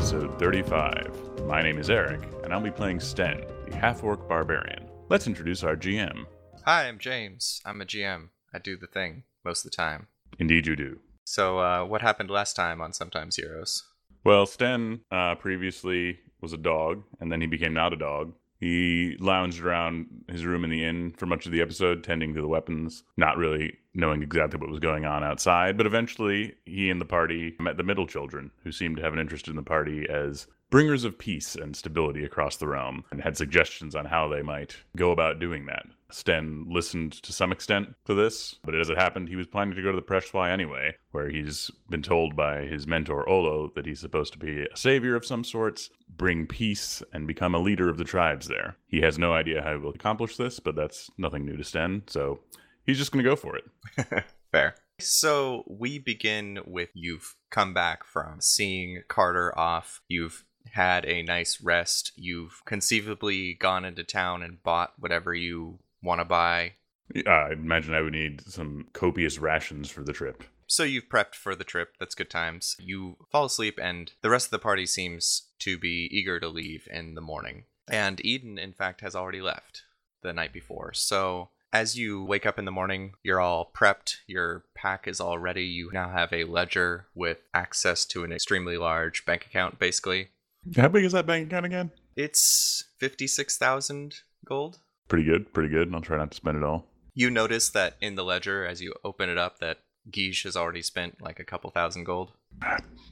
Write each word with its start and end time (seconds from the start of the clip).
episode 0.00 0.38
35. 0.38 1.44
My 1.44 1.60
name 1.60 1.78
is 1.78 1.90
Eric, 1.90 2.22
and 2.42 2.54
I'll 2.54 2.60
be 2.62 2.70
playing 2.70 3.00
Sten, 3.00 3.44
the 3.68 3.76
half 3.76 4.02
orc 4.02 4.26
barbarian. 4.26 4.88
Let's 5.10 5.26
introduce 5.26 5.62
our 5.62 5.76
GM. 5.76 6.24
Hi, 6.64 6.88
I'm 6.88 6.98
James. 6.98 7.60
I'm 7.66 7.82
a 7.82 7.84
GM. 7.84 8.30
I 8.54 8.60
do 8.60 8.78
the 8.78 8.86
thing 8.86 9.24
most 9.44 9.62
of 9.62 9.70
the 9.70 9.76
time. 9.76 10.06
Indeed, 10.38 10.66
you 10.66 10.74
do. 10.74 11.00
So, 11.24 11.58
uh, 11.58 11.84
what 11.84 12.00
happened 12.00 12.30
last 12.30 12.56
time 12.56 12.80
on 12.80 12.94
Sometimes 12.94 13.36
Heroes? 13.36 13.84
Well, 14.24 14.46
Sten 14.46 15.00
uh, 15.10 15.34
previously 15.34 16.20
was 16.40 16.54
a 16.54 16.56
dog, 16.56 17.02
and 17.20 17.30
then 17.30 17.42
he 17.42 17.46
became 17.46 17.74
not 17.74 17.92
a 17.92 17.96
dog. 17.96 18.32
He 18.60 19.16
lounged 19.18 19.64
around 19.64 20.24
his 20.28 20.44
room 20.44 20.64
in 20.64 20.70
the 20.70 20.84
inn 20.84 21.14
for 21.16 21.24
much 21.24 21.46
of 21.46 21.52
the 21.52 21.62
episode, 21.62 22.04
tending 22.04 22.34
to 22.34 22.42
the 22.42 22.48
weapons, 22.48 23.02
not 23.16 23.38
really 23.38 23.78
knowing 23.94 24.22
exactly 24.22 24.60
what 24.60 24.68
was 24.68 24.78
going 24.78 25.06
on 25.06 25.24
outside. 25.24 25.78
But 25.78 25.86
eventually, 25.86 26.54
he 26.66 26.90
and 26.90 27.00
the 27.00 27.06
party 27.06 27.56
met 27.58 27.78
the 27.78 27.82
middle 27.82 28.06
children, 28.06 28.50
who 28.62 28.70
seemed 28.70 28.98
to 28.98 29.02
have 29.02 29.14
an 29.14 29.18
interest 29.18 29.48
in 29.48 29.56
the 29.56 29.62
party 29.62 30.06
as 30.08 30.46
bringers 30.68 31.04
of 31.04 31.18
peace 31.18 31.56
and 31.56 31.74
stability 31.74 32.22
across 32.22 32.56
the 32.56 32.68
realm, 32.68 33.04
and 33.10 33.22
had 33.22 33.36
suggestions 33.36 33.94
on 33.94 34.04
how 34.04 34.28
they 34.28 34.42
might 34.42 34.76
go 34.94 35.10
about 35.10 35.40
doing 35.40 35.66
that. 35.66 35.86
Sten 36.10 36.66
listened 36.68 37.12
to 37.22 37.32
some 37.32 37.52
extent 37.52 37.94
to 38.06 38.14
this, 38.14 38.56
but 38.64 38.74
as 38.74 38.90
it 38.90 38.98
happened, 38.98 39.28
he 39.28 39.36
was 39.36 39.46
planning 39.46 39.74
to 39.74 39.82
go 39.82 39.90
to 39.90 39.96
the 39.96 40.02
Preshwai 40.02 40.50
anyway, 40.50 40.94
where 41.12 41.28
he's 41.28 41.70
been 41.88 42.02
told 42.02 42.36
by 42.36 42.62
his 42.62 42.86
mentor 42.86 43.28
Olo 43.28 43.70
that 43.74 43.86
he's 43.86 44.00
supposed 44.00 44.32
to 44.32 44.38
be 44.38 44.62
a 44.62 44.76
savior 44.76 45.14
of 45.14 45.24
some 45.24 45.44
sorts, 45.44 45.90
bring 46.08 46.46
peace, 46.46 47.02
and 47.12 47.26
become 47.26 47.54
a 47.54 47.60
leader 47.60 47.88
of 47.88 47.98
the 47.98 48.04
tribes 48.04 48.48
there. 48.48 48.76
He 48.86 49.00
has 49.00 49.18
no 49.18 49.32
idea 49.32 49.62
how 49.62 49.72
he 49.72 49.78
will 49.78 49.90
accomplish 49.90 50.36
this, 50.36 50.60
but 50.60 50.76
that's 50.76 51.10
nothing 51.18 51.44
new 51.44 51.56
to 51.56 51.64
Sten, 51.64 52.02
so 52.06 52.40
he's 52.84 52.98
just 52.98 53.12
going 53.12 53.24
to 53.24 53.30
go 53.30 53.36
for 53.36 53.56
it. 53.56 54.24
Fair. 54.52 54.74
So, 54.98 55.64
we 55.66 55.98
begin 55.98 56.58
with 56.66 56.90
you've 56.92 57.34
come 57.50 57.72
back 57.72 58.04
from 58.04 58.40
seeing 58.40 59.02
Carter 59.08 59.58
off. 59.58 60.02
You've 60.08 60.44
had 60.72 61.04
a 61.06 61.22
nice 61.22 61.60
rest. 61.62 62.12
You've 62.16 62.62
conceivably 62.64 63.54
gone 63.54 63.84
into 63.84 64.04
town 64.04 64.42
and 64.42 64.62
bought 64.62 64.92
whatever 64.98 65.34
you 65.34 65.78
want 66.02 66.20
to 66.20 66.24
buy. 66.24 66.74
Uh, 67.14 67.30
I 67.30 67.52
imagine 67.52 67.94
I 67.94 68.00
would 68.00 68.12
need 68.12 68.42
some 68.46 68.86
copious 68.92 69.38
rations 69.38 69.90
for 69.90 70.02
the 70.02 70.12
trip. 70.12 70.44
So 70.66 70.84
you've 70.84 71.08
prepped 71.08 71.34
for 71.34 71.56
the 71.56 71.64
trip. 71.64 71.96
That's 71.98 72.14
good 72.14 72.30
times. 72.30 72.76
You 72.78 73.16
fall 73.32 73.46
asleep, 73.46 73.78
and 73.82 74.12
the 74.22 74.30
rest 74.30 74.46
of 74.46 74.50
the 74.52 74.60
party 74.60 74.86
seems 74.86 75.48
to 75.60 75.76
be 75.76 76.08
eager 76.12 76.38
to 76.38 76.48
leave 76.48 76.86
in 76.90 77.14
the 77.14 77.20
morning. 77.20 77.64
And 77.88 78.24
Eden, 78.24 78.56
in 78.56 78.72
fact, 78.72 79.00
has 79.00 79.16
already 79.16 79.40
left 79.40 79.82
the 80.22 80.32
night 80.32 80.52
before. 80.52 80.92
So 80.92 81.48
as 81.72 81.96
you 81.96 82.24
wake 82.24 82.46
up 82.46 82.58
in 82.58 82.64
the 82.64 82.70
morning, 82.70 83.14
you're 83.22 83.40
all 83.40 83.70
prepped. 83.74 84.16
Your 84.26 84.64
pack 84.74 85.06
is 85.06 85.20
all 85.20 85.38
ready. 85.38 85.64
You 85.64 85.90
now 85.92 86.10
have 86.10 86.32
a 86.32 86.44
ledger 86.44 87.06
with 87.14 87.38
access 87.54 88.04
to 88.06 88.24
an 88.24 88.32
extremely 88.32 88.76
large 88.76 89.24
bank 89.24 89.46
account, 89.46 89.78
basically. 89.78 90.28
How 90.76 90.88
big 90.88 91.04
is 91.04 91.12
that 91.12 91.26
bank 91.26 91.46
account 91.46 91.66
again? 91.66 91.90
It's 92.16 92.84
56,000 92.98 94.16
gold. 94.44 94.78
Pretty 95.10 95.24
good, 95.24 95.52
pretty 95.52 95.68
good. 95.68 95.92
I'll 95.92 96.00
try 96.00 96.16
not 96.16 96.30
to 96.30 96.36
spend 96.36 96.56
it 96.56 96.62
all. 96.62 96.86
You 97.14 97.30
notice 97.30 97.68
that 97.70 97.96
in 98.00 98.14
the 98.14 98.24
ledger, 98.24 98.64
as 98.64 98.80
you 98.80 98.94
open 99.04 99.28
it 99.28 99.36
up, 99.36 99.58
that 99.58 99.78
Guige 100.08 100.44
has 100.44 100.56
already 100.56 100.82
spent 100.82 101.20
like 101.20 101.40
a 101.40 101.44
couple 101.44 101.68
thousand 101.70 102.04
gold. 102.04 102.30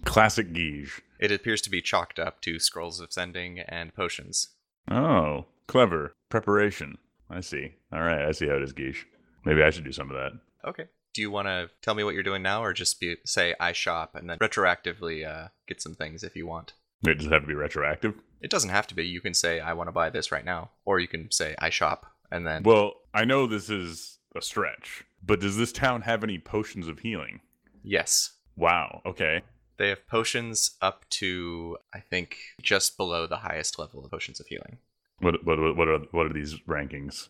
Classic 0.05 0.53
Guige. 0.53 1.01
It 1.19 1.33
appears 1.33 1.61
to 1.63 1.71
be 1.71 1.83
chalked 1.83 2.21
up 2.21 2.41
to 2.43 2.61
scrolls 2.61 3.01
of 3.01 3.13
sending 3.13 3.59
and 3.59 3.93
potions. 3.93 4.51
Oh, 4.89 5.47
clever. 5.67 6.13
Preparation. 6.31 6.99
I 7.29 7.41
see. 7.41 7.75
All 7.93 8.01
right, 8.01 8.25
I 8.25 8.31
see 8.31 8.47
how 8.47 8.55
it 8.55 8.63
is, 8.63 8.73
Guige. 8.73 9.05
Maybe 9.45 9.63
I 9.65 9.71
should 9.71 9.85
do 9.85 9.93
some 9.93 10.09
of 10.09 10.17
that. 10.17 10.33
Okay. 10.69 10.85
Do 11.15 11.21
you 11.21 11.33
want 11.33 11.49
to 11.49 11.69
tell 11.83 11.97
me 11.97 12.05
what 12.05 12.15
you're 12.15 12.23
doing 12.23 12.43
now, 12.43 12.63
or 12.63 12.73
just 12.73 13.01
be 13.01 13.17
say 13.25 13.57
I 13.59 13.73
shop 13.73 14.15
and 14.15 14.31
then 14.31 14.39
retroactively 14.39 15.27
uh, 15.29 15.49
get 15.67 15.83
some 15.83 15.97
things 15.97 16.23
if 16.23 16.37
you 16.37 16.47
want? 16.47 16.75
It 17.05 17.19
does 17.19 17.29
have 17.29 17.43
to 17.43 17.49
be 17.49 17.55
retroactive. 17.55 18.15
It 18.41 18.51
doesn't 18.51 18.71
have 18.71 18.87
to 18.89 18.95
be. 18.95 19.07
You 19.07 19.21
can 19.21 19.35
say 19.35 19.61
I 19.61 19.73
want 19.73 19.89
to 19.89 19.93
buy 19.93 20.11
this 20.11 20.31
right 20.31 20.45
now, 20.45 20.71
or 20.85 21.01
you 21.01 21.09
can 21.09 21.31
say 21.31 21.55
I 21.59 21.71
shop 21.71 22.07
and 22.31 22.47
then. 22.47 22.63
Well, 22.63 22.93
I 23.15 23.25
know 23.25 23.47
this 23.47 23.69
is 23.71 24.19
a 24.37 24.43
stretch, 24.43 25.05
but 25.25 25.41
does 25.41 25.57
this 25.57 25.73
town 25.73 26.03
have 26.03 26.23
any 26.23 26.39
potions 26.39 26.87
of 26.89 27.01
healing? 27.01 27.41
yes, 27.83 28.33
Wow. 28.57 29.03
Okay. 29.07 29.43
they 29.77 29.89
have 29.89 30.07
potions 30.09 30.77
up 30.83 31.09
to 31.11 31.77
I 31.95 32.01
think 32.01 32.37
just 32.61 32.97
below 32.97 33.27
the 33.27 33.37
highest 33.39 33.79
level 33.79 34.05
of 34.05 34.11
potions 34.11 34.41
of 34.41 34.47
healing. 34.47 34.79
What 35.21 35.45
what 35.45 35.59
what 35.77 35.89
are 35.89 35.99
what 36.11 36.27
are 36.27 36.33
these 36.33 36.59
rankings? 36.69 37.29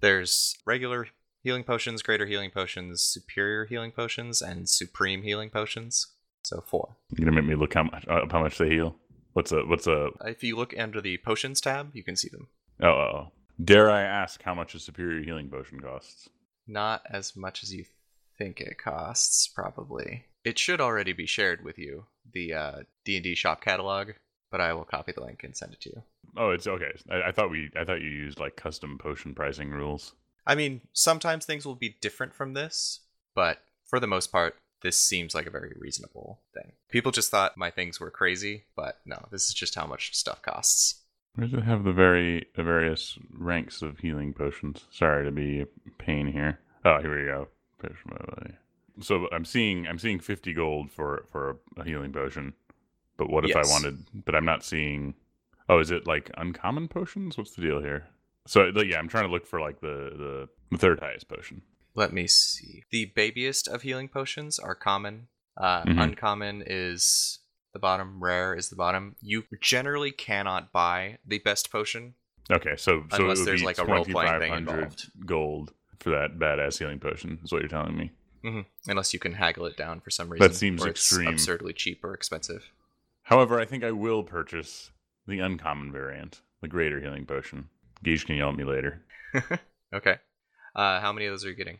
There's 0.00 0.56
regular 0.64 1.08
healing 1.42 1.64
potions, 1.64 2.02
greater 2.02 2.26
healing 2.26 2.50
potions, 2.50 3.02
superior 3.02 3.64
healing 3.66 3.92
potions, 3.92 4.40
and 4.42 4.68
supreme 4.68 5.22
healing 5.22 5.50
potions. 5.50 6.06
So 6.42 6.60
four. 6.60 6.96
You're 7.16 7.28
gonna 7.28 7.40
make 7.40 7.48
me 7.50 7.54
look 7.56 7.74
how 7.74 7.82
much 7.84 8.06
uh, 8.08 8.22
up 8.22 8.32
how 8.32 8.40
much 8.42 8.58
they 8.58 8.70
heal? 8.70 8.96
What's 9.32 9.52
a 9.52 9.64
what's 9.64 9.86
a 9.86 10.10
If 10.24 10.42
you 10.42 10.56
look 10.56 10.74
under 10.78 11.00
the 11.00 11.18
potions 11.18 11.60
tab, 11.60 11.90
you 11.94 12.02
can 12.02 12.16
see 12.16 12.28
them. 12.28 12.48
oh, 12.82 12.88
oh, 12.88 13.10
oh. 13.14 13.32
Dare 13.62 13.90
I 13.90 14.02
ask 14.02 14.42
how 14.42 14.54
much 14.54 14.74
a 14.74 14.78
superior 14.78 15.22
healing 15.22 15.50
potion 15.50 15.80
costs? 15.80 16.28
Not 16.66 17.02
as 17.10 17.36
much 17.36 17.62
as 17.62 17.74
you 17.74 17.84
think 18.38 18.60
it 18.60 18.78
costs, 18.78 19.48
probably. 19.48 20.24
It 20.44 20.58
should 20.58 20.80
already 20.80 21.12
be 21.12 21.26
shared 21.26 21.62
with 21.62 21.78
you, 21.78 22.06
the 22.32 22.54
uh, 22.54 22.72
D&D 23.04 23.34
shop 23.34 23.60
catalog, 23.60 24.12
but 24.50 24.62
I 24.62 24.72
will 24.72 24.84
copy 24.84 25.12
the 25.12 25.22
link 25.22 25.44
and 25.44 25.54
send 25.54 25.74
it 25.74 25.80
to 25.82 25.90
you. 25.90 26.02
Oh, 26.36 26.50
it's 26.50 26.66
okay. 26.66 26.92
I, 27.10 27.28
I 27.28 27.32
thought 27.32 27.50
we 27.50 27.70
I 27.76 27.84
thought 27.84 28.00
you 28.00 28.08
used 28.08 28.40
like 28.40 28.56
custom 28.56 28.98
potion 28.98 29.34
pricing 29.34 29.70
rules. 29.70 30.14
I 30.46 30.54
mean, 30.54 30.80
sometimes 30.92 31.44
things 31.44 31.66
will 31.66 31.74
be 31.74 31.96
different 32.00 32.34
from 32.34 32.54
this, 32.54 33.00
but 33.34 33.58
for 33.84 34.00
the 34.00 34.06
most 34.06 34.32
part, 34.32 34.56
this 34.82 34.98
seems 34.98 35.34
like 35.34 35.46
a 35.46 35.50
very 35.50 35.74
reasonable 35.78 36.40
thing. 36.54 36.72
People 36.88 37.12
just 37.12 37.30
thought 37.30 37.56
my 37.56 37.70
things 37.70 38.00
were 38.00 38.10
crazy, 38.10 38.64
but 38.76 38.98
no, 39.04 39.26
this 39.30 39.48
is 39.48 39.54
just 39.54 39.74
how 39.74 39.86
much 39.86 40.14
stuff 40.16 40.42
costs. 40.42 41.02
Where 41.34 41.46
does 41.46 41.58
it 41.58 41.62
have 41.62 41.84
the 41.84 41.92
very 41.92 42.46
the 42.56 42.64
various 42.64 43.18
ranks 43.32 43.82
of 43.82 43.98
healing 43.98 44.32
potions? 44.32 44.84
Sorry 44.90 45.24
to 45.24 45.30
be 45.30 45.60
a 45.60 45.66
pain 45.98 46.26
here. 46.26 46.60
Oh, 46.84 46.98
here 47.00 47.16
we 47.16 47.26
go. 47.26 47.48
So 49.00 49.28
I'm 49.32 49.44
seeing 49.44 49.86
I'm 49.86 49.98
seeing 49.98 50.18
50 50.18 50.52
gold 50.54 50.90
for 50.90 51.26
for 51.30 51.58
a 51.76 51.84
healing 51.84 52.12
potion. 52.12 52.54
But 53.16 53.30
what 53.30 53.48
if 53.48 53.54
I 53.54 53.62
wanted? 53.62 54.04
But 54.24 54.34
I'm 54.34 54.44
not 54.44 54.64
seeing. 54.64 55.14
Oh, 55.68 55.78
is 55.78 55.90
it 55.90 56.06
like 56.06 56.30
uncommon 56.36 56.88
potions? 56.88 57.38
What's 57.38 57.52
the 57.52 57.62
deal 57.62 57.80
here? 57.80 58.06
So 58.46 58.66
yeah, 58.66 58.98
I'm 58.98 59.08
trying 59.08 59.26
to 59.26 59.30
look 59.30 59.46
for 59.46 59.60
like 59.60 59.80
the 59.80 60.10
the, 60.16 60.48
the 60.72 60.78
third 60.78 61.00
highest 61.00 61.28
potion. 61.28 61.62
Let 61.94 62.12
me 62.12 62.26
see. 62.26 62.84
The 62.90 63.06
babiest 63.16 63.68
of 63.68 63.82
healing 63.82 64.08
potions 64.08 64.58
are 64.58 64.74
common. 64.74 65.28
Uh, 65.56 65.82
Mhm. 65.84 66.02
Uncommon 66.02 66.62
is 66.66 67.40
the 67.72 67.78
bottom. 67.78 68.22
Rare 68.22 68.54
is 68.54 68.68
the 68.70 68.76
bottom. 68.76 69.16
You 69.20 69.44
generally 69.60 70.10
cannot 70.12 70.72
buy 70.72 71.18
the 71.26 71.38
best 71.38 71.70
potion 71.70 72.14
Okay, 72.50 72.74
so 72.76 73.04
so 73.10 73.22
Unless 73.22 73.44
there's, 73.44 73.60
be 73.60 73.66
like, 73.66 73.78
a 73.78 73.84
role-playing 73.84 74.40
thing 74.40 74.50
2500 74.50 74.72
involved. 74.74 75.10
gold 75.24 75.72
for 76.00 76.10
that 76.10 76.36
badass 76.38 76.78
healing 76.80 76.98
potion. 76.98 77.38
Is 77.44 77.52
what 77.52 77.60
you're 77.62 77.68
telling 77.68 77.96
me? 77.96 78.10
Mm-hmm. 78.42 78.90
unless 78.90 79.12
you 79.12 79.20
can 79.20 79.34
haggle 79.34 79.66
it 79.66 79.76
down 79.76 80.00
for 80.00 80.08
some 80.10 80.30
reason. 80.30 80.48
That 80.48 80.56
seems 80.56 80.84
extreme. 80.84 81.28
absurdly 81.28 81.74
cheap 81.74 82.02
or 82.02 82.14
expensive. 82.14 82.72
However, 83.22 83.60
I 83.60 83.66
think 83.66 83.84
I 83.84 83.90
will 83.92 84.22
purchase 84.24 84.90
the 85.26 85.40
uncommon 85.40 85.92
variant, 85.92 86.40
the 86.62 86.66
greater 86.68 87.00
healing 87.00 87.26
potion. 87.26 87.68
Gage 88.02 88.24
can 88.24 88.36
yell 88.36 88.48
at 88.48 88.56
me 88.56 88.64
later. 88.64 89.02
Okay. 89.92 90.18
Uh, 90.74 91.00
how 91.00 91.12
many 91.12 91.26
of 91.26 91.32
those 91.32 91.44
are 91.44 91.48
you 91.48 91.54
getting? 91.54 91.78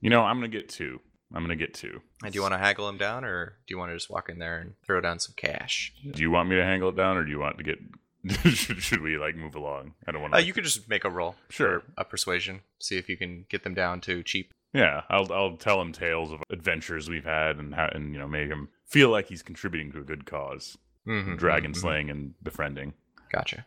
You 0.00 0.10
know, 0.10 0.22
I'm 0.22 0.36
gonna 0.36 0.48
get 0.48 0.68
two. 0.68 1.00
I'm 1.34 1.42
gonna 1.42 1.56
get 1.56 1.74
two. 1.74 2.00
And 2.24 2.32
do 2.32 2.36
you 2.38 2.42
want 2.42 2.54
to 2.54 2.58
haggle 2.58 2.86
them 2.86 2.98
down, 2.98 3.24
or 3.24 3.58
do 3.66 3.72
you 3.74 3.78
want 3.78 3.90
to 3.90 3.96
just 3.96 4.10
walk 4.10 4.28
in 4.28 4.38
there 4.38 4.58
and 4.58 4.74
throw 4.84 5.00
down 5.00 5.18
some 5.20 5.34
cash? 5.36 5.92
Do 6.10 6.20
you 6.22 6.30
want 6.30 6.48
me 6.48 6.56
to 6.56 6.64
haggle 6.64 6.88
it 6.90 6.96
down, 6.96 7.16
or 7.16 7.24
do 7.24 7.30
you 7.30 7.38
want 7.38 7.58
to 7.58 7.64
get? 7.64 7.78
should, 8.54 8.82
should 8.82 9.00
we 9.00 9.16
like 9.16 9.34
move 9.36 9.54
along? 9.54 9.94
I 10.06 10.12
don't 10.12 10.20
want 10.20 10.34
Uh, 10.34 10.38
to. 10.38 10.44
you 10.44 10.52
could 10.52 10.64
just 10.64 10.88
make 10.88 11.04
a 11.04 11.10
roll. 11.10 11.36
Sure. 11.48 11.82
A 11.96 12.04
persuasion. 12.04 12.60
See 12.78 12.98
if 12.98 13.08
you 13.08 13.16
can 13.16 13.46
get 13.48 13.62
them 13.64 13.72
down 13.74 14.00
to 14.02 14.22
cheap. 14.22 14.52
Yeah, 14.74 15.02
I'll 15.08 15.32
I'll 15.32 15.56
tell 15.56 15.80
him 15.80 15.92
tales 15.92 16.30
of 16.30 16.42
adventures 16.50 17.08
we've 17.08 17.24
had 17.24 17.56
and 17.56 17.74
how 17.74 17.88
and 17.92 18.12
you 18.12 18.18
know 18.18 18.28
make 18.28 18.48
him 18.48 18.68
feel 18.86 19.08
like 19.10 19.28
he's 19.28 19.42
contributing 19.42 19.90
to 19.92 19.98
a 20.00 20.04
good 20.04 20.24
because 20.24 20.76
Mm-hmm. 21.08 21.36
dragon 21.36 21.72
slaying 21.74 22.10
and 22.10 22.34
befriending. 22.42 22.92
Gotcha. 23.32 23.64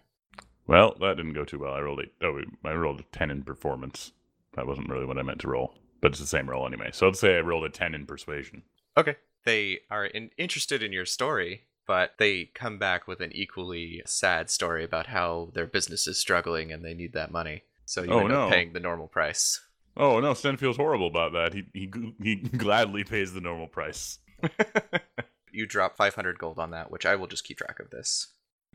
Well, 0.67 0.95
that 1.01 1.17
didn't 1.17 1.33
go 1.33 1.43
too 1.43 1.59
well. 1.59 1.73
I 1.73 1.79
rolled 1.81 1.99
a 2.01 2.25
oh 2.25 2.39
I 2.63 2.73
rolled 2.73 2.99
a 2.99 3.03
ten 3.11 3.31
in 3.31 3.41
performance. 3.43 4.11
That 4.53 4.67
wasn't 4.67 4.89
really 4.89 5.05
what 5.05 5.17
I 5.17 5.23
meant 5.23 5.39
to 5.41 5.47
roll, 5.47 5.75
but 6.01 6.11
it's 6.11 6.19
the 6.19 6.27
same 6.27 6.49
roll 6.49 6.67
anyway. 6.67 6.89
So 6.93 7.07
let's 7.07 7.19
say 7.19 7.37
I 7.37 7.41
rolled 7.41 7.65
a 7.65 7.69
ten 7.69 7.95
in 7.95 8.05
persuasion. 8.05 8.63
Okay. 8.97 9.15
They 9.45 9.79
are 9.89 10.05
in- 10.05 10.29
interested 10.37 10.81
in 10.83 10.93
your 10.93 11.05
story, 11.05 11.63
but 11.85 12.13
they 12.17 12.45
come 12.53 12.77
back 12.77 13.07
with 13.07 13.19
an 13.19 13.31
equally 13.33 14.01
sad 14.05 14.49
story 14.49 14.83
about 14.83 15.07
how 15.07 15.49
their 15.53 15.65
business 15.67 16.07
is 16.07 16.17
struggling 16.17 16.71
and 16.71 16.85
they 16.85 16.93
need 16.93 17.13
that 17.13 17.31
money. 17.31 17.63
So 17.85 18.03
you 18.03 18.11
Oh, 18.11 18.19
end 18.19 18.31
up 18.31 18.47
no. 18.47 18.49
paying 18.49 18.73
the 18.73 18.79
normal 18.79 19.07
price. 19.07 19.59
Oh 19.97 20.19
no, 20.19 20.33
Sten 20.33 20.57
feels 20.57 20.77
horrible 20.77 21.07
about 21.07 21.33
that. 21.33 21.53
He 21.53 21.65
he 21.73 21.89
he 22.21 22.35
gladly 22.35 23.03
pays 23.03 23.33
the 23.33 23.41
normal 23.41 23.67
price. 23.67 24.19
you 25.51 25.65
drop 25.67 25.95
500 25.97 26.39
gold 26.39 26.57
on 26.59 26.71
that, 26.71 26.89
which 26.89 27.05
I 27.05 27.15
will 27.15 27.27
just 27.27 27.43
keep 27.43 27.57
track 27.57 27.79
of 27.79 27.89
this. 27.89 28.27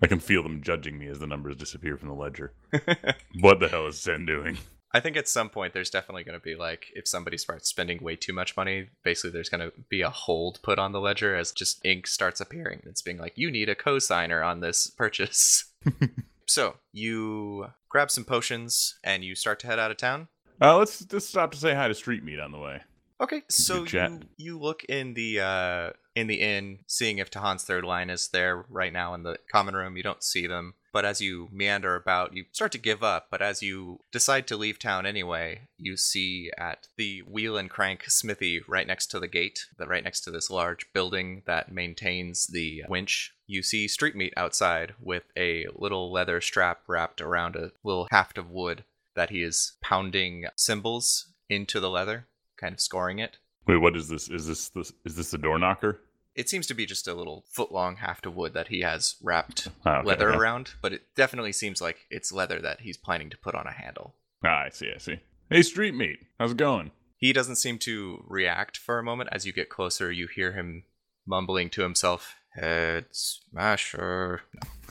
I 0.03 0.07
can 0.07 0.21
feel 0.21 0.43
them 0.45 0.63
judging 0.63 0.97
me 0.99 1.09
as 1.09 1.19
the 1.19 1.27
numbers 1.27 1.57
disappear 1.57 1.97
from 1.97 2.09
the 2.09 2.15
ledger. 2.15 2.53
what 3.41 3.59
the 3.59 3.69
hell 3.69 3.87
is 3.89 4.01
Sten 4.01 4.27
doing? 4.27 4.59
I 4.93 5.01
think 5.01 5.17
at 5.17 5.29
some 5.29 5.51
point 5.51 5.75
there's 5.75 5.91
definitely 5.91 6.25
going 6.25 6.39
to 6.39 6.43
be 6.43 6.55
like 6.55 6.87
if 6.95 7.07
somebody 7.07 7.37
starts 7.37 7.69
spending 7.69 8.03
way 8.03 8.17
too 8.17 8.33
much 8.33 8.57
money, 8.57 8.89
basically 9.05 9.31
there's 9.31 9.51
going 9.51 9.61
to 9.61 9.73
be 9.89 10.01
a 10.01 10.11
hold 10.11 10.61
put 10.63 10.79
on 10.79 10.93
the 10.93 11.01
ledger 11.01 11.37
as 11.37 11.53
just 11.53 11.85
ink 11.85 12.07
starts 12.07 12.41
appearing. 12.41 12.83
It's 12.85 13.03
being 13.03 13.19
like 13.19 13.35
you 13.37 13.51
need 13.51 13.69
a 13.69 13.75
co-signer 13.75 14.43
on 14.43 14.61
this 14.61 14.89
purchase. 14.89 15.71
so 16.47 16.77
you 16.93 17.69
grab 17.89 18.11
some 18.11 18.25
potions 18.25 18.99
and 19.05 19.25
you 19.25 19.35
start 19.35 19.61
to 19.61 19.67
head 19.67 19.79
out 19.79 19.91
of 19.91 19.99
town. 19.99 20.29
Uh, 20.61 20.77
let's 20.77 21.05
just 21.05 21.29
stop 21.29 21.53
to 21.53 21.59
say 21.59 21.75
hi 21.75 21.87
to 21.87 21.95
Street 21.95 22.25
Meat 22.25 22.41
on 22.41 22.53
the 22.53 22.59
way. 22.59 22.81
Okay, 23.21 23.43
so 23.49 23.85
you 23.85 24.21
you 24.37 24.59
look 24.59 24.85
in 24.85 25.15
the 25.15 25.41
uh 25.41 25.91
in 26.15 26.27
the 26.27 26.41
inn, 26.41 26.81
seeing 26.87 27.19
if 27.19 27.31
Tahan's 27.31 27.65
third 27.65 27.85
line 27.85 28.11
is 28.11 28.29
there 28.29 28.65
right 28.69 28.93
now 28.93 29.15
in 29.15 29.23
the 29.23 29.39
common 29.51 29.75
room. 29.75 29.97
You 29.97 30.03
don't 30.03 30.23
see 30.23 30.47
them, 30.47 30.75
but 30.93 31.05
as 31.05 31.21
you 31.21 31.49
meander 31.53 31.95
about, 31.95 32.35
you 32.35 32.45
start 32.53 32.73
to 32.73 32.79
give 32.79 33.03
up. 33.03 33.27
But 33.31 33.43
as 33.43 33.63
you 33.63 34.01
decide 34.13 34.47
to 34.49 34.57
leave 34.57 34.79
town 34.79 35.07
anyway, 35.07 35.63
you 35.77 35.97
see 35.97 36.51
at 36.59 36.89
the 36.97 37.21
wheel 37.21 37.57
and 37.57 37.71
crank 37.71 38.05
smithy 38.09 38.63
right 38.67 38.87
next 38.87 39.09
to 39.09 39.21
the 39.21 39.29
gate, 39.29 39.67
that 39.79 39.89
right 39.89 40.03
next 40.05 40.21
to 40.23 40.31
this 40.31 40.51
large 40.51 40.93
building 40.93 41.43
that 41.47 41.73
maintains 41.73 42.47
the 42.47 42.85
winch. 42.89 43.33
You 43.47 43.63
see 43.63 43.89
Street 43.89 44.15
Meat 44.17 44.35
outside 44.37 44.95
with 45.01 45.25
a 45.37 45.67
little 45.75 46.13
leather 46.13 46.41
strap 46.41 46.81
wrapped 46.87 47.21
around 47.21 47.57
a 47.57 47.73
little 47.83 48.09
haft 48.11 48.39
of 48.39 48.51
wood 48.51 48.85
that 49.15 49.31
he 49.31 49.43
is 49.43 49.73
pounding 49.81 50.47
symbols 50.57 51.33
into 51.49 51.81
the 51.81 51.91
leather, 51.91 52.27
kind 52.59 52.73
of 52.75 52.81
scoring 52.81 53.19
it. 53.19 53.39
Wait, 53.67 53.77
what 53.77 53.97
is 53.97 54.09
this? 54.09 54.29
Is 54.29 54.47
this 54.47 54.69
this 54.71 54.93
is 55.05 55.17
this 55.17 55.33
a 55.35 55.39
door 55.39 55.59
knocker? 55.59 56.01
It 56.35 56.49
seems 56.49 56.67
to 56.69 56.75
be 56.75 56.87
just 56.87 57.09
a 57.09 57.15
little 57.15 57.45
foot 57.51 57.73
long 57.73 57.97
haft 57.97 58.25
of 58.25 58.37
wood 58.37 58.55
that 58.55 58.69
he 58.69 58.81
has 58.81 59.17
wrapped 59.23 59.69
Oh, 59.85 59.91
okay, 59.91 60.07
leather 60.07 60.29
okay. 60.31 60.39
around, 60.39 60.75
but 60.81 60.93
it 60.93 61.03
definitely 61.17 61.53
seems 61.53 61.81
like 61.81 62.07
it's 62.11 62.31
leather 62.33 62.61
that 62.61 62.83
he's 62.83 62.97
planning 62.97 63.29
to 63.31 63.39
put 63.39 63.55
on 63.57 63.67
a 63.67 63.73
handle. 63.73 64.15
Ah, 64.45 64.65
I 64.67 64.69
see, 64.69 64.91
I 64.95 64.99
see. 64.99 65.19
Hey, 65.51 65.63
Street 65.63 65.95
Meat, 65.97 66.19
how's 66.39 66.53
it 66.53 66.57
going? 66.57 66.93
He 67.17 67.33
doesn't 67.33 67.57
seem 67.57 67.79
to 67.79 68.23
react 68.29 68.77
for 68.77 68.99
a 69.01 69.03
moment. 69.03 69.31
As 69.33 69.47
you 69.47 69.53
get 69.53 69.69
closer, 69.69 70.13
you 70.13 70.29
hear 70.29 70.53
him 70.53 70.85
mumbling 71.27 71.71
to 71.71 71.83
himself, 71.83 72.37
Head 72.55 73.07
smasher. 73.11 74.43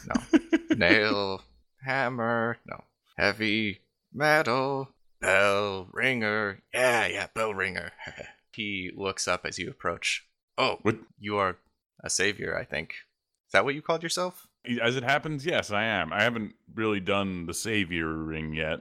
No. 0.05 0.21
no. 0.33 0.57
Nail 0.75 1.41
hammer. 1.85 2.57
No. 2.67 2.83
Heavy 3.17 3.79
metal. 4.13 4.89
Bell 5.19 5.87
ringer. 5.91 6.61
Yeah, 6.73 7.07
yeah, 7.07 7.27
bell 7.33 7.53
ringer. 7.53 7.91
he 8.53 8.91
looks 8.95 9.27
up 9.27 9.45
as 9.45 9.57
you 9.57 9.69
approach. 9.69 10.25
Oh, 10.57 10.79
What? 10.81 10.97
you 11.19 11.37
are 11.37 11.57
a 12.03 12.09
savior, 12.09 12.57
I 12.57 12.63
think. 12.63 12.91
Is 13.47 13.51
that 13.53 13.65
what 13.65 13.75
you 13.75 13.81
called 13.81 14.03
yourself? 14.03 14.47
As 14.81 14.95
it 14.95 15.03
happens, 15.03 15.45
yes, 15.45 15.71
I 15.71 15.85
am. 15.85 16.11
I 16.11 16.21
haven't 16.23 16.53
really 16.75 16.99
done 16.99 17.45
the 17.45 17.53
savior 17.53 18.07
ring 18.13 18.53
yet, 18.53 18.79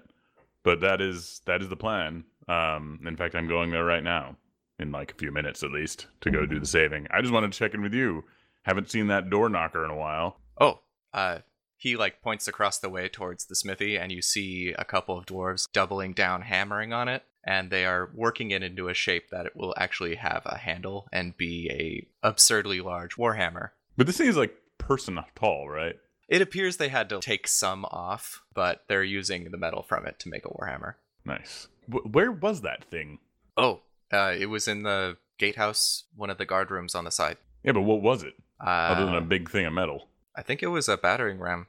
but 0.64 0.80
that 0.80 1.00
is 1.00 1.40
that 1.46 1.62
is 1.62 1.68
the 1.68 1.76
plan. 1.76 2.24
Um, 2.48 3.00
in 3.06 3.16
fact, 3.16 3.34
I'm 3.36 3.48
going 3.48 3.70
there 3.70 3.84
right 3.84 4.02
now, 4.02 4.36
in 4.80 4.90
like 4.90 5.12
a 5.12 5.16
few 5.16 5.30
minutes 5.30 5.62
at 5.62 5.70
least, 5.70 6.06
to 6.22 6.30
go 6.30 6.44
do 6.44 6.58
the 6.58 6.66
saving. 6.66 7.06
I 7.12 7.20
just 7.20 7.32
wanted 7.32 7.52
to 7.52 7.58
check 7.58 7.74
in 7.74 7.82
with 7.82 7.94
you. 7.94 8.24
Haven't 8.62 8.90
seen 8.90 9.06
that 9.08 9.30
door 9.30 9.48
knocker 9.48 9.84
in 9.84 9.90
a 9.92 9.96
while. 9.96 10.40
Oh, 10.60 10.80
uh, 11.12 11.38
he 11.86 11.96
like 11.96 12.20
points 12.20 12.48
across 12.48 12.78
the 12.78 12.88
way 12.88 13.08
towards 13.08 13.44
the 13.44 13.54
smithy, 13.54 13.96
and 13.96 14.10
you 14.10 14.20
see 14.20 14.74
a 14.76 14.84
couple 14.84 15.16
of 15.16 15.24
dwarves 15.24 15.68
doubling 15.72 16.12
down, 16.14 16.42
hammering 16.42 16.92
on 16.92 17.06
it, 17.06 17.22
and 17.44 17.70
they 17.70 17.86
are 17.86 18.10
working 18.12 18.50
it 18.50 18.60
into 18.64 18.88
a 18.88 18.94
shape 18.94 19.30
that 19.30 19.46
it 19.46 19.54
will 19.54 19.72
actually 19.76 20.16
have 20.16 20.42
a 20.46 20.58
handle 20.58 21.06
and 21.12 21.36
be 21.36 21.70
a 21.70 22.26
absurdly 22.26 22.80
large 22.80 23.14
warhammer. 23.14 23.70
But 23.96 24.08
this 24.08 24.16
thing 24.16 24.26
is 24.26 24.36
like 24.36 24.52
person 24.78 25.16
tall, 25.36 25.68
right? 25.68 25.94
It 26.28 26.42
appears 26.42 26.76
they 26.76 26.88
had 26.88 27.08
to 27.10 27.20
take 27.20 27.46
some 27.46 27.84
off, 27.84 28.42
but 28.52 28.82
they're 28.88 29.04
using 29.04 29.52
the 29.52 29.56
metal 29.56 29.84
from 29.84 30.06
it 30.06 30.18
to 30.18 30.28
make 30.28 30.44
a 30.44 30.48
warhammer. 30.48 30.94
Nice. 31.24 31.68
W- 31.88 32.10
where 32.10 32.32
was 32.32 32.62
that 32.62 32.82
thing? 32.86 33.20
Oh, 33.56 33.82
uh, 34.12 34.34
it 34.36 34.46
was 34.46 34.66
in 34.66 34.82
the 34.82 35.18
gatehouse, 35.38 36.02
one 36.16 36.30
of 36.30 36.38
the 36.38 36.46
guard 36.46 36.72
rooms 36.72 36.96
on 36.96 37.04
the 37.04 37.12
side. 37.12 37.36
Yeah, 37.62 37.72
but 37.72 37.82
what 37.82 38.02
was 38.02 38.24
it? 38.24 38.34
Uh, 38.60 38.70
Other 38.90 39.04
than 39.06 39.14
a 39.14 39.20
big 39.20 39.48
thing 39.50 39.66
of 39.66 39.72
metal. 39.72 40.08
I 40.34 40.42
think 40.42 40.64
it 40.64 40.66
was 40.66 40.88
a 40.88 40.96
battering 40.96 41.38
ram. 41.38 41.68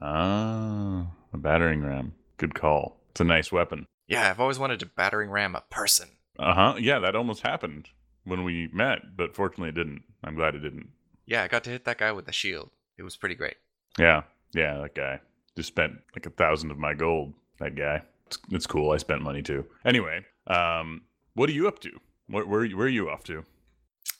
Ah, 0.00 1.06
a 1.32 1.38
battering 1.38 1.82
ram. 1.84 2.14
Good 2.36 2.54
call. 2.54 3.00
It's 3.10 3.20
a 3.20 3.24
nice 3.24 3.50
weapon. 3.50 3.86
Yeah, 4.08 4.30
I've 4.30 4.40
always 4.40 4.58
wanted 4.58 4.80
to 4.80 4.86
battering 4.86 5.30
ram 5.30 5.56
a 5.56 5.62
person. 5.70 6.08
Uh 6.38 6.54
huh. 6.54 6.74
Yeah, 6.78 6.98
that 7.00 7.16
almost 7.16 7.42
happened 7.42 7.88
when 8.24 8.44
we 8.44 8.68
met, 8.72 9.16
but 9.16 9.34
fortunately 9.34 9.70
it 9.70 9.74
didn't. 9.74 10.02
I'm 10.22 10.34
glad 10.34 10.54
it 10.54 10.60
didn't. 10.60 10.88
Yeah, 11.24 11.42
I 11.42 11.48
got 11.48 11.64
to 11.64 11.70
hit 11.70 11.84
that 11.86 11.98
guy 11.98 12.12
with 12.12 12.26
the 12.26 12.32
shield. 12.32 12.70
It 12.98 13.02
was 13.02 13.16
pretty 13.16 13.34
great. 13.34 13.56
Yeah, 13.98 14.22
yeah, 14.54 14.78
that 14.78 14.94
guy 14.94 15.20
just 15.56 15.68
spent 15.68 15.94
like 16.14 16.26
a 16.26 16.30
thousand 16.30 16.70
of 16.70 16.78
my 16.78 16.94
gold. 16.94 17.32
That 17.58 17.74
guy. 17.74 18.02
It's, 18.26 18.38
it's 18.50 18.66
cool. 18.66 18.90
I 18.90 18.98
spent 18.98 19.22
money 19.22 19.42
too. 19.42 19.64
Anyway, 19.84 20.24
um, 20.46 21.02
what 21.34 21.48
are 21.48 21.52
you 21.52 21.66
up 21.66 21.78
to? 21.80 21.90
Where 22.28 22.44
where, 22.46 22.66
where 22.68 22.86
are 22.86 22.90
you 22.90 23.08
off 23.08 23.24
to? 23.24 23.44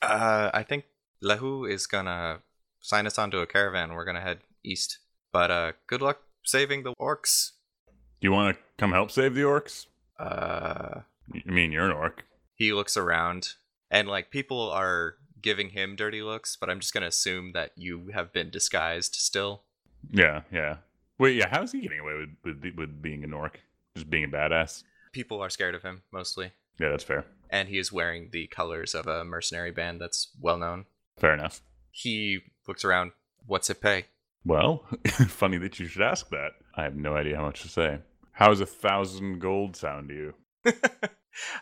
Uh, 0.00 0.50
I 0.54 0.62
think 0.62 0.84
Lehu 1.22 1.70
is 1.70 1.86
gonna 1.86 2.40
sign 2.80 3.06
us 3.06 3.18
onto 3.18 3.38
a 3.38 3.46
caravan. 3.46 3.92
We're 3.92 4.04
gonna 4.04 4.20
head 4.20 4.40
east. 4.64 4.98
But 5.36 5.50
uh, 5.50 5.72
good 5.86 6.00
luck 6.00 6.22
saving 6.44 6.82
the 6.84 6.94
orcs. 6.98 7.50
Do 7.88 8.26
you 8.26 8.32
want 8.32 8.56
to 8.56 8.62
come 8.78 8.92
help 8.92 9.10
save 9.10 9.34
the 9.34 9.42
orcs? 9.42 9.84
Uh, 10.18 11.00
I 11.46 11.50
mean, 11.50 11.72
you're 11.72 11.84
an 11.84 11.92
orc. 11.92 12.24
he 12.54 12.72
looks 12.72 12.96
around, 12.96 13.50
and 13.90 14.08
like 14.08 14.30
people 14.30 14.70
are 14.70 15.16
giving 15.42 15.68
him 15.68 15.94
dirty 15.94 16.22
looks. 16.22 16.56
But 16.56 16.70
I'm 16.70 16.80
just 16.80 16.94
gonna 16.94 17.08
assume 17.08 17.52
that 17.52 17.72
you 17.76 18.08
have 18.14 18.32
been 18.32 18.48
disguised 18.48 19.14
still. 19.16 19.64
Yeah, 20.10 20.40
yeah. 20.50 20.76
Wait, 21.18 21.36
yeah. 21.36 21.48
How's 21.50 21.72
he 21.72 21.82
getting 21.82 22.00
away 22.00 22.14
with 22.14 22.30
with, 22.62 22.74
with 22.74 23.02
being 23.02 23.22
an 23.22 23.34
orc? 23.34 23.60
Just 23.94 24.08
being 24.08 24.24
a 24.24 24.28
badass? 24.28 24.84
People 25.12 25.42
are 25.42 25.50
scared 25.50 25.74
of 25.74 25.82
him 25.82 26.02
mostly, 26.10 26.52
Yeah, 26.80 26.88
that's 26.88 27.04
fair. 27.04 27.26
and 27.50 27.68
he 27.68 27.76
is 27.78 27.92
wearing 27.92 28.30
the 28.32 28.46
colors 28.46 28.94
of 28.94 29.06
a 29.06 29.22
mercenary 29.22 29.70
band 29.70 30.00
that's 30.00 30.28
well 30.40 30.56
known. 30.56 30.86
Fair 31.18 31.34
enough. 31.34 31.60
He 31.90 32.40
looks 32.66 32.86
around. 32.86 33.12
What's 33.44 33.68
it 33.68 33.82
pay? 33.82 34.06
Well, 34.46 34.84
funny 35.28 35.58
that 35.58 35.80
you 35.80 35.86
should 35.86 36.02
ask 36.02 36.28
that. 36.30 36.52
I 36.76 36.84
have 36.84 36.94
no 36.94 37.16
idea 37.16 37.36
how 37.36 37.42
much 37.42 37.62
to 37.62 37.68
say. 37.68 37.98
How's 38.30 38.60
a 38.60 38.66
thousand 38.66 39.40
gold 39.40 39.74
sound 39.74 40.08
to 40.08 40.14
you? 40.14 40.34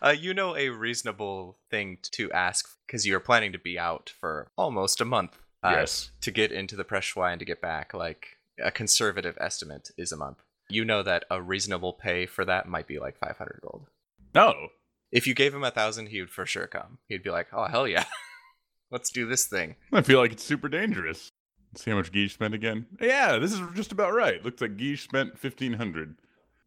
uh, 0.02 0.10
you 0.10 0.34
know 0.34 0.54
a 0.54 0.68
reasonable 0.68 1.58
thing 1.70 1.98
to 2.12 2.30
ask 2.32 2.68
because 2.86 3.06
you're 3.06 3.20
planning 3.20 3.52
to 3.52 3.58
be 3.58 3.78
out 3.78 4.12
for 4.20 4.50
almost 4.58 5.00
a 5.00 5.06
month. 5.06 5.38
Uh, 5.62 5.76
yes. 5.78 6.10
To 6.20 6.30
get 6.30 6.52
into 6.52 6.76
the 6.76 6.84
Preshwa 6.84 7.32
and 7.32 7.38
to 7.38 7.46
get 7.46 7.62
back, 7.62 7.94
like 7.94 8.36
a 8.62 8.70
conservative 8.70 9.38
estimate 9.40 9.90
is 9.96 10.12
a 10.12 10.16
month. 10.16 10.42
You 10.68 10.84
know 10.84 11.02
that 11.02 11.24
a 11.30 11.40
reasonable 11.40 11.94
pay 11.94 12.26
for 12.26 12.44
that 12.44 12.68
might 12.68 12.86
be 12.86 12.98
like 12.98 13.16
500 13.16 13.60
gold. 13.62 13.86
No. 14.34 14.68
If 15.10 15.26
you 15.26 15.32
gave 15.32 15.54
him 15.54 15.64
a 15.64 15.70
thousand, 15.70 16.08
he 16.08 16.20
would 16.20 16.30
for 16.30 16.44
sure 16.44 16.66
come. 16.66 16.98
He'd 17.08 17.22
be 17.22 17.30
like, 17.30 17.46
"Oh 17.52 17.66
hell 17.66 17.86
yeah, 17.86 18.04
let's 18.90 19.10
do 19.10 19.26
this 19.26 19.46
thing." 19.46 19.76
I 19.92 20.02
feel 20.02 20.18
like 20.18 20.32
it's 20.32 20.42
super 20.42 20.68
dangerous. 20.68 21.30
See 21.76 21.90
how 21.90 21.96
much 21.96 22.12
Guiche 22.12 22.34
spent 22.34 22.54
again? 22.54 22.86
Yeah, 23.00 23.38
this 23.38 23.52
is 23.52 23.60
just 23.74 23.92
about 23.92 24.12
right. 24.14 24.44
Looks 24.44 24.60
like 24.60 24.76
Guiche 24.76 25.02
spent 25.02 25.38
fifteen 25.38 25.74
hundred. 25.74 26.16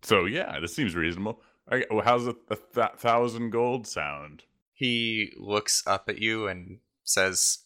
So 0.02 0.26
yeah, 0.26 0.60
this 0.60 0.76
seems 0.76 0.96
reasonable. 0.96 1.42
Right, 1.70 1.86
well, 1.92 2.04
how's 2.04 2.28
a, 2.28 2.36
a 2.50 2.56
th- 2.56 2.98
thousand 2.98 3.50
gold 3.50 3.88
sound? 3.88 4.44
He 4.74 5.34
looks 5.38 5.84
up 5.86 6.08
at 6.08 6.20
you 6.20 6.48
and 6.48 6.80
says, 7.04 7.60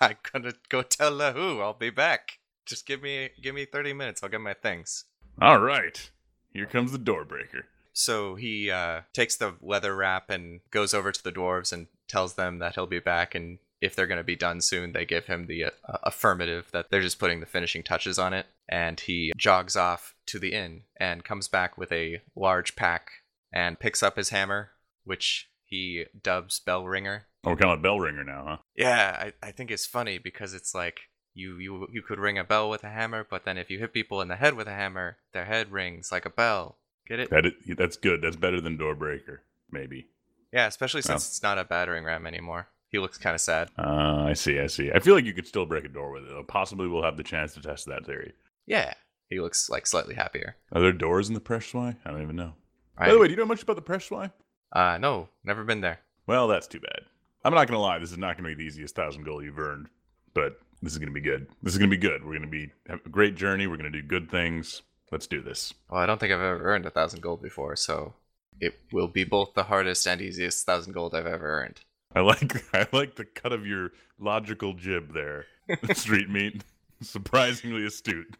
"I'm 0.00 0.16
gonna 0.32 0.52
go 0.68 0.82
tell 0.82 1.12
Lahu. 1.12 1.60
I'll 1.60 1.74
be 1.74 1.90
back. 1.90 2.38
Just 2.64 2.86
give 2.86 3.02
me 3.02 3.30
give 3.42 3.54
me 3.54 3.64
30 3.64 3.92
minutes. 3.92 4.22
I'll 4.22 4.28
get 4.28 4.40
my 4.40 4.54
things." 4.54 5.04
All 5.40 5.60
right, 5.60 6.10
here 6.52 6.66
comes 6.66 6.92
the 6.92 6.98
door 6.98 7.24
breaker. 7.24 7.66
So 7.92 8.36
he 8.36 8.70
uh, 8.70 9.00
takes 9.12 9.36
the 9.36 9.54
leather 9.60 9.96
wrap 9.96 10.30
and 10.30 10.60
goes 10.70 10.94
over 10.94 11.10
to 11.10 11.24
the 11.24 11.32
dwarves 11.32 11.72
and 11.72 11.88
tells 12.06 12.34
them 12.34 12.60
that 12.60 12.76
he'll 12.76 12.86
be 12.86 13.00
back. 13.00 13.34
And 13.34 13.58
if 13.80 13.94
they're 13.94 14.06
going 14.06 14.18
to 14.18 14.24
be 14.24 14.36
done 14.36 14.60
soon, 14.60 14.92
they 14.92 15.04
give 15.04 15.26
him 15.26 15.46
the 15.46 15.66
uh, 15.66 15.70
affirmative 16.02 16.68
that 16.72 16.90
they're 16.90 17.00
just 17.00 17.18
putting 17.18 17.40
the 17.40 17.46
finishing 17.46 17.82
touches 17.82 18.18
on 18.18 18.32
it. 18.32 18.46
And 18.68 18.98
he 18.98 19.32
jogs 19.36 19.76
off 19.76 20.14
to 20.26 20.38
the 20.38 20.52
inn 20.52 20.82
and 20.98 21.24
comes 21.24 21.48
back 21.48 21.78
with 21.78 21.90
a 21.92 22.20
large 22.36 22.76
pack 22.76 23.10
and 23.52 23.78
picks 23.78 24.02
up 24.02 24.16
his 24.16 24.30
hammer, 24.30 24.70
which 25.04 25.48
he 25.64 26.06
dubs 26.22 26.60
Bell 26.60 26.86
Ringer. 26.86 27.26
Oh, 27.44 27.50
we're 27.50 27.56
calling 27.56 27.78
it 27.78 27.82
bell 27.82 28.00
ringer 28.00 28.24
now, 28.24 28.44
huh? 28.46 28.56
Yeah, 28.76 29.16
I, 29.42 29.46
I 29.46 29.52
think 29.52 29.70
it's 29.70 29.86
funny 29.86 30.18
because 30.18 30.54
it's 30.54 30.74
like 30.74 31.02
you, 31.34 31.56
you 31.58 31.86
you 31.92 32.02
could 32.02 32.18
ring 32.18 32.36
a 32.36 32.42
bell 32.42 32.68
with 32.68 32.82
a 32.82 32.88
hammer, 32.88 33.24
but 33.28 33.44
then 33.44 33.56
if 33.56 33.70
you 33.70 33.78
hit 33.78 33.92
people 33.92 34.20
in 34.20 34.28
the 34.28 34.36
head 34.36 34.54
with 34.54 34.66
a 34.66 34.74
hammer, 34.74 35.18
their 35.32 35.44
head 35.44 35.70
rings 35.70 36.10
like 36.10 36.26
a 36.26 36.30
bell. 36.30 36.78
Get 37.06 37.20
it? 37.20 37.30
That 37.30 37.46
is, 37.46 37.52
that's 37.76 37.96
good. 37.96 38.22
That's 38.22 38.36
better 38.36 38.60
than 38.60 38.76
door 38.76 38.96
breaker, 38.96 39.42
maybe. 39.70 40.08
Yeah, 40.52 40.66
especially 40.66 41.02
since 41.02 41.28
it's 41.28 41.42
not 41.42 41.58
a 41.58 41.64
battering 41.64 42.04
ram 42.04 42.26
anymore. 42.26 42.68
He 42.90 42.98
looks 42.98 43.18
kind 43.18 43.34
of 43.34 43.40
sad. 43.40 43.70
Uh, 43.78 44.24
I 44.28 44.32
see. 44.32 44.58
I 44.58 44.66
see. 44.66 44.90
I 44.92 44.98
feel 44.98 45.14
like 45.14 45.24
you 45.24 45.34
could 45.34 45.46
still 45.46 45.66
break 45.66 45.84
a 45.84 45.88
door 45.88 46.10
with 46.10 46.24
it. 46.24 46.48
Possibly, 46.48 46.88
we'll 46.88 47.02
have 47.02 47.16
the 47.16 47.22
chance 47.22 47.54
to 47.54 47.60
test 47.60 47.86
that 47.86 48.06
theory. 48.06 48.32
Yeah, 48.66 48.94
he 49.28 49.40
looks 49.40 49.68
like 49.68 49.86
slightly 49.86 50.14
happier. 50.14 50.56
Are 50.72 50.80
there 50.80 50.92
doors 50.92 51.28
in 51.28 51.34
the 51.34 51.40
Press 51.40 51.64
Preshwai? 51.66 51.96
I 52.04 52.10
don't 52.10 52.22
even 52.22 52.36
know. 52.36 52.54
I, 52.96 53.06
By 53.08 53.12
the 53.12 53.18
way, 53.18 53.26
do 53.28 53.32
you 53.32 53.36
know 53.38 53.44
much 53.46 53.62
about 53.62 53.76
the 53.76 53.82
Preshwai? 53.82 54.32
uh, 54.72 54.98
no, 54.98 55.28
never 55.44 55.64
been 55.64 55.80
there. 55.80 56.00
Well, 56.26 56.48
that's 56.48 56.66
too 56.66 56.80
bad. 56.80 57.00
I'm 57.44 57.54
not 57.54 57.68
gonna 57.68 57.80
lie. 57.80 57.98
This 57.98 58.12
is 58.12 58.18
not 58.18 58.36
gonna 58.36 58.48
be 58.48 58.54
the 58.54 58.62
easiest 58.64 58.94
thousand 58.94 59.24
gold 59.24 59.44
you've 59.44 59.58
earned, 59.58 59.88
but 60.34 60.58
this 60.82 60.92
is 60.92 60.98
gonna 60.98 61.12
be 61.12 61.20
good. 61.20 61.46
This 61.62 61.72
is 61.74 61.78
gonna 61.78 61.90
be 61.90 61.96
good. 61.96 62.24
We're 62.24 62.34
gonna 62.34 62.46
be 62.46 62.70
have 62.88 63.00
a 63.04 63.08
great 63.08 63.34
journey. 63.36 63.66
We're 63.66 63.76
gonna 63.76 63.90
do 63.90 64.02
good 64.02 64.30
things. 64.30 64.82
Let's 65.12 65.26
do 65.26 65.40
this. 65.40 65.72
Well, 65.88 66.00
I 66.00 66.06
don't 66.06 66.18
think 66.18 66.32
I've 66.32 66.40
ever 66.40 66.64
earned 66.64 66.84
a 66.84 66.90
thousand 66.90 67.22
gold 67.22 67.40
before, 67.40 67.76
so 67.76 68.14
it 68.60 68.74
will 68.92 69.08
be 69.08 69.24
both 69.24 69.54
the 69.54 69.64
hardest 69.64 70.06
and 70.06 70.20
easiest 70.20 70.66
thousand 70.66 70.92
gold 70.92 71.14
I've 71.14 71.26
ever 71.26 71.46
earned. 71.62 71.80
I 72.14 72.20
like 72.20 72.52
I 72.74 72.86
like 72.92 73.16
the 73.16 73.24
cut 73.24 73.52
of 73.52 73.66
your 73.66 73.92
logical 74.18 74.74
jib 74.74 75.12
there, 75.14 75.46
street 75.92 76.28
meat. 76.28 76.64
Surprisingly 77.00 77.86
astute. 77.86 78.36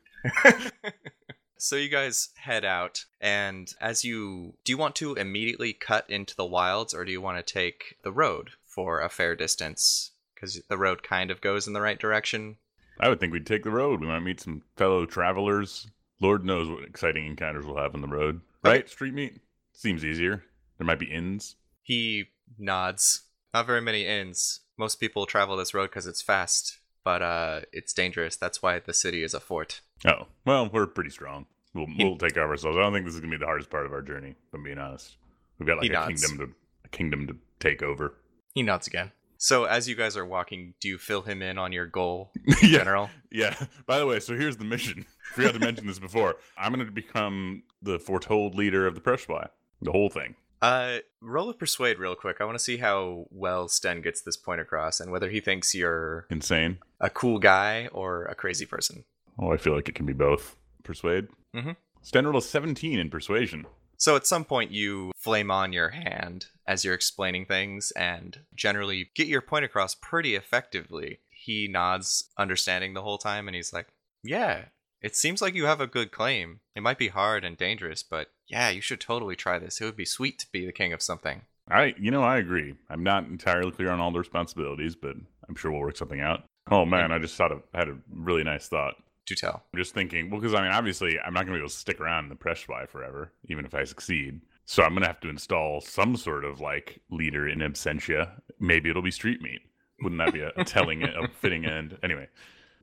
so 1.58 1.76
you 1.76 1.88
guys 1.88 2.30
head 2.36 2.64
out, 2.64 3.04
and 3.20 3.72
as 3.80 4.04
you 4.04 4.54
do, 4.64 4.72
you 4.72 4.78
want 4.78 4.96
to 4.96 5.14
immediately 5.14 5.72
cut 5.72 6.10
into 6.10 6.34
the 6.34 6.44
wilds, 6.44 6.92
or 6.92 7.04
do 7.04 7.12
you 7.12 7.20
want 7.20 7.38
to 7.38 7.52
take 7.52 7.96
the 8.02 8.10
road 8.10 8.50
for 8.66 9.00
a 9.00 9.08
fair 9.08 9.36
distance? 9.36 10.10
Because 10.34 10.60
the 10.68 10.78
road 10.78 11.02
kind 11.04 11.30
of 11.30 11.40
goes 11.40 11.66
in 11.66 11.72
the 11.72 11.80
right 11.80 11.98
direction. 11.98 12.56
I 13.00 13.08
would 13.08 13.20
think 13.20 13.32
we'd 13.32 13.46
take 13.46 13.62
the 13.62 13.70
road. 13.70 14.00
We 14.00 14.08
might 14.08 14.20
meet 14.20 14.40
some 14.40 14.62
fellow 14.76 15.06
travelers. 15.06 15.86
Lord 16.20 16.44
knows 16.44 16.68
what 16.68 16.84
exciting 16.84 17.26
encounters 17.26 17.64
we'll 17.64 17.76
have 17.76 17.94
on 17.94 18.00
the 18.00 18.08
road. 18.08 18.40
Okay. 18.64 18.72
Right? 18.78 18.88
Street 18.88 19.14
meat? 19.14 19.40
Seems 19.72 20.04
easier. 20.04 20.42
There 20.78 20.86
might 20.86 20.98
be 20.98 21.06
inns. 21.10 21.54
He 21.82 22.26
nods. 22.58 23.22
Not 23.54 23.66
very 23.66 23.80
many 23.80 24.06
inns. 24.06 24.60
Most 24.76 24.96
people 25.00 25.26
travel 25.26 25.56
this 25.56 25.74
road 25.74 25.90
because 25.90 26.06
it's 26.06 26.22
fast, 26.22 26.78
but 27.04 27.22
uh, 27.22 27.60
it's 27.72 27.92
dangerous. 27.92 28.36
That's 28.36 28.62
why 28.62 28.78
the 28.78 28.92
city 28.94 29.22
is 29.22 29.34
a 29.34 29.40
fort. 29.40 29.80
Oh, 30.06 30.26
well, 30.44 30.68
we're 30.72 30.86
pretty 30.86 31.10
strong. 31.10 31.46
We'll, 31.74 31.86
we'll 31.98 32.16
take 32.16 32.34
care 32.34 32.44
of 32.44 32.50
ourselves. 32.50 32.76
I 32.76 32.80
don't 32.80 32.92
think 32.92 33.04
this 33.06 33.14
is 33.14 33.20
gonna 33.20 33.30
be 33.32 33.36
the 33.38 33.46
hardest 33.46 33.70
part 33.70 33.86
of 33.86 33.92
our 33.92 34.02
journey. 34.02 34.30
If 34.30 34.54
I'm 34.54 34.62
being 34.62 34.78
honest. 34.78 35.16
We've 35.58 35.66
got 35.66 35.82
He 35.82 35.88
like 35.88 35.96
a 36.06 36.10
nods. 36.10 36.26
kingdom 36.26 36.46
to 36.48 36.54
a 36.84 36.88
kingdom 36.88 37.26
to 37.26 37.36
take 37.60 37.82
over. 37.82 38.14
He 38.54 38.62
nods 38.62 38.86
again. 38.86 39.12
So 39.40 39.64
as 39.64 39.88
you 39.88 39.94
guys 39.94 40.16
are 40.16 40.26
walking, 40.26 40.74
do 40.80 40.88
you 40.88 40.98
fill 40.98 41.22
him 41.22 41.42
in 41.42 41.58
on 41.58 41.72
your 41.72 41.86
goal, 41.86 42.32
yeah, 42.62 42.78
General? 42.78 43.10
yeah. 43.30 43.54
By 43.86 43.98
the 44.00 44.06
way, 44.06 44.18
so 44.20 44.34
here's 44.36 44.56
the 44.56 44.64
mission. 44.64 45.06
Forgot 45.34 45.54
to 45.54 45.60
mention 45.60 45.86
this 45.86 45.98
before. 46.00 46.36
I'm 46.56 46.72
gonna 46.72 46.90
become 46.90 47.62
the 47.82 47.98
foretold 47.98 48.54
leader 48.56 48.86
of 48.86 48.94
the 48.94 49.00
Preshwai. 49.00 49.48
The 49.82 49.92
whole 49.92 50.08
thing. 50.10 50.34
Uh, 50.60 50.98
roll 51.20 51.50
a 51.50 51.54
persuade 51.54 51.98
real 51.98 52.14
quick. 52.14 52.38
I 52.40 52.44
want 52.44 52.58
to 52.58 52.64
see 52.64 52.78
how 52.78 53.26
well 53.30 53.68
Sten 53.68 54.00
gets 54.02 54.22
this 54.22 54.36
point 54.36 54.60
across, 54.60 55.00
and 55.00 55.12
whether 55.12 55.30
he 55.30 55.40
thinks 55.40 55.74
you're 55.74 56.26
Insane. 56.30 56.78
a 57.00 57.10
cool 57.10 57.38
guy 57.38 57.88
or 57.92 58.24
a 58.24 58.34
crazy 58.34 58.66
person. 58.66 59.04
Oh, 59.38 59.52
I 59.52 59.56
feel 59.56 59.74
like 59.74 59.88
it 59.88 59.94
can 59.94 60.06
be 60.06 60.12
both. 60.12 60.56
Persuade. 60.82 61.28
Mhm. 61.54 61.76
Sten 62.02 62.26
rolled 62.26 62.42
a 62.42 62.46
17 62.46 62.98
in 62.98 63.10
persuasion. 63.10 63.66
So 63.96 64.14
at 64.16 64.26
some 64.26 64.44
point, 64.44 64.70
you 64.70 65.12
flame 65.16 65.50
on 65.50 65.72
your 65.72 65.90
hand 65.90 66.46
as 66.66 66.84
you're 66.84 66.94
explaining 66.94 67.46
things, 67.46 67.90
and 67.92 68.44
generally 68.54 69.10
get 69.14 69.26
your 69.26 69.40
point 69.42 69.64
across 69.64 69.94
pretty 69.94 70.34
effectively. 70.34 71.20
He 71.30 71.68
nods, 71.68 72.30
understanding 72.36 72.94
the 72.94 73.02
whole 73.02 73.18
time, 73.18 73.48
and 73.48 73.54
he's 73.54 73.72
like, 73.72 73.88
"Yeah, 74.22 74.66
it 75.00 75.14
seems 75.16 75.40
like 75.42 75.54
you 75.54 75.66
have 75.66 75.80
a 75.80 75.86
good 75.86 76.10
claim. 76.12 76.60
It 76.76 76.82
might 76.82 76.98
be 76.98 77.08
hard 77.08 77.44
and 77.44 77.56
dangerous, 77.56 78.02
but 78.02 78.30
yeah, 78.48 78.70
you 78.70 78.80
should 78.80 79.00
totally 79.00 79.36
try 79.36 79.58
this. 79.58 79.80
It 79.80 79.84
would 79.84 79.96
be 79.96 80.04
sweet 80.04 80.38
to 80.40 80.46
be 80.50 80.66
the 80.66 80.72
king 80.72 80.92
of 80.92 81.02
something." 81.02 81.42
I, 81.70 81.94
you 81.98 82.10
know, 82.10 82.22
I 82.22 82.38
agree. 82.38 82.74
I'm 82.88 83.02
not 83.02 83.24
entirely 83.24 83.70
clear 83.70 83.90
on 83.90 84.00
all 84.00 84.10
the 84.10 84.18
responsibilities, 84.18 84.96
but 84.96 85.16
I'm 85.48 85.54
sure 85.54 85.70
we'll 85.70 85.80
work 85.80 85.96
something 85.96 86.20
out. 86.20 86.44
Oh 86.70 86.84
man, 86.84 87.12
I 87.12 87.18
just 87.18 87.36
thought 87.36 87.52
of, 87.52 87.62
had 87.74 87.88
a 87.88 87.96
really 88.10 88.44
nice 88.44 88.68
thought. 88.68 88.94
To 89.26 89.36
tell. 89.36 89.62
I'm 89.74 89.78
just 89.78 89.92
thinking, 89.92 90.30
well, 90.30 90.40
because 90.40 90.54
I 90.54 90.62
mean, 90.62 90.72
obviously, 90.72 91.18
I'm 91.20 91.34
not 91.34 91.40
going 91.40 91.52
to 91.52 91.58
be 91.58 91.58
able 91.58 91.68
to 91.68 91.74
stick 91.74 92.00
around 92.00 92.24
in 92.24 92.30
the 92.30 92.34
Preshwai 92.34 92.88
forever, 92.88 93.30
even 93.50 93.66
if 93.66 93.74
I 93.74 93.84
succeed. 93.84 94.40
So 94.64 94.82
I'm 94.82 94.92
going 94.92 95.02
to 95.02 95.06
have 95.06 95.20
to 95.20 95.28
install 95.28 95.82
some 95.82 96.16
sort 96.16 96.46
of 96.46 96.62
like 96.62 97.02
leader 97.10 97.46
in 97.46 97.58
absentia. 97.58 98.30
Maybe 98.58 98.88
it'll 98.88 99.02
be 99.02 99.10
street 99.10 99.42
meat. 99.42 99.60
Wouldn't 100.02 100.18
that 100.18 100.32
be 100.32 100.40
a, 100.40 100.52
a 100.56 100.64
telling, 100.64 101.02
a 101.02 101.28
fitting 101.28 101.66
end? 101.66 101.98
Anyway, 102.02 102.28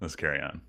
let's 0.02 0.16
carry 0.16 0.40
on. 0.40 0.62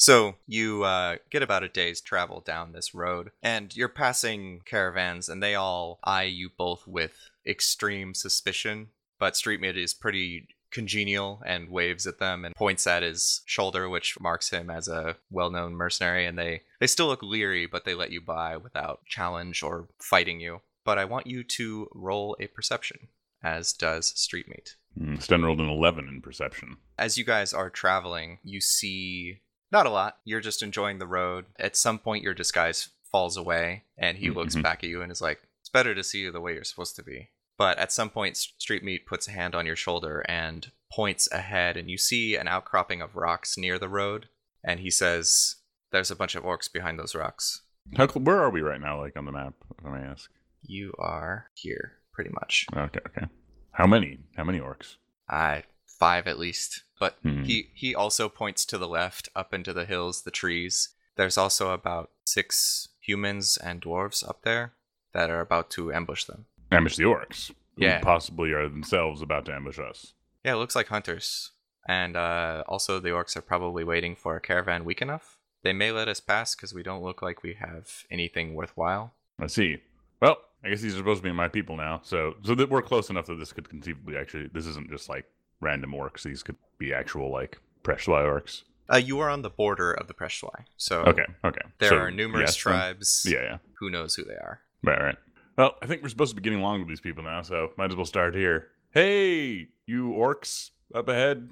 So 0.00 0.36
you 0.46 0.84
uh, 0.84 1.16
get 1.28 1.42
about 1.42 1.64
a 1.64 1.68
day's 1.68 2.00
travel 2.00 2.40
down 2.40 2.70
this 2.70 2.94
road, 2.94 3.32
and 3.42 3.76
you're 3.76 3.88
passing 3.88 4.60
caravans, 4.64 5.28
and 5.28 5.42
they 5.42 5.56
all 5.56 5.98
eye 6.04 6.22
you 6.22 6.50
both 6.56 6.86
with 6.86 7.30
extreme 7.44 8.14
suspicion. 8.14 8.90
But 9.18 9.34
Streetmeat 9.34 9.76
is 9.76 9.94
pretty 9.94 10.46
congenial 10.70 11.42
and 11.44 11.68
waves 11.68 12.06
at 12.06 12.20
them 12.20 12.44
and 12.44 12.54
points 12.54 12.86
at 12.86 13.02
his 13.02 13.40
shoulder, 13.44 13.88
which 13.88 14.20
marks 14.20 14.50
him 14.50 14.70
as 14.70 14.86
a 14.86 15.16
well-known 15.30 15.72
mercenary. 15.74 16.26
And 16.26 16.38
they 16.38 16.62
they 16.78 16.86
still 16.86 17.08
look 17.08 17.22
leery, 17.22 17.66
but 17.66 17.84
they 17.84 17.94
let 17.94 18.12
you 18.12 18.20
by 18.20 18.56
without 18.56 19.04
challenge 19.06 19.64
or 19.64 19.88
fighting 19.98 20.38
you. 20.38 20.60
But 20.84 20.98
I 20.98 21.06
want 21.06 21.26
you 21.26 21.42
to 21.42 21.88
roll 21.92 22.36
a 22.38 22.46
perception, 22.46 23.08
as 23.42 23.72
does 23.72 24.12
Streetmeat. 24.12 24.76
Mm, 24.96 25.20
Sten 25.20 25.44
rolled 25.44 25.60
an 25.60 25.68
11 25.68 26.06
in 26.06 26.20
perception. 26.22 26.76
as 26.96 27.18
you 27.18 27.24
guys 27.24 27.52
are 27.52 27.68
traveling, 27.70 28.38
you 28.44 28.60
see 28.60 29.40
not 29.72 29.86
a 29.86 29.90
lot. 29.90 30.18
You're 30.24 30.40
just 30.40 30.62
enjoying 30.62 30.98
the 30.98 31.06
road. 31.06 31.46
At 31.58 31.76
some 31.76 31.98
point, 31.98 32.22
your 32.24 32.34
disguise 32.34 32.88
falls 33.10 33.36
away, 33.36 33.84
and 33.96 34.18
he 34.18 34.30
looks 34.30 34.54
Mhm. 34.54 34.62
back 34.62 34.82
at 34.84 34.90
you 34.90 35.02
and 35.02 35.10
is 35.12 35.20
like, 35.20 35.40
"It's 35.60 35.68
better 35.68 35.94
to 35.94 36.04
see 36.04 36.20
you 36.20 36.30
the 36.32 36.40
way 36.40 36.54
you're 36.54 36.64
supposed 36.64 36.96
to 36.96 37.02
be." 37.02 37.30
But 37.56 37.78
at 37.78 37.90
some 37.92 38.10
point, 38.10 38.36
Street 38.36 38.84
Meat 38.84 39.06
puts 39.06 39.26
a 39.26 39.32
hand 39.32 39.54
on 39.54 39.66
your 39.66 39.74
shoulder 39.76 40.24
and 40.28 40.70
points 40.92 41.28
ahead, 41.32 41.76
and 41.76 41.90
you 41.90 41.98
see 41.98 42.36
an 42.36 42.46
outcropping 42.48 43.02
of 43.02 43.16
rocks 43.16 43.56
near 43.58 43.78
the 43.78 43.88
road. 43.88 44.28
And 44.62 44.80
he 44.80 44.90
says, 44.90 45.56
"There's 45.90 46.10
a 46.10 46.16
bunch 46.16 46.34
of 46.34 46.44
orcs 46.44 46.70
behind 46.72 46.98
those 46.98 47.14
rocks. 47.14 47.62
How, 47.96 48.06
cl- 48.06 48.22
where 48.24 48.40
are 48.42 48.50
we 48.50 48.60
right 48.60 48.80
now, 48.80 49.00
like 49.00 49.16
on 49.16 49.24
the 49.24 49.32
map, 49.32 49.54
if 49.78 49.84
I 49.86 49.90
may 49.98 50.04
ask? 50.06 50.30
You 50.62 50.92
are 50.98 51.50
here, 51.54 51.98
pretty 52.12 52.30
much. 52.30 52.66
Okay, 52.76 53.00
okay. 53.06 53.26
How 53.72 53.86
many? 53.86 54.20
How 54.36 54.44
many 54.44 54.60
orcs? 54.60 54.96
I 55.28 55.64
five 55.98 56.26
at 56.26 56.38
least. 56.38 56.84
But 57.00 57.18
Hmm. 57.22 57.42
he 57.44 57.70
he 57.74 57.94
also 57.94 58.28
points 58.28 58.64
to 58.66 58.78
the 58.78 58.88
left, 58.88 59.28
up 59.36 59.52
into 59.54 59.72
the 59.72 59.84
hills, 59.86 60.22
the 60.22 60.30
trees. 60.30 60.94
There's 61.16 61.38
also 61.38 61.70
about 61.72 62.10
six 62.24 62.88
humans 63.00 63.56
and 63.56 63.80
dwarves 63.82 64.28
up 64.28 64.42
there 64.42 64.74
that 65.12 65.30
are 65.30 65.40
about 65.40 65.70
to 65.70 65.92
ambush 65.92 66.24
them. 66.24 66.46
Ambush 66.70 66.96
the 66.96 67.04
orcs. 67.04 67.50
who 67.76 67.84
Yeah. 67.84 68.00
possibly 68.00 68.50
are 68.52 68.68
themselves 68.68 69.22
about 69.22 69.44
to 69.46 69.54
ambush 69.54 69.78
us. 69.78 70.12
Yeah, 70.44 70.54
it 70.54 70.56
looks 70.56 70.74
like 70.74 70.88
hunters. 70.88 71.52
And 71.86 72.16
uh, 72.16 72.64
also, 72.66 72.98
the 72.98 73.10
orcs 73.10 73.36
are 73.36 73.40
probably 73.42 73.84
waiting 73.84 74.16
for 74.16 74.34
a 74.36 74.40
caravan 74.40 74.84
weak 74.84 75.00
enough. 75.00 75.38
They 75.62 75.72
may 75.72 75.92
let 75.92 76.08
us 76.08 76.18
pass 76.20 76.54
because 76.56 76.74
we 76.74 76.82
don't 76.82 77.02
look 77.04 77.22
like 77.22 77.42
we 77.44 77.54
have 77.54 78.04
anything 78.10 78.54
worthwhile. 78.54 79.14
I 79.38 79.46
see. 79.46 79.78
Well, 80.20 80.38
I 80.64 80.68
guess 80.70 80.80
these 80.80 80.94
are 80.94 80.98
supposed 80.98 81.22
to 81.22 81.28
be 81.28 81.32
my 81.32 81.46
people 81.48 81.76
now, 81.76 82.00
so 82.02 82.34
so 82.42 82.54
that 82.56 82.68
we're 82.68 82.82
close 82.82 83.10
enough 83.10 83.26
that 83.26 83.38
this 83.38 83.52
could 83.52 83.68
conceivably 83.70 84.16
actually. 84.16 84.48
This 84.52 84.66
isn't 84.66 84.90
just 84.90 85.08
like 85.08 85.24
random 85.60 85.92
orcs. 85.92 86.22
These 86.22 86.42
could 86.42 86.56
be 86.78 86.92
actual 86.92 87.30
like 87.30 87.58
Preshwai 87.82 88.24
orcs. 88.24 88.62
Uh, 88.92 88.96
you 88.96 89.18
are 89.20 89.28
on 89.28 89.42
the 89.42 89.50
border 89.50 89.92
of 89.92 90.06
the 90.08 90.14
Preshwai, 90.14 90.64
so 90.78 91.02
Okay, 91.02 91.26
okay. 91.44 91.60
there 91.78 91.90
So, 91.90 91.96
are 91.96 92.10
numerous 92.10 92.56
yes, 92.56 92.64
then- 92.64 92.72
tribes. 92.72 93.26
Yeah, 93.28 93.42
yeah. 93.42 93.58
Who 93.80 93.90
knows 93.90 94.14
who 94.14 94.24
they 94.24 94.34
are? 94.34 94.60
Right, 94.82 95.00
right. 95.00 95.16
Well, 95.58 95.76
I 95.82 95.86
think 95.86 96.02
we're 96.02 96.08
supposed 96.08 96.30
to 96.30 96.36
be 96.36 96.42
getting 96.42 96.60
along 96.60 96.80
with 96.80 96.88
these 96.88 97.00
people 97.00 97.22
now, 97.22 97.42
so 97.42 97.72
might 97.76 97.90
as 97.90 97.96
well 97.96 98.06
start 98.06 98.34
here. 98.34 98.68
Hey, 98.92 99.68
you 99.86 100.10
orcs 100.16 100.70
up 100.94 101.08
ahead. 101.08 101.50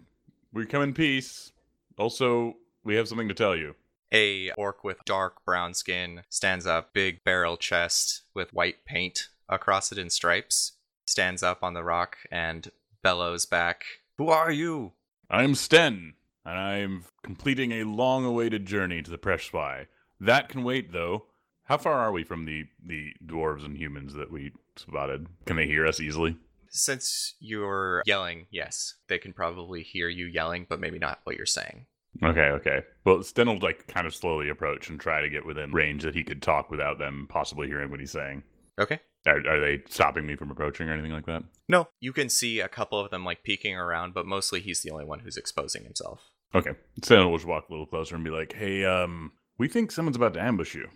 We 0.52 0.64
come 0.64 0.82
in 0.82 0.94
peace. 0.94 1.52
Also, 1.98 2.56
we 2.84 2.94
have 2.94 3.08
something 3.08 3.28
to 3.28 3.34
tell 3.34 3.54
you. 3.54 3.74
A 4.14 4.52
orc 4.52 4.84
with 4.84 5.04
dark 5.04 5.44
brown 5.44 5.74
skin 5.74 6.22
stands 6.30 6.66
up, 6.66 6.94
big 6.94 7.22
barrel 7.24 7.56
chest 7.56 8.22
with 8.32 8.54
white 8.54 8.84
paint 8.86 9.28
across 9.48 9.90
it 9.92 9.98
in 9.98 10.08
stripes, 10.08 10.72
stands 11.06 11.42
up 11.42 11.62
on 11.62 11.74
the 11.74 11.82
rock 11.84 12.16
and 12.30 12.70
bellows 13.06 13.46
back, 13.46 13.84
Who 14.18 14.30
are 14.30 14.50
you? 14.50 14.92
I'm 15.30 15.54
Sten, 15.54 16.14
and 16.44 16.58
I'm 16.58 17.04
completing 17.22 17.70
a 17.70 17.84
long-awaited 17.84 18.66
journey 18.66 19.00
to 19.00 19.08
the 19.08 19.16
Preshwai. 19.16 19.86
That 20.18 20.48
can 20.48 20.64
wait, 20.64 20.90
though. 20.90 21.26
How 21.66 21.78
far 21.78 22.00
are 22.00 22.10
we 22.10 22.24
from 22.24 22.46
the 22.46 22.64
the 22.84 23.12
dwarves 23.24 23.64
and 23.64 23.76
humans 23.76 24.14
that 24.14 24.32
we 24.32 24.50
spotted? 24.74 25.28
Can 25.44 25.54
they 25.54 25.68
hear 25.68 25.86
us 25.86 26.00
easily? 26.00 26.36
Since 26.68 27.36
you're 27.38 28.02
yelling, 28.06 28.48
yes, 28.50 28.96
they 29.06 29.18
can 29.18 29.32
probably 29.32 29.84
hear 29.84 30.08
you 30.08 30.26
yelling, 30.26 30.66
but 30.68 30.80
maybe 30.80 30.98
not 30.98 31.20
what 31.22 31.36
you're 31.36 31.46
saying. 31.46 31.86
Okay, 32.24 32.48
okay. 32.58 32.80
Well, 33.04 33.22
Sten 33.22 33.46
will 33.46 33.60
like 33.60 33.86
kind 33.86 34.08
of 34.08 34.16
slowly 34.16 34.48
approach 34.48 34.90
and 34.90 34.98
try 34.98 35.20
to 35.20 35.30
get 35.30 35.46
within 35.46 35.70
range 35.70 36.02
that 36.02 36.16
he 36.16 36.24
could 36.24 36.42
talk 36.42 36.72
without 36.72 36.98
them 36.98 37.28
possibly 37.28 37.68
hearing 37.68 37.88
what 37.88 38.00
he's 38.00 38.10
saying. 38.10 38.42
Okay. 38.80 38.98
Are, 39.26 39.38
are 39.48 39.60
they 39.60 39.82
stopping 39.88 40.26
me 40.26 40.36
from 40.36 40.50
approaching 40.50 40.88
or 40.88 40.92
anything 40.92 41.12
like 41.12 41.26
that? 41.26 41.42
No, 41.68 41.88
you 42.00 42.12
can 42.12 42.28
see 42.28 42.60
a 42.60 42.68
couple 42.68 43.00
of 43.00 43.10
them 43.10 43.24
like 43.24 43.42
peeking 43.42 43.74
around, 43.74 44.14
but 44.14 44.24
mostly 44.26 44.60
he's 44.60 44.82
the 44.82 44.90
only 44.90 45.04
one 45.04 45.20
who's 45.20 45.36
exposing 45.36 45.84
himself. 45.84 46.30
Okay. 46.54 46.72
Sten 47.02 47.28
will 47.28 47.36
just 47.36 47.46
walk 47.46 47.68
a 47.68 47.72
little 47.72 47.86
closer 47.86 48.14
and 48.14 48.24
be 48.24 48.30
like, 48.30 48.52
"Hey, 48.52 48.84
um, 48.84 49.32
we 49.58 49.68
think 49.68 49.90
someone's 49.90 50.16
about 50.16 50.34
to 50.34 50.42
ambush 50.42 50.74
you. 50.74 50.88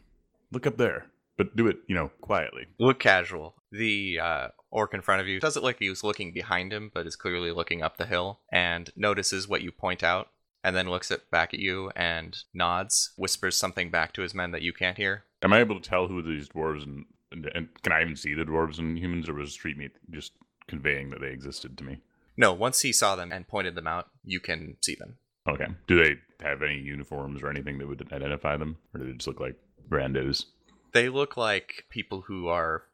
Look 0.53 0.67
up 0.67 0.77
there, 0.77 1.07
but 1.37 1.57
do 1.57 1.67
it, 1.67 1.79
you 1.89 1.95
know, 1.95 2.11
quietly." 2.21 2.67
Look 2.79 3.01
casual. 3.01 3.57
The 3.73 4.21
uh, 4.21 4.49
orc 4.71 4.95
in 4.95 5.03
front 5.03 5.21
of 5.21 5.29
you 5.29 5.41
does 5.41 5.57
it 5.57 5.63
like 5.63 5.79
he 5.79 5.91
was 5.91 6.05
looking 6.05 6.33
behind 6.33 6.73
him, 6.73 6.91
but 6.95 7.07
is 7.07 7.17
clearly 7.17 7.51
looking 7.51 7.83
up 7.83 7.97
the 7.97 8.07
hill 8.07 8.41
and 8.53 8.91
notices 8.97 9.49
what 9.49 9.63
you 9.63 9.73
point 9.73 10.03
out, 10.03 10.29
and 10.63 10.75
then 10.77 10.89
looks 10.89 11.11
at 11.11 11.31
back 11.31 11.53
at 11.53 11.61
you 11.61 11.91
and 11.97 12.39
nods, 12.55 13.11
whispers 13.17 13.57
something 13.57 13.91
back 13.91 14.13
to 14.13 14.23
his 14.23 14.35
men 14.35 14.53
that 14.53 14.63
you 14.63 14.73
can't 14.73 14.97
hear. 14.97 15.25
Am 15.43 15.53
I 15.53 15.59
able 15.61 15.81
to 15.81 15.89
tell 15.89 16.07
who 16.07 16.23
these 16.23 16.49
dwarves 16.49 16.85
and, 16.85 17.07
and, 17.33 17.51
and 17.55 17.69
can 17.83 17.93
I 17.93 18.03
even 18.03 18.17
see 18.17 18.35
the 18.35 18.45
dwarves 18.45 18.79
and 18.79 18.99
humans, 18.99 19.29
or 19.29 19.35
was 19.35 19.53
Street 19.53 19.77
Meat 19.77 19.93
just 20.11 20.33
conveying 20.67 21.11
that 21.11 21.21
they 21.21 21.29
existed 21.31 21.77
to 21.79 21.85
me? 21.85 21.99
No, 22.37 22.53
once 22.53 22.81
he 22.81 22.93
saw 22.93 23.17
them 23.17 23.33
and 23.33 23.47
pointed 23.47 23.75
them 23.75 23.87
out, 23.87 24.09
you 24.25 24.41
can 24.41 24.77
see 24.81 24.95
them. 24.95 25.17
Okay. 25.49 25.67
Do 25.87 26.03
they 26.03 26.17
have 26.45 26.63
any 26.63 26.79
uniforms 26.79 27.43
or 27.43 27.51
anything 27.51 27.79
that 27.79 27.89
would 27.89 28.13
identify 28.13 28.57
them, 28.57 28.77
or 28.95 29.01
do 29.01 29.07
they 29.07 29.13
just 29.13 29.27
look 29.27 29.41
like 29.41 29.57
randos? 29.89 30.45
They 30.93 31.09
look 31.09 31.37
like 31.37 31.85
people 31.91 32.23
who 32.23 32.49
are 32.49 32.85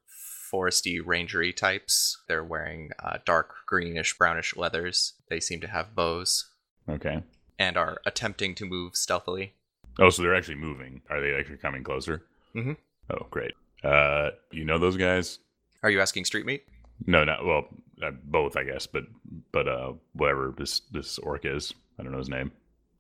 foresty 0.53 1.01
rangery 1.03 1.55
types. 1.55 2.23
They're 2.29 2.45
wearing 2.45 2.91
uh, 3.03 3.19
dark 3.25 3.55
greenish 3.67 4.17
brownish 4.17 4.57
leathers. 4.57 5.15
They 5.29 5.41
seem 5.41 5.61
to 5.61 5.67
have 5.69 5.95
bows 5.95 6.51
Okay. 6.89 7.23
and 7.59 7.77
are 7.77 7.99
attempting 8.07 8.55
to 8.57 8.65
move 8.65 8.97
stealthily. 8.97 9.55
Oh, 9.99 10.11
so 10.11 10.23
they're 10.23 10.35
actually 10.37 10.57
moving. 10.57 11.03
Are 11.11 11.21
they 11.21 11.35
actually 11.35 11.57
coming 11.59 11.83
closer? 11.83 12.23
Mm 12.55 12.65
Mhm. 12.65 12.77
Oh, 13.11 13.27
great. 13.31 13.55
Uh, 13.85 14.31
you 14.53 14.65
know 14.65 14.79
those 14.79 14.97
guys? 14.97 15.39
Are 15.83 15.91
you 15.91 16.01
asking 16.01 16.25
street 16.25 16.47
meat? 16.47 16.65
No, 17.07 17.25
not 17.25 17.45
well, 17.45 17.69
uh, 18.03 18.11
both, 18.25 18.57
I 18.57 18.65
guess. 18.65 18.87
But 18.87 19.05
but 19.53 19.69
uh, 19.69 19.93
whatever 20.15 20.55
this 20.57 20.81
this 20.91 21.19
orc 21.19 21.45
is, 21.45 21.73
I 21.99 22.03
don't 22.03 22.13
know 22.13 22.19
his 22.19 22.29
name. 22.29 22.53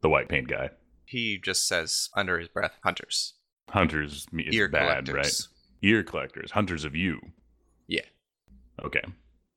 The 0.02 0.08
white 0.08 0.28
paint 0.28 0.48
guy. 0.48 0.70
He 1.06 1.38
just 1.38 1.66
says 1.66 2.10
under 2.14 2.38
his 2.38 2.48
breath, 2.48 2.72
hunters. 2.84 3.34
Hunters 3.70 4.26
is 4.38 4.54
Ear 4.54 4.68
bad, 4.68 5.06
collectors. 5.06 5.14
right? 5.14 5.88
Ear 5.90 6.02
collectors, 6.02 6.50
hunters 6.50 6.84
of 6.84 6.94
you. 6.94 7.20
Yeah. 7.88 8.02
Okay. 8.84 9.02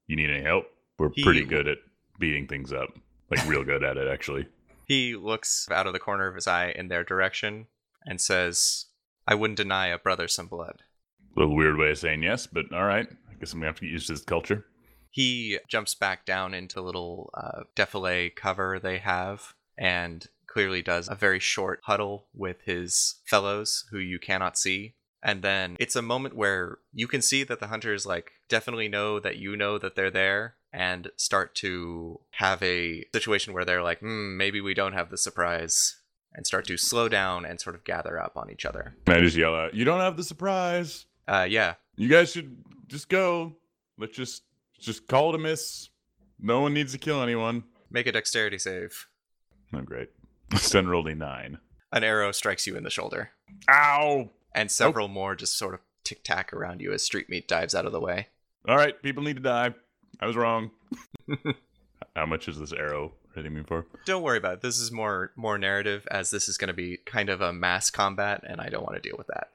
You 0.08 0.16
need 0.16 0.30
any 0.30 0.44
help? 0.44 0.66
We're 0.98 1.10
He- 1.14 1.24
pretty 1.24 1.44
good 1.46 1.68
at 1.68 1.78
beating 2.20 2.48
things 2.48 2.72
up. 2.74 2.90
Like 3.30 3.46
real 3.48 3.64
good 3.64 3.84
at 3.84 3.98
it, 3.98 4.08
actually. 4.08 4.48
He 4.86 5.16
looks 5.16 5.68
out 5.70 5.86
of 5.86 5.94
the 5.94 6.00
corner 6.00 6.26
of 6.28 6.34
his 6.34 6.48
eye 6.48 6.72
in 6.76 6.88
their 6.88 7.04
direction 7.04 7.68
and 8.08 8.20
says, 8.20 8.88
I 9.28 9.36
wouldn't 9.36 9.58
deny 9.58 9.86
a 9.90 10.00
brother 10.00 10.28
some 10.28 10.48
blood. 10.48 10.82
A 11.36 11.40
little 11.40 11.56
weird 11.56 11.78
way 11.78 11.92
of 11.92 11.98
saying 11.98 12.24
yes, 12.24 12.48
but 12.48 12.72
all 12.74 12.86
right. 12.86 13.08
I 13.30 13.34
guess 13.40 13.54
I'm 13.54 13.60
gonna 13.60 13.68
have 13.68 13.80
to 13.80 13.86
get 13.86 13.92
used 13.92 14.08
to 14.08 14.14
this 14.14 14.24
culture. 14.24 14.66
He 15.12 15.58
jumps 15.68 15.96
back 15.96 16.26
down 16.26 16.54
into 16.54 16.82
little 16.82 17.32
uh, 17.34 17.64
defile 17.76 18.30
cover 18.36 18.80
they 18.80 19.00
have 19.00 19.54
and 19.78 20.28
clearly 20.48 20.82
does 20.82 21.08
a 21.10 21.16
very 21.16 21.40
short 21.40 21.80
huddle 21.84 22.28
with 22.34 22.58
his 22.66 23.16
fellows 23.26 23.86
who 23.92 23.98
you 23.98 24.20
cannot 24.20 24.58
see. 24.58 24.96
And 25.22 25.42
then 25.42 25.76
it's 25.80 25.96
a 25.96 26.02
moment 26.02 26.36
where 26.36 26.78
you 26.94 27.08
can 27.08 27.22
see 27.22 27.44
that 27.44 27.60
the 27.60 27.68
hunters 27.68 28.06
like 28.06 28.32
definitely 28.48 28.88
know 28.88 29.20
that 29.20 29.38
you 29.38 29.56
know 29.56 29.78
that 29.78 29.96
they're 29.96 30.12
there 30.12 30.56
and 30.72 31.10
start 31.18 31.56
to 31.56 32.20
have 32.32 32.62
a 32.64 33.06
situation 33.14 33.54
where 33.54 33.66
they're 33.66 33.84
like, 33.84 34.00
hmm, 34.00 34.38
maybe 34.38 34.62
we 34.62 34.74
don't 34.74 34.94
have 34.94 35.10
the 35.10 35.18
surprise 35.18 35.98
and 36.34 36.46
start 36.46 36.66
to 36.68 36.78
slow 36.78 37.10
down 37.10 37.44
and 37.44 37.60
sort 37.60 37.76
of 37.76 37.84
gather 37.84 38.22
up 38.22 38.38
on 38.38 38.50
each 38.50 38.66
other. 38.66 38.96
And 39.08 39.16
I 39.16 39.20
just 39.20 39.36
yell 39.36 39.56
out, 39.56 39.74
"You 39.74 39.84
don't 39.84 40.00
have 40.00 40.16
the 40.16 40.24
surprise. 40.24 41.06
Uh, 41.30 41.48
yeah, 41.50 41.76
You 41.96 42.10
guys 42.10 42.32
should 42.32 42.58
just 42.88 43.08
go. 43.08 43.56
Let's 43.98 44.16
just 44.16 44.44
just 44.80 45.08
call 45.08 45.30
it 45.30 45.36
a 45.36 45.38
miss. 45.38 45.90
No 46.40 46.62
one 46.62 46.74
needs 46.74 46.92
to 46.94 46.98
kill 46.98 47.22
anyone." 47.22 47.64
make 47.92 48.08
a 48.08 48.12
dexterity 48.12 48.58
save. 48.58 49.08
Oh, 49.74 49.82
great. 49.82 50.10
Sten 50.56 50.88
rolled 50.88 51.08
a 51.08 51.16
nine. 51.16 51.60
An 51.92 52.04
arrow 52.04 52.32
strikes 52.32 52.68
you 52.68 52.76
in 52.76 52.84
the 52.84 52.90
shoulder. 52.90 53.32
Ow! 53.70 54.30
and 54.56 54.72
several 54.72 55.08
more 55.08 55.36
just 55.36 55.58
sort 55.58 55.76
of 55.76 55.80
tic 56.04 56.24
tac 56.24 56.52
around 56.54 56.82
you 56.82 56.92
as 56.92 57.04
street 57.04 57.30
meat 57.30 57.48
dives 57.48 57.76
out 57.76 57.86
of 57.86 57.92
the 57.92 58.00
way. 58.00 58.28
All 58.68 58.76
right, 58.76 59.00
people 59.02 59.24
need 59.24 59.36
to 59.38 59.42
die. 59.42 59.74
I 60.20 60.26
was 60.26 60.36
wrong. 60.36 60.72
How 62.16 62.26
much 62.26 62.48
is 62.48 62.60
this 62.60 62.74
arrow 62.74 63.14
hitting 63.36 63.54
me 63.54 63.64
for? 63.66 63.86
Don't 64.06 64.24
worry 64.24 64.38
about 64.40 64.56
it. 64.56 64.62
This 64.62 64.80
is 64.80 64.92
more 64.92 65.32
more 65.36 65.58
narrative 65.58 66.08
as 66.10 66.32
this 66.32 66.50
is 66.50 66.58
going 66.58 66.70
to 66.70 66.74
be 66.74 66.98
kind 67.06 67.30
of 67.30 67.42
a 67.42 67.54
mass 67.54 67.90
combat, 67.90 68.44
and 68.46 68.60
I 68.60 68.70
don't 68.70 68.84
want 68.84 69.02
to 69.02 69.08
deal 69.08 69.18
with 69.18 69.28
that. 69.28 69.52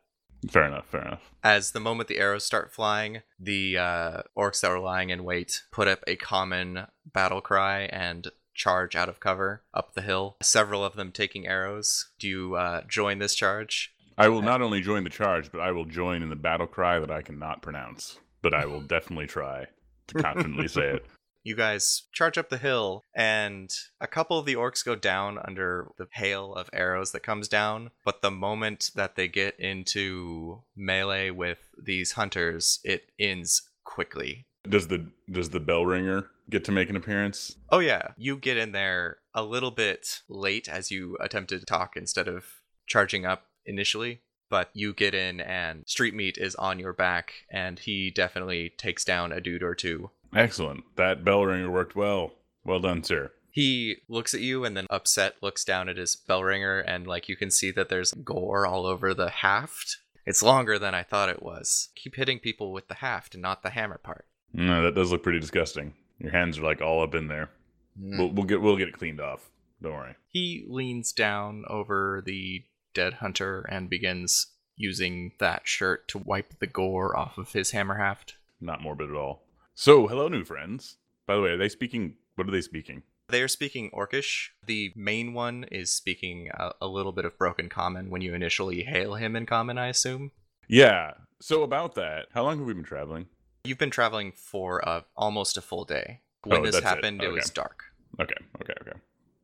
Fair 0.51 0.65
enough. 0.67 0.87
Fair 0.87 1.03
enough. 1.03 1.31
As 1.43 1.73
the 1.73 1.81
moment 1.81 2.09
the 2.09 2.19
arrows 2.19 2.45
start 2.45 2.73
flying, 2.73 3.23
the 3.39 3.79
uh, 3.79 4.23
orcs 4.37 4.61
that 4.61 4.71
were 4.71 4.79
lying 4.79 5.11
in 5.11 5.25
wait 5.25 5.63
put 5.71 5.89
up 5.89 6.03
a 6.07 6.17
common 6.17 6.87
battle 7.05 7.41
cry 7.41 7.83
and 7.83 8.29
charge 8.55 8.95
out 8.95 9.09
of 9.09 9.21
cover 9.21 9.63
up 9.73 9.95
the 9.95 10.03
hill. 10.03 10.37
Several 10.43 10.85
of 10.85 10.95
them 10.95 11.13
taking 11.13 11.47
arrows. 11.47 12.11
Do 12.19 12.29
you 12.29 12.55
uh, 12.55 12.83
join 12.89 13.19
this 13.19 13.35
charge? 13.35 13.93
I 14.17 14.29
will 14.29 14.43
not 14.43 14.63
only 14.63 14.81
join 14.81 15.03
the 15.03 15.11
charge, 15.11 15.51
but 15.51 15.61
I 15.61 15.73
will 15.73 15.87
join 15.87 16.23
in 16.23 16.31
the 16.31 16.37
battle 16.37 16.69
cry 16.69 17.01
that 17.01 17.11
I 17.11 17.23
cannot 17.23 17.63
pronounce. 17.63 18.19
But 18.43 18.55
I 18.55 18.67
will 18.67 18.81
definitely 18.81 19.27
try 19.27 19.67
to 20.09 20.23
confidently 20.23 20.69
say 20.69 20.95
it. 20.95 21.07
You 21.45 21.55
guys 21.55 22.05
charge 22.11 22.39
up 22.39 22.49
the 22.49 22.57
hill, 22.57 23.05
and 23.15 23.71
a 24.01 24.07
couple 24.07 24.39
of 24.39 24.47
the 24.47 24.57
orcs 24.57 24.83
go 24.83 24.97
down 24.97 25.39
under 25.39 25.89
the 25.99 26.09
hail 26.11 26.55
of 26.55 26.71
arrows 26.73 27.13
that 27.13 27.23
comes 27.23 27.49
down. 27.49 27.91
But 28.03 28.23
the 28.23 28.31
moment 28.31 28.91
that 28.95 29.15
they 29.15 29.29
get 29.29 29.61
into 29.61 30.63
melee 30.75 31.31
with 31.31 31.59
these 31.81 32.13
hunters, 32.13 32.81
it 32.83 33.11
ends 33.21 33.63
quickly. 33.85 34.47
Does 34.67 34.89
the 34.89 35.07
does 35.31 35.51
the 35.51 35.61
bell 35.61 35.85
ringer 35.85 36.31
get 36.49 36.65
to 36.65 36.73
make 36.73 36.89
an 36.89 36.97
appearance? 36.97 37.57
Oh, 37.69 37.81
yeah, 37.81 38.13
you 38.17 38.39
get 38.39 38.57
in 38.57 38.73
there 38.73 39.19
a 39.35 39.43
little 39.43 39.71
bit 39.71 40.23
late 40.29 40.67
as 40.69 40.91
you 40.91 41.19
attempted 41.21 41.61
to 41.61 41.67
talk 41.67 41.95
instead 41.95 42.27
of 42.27 42.47
charging 42.87 43.27
up 43.27 43.47
initially. 43.67 44.23
But 44.51 44.71
you 44.73 44.95
get 44.95 45.15
in, 45.15 45.41
and 45.41 45.83
Street 45.87 46.15
Meat 46.15 46.39
is 46.39 46.55
on 46.55 46.79
your 46.79 46.93
back, 46.93 47.33
and 47.51 47.79
he 47.79 48.11
definitely 48.11 48.73
takes 48.77 49.05
down 49.05 49.33
a 49.33 49.41
dude 49.41 49.63
or 49.63 49.75
two. 49.75 50.11
Excellent. 50.35 50.85
That 50.97 51.25
bell 51.25 51.45
ringer 51.45 51.71
worked 51.71 51.95
well. 51.97 52.33
Well 52.65 52.81
done, 52.81 53.03
sir. 53.03 53.33
He 53.51 53.99
looks 54.09 54.35
at 54.35 54.41
you 54.41 54.65
and 54.65 54.77
then 54.77 54.87
upset 54.91 55.37
looks 55.41 55.65
down 55.65 55.89
at 55.89 55.97
his 55.97 56.17
bell 56.17 56.43
ringer 56.43 56.81
and 56.81 57.07
like 57.07 57.29
you 57.29 57.37
can 57.37 57.51
see 57.53 57.71
that 57.71 57.89
there's 57.89 58.13
gore 58.13 58.67
all 58.67 58.85
over 58.85 59.15
the 59.15 59.31
haft. 59.31 59.99
It's 60.27 60.43
longer 60.43 60.79
than 60.79 60.95
I 60.95 61.03
thought 61.03 61.29
it 61.29 61.43
was. 61.43 61.91
Keep 61.95 62.17
hitting 62.17 62.41
people 62.41 62.73
with 62.73 62.89
the 62.89 62.95
haft 62.95 63.35
and 63.35 63.43
not 63.43 63.63
the 63.63 63.71
hammer 63.71 63.99
part. 63.99 64.27
No, 64.53 64.83
that 64.83 64.95
does 64.95 65.13
look 65.13 65.23
pretty 65.23 65.39
disgusting. 65.39 65.95
Your 66.19 66.33
hands 66.33 66.59
are 66.59 66.63
like 66.63 66.81
all 66.81 67.03
up 67.03 67.15
in 67.15 67.29
there. 67.29 67.51
Hmm. 67.99 68.19
We'll, 68.19 68.31
we'll 68.31 68.47
get 68.47 68.61
we'll 68.61 68.77
get 68.77 68.89
it 68.89 68.99
cleaned 68.99 69.21
off. 69.21 69.51
Don't 69.81 69.93
worry. 69.93 70.17
He 70.29 70.65
leans 70.69 71.13
down 71.13 71.65
over 71.69 72.23
the 72.25 72.65
dead 72.95 73.15
hunter 73.15 73.67
and 73.71 73.91
begins 73.91 74.49
using 74.77 75.33
that 75.39 75.63
shirt 75.69 76.09
to 76.09 76.19
wipe 76.19 76.59
the 76.59 76.67
gore 76.67 77.17
off 77.17 77.39
of 77.39 77.53
his 77.53 77.71
hammer 77.71 77.99
haft. 77.99 78.37
Not 78.61 78.81
morbid 78.81 79.11
at 79.11 79.17
all. 79.17 79.44
So, 79.75 80.07
hello, 80.07 80.29
new 80.29 80.45
friends. 80.45 80.99
By 81.27 81.35
the 81.37 81.43
way, 81.43 81.51
are 81.51 81.57
they 81.57 81.69
speaking? 81.69 82.15
What 82.37 82.49
are 82.49 82.53
they 82.53 82.61
speaking? 82.61 83.03
They 83.29 83.43
are 83.43 83.49
speaking 83.49 83.91
Orcish. 83.93 84.51
The 84.67 84.93
main 84.95 85.33
one 85.35 85.65
is 85.73 85.91
speaking 85.91 86.49
a, 86.55 86.73
a 86.83 86.87
little 86.87 87.13
bit 87.13 87.25
of 87.25 87.37
broken 87.39 87.69
common 87.69 88.11
when 88.11 88.23
you 88.23 88.35
initially 88.35 88.83
hail 88.85 89.15
him 89.15 89.35
in 89.35 89.47
common, 89.47 89.79
I 89.79 89.89
assume. 89.89 90.31
Yeah. 90.69 91.13
So 91.41 91.63
about 91.63 91.95
that, 91.97 92.27
how 92.33 92.45
long 92.45 92.59
have 92.59 92.67
we 92.67 92.75
been 92.75 92.85
traveling? 92.85 93.27
You've 93.65 93.79
been 93.79 93.91
traveling 93.91 94.33
for 94.37 94.87
uh, 94.87 95.03
almost 95.17 95.57
a 95.57 95.63
full 95.63 95.85
day. 95.85 96.21
When 96.45 96.61
Oh, 96.61 96.65
this 96.65 96.75
that's 96.75 96.85
it. 96.85 96.89
happened, 96.89 97.23
it, 97.23 97.29
was 97.33 97.51
dark. 97.51 97.85
Okay. 98.21 98.35
Okay. 98.63 98.75
Okay. 98.83 98.99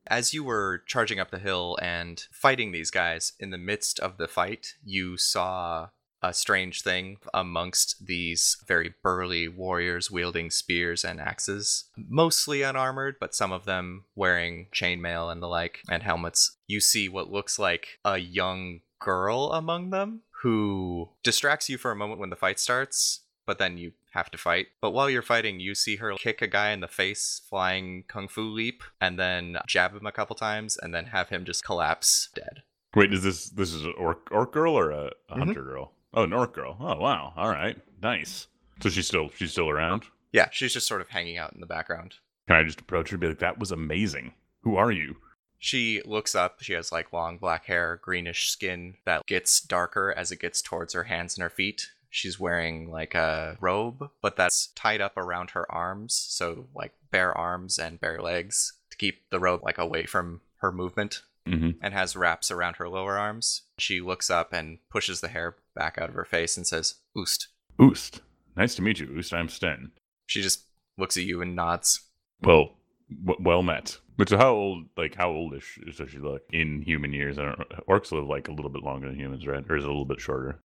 As 0.06 0.34
you 0.34 0.44
were 0.44 0.82
charging 0.86 1.18
up 1.18 1.30
the 1.30 1.38
hill 1.38 1.78
and 1.80 2.24
fighting 2.30 2.72
these 2.72 2.90
guys, 2.90 3.32
in 3.40 3.50
the 3.50 3.58
midst 3.58 3.98
of 3.98 4.18
the 4.18 4.28
fight, 4.28 4.74
you 4.84 5.16
saw 5.16 5.88
a 6.22 6.32
strange 6.34 6.82
thing 6.82 7.18
amongst 7.32 8.06
these 8.06 8.56
very 8.66 8.94
burly 9.02 9.48
warriors 9.48 10.10
wielding 10.10 10.50
spears 10.50 11.04
and 11.04 11.20
axes. 11.20 11.84
Mostly 11.96 12.62
unarmored, 12.62 13.16
but 13.20 13.34
some 13.34 13.52
of 13.52 13.64
them 13.64 14.04
wearing 14.14 14.66
chainmail 14.72 15.32
and 15.32 15.42
the 15.42 15.46
like, 15.48 15.80
and 15.88 16.02
helmets. 16.02 16.56
You 16.66 16.80
see 16.80 17.08
what 17.08 17.30
looks 17.32 17.58
like 17.58 17.98
a 18.04 18.18
young 18.18 18.80
girl 18.98 19.50
among 19.52 19.90
them 19.90 20.22
who 20.42 21.08
distracts 21.22 21.68
you 21.68 21.78
for 21.78 21.90
a 21.90 21.96
moment 21.96 22.20
when 22.20 22.30
the 22.30 22.36
fight 22.36 22.58
starts, 22.58 23.20
but 23.46 23.58
then 23.58 23.78
you 23.78 23.92
have 24.12 24.30
to 24.30 24.38
fight. 24.38 24.66
But 24.80 24.90
while 24.90 25.08
you're 25.08 25.22
fighting, 25.22 25.60
you 25.60 25.74
see 25.74 25.96
her 25.96 26.14
kick 26.14 26.42
a 26.42 26.46
guy 26.46 26.70
in 26.70 26.80
the 26.80 26.88
face, 26.88 27.42
flying 27.48 28.04
kung 28.08 28.28
fu 28.28 28.42
leap, 28.42 28.82
and 29.00 29.18
then 29.18 29.56
jab 29.66 29.94
him 29.94 30.06
a 30.06 30.12
couple 30.12 30.34
times, 30.36 30.76
and 30.76 30.94
then 30.94 31.06
have 31.06 31.28
him 31.28 31.44
just 31.44 31.64
collapse 31.64 32.28
dead. 32.34 32.62
Wait, 32.94 33.12
is 33.12 33.22
this 33.22 33.50
this 33.50 33.72
is 33.72 33.84
an 33.84 33.94
orc 33.96 34.28
orc 34.32 34.52
girl 34.52 34.74
or 34.76 34.90
a, 34.90 35.12
a 35.28 35.34
Mhm. 35.36 35.38
hunter 35.38 35.62
girl? 35.62 35.92
Oh, 36.12 36.24
an 36.24 36.32
orc 36.32 36.54
girl. 36.54 36.76
Oh, 36.80 36.96
wow. 36.96 37.32
All 37.36 37.48
right. 37.48 37.76
Nice. 38.02 38.46
So 38.80 38.88
she's 38.88 39.06
still 39.06 39.30
she's 39.36 39.52
still 39.52 39.68
around. 39.68 40.04
Yeah, 40.32 40.48
she's 40.52 40.72
just 40.72 40.86
sort 40.86 41.00
of 41.00 41.08
hanging 41.08 41.38
out 41.38 41.52
in 41.52 41.60
the 41.60 41.66
background. 41.66 42.14
Can 42.46 42.56
I 42.56 42.62
just 42.62 42.80
approach 42.80 43.10
her 43.10 43.14
and 43.14 43.20
be 43.20 43.28
like, 43.28 43.38
"That 43.40 43.58
was 43.58 43.70
amazing. 43.70 44.32
Who 44.62 44.76
are 44.76 44.90
you?" 44.90 45.16
She 45.58 46.00
looks 46.06 46.34
up. 46.34 46.62
She 46.62 46.72
has 46.72 46.90
like 46.90 47.12
long 47.12 47.36
black 47.36 47.66
hair, 47.66 48.00
greenish 48.02 48.48
skin 48.48 48.94
that 49.04 49.26
gets 49.26 49.60
darker 49.60 50.14
as 50.16 50.32
it 50.32 50.40
gets 50.40 50.62
towards 50.62 50.94
her 50.94 51.04
hands 51.04 51.36
and 51.36 51.42
her 51.42 51.50
feet. 51.50 51.90
She's 52.08 52.40
wearing 52.40 52.90
like 52.90 53.14
a 53.14 53.56
robe, 53.60 54.10
but 54.22 54.36
that's 54.36 54.68
tied 54.68 55.00
up 55.00 55.16
around 55.16 55.50
her 55.50 55.70
arms, 55.70 56.14
so 56.14 56.66
like 56.74 56.92
bare 57.10 57.36
arms 57.36 57.78
and 57.78 58.00
bare 58.00 58.20
legs 58.20 58.72
to 58.90 58.96
keep 58.96 59.28
the 59.30 59.38
robe 59.38 59.60
like 59.62 59.78
away 59.78 60.06
from 60.06 60.40
her 60.56 60.72
movement. 60.72 61.22
Mm-hmm. 61.50 61.70
and 61.82 61.92
has 61.92 62.14
wraps 62.14 62.50
around 62.50 62.76
her 62.76 62.88
lower 62.88 63.18
arms. 63.18 63.62
She 63.78 64.00
looks 64.00 64.30
up 64.30 64.52
and 64.52 64.78
pushes 64.90 65.20
the 65.20 65.28
hair 65.28 65.56
back 65.74 65.98
out 65.98 66.08
of 66.08 66.14
her 66.14 66.24
face 66.24 66.56
and 66.56 66.66
says, 66.66 66.96
Oost. 67.16 67.46
Oost. 67.80 68.20
Nice 68.56 68.74
to 68.76 68.82
meet 68.82 69.00
you, 69.00 69.06
Oost. 69.08 69.32
I'm 69.32 69.48
Sten. 69.48 69.90
She 70.26 70.42
just 70.42 70.66
looks 70.96 71.16
at 71.16 71.24
you 71.24 71.42
and 71.42 71.56
nods. 71.56 72.02
Well, 72.42 72.76
w- 73.24 73.42
well 73.42 73.62
met. 73.62 73.98
But 74.16 74.28
so 74.28 74.36
how 74.36 74.50
old? 74.52 74.84
Like 74.96 75.14
how 75.14 75.30
oldish 75.30 75.78
does 75.96 76.10
she 76.10 76.18
look 76.18 76.42
in 76.52 76.82
human 76.82 77.12
years? 77.12 77.38
I 77.38 77.46
don't. 77.46 77.58
Orcs 77.88 78.12
live 78.12 78.26
like 78.26 78.48
a 78.48 78.52
little 78.52 78.70
bit 78.70 78.82
longer 78.82 79.08
than 79.08 79.18
humans, 79.18 79.46
right? 79.46 79.64
Or 79.68 79.76
is 79.76 79.84
it 79.84 79.88
a 79.88 79.90
little 79.90 80.04
bit 80.04 80.20
shorter? 80.20 80.60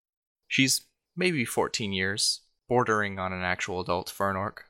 She's 0.48 0.82
maybe 1.16 1.46
14 1.46 1.94
years, 1.94 2.42
bordering 2.68 3.20
on 3.20 3.32
an 3.32 3.44
actual 3.44 3.80
adult 3.80 4.10
for 4.10 4.30
an 4.30 4.36
orc. 4.36 4.66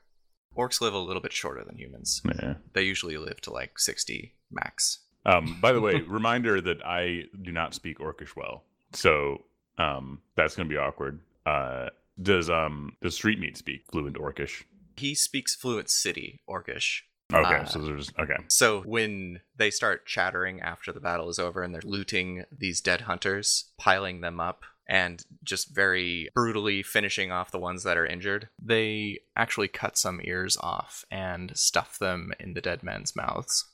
Orcs 0.56 0.80
live 0.80 0.94
a 0.94 0.98
little 0.98 1.22
bit 1.22 1.32
shorter 1.32 1.64
than 1.64 1.78
humans. 1.78 2.22
Yeah. 2.24 2.54
They 2.74 2.82
usually 2.82 3.16
live 3.16 3.40
to 3.42 3.52
like 3.52 3.78
60 3.78 4.34
max. 4.50 5.00
Um, 5.26 5.58
by 5.60 5.72
the 5.72 5.80
way, 5.80 6.00
reminder 6.06 6.60
that 6.60 6.84
I 6.84 7.24
do 7.42 7.52
not 7.52 7.74
speak 7.74 7.98
Orcish 7.98 8.36
well. 8.36 8.64
So 8.92 9.44
Um, 9.78 10.20
that's 10.36 10.54
gonna 10.54 10.68
be 10.68 10.76
awkward. 10.76 11.20
Uh, 11.44 11.88
does 12.22 12.48
um 12.48 12.96
does 13.02 13.16
Street 13.16 13.40
Meat 13.40 13.56
speak 13.56 13.84
fluent 13.90 14.16
Orcish? 14.16 14.62
He 14.96 15.14
speaks 15.16 15.54
fluent 15.56 15.90
city 15.90 16.40
Orcish. 16.48 17.02
Okay, 17.32 17.56
Uh, 17.56 17.64
so 17.64 17.80
there's 17.80 18.12
okay. 18.20 18.36
So 18.48 18.82
when 18.82 19.40
they 19.56 19.70
start 19.70 20.06
chattering 20.06 20.60
after 20.60 20.92
the 20.92 21.00
battle 21.00 21.28
is 21.28 21.38
over 21.40 21.62
and 21.62 21.74
they're 21.74 21.82
looting 21.84 22.44
these 22.56 22.80
dead 22.80 23.02
hunters, 23.02 23.72
piling 23.78 24.20
them 24.20 24.38
up, 24.38 24.62
and 24.86 25.24
just 25.42 25.74
very 25.74 26.28
brutally 26.34 26.82
finishing 26.82 27.32
off 27.32 27.50
the 27.50 27.58
ones 27.58 27.82
that 27.82 27.96
are 27.96 28.06
injured, 28.06 28.48
they 28.62 29.20
actually 29.34 29.68
cut 29.68 29.96
some 29.96 30.20
ears 30.22 30.56
off 30.60 31.04
and 31.10 31.56
stuff 31.56 31.98
them 31.98 32.32
in 32.38 32.52
the 32.54 32.60
dead 32.60 32.82
men's 32.82 33.16
mouths. 33.16 33.64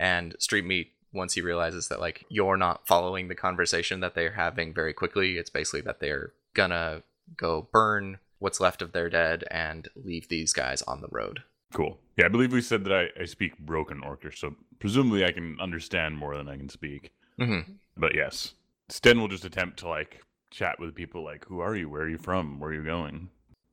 And 0.00 0.34
Street 0.38 0.64
Meat, 0.64 0.92
once 1.12 1.34
he 1.34 1.42
realizes 1.42 1.88
that 1.88 2.00
like 2.00 2.24
you're 2.30 2.56
not 2.56 2.86
following 2.88 3.28
the 3.28 3.34
conversation 3.34 4.00
that 4.00 4.14
they're 4.14 4.32
having 4.32 4.72
very 4.72 4.94
quickly, 4.94 5.36
it's 5.36 5.50
basically 5.50 5.82
that 5.82 6.00
they're 6.00 6.32
gonna 6.54 7.02
go 7.36 7.68
burn 7.70 8.18
what's 8.38 8.60
left 8.60 8.80
of 8.80 8.92
their 8.92 9.10
dead 9.10 9.44
and 9.50 9.88
leave 9.94 10.28
these 10.28 10.54
guys 10.54 10.80
on 10.82 11.02
the 11.02 11.08
road. 11.10 11.42
Cool. 11.74 11.98
Yeah, 12.16 12.24
I 12.24 12.28
believe 12.28 12.50
we 12.50 12.62
said 12.62 12.82
that 12.84 12.92
I, 12.92 13.20
I 13.20 13.26
speak 13.26 13.58
broken 13.58 14.00
Orcish, 14.00 14.38
so 14.38 14.56
presumably 14.78 15.24
I 15.24 15.32
can 15.32 15.58
understand 15.60 16.16
more 16.16 16.34
than 16.34 16.48
I 16.48 16.56
can 16.56 16.70
speak. 16.70 17.12
Mm-hmm. 17.38 17.72
But 17.96 18.14
yes, 18.14 18.54
Sten 18.88 19.20
will 19.20 19.28
just 19.28 19.44
attempt 19.44 19.80
to 19.80 19.88
like 19.88 20.22
chat 20.50 20.80
with 20.80 20.94
people 20.94 21.22
like, 21.22 21.44
"Who 21.44 21.60
are 21.60 21.76
you? 21.76 21.90
Where 21.90 22.02
are 22.02 22.08
you 22.08 22.18
from? 22.18 22.58
Where 22.58 22.70
are 22.70 22.74
you 22.74 22.84
going?" 22.84 23.28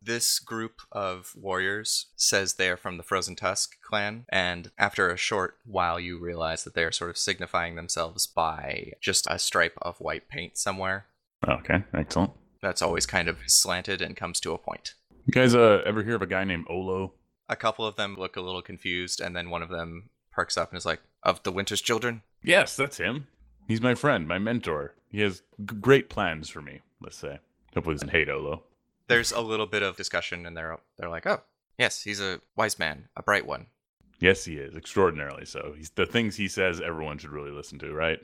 This 0.07 0.39
group 0.39 0.83
of 0.89 1.33
warriors 1.35 2.05
says 2.15 2.53
they 2.53 2.69
are 2.69 2.77
from 2.77 2.95
the 2.95 3.03
Frozen 3.03 3.35
Tusk 3.35 3.75
clan, 3.81 4.23
and 4.29 4.71
after 4.77 5.09
a 5.09 5.17
short 5.17 5.57
while, 5.65 5.99
you 5.99 6.17
realize 6.17 6.63
that 6.63 6.75
they 6.75 6.85
are 6.85 6.93
sort 6.93 7.09
of 7.09 7.17
signifying 7.17 7.75
themselves 7.75 8.25
by 8.25 8.93
just 9.01 9.27
a 9.29 9.37
stripe 9.37 9.77
of 9.81 9.99
white 9.99 10.29
paint 10.29 10.57
somewhere. 10.57 11.07
Okay, 11.45 11.83
excellent. 11.93 12.31
That's 12.61 12.81
always 12.81 13.05
kind 13.05 13.27
of 13.27 13.39
slanted 13.47 14.01
and 14.01 14.15
comes 14.15 14.39
to 14.39 14.53
a 14.53 14.57
point. 14.57 14.93
You 15.25 15.33
guys 15.33 15.53
uh, 15.53 15.81
ever 15.85 16.03
hear 16.03 16.15
of 16.15 16.21
a 16.21 16.25
guy 16.25 16.45
named 16.45 16.67
Olo? 16.69 17.11
A 17.49 17.57
couple 17.57 17.85
of 17.85 17.97
them 17.97 18.15
look 18.17 18.37
a 18.37 18.41
little 18.41 18.61
confused, 18.61 19.19
and 19.19 19.35
then 19.35 19.49
one 19.49 19.61
of 19.61 19.67
them 19.67 20.09
perks 20.31 20.55
up 20.55 20.69
and 20.69 20.77
is 20.77 20.85
like, 20.85 21.01
Of 21.21 21.43
the 21.43 21.51
Winter's 21.51 21.81
Children? 21.81 22.21
Yes, 22.41 22.77
that's 22.77 22.97
him. 22.97 23.27
He's 23.67 23.81
my 23.81 23.93
friend, 23.93 24.25
my 24.25 24.39
mentor. 24.39 24.93
He 25.09 25.19
has 25.19 25.41
g- 25.65 25.75
great 25.81 26.09
plans 26.09 26.47
for 26.47 26.61
me. 26.61 26.79
Let's 27.01 27.17
say. 27.17 27.39
Hopefully, 27.73 27.95
he 27.95 27.97
doesn't 27.97 28.11
hate 28.11 28.29
Olo. 28.29 28.63
There's 29.07 29.31
a 29.31 29.41
little 29.41 29.65
bit 29.65 29.83
of 29.83 29.95
discussion, 29.97 30.45
and 30.45 30.55
they're, 30.55 30.77
they're 30.97 31.09
like, 31.09 31.25
Oh, 31.25 31.41
yes, 31.77 32.03
he's 32.03 32.21
a 32.21 32.41
wise 32.55 32.77
man, 32.77 33.09
a 33.15 33.23
bright 33.23 33.45
one. 33.45 33.67
Yes, 34.19 34.45
he 34.45 34.55
is 34.55 34.75
extraordinarily 34.75 35.45
so. 35.45 35.73
He's 35.77 35.91
the 35.91 36.05
things 36.05 36.35
he 36.35 36.47
says. 36.47 36.81
Everyone 36.81 37.17
should 37.17 37.29
really 37.29 37.51
listen 37.51 37.77
to, 37.79 37.93
right? 37.93 38.19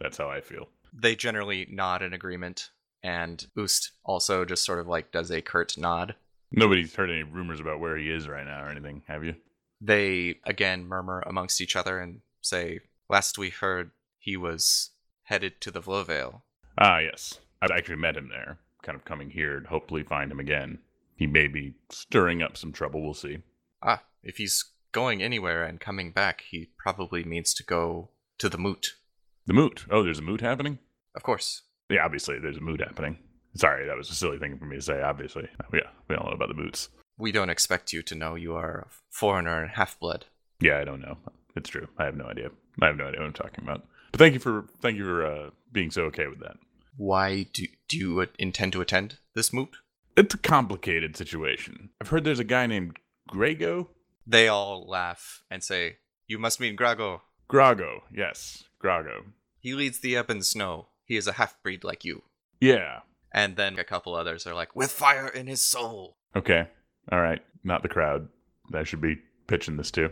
That's 0.00 0.18
how 0.18 0.28
I 0.28 0.40
feel. 0.40 0.68
They 0.92 1.14
generally 1.14 1.66
nod 1.70 2.02
in 2.02 2.12
agreement, 2.12 2.70
and 3.02 3.46
Oost 3.56 3.90
also 4.04 4.44
just 4.44 4.64
sort 4.64 4.80
of 4.80 4.88
like 4.88 5.12
does 5.12 5.30
a 5.30 5.40
curt 5.40 5.78
nod. 5.78 6.16
Nobody's 6.50 6.94
heard 6.94 7.10
any 7.10 7.22
rumors 7.22 7.60
about 7.60 7.80
where 7.80 7.96
he 7.96 8.10
is 8.10 8.28
right 8.28 8.44
now 8.44 8.64
or 8.64 8.68
anything, 8.68 9.02
have 9.06 9.24
you? 9.24 9.36
They 9.80 10.40
again 10.44 10.86
murmur 10.86 11.22
amongst 11.26 11.60
each 11.60 11.76
other 11.76 12.00
and 12.00 12.20
say, 12.40 12.80
Last 13.08 13.38
we 13.38 13.50
heard, 13.50 13.92
he 14.18 14.36
was 14.36 14.90
headed 15.24 15.60
to 15.60 15.70
the 15.70 15.80
Vlovale. 15.80 16.42
Ah, 16.78 16.98
yes. 16.98 17.38
I've 17.62 17.70
actually 17.70 17.96
met 17.96 18.16
him 18.16 18.28
there, 18.28 18.58
kind 18.86 18.96
of 18.96 19.04
coming 19.04 19.30
here 19.30 19.60
to 19.60 19.68
hopefully 19.68 20.04
find 20.04 20.30
him 20.30 20.40
again. 20.40 20.78
He 21.16 21.26
may 21.26 21.48
be 21.48 21.74
stirring 21.90 22.42
up 22.42 22.56
some 22.56 22.72
trouble. 22.72 23.02
We'll 23.02 23.14
see. 23.14 23.38
Ah, 23.82 24.04
if 24.22 24.36
he's 24.36 24.64
going 24.92 25.22
anywhere 25.22 25.64
and 25.64 25.80
coming 25.80 26.12
back, 26.12 26.44
he 26.50 26.70
probably 26.78 27.24
means 27.24 27.52
to 27.54 27.64
go 27.64 28.10
to 28.38 28.48
the 28.48 28.58
moot. 28.58 28.94
The 29.46 29.52
moot. 29.52 29.84
Oh, 29.90 30.02
there's 30.02 30.18
a 30.20 30.22
moot 30.22 30.40
happening? 30.40 30.78
Of 31.14 31.22
course. 31.22 31.62
Yeah, 31.90 32.04
obviously, 32.04 32.38
there's 32.38 32.56
a 32.56 32.62
moot 32.62 32.80
happening. 32.80 33.18
Sorry, 33.54 33.86
that 33.86 33.96
was 33.96 34.10
a 34.10 34.14
silly 34.14 34.38
thing 34.38 34.58
for 34.58 34.66
me 34.66 34.76
to 34.76 34.82
say, 34.82 35.00
obviously. 35.02 35.48
Yeah, 35.72 35.88
we 36.08 36.16
all 36.16 36.28
know 36.28 36.34
about 36.34 36.48
the 36.48 36.54
moots. 36.54 36.88
We 37.18 37.32
don't 37.32 37.50
expect 37.50 37.92
you 37.92 38.02
to 38.02 38.14
know 38.14 38.34
you 38.34 38.54
are 38.54 38.86
a 38.86 38.92
foreigner 39.10 39.62
and 39.62 39.70
half 39.70 39.98
blood. 39.98 40.26
Yeah, 40.60 40.78
I 40.78 40.84
don't 40.84 41.00
know. 41.00 41.16
It's 41.54 41.70
true. 41.70 41.88
I 41.96 42.04
have 42.04 42.16
no 42.16 42.26
idea. 42.26 42.50
I 42.82 42.86
have 42.86 42.96
no 42.96 43.06
idea 43.06 43.20
what 43.20 43.26
I'm 43.26 43.32
talking 43.32 43.64
about. 43.64 43.86
But 44.12 44.18
thank 44.18 44.34
you 44.34 44.40
for 44.40 44.66
thank 44.82 44.98
you 44.98 45.04
for 45.04 45.26
uh, 45.26 45.50
being 45.72 45.90
so 45.90 46.02
okay 46.04 46.26
with 46.26 46.40
that. 46.40 46.56
Why 46.96 47.46
do, 47.52 47.66
do 47.88 47.96
you 47.96 48.26
intend 48.38 48.72
to 48.72 48.80
attend 48.80 49.18
this 49.34 49.52
moot? 49.52 49.76
It's 50.16 50.34
a 50.34 50.38
complicated 50.38 51.16
situation. 51.16 51.90
I've 52.00 52.08
heard 52.08 52.24
there's 52.24 52.38
a 52.38 52.44
guy 52.44 52.66
named 52.66 52.96
Grago. 53.30 53.88
They 54.26 54.48
all 54.48 54.88
laugh 54.88 55.42
and 55.50 55.62
say, 55.62 55.98
You 56.26 56.38
must 56.38 56.58
mean 56.58 56.76
Grago. 56.76 57.20
Grago, 57.50 58.00
yes, 58.12 58.64
Grago. 58.82 59.26
He 59.60 59.74
leads 59.74 60.00
the 60.00 60.16
ebb 60.16 60.30
and 60.30 60.44
snow. 60.44 60.88
He 61.04 61.16
is 61.16 61.26
a 61.26 61.32
half 61.32 61.62
breed 61.62 61.84
like 61.84 62.04
you. 62.04 62.22
Yeah. 62.60 63.00
And 63.32 63.56
then 63.56 63.78
a 63.78 63.84
couple 63.84 64.14
others 64.14 64.46
are 64.46 64.54
like, 64.54 64.74
With 64.74 64.90
fire 64.90 65.28
in 65.28 65.46
his 65.46 65.60
soul. 65.62 66.16
Okay. 66.34 66.66
All 67.12 67.20
right. 67.20 67.42
Not 67.62 67.82
the 67.82 67.88
crowd. 67.88 68.28
I 68.74 68.84
should 68.84 69.00
be 69.00 69.18
pitching 69.46 69.76
this 69.76 69.90
to. 69.92 70.10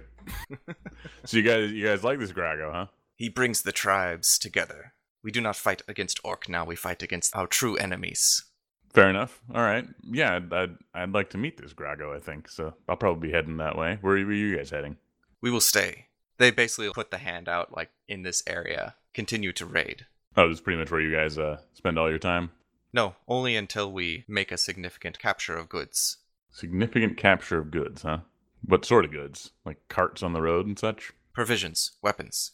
so 1.25 1.37
you 1.37 1.43
guys, 1.43 1.73
you 1.73 1.87
guys 1.87 2.05
like 2.05 2.19
this 2.19 2.33
Grago, 2.33 2.73
huh? 2.73 2.87
He 3.17 3.29
brings 3.29 3.63
the 3.63 3.73
tribes 3.73 4.39
together. 4.39 4.93
We 5.25 5.33
do 5.33 5.41
not 5.41 5.57
fight 5.57 5.83
against 5.89 6.21
Orc 6.23 6.49
now, 6.49 6.65
we 6.65 6.77
fight 6.77 7.03
against 7.03 7.35
our 7.35 7.47
true 7.47 7.77
enemies. 7.77 8.45
Fair 8.93 9.09
enough. 9.09 9.41
All 9.53 9.63
right. 9.63 9.87
Yeah, 10.05 10.37
I'd, 10.37 10.53
I'd, 10.53 10.77
I'd 10.95 11.13
like 11.13 11.31
to 11.31 11.39
meet 11.39 11.57
this 11.57 11.73
Grago. 11.73 12.15
I 12.15 12.21
think 12.21 12.49
so. 12.49 12.75
I'll 12.89 12.97
probably 12.97 13.29
be 13.29 13.35
heading 13.35 13.57
that 13.57 13.77
way. 13.77 13.99
Where 14.03 14.15
were 14.25 14.33
you 14.33 14.57
guys 14.57 14.71
heading? 14.71 14.99
We 15.41 15.51
will 15.51 15.61
stay. 15.61 16.07
They 16.39 16.51
basically 16.53 16.91
put 16.91 17.11
the 17.11 17.19
hand 17.19 17.49
out, 17.49 17.75
like, 17.75 17.91
in 18.07 18.23
this 18.23 18.43
area. 18.47 18.95
Continue 19.13 19.53
to 19.55 19.67
raid. 19.67 20.07
Oh, 20.37 20.49
this 20.49 20.59
is 20.59 20.61
pretty 20.61 20.79
much 20.79 20.91
where 20.91 21.01
you 21.01 21.15
guys 21.15 21.39
uh, 21.39 21.59
spend 21.73 21.99
all 21.99 22.11
your 22.11 22.19
time. 22.19 22.51
No, 22.93 23.17
only 23.27 23.57
until 23.57 23.91
we 23.91 24.25
make 24.29 24.53
a 24.53 24.57
significant 24.57 25.19
capture 25.19 25.57
of 25.57 25.69
goods. 25.69 26.19
Significant 26.53 27.17
capture 27.17 27.59
of 27.59 27.71
goods, 27.71 28.03
huh? 28.03 28.19
What 28.65 28.85
sort 28.85 29.05
of 29.05 29.11
goods? 29.11 29.51
Like 29.65 29.79
carts 29.89 30.23
on 30.23 30.35
the 30.35 30.43
road 30.43 30.67
and 30.67 30.79
such? 30.79 31.13
Provisions, 31.33 31.93
weapons. 32.03 32.53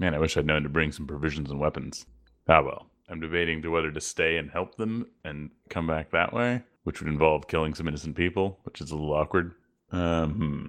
Man, 0.00 0.14
I 0.14 0.18
wish 0.18 0.38
I'd 0.38 0.46
known 0.46 0.62
to 0.62 0.70
bring 0.70 0.92
some 0.92 1.06
provisions 1.06 1.50
and 1.50 1.60
weapons. 1.60 2.06
Ah, 2.48 2.62
well. 2.62 2.86
I'm 3.10 3.20
debating 3.20 3.60
to 3.60 3.68
whether 3.68 3.90
to 3.90 4.00
stay 4.00 4.38
and 4.38 4.50
help 4.50 4.76
them 4.76 5.06
and 5.24 5.50
come 5.68 5.86
back 5.86 6.10
that 6.10 6.32
way, 6.32 6.62
which 6.84 7.00
would 7.00 7.12
involve 7.12 7.48
killing 7.48 7.74
some 7.74 7.86
innocent 7.86 8.16
people, 8.16 8.60
which 8.62 8.80
is 8.80 8.90
a 8.90 8.94
little 8.94 9.12
awkward. 9.12 9.52
Um, 9.92 10.32
hmm. 10.32 10.66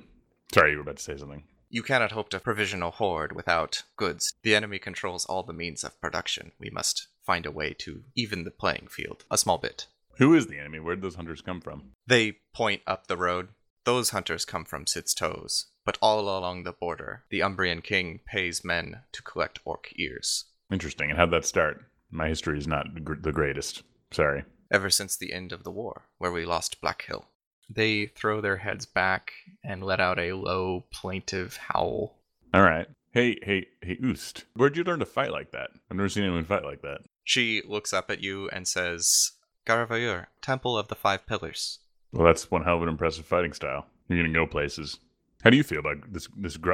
Sorry, 0.53 0.71
you 0.71 0.77
were 0.77 0.81
about 0.81 0.97
to 0.97 1.03
say 1.03 1.15
something. 1.15 1.43
You 1.69 1.81
cannot 1.81 2.11
hope 2.11 2.27
to 2.31 2.41
provision 2.41 2.83
a 2.83 2.89
horde 2.89 3.31
without 3.31 3.83
goods. 3.95 4.33
The 4.43 4.53
enemy 4.53 4.79
controls 4.79 5.23
all 5.23 5.43
the 5.43 5.53
means 5.53 5.85
of 5.85 6.01
production. 6.01 6.51
We 6.59 6.69
must 6.69 7.07
find 7.23 7.45
a 7.45 7.51
way 7.51 7.73
to 7.79 8.03
even 8.15 8.43
the 8.43 8.51
playing 8.51 8.89
field 8.89 9.23
a 9.31 9.37
small 9.37 9.59
bit. 9.59 9.87
Who 10.17 10.33
is 10.33 10.47
the 10.47 10.59
enemy? 10.59 10.81
Where'd 10.81 11.01
those 11.01 11.15
hunters 11.15 11.41
come 11.41 11.61
from? 11.61 11.93
They 12.05 12.39
point 12.53 12.81
up 12.85 13.07
the 13.07 13.15
road. 13.15 13.49
Those 13.83 14.11
hunters 14.11 14.45
come 14.45 14.65
from 14.65 14.85
Sid's 14.85 15.13
Toes, 15.13 15.67
but 15.85 15.97
all 16.01 16.19
along 16.19 16.63
the 16.63 16.71
border, 16.71 17.23
the 17.29 17.39
Umbrian 17.39 17.83
king 17.83 18.19
pays 18.25 18.63
men 18.63 19.01
to 19.11 19.23
collect 19.23 19.59
orc 19.65 19.91
ears. 19.95 20.45
Interesting. 20.71 21.09
And 21.09 21.17
how'd 21.17 21.31
that 21.31 21.45
start? 21.45 21.83
My 22.11 22.27
history 22.27 22.57
is 22.57 22.67
not 22.67 23.03
gr- 23.03 23.15
the 23.15 23.31
greatest. 23.31 23.83
Sorry. 24.11 24.43
Ever 24.71 24.89
since 24.89 25.17
the 25.17 25.33
end 25.33 25.51
of 25.51 25.63
the 25.63 25.71
war, 25.71 26.03
where 26.17 26.31
we 26.31 26.45
lost 26.45 26.81
Black 26.81 27.03
Hill. 27.03 27.25
They 27.69 28.05
throw 28.05 28.41
their 28.41 28.57
heads 28.57 28.85
back 28.85 29.31
and 29.63 29.83
let 29.83 29.99
out 29.99 30.19
a 30.19 30.33
low, 30.33 30.85
plaintive 30.91 31.57
howl. 31.57 32.17
All 32.53 32.61
right. 32.61 32.87
Hey, 33.11 33.37
hey, 33.43 33.67
hey, 33.81 33.97
Oost. 33.97 34.43
Where'd 34.55 34.77
you 34.77 34.83
learn 34.83 34.99
to 34.99 35.05
fight 35.05 35.31
like 35.31 35.51
that? 35.51 35.71
I've 35.89 35.97
never 35.97 36.09
seen 36.09 36.23
anyone 36.23 36.45
fight 36.45 36.63
like 36.63 36.81
that. 36.81 37.01
She 37.23 37.61
looks 37.67 37.93
up 37.93 38.11
at 38.11 38.21
you 38.21 38.49
and 38.49 38.67
says, 38.67 39.31
Garavayur, 39.65 40.27
Temple 40.41 40.77
of 40.77 40.87
the 40.87 40.95
Five 40.95 41.25
Pillars. 41.25 41.79
Well, 42.13 42.25
that's 42.25 42.51
one 42.51 42.63
hell 42.63 42.77
of 42.77 42.83
an 42.83 42.89
impressive 42.89 43.25
fighting 43.25 43.53
style. 43.53 43.85
You're 44.07 44.21
gonna 44.21 44.33
go 44.33 44.45
places. 44.45 44.99
How 45.43 45.49
do 45.49 45.57
you 45.57 45.63
feel 45.63 45.79
about 45.79 46.11
this 46.11 46.27
this 46.37 46.57
gr- 46.57 46.73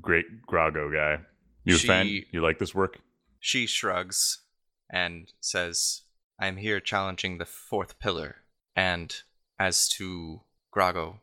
great 0.00 0.46
Grago 0.46 0.92
guy? 0.92 1.22
You 1.64 1.74
a 1.74 1.78
fan? 1.78 2.06
You 2.30 2.40
like 2.40 2.58
this 2.58 2.74
work? 2.74 2.98
She 3.40 3.66
shrugs 3.66 4.42
and 4.90 5.32
says, 5.40 6.02
I 6.38 6.46
am 6.46 6.58
here 6.58 6.80
challenging 6.80 7.38
the 7.38 7.44
fourth 7.44 7.98
pillar, 7.98 8.36
and 8.76 9.14
as 9.58 9.88
to 9.90 10.42
Grago, 10.74 11.18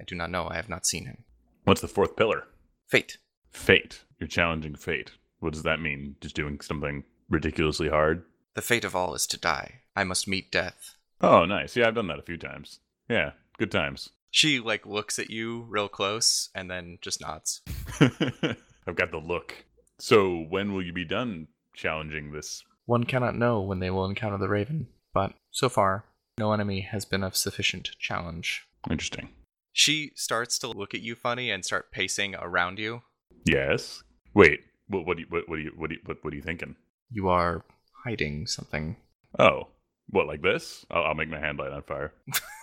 I 0.00 0.04
do 0.04 0.14
not 0.14 0.30
know. 0.30 0.48
I 0.48 0.56
have 0.56 0.68
not 0.68 0.86
seen 0.86 1.06
him. 1.06 1.24
What's 1.64 1.80
the 1.80 1.88
fourth 1.88 2.16
pillar? 2.16 2.44
Fate. 2.86 3.18
Fate. 3.50 4.04
You're 4.18 4.28
challenging 4.28 4.74
fate. 4.74 5.12
What 5.40 5.52
does 5.52 5.62
that 5.62 5.80
mean? 5.80 6.16
Just 6.20 6.36
doing 6.36 6.60
something 6.60 7.04
ridiculously 7.28 7.88
hard? 7.88 8.24
The 8.54 8.62
fate 8.62 8.84
of 8.84 8.96
all 8.96 9.14
is 9.14 9.26
to 9.28 9.38
die. 9.38 9.80
I 9.94 10.04
must 10.04 10.28
meet 10.28 10.50
death. 10.50 10.96
Oh, 11.20 11.44
nice. 11.44 11.76
Yeah, 11.76 11.88
I've 11.88 11.94
done 11.94 12.06
that 12.08 12.18
a 12.18 12.22
few 12.22 12.36
times. 12.36 12.80
Yeah, 13.08 13.32
good 13.58 13.70
times. 13.70 14.10
She 14.30 14.60
like 14.60 14.86
looks 14.86 15.18
at 15.18 15.30
you 15.30 15.66
real 15.68 15.88
close 15.88 16.50
and 16.54 16.70
then 16.70 16.98
just 17.00 17.20
nods. 17.20 17.62
I've 18.00 18.96
got 18.96 19.10
the 19.10 19.18
look. 19.18 19.64
So, 19.98 20.44
when 20.48 20.72
will 20.72 20.82
you 20.82 20.92
be 20.92 21.04
done 21.04 21.48
challenging 21.74 22.30
this? 22.30 22.62
One 22.86 23.04
cannot 23.04 23.36
know 23.36 23.60
when 23.60 23.80
they 23.80 23.90
will 23.90 24.04
encounter 24.04 24.38
the 24.38 24.48
raven, 24.48 24.86
but 25.12 25.32
so 25.50 25.68
far, 25.68 26.04
no 26.38 26.52
enemy 26.52 26.82
has 26.82 27.04
been 27.04 27.24
of 27.24 27.36
sufficient 27.36 27.90
challenge. 27.98 28.66
Interesting. 28.88 29.30
She 29.72 30.12
starts 30.14 30.58
to 30.60 30.68
look 30.68 30.94
at 30.94 31.00
you 31.00 31.14
funny 31.14 31.50
and 31.50 31.64
start 31.64 31.90
pacing 31.90 32.34
around 32.36 32.78
you. 32.78 33.02
Yes. 33.44 34.02
Wait. 34.34 34.60
What? 34.88 35.06
What? 35.06 35.16
Do 35.16 35.22
you, 35.22 35.26
what? 35.28 35.48
What? 35.48 35.58
Are 35.58 35.60
you? 35.60 35.72
What? 35.76 35.90
Are 35.90 35.94
you, 35.94 36.00
what? 36.04 36.16
What 36.22 36.32
are 36.32 36.36
you 36.36 36.42
thinking? 36.42 36.76
You 37.10 37.28
are 37.28 37.64
hiding 38.04 38.46
something. 38.46 38.96
Oh, 39.38 39.68
what 40.10 40.26
like 40.26 40.42
this? 40.42 40.84
I'll, 40.90 41.04
I'll 41.04 41.14
make 41.14 41.28
my 41.28 41.40
hand 41.40 41.58
light 41.58 41.72
on 41.72 41.82
fire. 41.82 42.12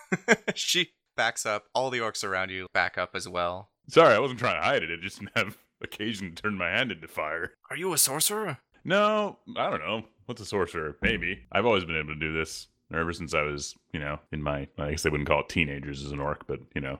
she 0.55 0.91
backs 1.15 1.45
up. 1.45 1.65
All 1.73 1.89
the 1.89 1.99
orcs 1.99 2.23
around 2.23 2.51
you 2.51 2.67
back 2.73 2.97
up 2.97 3.11
as 3.13 3.27
well. 3.27 3.69
Sorry, 3.87 4.13
I 4.13 4.19
wasn't 4.19 4.39
trying 4.39 4.59
to 4.59 4.65
hide 4.65 4.83
it. 4.83 4.91
It 4.91 5.01
just 5.01 5.19
didn't 5.19 5.37
have 5.37 5.57
occasion 5.81 6.33
to 6.33 6.41
turn 6.41 6.57
my 6.57 6.69
hand 6.69 6.91
into 6.91 7.07
fire. 7.07 7.53
Are 7.69 7.77
you 7.77 7.93
a 7.93 7.97
sorcerer? 7.97 8.57
No, 8.83 9.39
I 9.57 9.69
don't 9.69 9.79
know. 9.79 10.03
What's 10.25 10.41
a 10.41 10.45
sorcerer? 10.45 10.97
Maybe. 11.01 11.41
I've 11.51 11.65
always 11.65 11.85
been 11.85 11.97
able 11.97 12.13
to 12.13 12.19
do 12.19 12.33
this 12.33 12.67
ever 12.93 13.13
since 13.13 13.33
I 13.33 13.41
was, 13.41 13.75
you 13.93 13.99
know, 13.99 14.19
in 14.31 14.41
my. 14.41 14.67
I 14.77 14.91
guess 14.91 15.03
they 15.03 15.09
wouldn't 15.09 15.27
call 15.29 15.41
it 15.41 15.49
teenagers 15.49 16.03
as 16.03 16.11
an 16.11 16.19
orc, 16.19 16.47
but 16.47 16.59
you 16.73 16.81
know, 16.81 16.99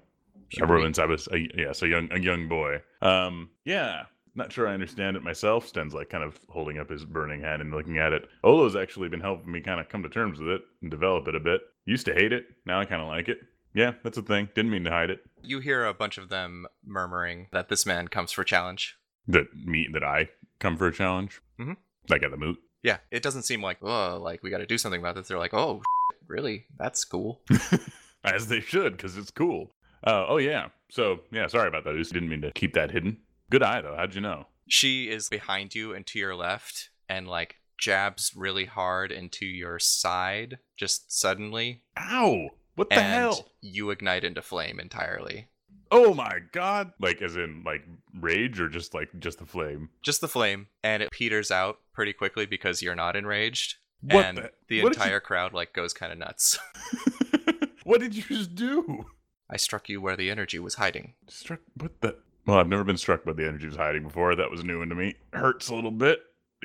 ever 0.62 0.82
since 0.82 1.00
I 1.00 1.06
was, 1.06 1.28
a, 1.32 1.48
yes, 1.56 1.82
a 1.82 1.88
young, 1.88 2.10
a 2.12 2.20
young 2.20 2.48
boy. 2.48 2.82
Um, 3.02 3.50
yeah. 3.66 4.04
Not 4.36 4.52
sure 4.52 4.68
I 4.68 4.74
understand 4.74 5.16
it 5.16 5.24
myself. 5.24 5.66
Sten's 5.66 5.94
like 5.94 6.10
kind 6.10 6.24
of 6.24 6.38
holding 6.50 6.78
up 6.78 6.90
his 6.90 7.06
burning 7.06 7.42
hand 7.42 7.62
and 7.62 7.74
looking 7.74 7.98
at 7.98 8.12
it. 8.12 8.28
Olo's 8.44 8.76
actually 8.76 9.08
been 9.08 9.22
helping 9.22 9.52
me 9.52 9.62
kind 9.62 9.80
of 9.80 9.88
come 9.88 10.04
to 10.04 10.10
terms 10.10 10.40
with 10.40 10.50
it 10.50 10.62
and 10.82 10.92
develop 10.92 11.28
it 11.30 11.36
a 11.36 11.40
bit. 11.40 11.62
Used 11.86 12.06
to 12.08 12.14
hate 12.14 12.34
it. 12.34 12.46
Now 12.66 12.82
I 12.82 12.86
kind 12.86 13.02
of 13.02 13.08
like 13.08 13.30
it. 13.30 13.40
Yeah, 13.74 13.94
that's 14.04 14.18
a 14.18 14.22
thing. 14.22 14.50
Didn't 14.54 14.72
mean 14.72 14.84
to 14.86 14.92
hide 14.92 15.10
it. 15.10 15.20
You 15.42 15.60
hear 15.60 15.86
a 15.86 15.94
bunch 15.94 16.18
of 16.18 16.30
them 16.30 16.66
murmuring 16.86 17.48
that 17.52 17.70
this 17.70 17.86
man 17.86 18.08
comes 18.10 18.32
for 18.32 18.44
challenge. 18.44 18.98
That 19.28 19.48
me 19.56 19.88
that 19.94 20.04
I 20.04 20.30
come 20.60 20.78
for 20.78 20.88
a 20.88 20.94
challenge. 20.94 21.42
Mm-hmm. 21.60 21.74
Like 22.10 22.24
at 22.24 22.32
the 22.32 22.38
moot. 22.38 22.58
Yeah, 22.84 22.98
it 23.12 23.24
doesn't 23.24 23.44
seem 23.44 23.62
like, 23.62 23.78
oh, 23.82 24.20
like 24.22 24.44
we 24.44 24.50
got 24.50 24.60
to 24.60 24.66
do 24.66 24.78
something 24.78 25.00
about 25.00 25.16
this. 25.16 25.28
They're 25.28 25.40
like, 25.40 25.54
oh, 25.54 25.82
really? 26.28 26.66
That's 26.78 27.04
cool. 27.04 27.42
As 28.24 28.48
they 28.48 28.60
should, 28.60 28.98
because 28.98 29.18
it's 29.18 29.32
cool. 29.32 29.72
Uh, 30.04 30.26
oh 30.28 30.38
yeah. 30.38 30.68
So 30.90 31.22
yeah, 31.32 31.48
sorry 31.48 31.68
about 31.68 31.84
that. 31.86 31.96
I 31.96 31.98
just 31.98 32.14
didn't 32.14 32.30
mean 32.30 32.42
to 32.42 32.52
keep 32.52 32.74
that 32.74 32.92
hidden. 32.92 33.18
Good 33.50 33.64
eye 33.64 33.82
though. 33.82 33.96
How'd 33.96 34.16
you 34.16 34.22
know? 34.22 34.48
She 34.68 35.10
is 35.10 35.30
behind 35.30 35.76
you 35.76 35.94
and 35.94 36.06
to 36.08 36.20
your 36.20 36.36
left, 36.36 36.90
and 37.08 37.28
like 37.28 37.58
jabs 37.78 38.32
really 38.36 38.66
hard 38.66 39.12
into 39.12 39.46
your 39.46 39.80
side 39.80 40.58
just 40.76 41.12
suddenly. 41.18 41.84
Ow! 41.98 42.50
What 42.76 42.90
the 42.90 42.96
and 42.96 43.04
hell? 43.14 43.50
you 43.62 43.90
ignite 43.92 44.24
into 44.24 44.42
flame 44.42 44.80
entirely. 44.80 45.48
Oh 45.92 46.14
my 46.14 46.40
god! 46.52 46.92
Like 47.00 47.22
as 47.22 47.36
in 47.36 47.64
like 47.66 47.84
rage 48.20 48.60
or 48.60 48.68
just 48.68 48.94
like 48.94 49.10
just 49.20 49.38
the 49.40 49.46
flame? 49.46 49.90
Just 50.02 50.20
the 50.20 50.28
flame, 50.28 50.68
and 50.84 51.04
it 51.04 51.12
peters 51.12 51.52
out 51.52 51.80
pretty 51.94 52.12
quickly 52.14 52.46
because 52.46 52.82
you're 52.82 52.96
not 52.96 53.16
enraged. 53.16 53.76
What 54.02 54.26
and 54.26 54.38
the- 54.38 54.52
the, 54.68 54.84
what 54.84 54.94
did 54.94 54.98
you- 55.00 55.04
entire 55.04 55.20
crowd 55.20 55.54
like 55.54 55.74
goes 55.74 55.94
kind 55.94 56.12
of 56.12 56.18
nuts. 56.18 56.58
what 57.84 58.02
did 58.02 58.16
you 58.16 58.24
just 58.24 58.56
do? 58.56 59.06
I 59.50 59.58
struck 59.58 59.88
you 59.90 60.02
where 60.02 60.18
the 60.18 60.32
energy 60.32 60.58
was 60.58 60.76
hiding. 60.76 61.14
Struck 61.28 61.60
what 61.78 62.02
the? 62.02 62.18
Well, 62.46 62.58
I've 62.58 62.68
never 62.68 62.84
been 62.84 62.98
struck 62.98 63.24
by 63.26 63.34
the 63.34 63.48
energy 63.48 63.66
was 63.68 63.76
hiding 63.76 64.04
before. 64.04 64.36
That 64.36 64.52
was 64.52 64.64
new 64.64 64.82
into 64.82 64.96
me. 64.96 65.16
Hurts 65.34 65.70
a 65.70 65.76
little 65.76 65.92
bit. 65.92 66.20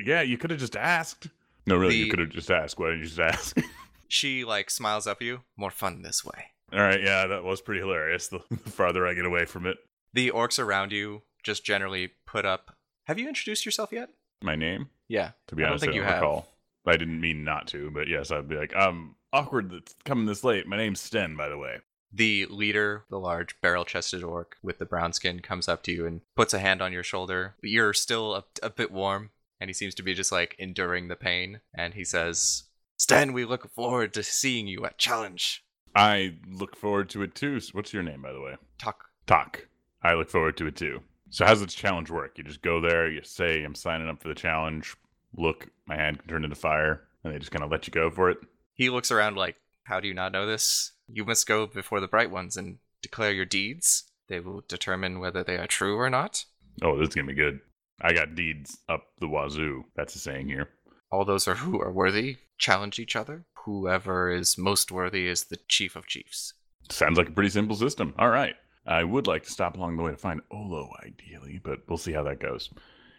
Yeah, 0.04 0.22
you 0.22 0.36
could 0.38 0.50
have 0.50 0.60
just 0.60 0.76
asked. 0.76 1.28
No, 1.66 1.76
really, 1.76 1.96
you 1.96 2.10
could 2.10 2.18
have 2.18 2.30
just 2.30 2.50
asked. 2.50 2.78
Why 2.78 2.86
didn't 2.88 3.00
you 3.00 3.06
just 3.06 3.20
ask? 3.20 3.56
She 4.12 4.44
like 4.44 4.70
smiles 4.70 5.06
up 5.06 5.18
at 5.20 5.24
you. 5.24 5.42
More 5.56 5.70
fun 5.70 6.02
this 6.02 6.24
way. 6.24 6.46
All 6.72 6.80
right, 6.80 7.00
yeah, 7.00 7.28
that 7.28 7.44
was 7.44 7.60
pretty 7.60 7.80
hilarious. 7.80 8.26
The, 8.26 8.40
the 8.50 8.56
farther 8.70 9.06
I 9.06 9.14
get 9.14 9.24
away 9.24 9.44
from 9.44 9.66
it, 9.66 9.76
The 10.14 10.32
orcs 10.32 10.58
around 10.58 10.90
you 10.90 11.22
just 11.44 11.64
generally 11.64 12.10
put 12.26 12.44
up. 12.44 12.74
Have 13.06 13.20
you 13.20 13.28
introduced 13.28 13.64
yourself 13.64 13.92
yet? 13.92 14.08
my 14.42 14.56
name. 14.56 14.88
Yeah. 15.06 15.30
To 15.46 15.54
be 15.54 15.62
I 15.62 15.66
don't 15.66 15.74
honest, 15.74 15.82
think 15.84 15.92
I 15.92 15.96
you 15.96 16.00
don't 16.02 16.10
have. 16.10 16.22
recall. 16.22 16.48
I 16.86 16.96
didn't 16.96 17.20
mean 17.20 17.44
not 17.44 17.68
to, 17.68 17.90
but 17.92 18.08
yes, 18.08 18.32
I'd 18.32 18.48
be 18.48 18.56
like, 18.56 18.74
um, 18.74 19.14
awkward 19.32 19.70
that's 19.70 19.94
coming 20.04 20.26
this 20.26 20.42
late. 20.42 20.66
My 20.66 20.76
name's 20.76 21.00
Sten, 21.00 21.36
by 21.36 21.48
the 21.48 21.58
way. 21.58 21.76
The 22.12 22.46
leader, 22.46 23.04
the 23.08 23.20
large 23.20 23.60
barrel 23.60 23.84
chested 23.84 24.24
orc 24.24 24.56
with 24.62 24.78
the 24.78 24.84
brown 24.84 25.12
skin, 25.12 25.40
comes 25.40 25.68
up 25.68 25.82
to 25.84 25.92
you 25.92 26.06
and 26.06 26.22
puts 26.34 26.52
a 26.52 26.58
hand 26.58 26.82
on 26.82 26.92
your 26.92 27.04
shoulder. 27.04 27.54
You're 27.62 27.92
still 27.92 28.34
a, 28.34 28.44
a 28.62 28.70
bit 28.70 28.90
warm, 28.90 29.30
and 29.60 29.70
he 29.70 29.74
seems 29.74 29.94
to 29.96 30.02
be 30.02 30.14
just 30.14 30.32
like 30.32 30.56
enduring 30.58 31.08
the 31.08 31.16
pain. 31.16 31.60
And 31.74 31.94
he 31.94 32.04
says, 32.04 32.64
Sten, 32.96 33.32
we 33.32 33.44
look 33.44 33.72
forward 33.72 34.12
to 34.14 34.22
seeing 34.22 34.66
you 34.66 34.84
at 34.84 34.98
Challenge. 34.98 35.64
I 35.94 36.36
look 36.48 36.76
forward 36.76 37.10
to 37.10 37.22
it 37.22 37.34
too. 37.34 37.60
What's 37.72 37.92
your 37.92 38.02
name, 38.02 38.22
by 38.22 38.32
the 38.32 38.40
way? 38.40 38.56
Talk. 38.78 39.06
Talk. 39.26 39.68
I 40.02 40.14
look 40.14 40.30
forward 40.30 40.56
to 40.58 40.66
it 40.66 40.76
too. 40.76 41.00
So 41.30 41.46
how's 41.46 41.60
this 41.60 41.74
challenge 41.74 42.10
work? 42.10 42.38
You 42.38 42.44
just 42.44 42.62
go 42.62 42.80
there, 42.80 43.08
you 43.08 43.22
say, 43.22 43.62
I'm 43.62 43.74
signing 43.74 44.08
up 44.08 44.20
for 44.20 44.28
the 44.28 44.34
challenge. 44.34 44.96
Look, 45.36 45.68
my 45.86 45.96
hand 45.96 46.18
can 46.18 46.28
turn 46.28 46.44
into 46.44 46.56
fire, 46.56 47.04
and 47.22 47.32
they 47.32 47.38
just 47.38 47.52
kind 47.52 47.62
of 47.62 47.70
let 47.70 47.86
you 47.86 47.92
go 47.92 48.10
for 48.10 48.30
it. 48.30 48.38
He 48.74 48.90
looks 48.90 49.12
around 49.12 49.36
like, 49.36 49.56
How 49.84 50.00
do 50.00 50.08
you 50.08 50.14
not 50.14 50.32
know 50.32 50.46
this? 50.46 50.92
You 51.12 51.24
must 51.24 51.46
go 51.46 51.66
before 51.66 52.00
the 52.00 52.08
bright 52.08 52.30
ones 52.30 52.56
and 52.56 52.78
declare 53.02 53.32
your 53.32 53.44
deeds. 53.44 54.04
They 54.28 54.40
will 54.40 54.62
determine 54.68 55.20
whether 55.20 55.42
they 55.42 55.56
are 55.56 55.66
true 55.66 55.96
or 55.96 56.10
not. 56.10 56.44
Oh, 56.82 56.96
this 56.98 57.08
is 57.08 57.14
gonna 57.14 57.26
be 57.26 57.34
good. 57.34 57.60
I 58.00 58.12
got 58.12 58.34
deeds 58.34 58.78
up 58.88 59.08
the 59.18 59.28
wazoo. 59.28 59.84
That's 59.96 60.14
a 60.14 60.18
saying 60.18 60.48
here. 60.48 60.70
All 61.10 61.24
those 61.24 61.48
are 61.48 61.56
who 61.56 61.80
are 61.80 61.92
worthy 61.92 62.36
challenge 62.60 62.98
each 63.00 63.16
other. 63.16 63.44
Whoever 63.64 64.30
is 64.30 64.56
most 64.56 64.92
worthy 64.92 65.26
is 65.26 65.44
the 65.44 65.58
chief 65.68 65.96
of 65.96 66.06
chiefs. 66.06 66.54
Sounds 66.90 67.18
like 67.18 67.28
a 67.28 67.32
pretty 67.32 67.50
simple 67.50 67.74
system. 67.74 68.14
All 68.18 68.30
right. 68.30 68.54
I 68.86 69.04
would 69.04 69.26
like 69.26 69.44
to 69.44 69.50
stop 69.50 69.76
along 69.76 69.96
the 69.96 70.02
way 70.02 70.12
to 70.12 70.16
find 70.16 70.40
Olo, 70.50 70.90
ideally, 71.04 71.60
but 71.62 71.80
we'll 71.88 71.98
see 71.98 72.12
how 72.12 72.22
that 72.24 72.40
goes. 72.40 72.70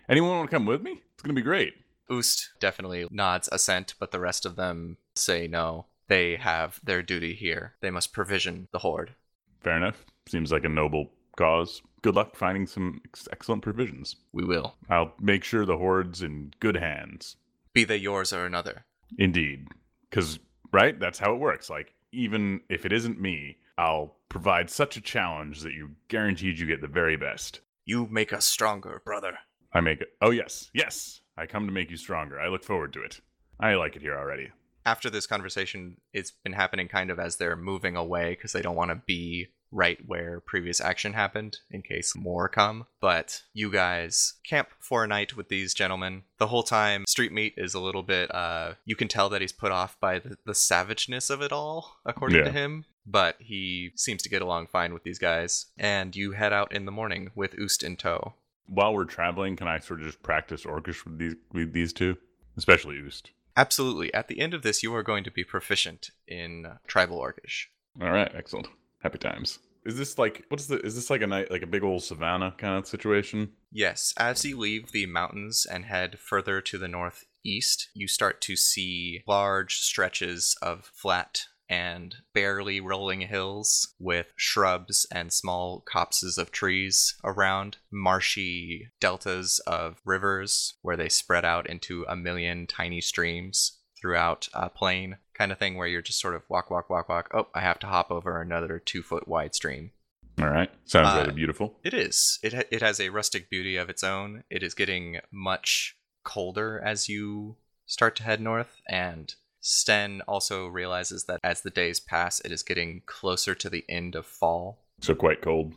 Anyone 0.10 0.38
want 0.38 0.50
to 0.50 0.56
come 0.56 0.66
with 0.66 0.82
me? 0.82 1.02
It's 1.14 1.22
gonna 1.22 1.34
be 1.34 1.42
great. 1.42 1.74
Oost 2.10 2.50
definitely 2.60 3.08
nods 3.12 3.48
assent, 3.52 3.94
but 4.00 4.12
the 4.12 4.20
rest 4.20 4.46
of 4.46 4.56
them 4.56 4.98
say 5.16 5.48
no. 5.48 5.86
They 6.12 6.36
have 6.36 6.82
their 6.84 7.02
duty 7.02 7.34
here. 7.36 7.76
They 7.80 7.90
must 7.90 8.12
provision 8.12 8.68
the 8.74 8.80
horde. 8.80 9.16
Fair 9.62 9.78
enough. 9.78 10.06
Seems 10.28 10.52
like 10.52 10.66
a 10.66 10.68
noble 10.68 11.10
cause. 11.38 11.82
Good 12.02 12.16
luck 12.16 12.36
finding 12.36 12.68
some 12.68 13.00
ex- 13.06 13.30
excellent 13.32 13.62
provisions. 13.62 14.18
We 14.34 14.44
will. 14.44 14.76
I'll 14.90 15.14
make 15.22 15.46
sure 15.46 15.66
the 15.66 15.78
horde's 15.78 16.22
in 16.22 16.52
good 16.60 16.76
hands. 16.76 17.38
Be 17.72 17.86
they 17.86 17.96
yours 17.96 18.34
or 18.34 18.46
another. 18.46 18.84
Indeed. 19.18 19.70
Because, 20.10 20.40
right? 20.74 21.00
That's 21.00 21.18
how 21.18 21.34
it 21.34 21.40
works. 21.40 21.70
Like, 21.70 21.94
even 22.12 22.60
if 22.68 22.86
it 22.86 22.92
isn't 22.92 23.22
me, 23.22 23.60
I'll 23.78 24.18
provide 24.28 24.70
such 24.70 24.98
a 24.98 25.02
challenge 25.02 25.62
that 25.62 25.72
you 25.72 25.92
guaranteed 26.10 26.60
you 26.60 26.68
get 26.68 26.82
the 26.82 26.88
very 26.90 27.16
best. 27.16 27.62
You 27.86 28.06
make 28.12 28.34
us 28.34 28.46
stronger, 28.46 29.02
brother. 29.06 29.38
I 29.72 29.80
make 29.80 30.02
it. 30.02 30.10
Oh, 30.22 30.32
yes. 30.32 30.72
Yes. 30.74 31.22
I 31.38 31.46
come 31.46 31.68
to 31.68 31.72
make 31.72 31.90
you 31.90 31.96
stronger. 31.96 32.38
I 32.38 32.50
look 32.50 32.66
forward 32.66 32.92
to 32.92 33.02
it. 33.02 33.22
I 33.62 33.76
like 33.76 33.96
it 33.96 34.02
here 34.02 34.18
already. 34.18 34.50
After 34.86 35.10
this 35.10 35.28
conversation, 35.28 35.98
it's 36.14 36.32
been 36.32 36.54
happening 36.54 36.88
kind 36.88 37.10
of 37.12 37.20
as 37.20 37.38
they're 37.38 37.56
moving 37.56 37.96
away 37.96 38.32
because 38.32 38.52
they 38.52 38.62
don't 38.62 38.76
want 38.76 38.90
to 38.92 39.02
be 39.06 39.48
right 39.74 40.00
where 40.06 40.42
previous 40.42 40.82
action 40.82 41.14
happened 41.14 41.60
in 41.70 41.82
case 41.82 42.14
more 42.16 42.50
come. 42.50 42.88
But 43.00 43.44
you 43.54 43.72
guys 43.72 44.34
camp 44.44 44.68
for 44.80 45.04
a 45.04 45.08
night 45.08 45.38
with 45.38 45.48
these 45.48 45.74
gentlemen. 45.74 46.24
The 46.40 46.48
whole 46.48 46.64
time, 46.64 47.06
Street 47.08 47.32
Meat 47.32 47.54
is 47.56 47.74
a 47.74 47.80
little 47.80 48.04
bit, 48.04 48.34
uh, 48.36 48.74
you 48.84 48.98
can 48.98 49.08
tell 49.08 49.30
that 49.30 49.40
he's 49.40 49.54
put 49.54 49.72
off 49.72 49.98
by 50.02 50.20
the, 50.20 50.38
the 50.46 50.56
savageness 50.56 51.30
of 51.30 51.42
it 51.42 51.54
all, 51.54 52.00
according 52.06 52.40
to 52.40 52.46
Yeah. 52.50 52.52
him. 52.52 52.86
But 53.06 53.38
he 53.40 53.92
seems 53.96 54.22
to 54.24 54.30
get 54.30 54.42
along 54.42 54.68
fine 54.68 54.94
with 54.94 55.04
these 55.04 55.20
guys. 55.20 55.68
And 55.78 56.16
you 56.16 56.34
head 56.34 56.54
out 56.54 56.72
in 56.74 56.86
the 56.86 56.92
morning 56.92 57.32
with 57.34 57.56
Oost 57.56 57.82
in 57.82 57.96
tow. 57.96 58.34
While 58.68 58.94
we're 58.94 59.06
traveling, 59.06 59.56
can 59.56 59.68
I 59.68 59.80
sort 59.80 60.02
of 60.02 60.06
just 60.06 60.22
practice 60.22 60.66
Orcish 60.66 61.04
with 61.06 61.18
these, 61.18 61.36
with 61.52 61.74
these 61.74 61.94
two? 61.94 62.18
Especially 62.58 62.98
Oost. 62.98 63.32
Absolutely. 63.56 64.14
At 64.14 64.28
the 64.28 64.40
end 64.40 64.54
of 64.54 64.64
this, 64.64 64.84
you 64.84 64.94
are 64.96 65.04
going 65.04 65.24
to 65.24 65.32
be 65.32 65.44
proficient 65.44 66.12
in 66.28 66.66
tribal 66.88 67.20
Orcish. 67.20 67.66
All 68.02 68.12
right, 68.12 68.32
excellent. 68.34 68.68
Happy 69.00 69.18
times. 69.18 69.60
Is 69.84 69.98
this 69.98 70.18
like 70.18 70.46
what's 70.50 70.68
the? 70.68 70.80
Is 70.80 70.96
this 70.96 71.10
like 71.10 71.22
a 71.22 71.28
night 71.28 71.50
like 71.50 71.64
a 71.64 71.68
big 71.68 71.84
old 71.84 72.04
savannah 72.04 72.54
kind 72.58 72.78
of 72.78 72.88
situation? 72.88 73.54
Yes, 73.72 74.14
as 74.18 74.46
you 74.46 74.58
leave 74.58 74.92
the 74.92 75.08
mountains 75.08 75.66
and 75.66 75.86
head 75.86 76.20
further 76.20 76.62
to 76.62 76.78
the 76.78 76.88
northeast, 76.88 77.90
you 77.94 78.08
start 78.08 78.42
to 78.42 78.56
see 78.56 79.24
large 79.28 79.80
stretches 79.80 80.56
of 80.62 80.86
flat 80.86 81.46
and 81.72 82.16
barely 82.34 82.82
rolling 82.82 83.22
hills 83.22 83.96
with 83.98 84.28
shrubs 84.36 85.08
and 85.10 85.32
small 85.32 85.80
copses 85.88 86.38
of 86.38 86.52
trees 86.52 87.16
around, 87.24 87.78
marshy 87.90 88.90
deltas 89.00 89.60
of 89.66 90.02
rivers 90.04 90.74
where 90.82 90.98
they 90.98 91.08
spread 91.08 91.46
out 91.46 91.70
into 91.70 92.06
a 92.10 92.16
million 92.16 92.68
tiny 92.68 93.00
streams 93.00 93.78
throughout 94.00 94.50
a 94.54 94.70
plain 94.70 95.16
kind 95.34 95.52
of 95.52 95.58
thing 95.58 95.78
where 95.78 95.88
you're 95.88 96.02
just 96.02 96.20
sort 96.20 96.36
of 96.36 96.44
walk, 96.50 96.70
walk, 96.70 96.90
walk, 96.90 97.08
walk. 97.08 97.30
Oh, 97.34 97.48
I 97.56 97.62
have 97.62 97.80
to 97.80 97.88
hop 97.88 98.12
over 98.12 98.42
another 98.42 98.78
two 98.78 99.02
foot 99.02 99.28
wide 99.28 99.56
stream. 99.56 99.92
All 100.40 100.50
right, 100.50 100.72
sounds 100.86 101.08
Uh, 101.10 101.18
rather 101.20 101.32
beautiful. 101.32 101.80
It 101.84 101.94
is. 101.94 102.38
It 102.44 102.54
ha- 102.54 102.64
it 102.70 102.82
has 102.82 103.00
a 103.00 103.10
rustic 103.10 103.50
beauty 103.50 103.78
of 103.78 103.90
its 103.90 104.04
own. 104.04 104.44
It 104.50 104.62
is 104.62 104.74
getting 104.74 105.20
much 105.32 105.96
colder 106.24 106.80
as 106.84 107.08
you 107.08 107.58
start 107.86 108.16
to 108.18 108.24
head 108.24 108.42
north, 108.42 108.82
and 108.90 109.34
Sten 109.62 110.22
also 110.28 110.68
realizes 110.68 111.26
that 111.26 111.40
as 111.44 111.62
the 111.62 111.70
days 111.70 112.00
pass, 112.00 112.40
it 112.42 112.52
is 112.52 112.64
getting 112.64 113.02
closer 113.06 113.56
to 113.56 113.70
the 113.70 113.86
end 113.88 114.16
of 114.16 114.26
fall. 114.26 114.84
So 115.02 115.16
quite 115.16 115.42
cold. 115.42 115.74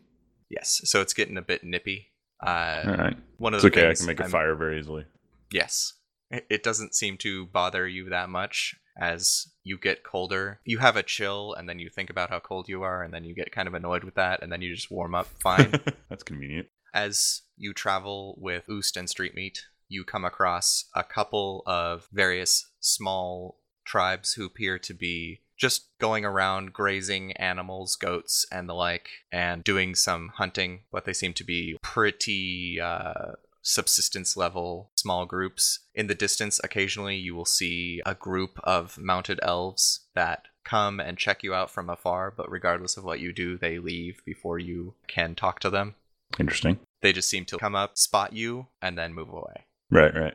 Yes, 0.50 0.80
so 0.84 1.00
it's 1.00 1.14
getting 1.14 1.36
a 1.36 1.42
bit 1.42 1.64
nippy. 1.64 2.08
Uh, 2.44 2.82
All 2.86 2.94
right, 2.96 3.16
one 3.38 3.54
of 3.54 3.64
it's 3.64 3.74
the 3.74 3.80
okay. 3.80 3.90
I 3.90 3.94
can 3.94 4.06
make 4.06 4.20
a 4.20 4.24
I'm- 4.24 4.30
fire 4.32 4.54
very 4.54 4.78
easily. 4.78 5.04
Yes. 5.52 5.94
It 6.30 6.46
it 6.50 6.62
doesn't 6.62 6.94
seem 6.94 7.16
to 7.18 7.46
bother 7.46 7.86
you 7.86 8.08
that 8.08 8.28
much 8.30 8.74
as 8.98 9.48
you 9.62 9.78
get 9.78 10.02
colder. 10.02 10.60
You 10.64 10.78
have 10.78 10.96
a 10.96 11.02
chill, 11.02 11.52
and 11.54 11.68
then 11.68 11.78
you 11.78 11.90
think 11.90 12.10
about 12.10 12.30
how 12.30 12.40
cold 12.40 12.68
you 12.68 12.82
are, 12.82 13.02
and 13.02 13.12
then 13.12 13.24
you 13.24 13.34
get 13.34 13.52
kind 13.52 13.68
of 13.68 13.74
annoyed 13.74 14.04
with 14.04 14.14
that, 14.14 14.42
and 14.42 14.50
then 14.50 14.62
you 14.62 14.74
just 14.74 14.90
warm 14.90 15.14
up 15.14 15.26
fine. 15.42 15.72
That's 16.08 16.22
convenient. 16.22 16.68
As 16.94 17.42
you 17.56 17.72
travel 17.74 18.36
with 18.38 18.66
Oost 18.68 18.96
and 18.96 19.08
Street 19.10 19.34
Meat, 19.34 19.64
you 19.88 20.04
come 20.04 20.24
across 20.24 20.86
a 20.94 21.02
couple 21.04 21.62
of 21.66 22.08
various 22.12 22.66
small 22.80 23.58
tribes 23.84 24.34
who 24.34 24.44
appear 24.44 24.78
to 24.80 24.94
be 24.94 25.40
just 25.56 25.88
going 26.00 26.24
around 26.24 26.72
grazing 26.72 27.32
animals, 27.32 27.96
goats, 27.96 28.44
and 28.50 28.68
the 28.68 28.74
like, 28.74 29.08
and 29.30 29.62
doing 29.62 29.94
some 29.94 30.32
hunting, 30.34 30.80
but 30.90 31.04
they 31.04 31.12
seem 31.12 31.32
to 31.34 31.44
be 31.44 31.76
pretty 31.80 32.80
uh, 32.80 33.32
subsistence 33.62 34.36
level 34.36 34.90
small 34.96 35.26
groups. 35.26 35.80
In 35.94 36.06
the 36.06 36.14
distance, 36.14 36.60
occasionally 36.62 37.16
you 37.16 37.34
will 37.34 37.44
see 37.44 38.02
a 38.04 38.14
group 38.14 38.58
of 38.64 38.98
mounted 38.98 39.40
elves 39.42 40.06
that 40.14 40.44
come 40.64 40.98
and 41.00 41.18
check 41.18 41.42
you 41.42 41.54
out 41.54 41.70
from 41.70 41.90
afar, 41.90 42.32
but 42.34 42.50
regardless 42.50 42.96
of 42.96 43.04
what 43.04 43.20
you 43.20 43.32
do, 43.32 43.56
they 43.56 43.78
leave 43.78 44.22
before 44.24 44.58
you 44.58 44.94
can 45.06 45.34
talk 45.34 45.60
to 45.60 45.70
them. 45.70 45.94
Interesting. 46.38 46.78
They 47.00 47.12
just 47.12 47.28
seem 47.28 47.44
to 47.46 47.58
come 47.58 47.74
up, 47.74 47.96
spot 47.96 48.32
you, 48.32 48.66
and 48.80 48.96
then 48.98 49.14
move 49.14 49.28
away. 49.28 49.66
Right, 49.90 50.14
right. 50.14 50.34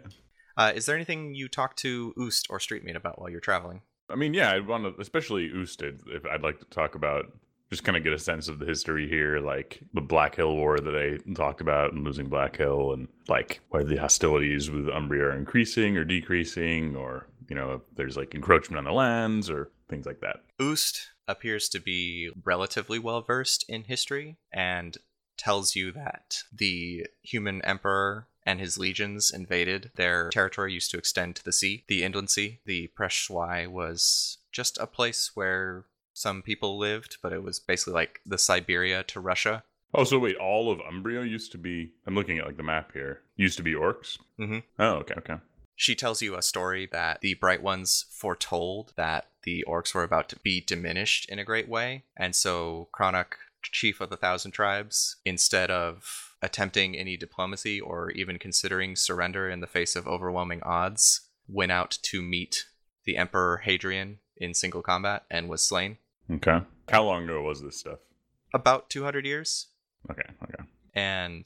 Uh, 0.60 0.74
is 0.76 0.86
there 0.86 0.96
anything 0.96 1.34
you 1.34 1.48
talk 1.48 1.78
to 1.78 2.14
Oost 2.18 2.48
or 2.50 2.60
Streetmeat 2.60 2.98
about 2.98 3.18
while 3.18 3.30
you're 3.30 3.40
traveling? 3.40 3.82
I 4.10 4.16
mean, 4.16 4.34
yeah, 4.34 4.52
I'd 4.52 4.68
want 4.68 4.84
to, 4.84 5.02
especially 5.02 5.50
Oosted, 5.50 6.02
if 6.08 6.26
I'd 6.26 6.44
like 6.44 6.60
to 6.60 6.66
talk 6.66 6.96
about, 6.96 7.32
just 7.70 7.86
kind 7.86 7.96
of 7.96 8.04
get 8.04 8.12
a 8.12 8.20
sense 8.20 8.50
of 8.50 8.60
the 8.60 8.66
history 8.66 9.08
here, 9.08 9.40
like 9.40 9.80
the 9.94 10.02
Black 10.02 10.36
Hill 10.36 10.54
War 10.54 10.78
that 10.78 10.96
I 10.98 11.32
talked 11.34 11.62
about 11.62 11.94
and 11.94 12.04
losing 12.04 12.28
Black 12.28 12.58
Hill, 12.58 12.92
and 12.92 13.08
like 13.30 13.62
whether 13.70 13.88
the 13.88 13.96
hostilities 13.96 14.70
with 14.70 14.90
Umbria 14.90 15.28
are 15.28 15.38
increasing 15.38 15.96
or 15.96 16.04
decreasing, 16.04 16.94
or, 16.94 17.28
you 17.48 17.56
know, 17.56 17.74
if 17.74 17.82
there's 17.96 18.18
like 18.18 18.36
encroachment 18.36 18.80
on 18.80 18.84
the 18.84 18.92
lands 18.92 19.50
or 19.50 19.72
things 19.88 20.06
like 20.06 20.20
that. 20.20 20.42
Oost 20.60 21.06
appears 21.26 21.70
to 21.70 21.80
be 21.80 22.32
relatively 22.44 23.00
well 23.00 23.22
versed 23.22 23.64
in 23.70 23.84
history 23.84 24.36
and 24.52 24.98
tells 25.38 25.74
you 25.74 25.94
that 25.94 26.40
the 26.52 27.08
human 27.22 27.62
emperor 27.62 28.28
and 28.50 28.60
his 28.60 28.80
legions 28.80 29.30
invaded. 29.30 29.92
Their 29.96 30.30
territory 30.30 30.74
used 30.74 30.90
to 30.90 30.98
extend 30.98 31.36
to 31.36 31.46
the 31.46 31.52
sea, 31.52 31.84
the 31.88 32.04
inland 32.04 32.32
sea. 32.32 32.62
The 32.66 32.90
Preshwai 32.98 33.68
was 33.68 34.40
just 34.52 34.80
a 34.80 34.88
place 34.88 35.32
where 35.36 35.86
some 36.14 36.42
people 36.42 36.80
lived, 36.80 37.18
but 37.22 37.32
it 37.32 37.44
was 37.44 37.60
basically 37.60 37.94
like 37.94 38.22
the 38.26 38.40
Siberia 38.40 39.04
to 39.04 39.20
Russia. 39.20 39.64
Oh, 39.94 40.04
so 40.04 40.18
wait, 40.18 40.36
all 40.38 40.72
of 40.72 40.82
Umbria 40.82 41.24
used 41.26 41.52
to 41.52 41.60
be, 41.60 41.92
I'm 42.08 42.16
looking 42.16 42.40
at 42.40 42.48
like 42.48 42.58
the 42.58 42.64
map 42.64 42.92
here, 42.92 43.22
used 43.36 43.58
to 43.58 43.64
be 43.64 43.74
orcs? 43.74 44.18
Mm-hmm. 44.40 44.60
Oh, 44.80 44.94
okay, 44.96 45.16
okay. 45.20 45.36
She 45.76 45.94
tells 45.94 46.24
you 46.24 46.36
a 46.36 46.42
story 46.42 46.90
that 46.92 47.22
the 47.22 47.36
Bright 47.36 47.62
Ones 47.62 48.06
foretold 48.10 48.94
that 48.98 49.28
the 49.44 49.64
orcs 49.68 49.94
were 49.94 50.04
about 50.04 50.28
to 50.30 50.40
be 50.40 50.60
diminished 50.60 51.30
in 51.30 51.38
a 51.38 51.46
great 51.46 51.70
way. 51.70 52.04
And 52.18 52.36
so 52.36 52.90
Cronach, 52.92 53.34
chief 53.62 54.02
of 54.02 54.10
the 54.10 54.18
Thousand 54.18 54.52
Tribes, 54.52 55.18
instead 55.24 55.70
of 55.70 56.29
attempting 56.42 56.96
any 56.96 57.18
diplomacy 57.18 57.80
or 57.80 58.12
even 58.12 58.40
considering 58.40 58.96
surrender 58.96 59.50
in 59.50 59.60
the 59.60 59.68
face 59.68 59.96
of 59.96 60.08
overwhelming 60.08 60.62
odds, 60.64 61.22
went 61.48 61.72
out 61.72 61.98
to 62.04 62.22
meet 62.22 62.66
the 63.06 63.18
Emperor 63.18 63.58
Hadrian 63.58 64.20
in 64.38 64.54
single 64.54 64.82
combat 64.82 65.24
and 65.30 65.50
was 65.50 65.62
slain. 65.62 65.98
Okay. 66.32 66.60
How 66.90 67.04
long 67.04 67.24
ago 67.24 67.42
was 67.42 67.62
this 67.62 67.80
stuff? 67.80 68.00
About 68.54 68.90
200 68.90 69.26
years. 69.26 69.68
Okay, 70.10 70.24
okay. 70.44 70.64
And 70.94 71.46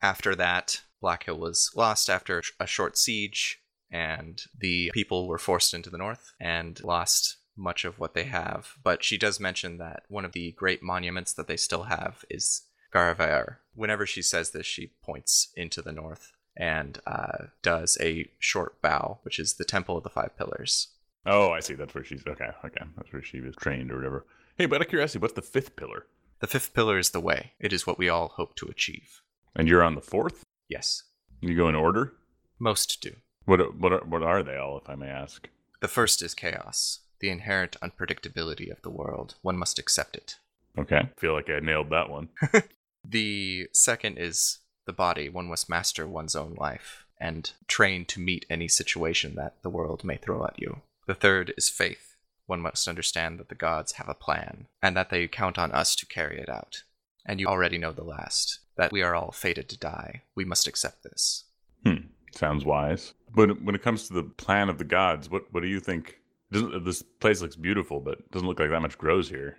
after 0.00 0.34
that, 0.34 0.82
Black 1.00 1.24
Hill 1.24 1.38
was 1.38 1.70
lost 1.74 2.10
after 2.10 2.42
a 2.58 2.66
short 2.66 2.96
siege, 2.96 3.60
and 3.90 4.42
the 4.58 4.90
people 4.94 5.28
were 5.28 5.38
forced 5.38 5.74
into 5.74 5.90
the 5.90 5.98
north 5.98 6.32
and 6.40 6.82
lost 6.82 7.36
much 7.56 7.84
of 7.84 7.98
what 7.98 8.14
they 8.14 8.24
have. 8.24 8.74
But 8.82 9.04
she 9.04 9.18
does 9.18 9.38
mention 9.38 9.78
that 9.78 10.04
one 10.08 10.24
of 10.24 10.32
the 10.32 10.52
great 10.52 10.82
monuments 10.82 11.32
that 11.34 11.46
they 11.46 11.56
still 11.56 11.84
have 11.84 12.24
is 12.30 12.62
Garavair. 12.92 13.56
Whenever 13.74 14.06
she 14.06 14.22
says 14.22 14.50
this, 14.50 14.66
she 14.66 14.92
points 15.02 15.48
into 15.56 15.80
the 15.82 15.92
north 15.92 16.32
and 16.56 17.00
uh, 17.06 17.46
does 17.62 17.96
a 18.00 18.30
short 18.38 18.80
bow, 18.82 19.18
which 19.22 19.38
is 19.38 19.54
the 19.54 19.64
Temple 19.64 19.96
of 19.96 20.02
the 20.04 20.10
Five 20.10 20.36
Pillars. 20.36 20.88
Oh, 21.24 21.50
I 21.50 21.60
see. 21.60 21.74
That's 21.74 21.94
where 21.94 22.04
she's, 22.04 22.22
okay, 22.26 22.50
okay. 22.64 22.84
That's 22.96 23.12
where 23.12 23.22
she 23.22 23.40
was 23.40 23.56
trained 23.56 23.90
or 23.90 23.96
whatever. 23.96 24.26
Hey, 24.58 24.66
but 24.66 24.76
out 24.76 24.82
of 24.82 24.88
curiosity, 24.88 25.18
what's 25.20 25.34
the 25.34 25.40
fifth 25.42 25.76
pillar? 25.76 26.06
The 26.40 26.46
fifth 26.46 26.74
pillar 26.74 26.98
is 26.98 27.10
the 27.10 27.20
way. 27.20 27.52
It 27.60 27.72
is 27.72 27.86
what 27.86 27.98
we 27.98 28.08
all 28.08 28.28
hope 28.28 28.54
to 28.56 28.66
achieve. 28.66 29.22
And 29.56 29.68
you're 29.68 29.82
on 29.82 29.94
the 29.94 30.00
fourth? 30.00 30.42
Yes, 30.68 31.04
You 31.40 31.56
go 31.56 31.68
in 31.68 31.74
order? 31.74 32.14
most 32.58 33.00
do. 33.02 33.16
What, 33.44 33.76
what, 33.76 33.92
are, 33.92 34.04
what 34.04 34.22
are 34.22 34.42
they 34.42 34.56
all, 34.56 34.78
if 34.78 34.88
I 34.88 34.94
may 34.94 35.08
ask? 35.08 35.48
The 35.80 35.88
first 35.88 36.22
is 36.22 36.32
chaos, 36.34 37.00
the 37.20 37.28
inherent 37.30 37.76
unpredictability 37.82 38.70
of 38.70 38.82
the 38.82 38.90
world. 38.90 39.34
One 39.42 39.56
must 39.56 39.78
accept 39.78 40.14
it. 40.16 40.36
Okay. 40.78 41.08
feel 41.18 41.32
like 41.32 41.50
I 41.50 41.58
nailed 41.60 41.90
that 41.90 42.08
one. 42.10 42.28
The 43.04 43.68
second 43.72 44.18
is 44.18 44.60
the 44.86 44.92
body. 44.92 45.28
One 45.28 45.48
must 45.48 45.68
master 45.68 46.06
one's 46.06 46.36
own 46.36 46.54
life 46.54 47.04
and 47.18 47.52
train 47.68 48.04
to 48.06 48.20
meet 48.20 48.46
any 48.50 48.68
situation 48.68 49.34
that 49.36 49.62
the 49.62 49.70
world 49.70 50.04
may 50.04 50.16
throw 50.16 50.44
at 50.44 50.58
you. 50.58 50.82
The 51.06 51.14
third 51.14 51.54
is 51.56 51.68
faith. 51.68 52.16
One 52.46 52.60
must 52.60 52.88
understand 52.88 53.38
that 53.38 53.48
the 53.48 53.54
gods 53.54 53.92
have 53.92 54.08
a 54.08 54.14
plan 54.14 54.66
and 54.82 54.96
that 54.96 55.10
they 55.10 55.28
count 55.28 55.58
on 55.58 55.72
us 55.72 55.94
to 55.96 56.06
carry 56.06 56.40
it 56.40 56.48
out. 56.48 56.82
And 57.24 57.38
you 57.38 57.46
already 57.46 57.78
know 57.78 57.92
the 57.92 58.02
last 58.02 58.58
that 58.76 58.92
we 58.92 59.02
are 59.02 59.14
all 59.14 59.30
fated 59.30 59.68
to 59.68 59.78
die. 59.78 60.22
We 60.34 60.44
must 60.44 60.66
accept 60.66 61.04
this. 61.04 61.44
Hmm. 61.86 62.06
Sounds 62.32 62.64
wise. 62.64 63.14
But 63.34 63.62
when 63.62 63.74
it 63.74 63.82
comes 63.82 64.08
to 64.08 64.14
the 64.14 64.22
plan 64.22 64.68
of 64.68 64.78
the 64.78 64.84
gods, 64.84 65.30
what, 65.30 65.44
what 65.52 65.62
do 65.62 65.68
you 65.68 65.80
think? 65.80 66.18
Doesn't, 66.50 66.84
this 66.84 67.02
place 67.02 67.40
looks 67.40 67.56
beautiful, 67.56 68.00
but 68.00 68.30
doesn't 68.30 68.48
look 68.48 68.58
like 68.58 68.70
that 68.70 68.82
much 68.82 68.98
grows 68.98 69.28
here. 69.28 69.58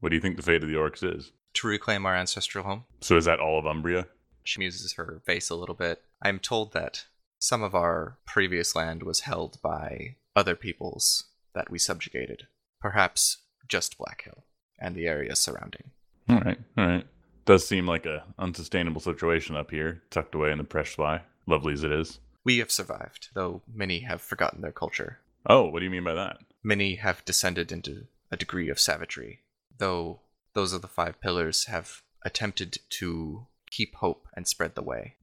What 0.00 0.08
do 0.10 0.16
you 0.16 0.22
think 0.22 0.36
the 0.36 0.42
fate 0.42 0.62
of 0.62 0.68
the 0.68 0.76
orcs 0.76 1.04
is? 1.04 1.32
To 1.54 1.66
reclaim 1.66 2.06
our 2.06 2.16
ancestral 2.16 2.64
home, 2.64 2.84
So 3.00 3.16
is 3.16 3.26
that 3.26 3.40
all 3.40 3.58
of 3.58 3.66
Umbria? 3.66 4.06
She 4.44 4.58
muses 4.58 4.94
her 4.94 5.20
face 5.24 5.50
a 5.50 5.54
little 5.54 5.74
bit. 5.74 6.02
I'm 6.20 6.38
told 6.38 6.72
that 6.72 7.06
some 7.38 7.62
of 7.62 7.74
our 7.74 8.18
previous 8.26 8.74
land 8.74 9.02
was 9.02 9.20
held 9.20 9.60
by 9.62 10.16
other 10.34 10.56
peoples 10.56 11.24
that 11.54 11.70
we 11.70 11.78
subjugated. 11.78 12.46
Perhaps 12.80 13.38
just 13.68 13.98
Black 13.98 14.22
Hill 14.24 14.44
and 14.78 14.94
the 14.94 15.06
area 15.06 15.36
surrounding. 15.36 15.90
All 16.28 16.40
right, 16.40 16.58
all 16.76 16.86
right. 16.86 17.06
Does 17.44 17.66
seem 17.66 17.86
like 17.86 18.06
a 18.06 18.24
unsustainable 18.38 19.00
situation 19.00 19.56
up 19.56 19.70
here, 19.70 20.02
tucked 20.10 20.34
away 20.34 20.52
in 20.52 20.58
the 20.58 20.64
Preshwai, 20.64 21.22
lovely 21.46 21.72
as 21.72 21.84
it 21.84 21.92
is. 21.92 22.18
We 22.44 22.58
have 22.58 22.70
survived, 22.70 23.28
though 23.34 23.62
many 23.72 24.00
have 24.00 24.20
forgotten 24.20 24.62
their 24.62 24.72
culture. 24.72 25.18
Oh, 25.46 25.64
what 25.68 25.80
do 25.80 25.84
you 25.84 25.90
mean 25.90 26.04
by 26.04 26.14
that? 26.14 26.38
Many 26.62 26.96
have 26.96 27.24
descended 27.24 27.72
into 27.72 28.06
a 28.30 28.36
degree 28.36 28.68
of 28.68 28.80
savagery, 28.80 29.40
though 29.78 30.20
those 30.54 30.72
of 30.72 30.82
the 30.82 30.88
five 30.88 31.20
pillars 31.20 31.66
have 31.66 32.02
attempted 32.24 32.78
to 32.90 33.46
keep 33.70 33.94
hope 33.96 34.26
and 34.36 34.46
spread 34.46 34.74
the 34.74 34.82
way. 34.82 35.16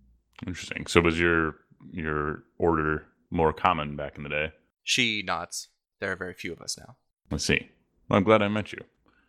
Interesting. 0.46 0.88
So 0.88 1.02
was 1.02 1.20
your 1.20 1.56
your 1.92 2.44
order 2.58 3.06
more 3.30 3.54
common 3.54 3.96
back 3.96 4.18
in 4.18 4.24
the 4.24 4.30
day? 4.30 4.52
She 4.84 5.22
nods. 5.22 5.70
There 6.00 6.12
are 6.12 6.16
very 6.16 6.34
few 6.34 6.54
of 6.54 6.62
us 6.62 6.78
now. 6.78 6.96
Let's 7.30 7.46
see. 7.46 7.70
Well, 8.08 8.18
I'm 8.18 8.24
glad 8.24 8.42
I 8.42 8.48
met 8.48 8.72
you. 8.72 8.80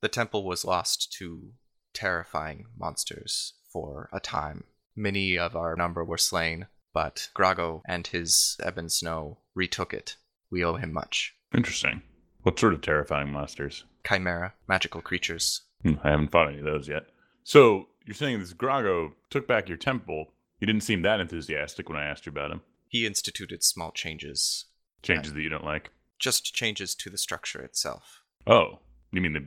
The 0.01 0.09
temple 0.09 0.45
was 0.45 0.65
lost 0.65 1.13
to 1.19 1.53
terrifying 1.93 2.67
monsters 2.79 3.55
for 3.73 4.09
a 4.13 4.21
time. 4.21 4.65
Many 4.97 5.39
of 5.39 5.55
our 5.55 5.77
number 5.77 6.05
were 6.05 6.19
slain, 6.19 6.67
but 6.95 7.29
Grago 7.37 7.83
and 7.87 8.07
his 8.07 8.57
Ebon 8.67 8.89
Snow 8.89 9.39
retook 9.55 9.93
it. 9.93 10.17
We 10.51 10.65
owe 10.65 10.77
him 10.77 10.93
much. 10.93 11.35
Interesting. 11.55 12.03
What 12.43 12.59
sort 12.59 12.73
of 12.73 12.81
terrifying 12.81 13.33
monsters? 13.33 13.85
Chimera, 14.07 14.55
magical 14.67 15.03
creatures. 15.03 15.63
Hmm, 15.83 15.95
I 16.03 16.11
haven't 16.11 16.31
fought 16.31 16.49
any 16.49 16.59
of 16.59 16.65
those 16.65 16.89
yet. 16.89 17.05
So 17.45 17.89
you're 18.05 18.15
saying 18.15 18.39
this 18.41 18.53
Grago 18.55 19.13
took 19.31 19.47
back 19.49 19.69
your 19.69 19.79
temple? 19.79 20.33
You 20.61 20.67
didn't 20.67 20.83
seem 20.83 21.03
that 21.03 21.21
enthusiastic 21.21 21.89
when 21.89 21.99
I 21.99 22.05
asked 22.05 22.27
you 22.27 22.31
about 22.31 22.51
him. 22.51 22.61
He 22.89 23.07
instituted 23.07 23.63
small 23.63 23.93
changes, 23.93 24.67
Changes 25.03 25.33
that 25.33 25.41
you 25.43 25.49
don't 25.49 25.65
like. 25.65 25.91
just 26.19 26.53
changes 26.55 26.95
to 26.97 27.09
the 27.09 27.17
structure 27.17 27.63
itself. 27.63 28.23
Oh, 28.47 28.81
you 29.13 29.21
mean 29.21 29.33
the 29.33 29.47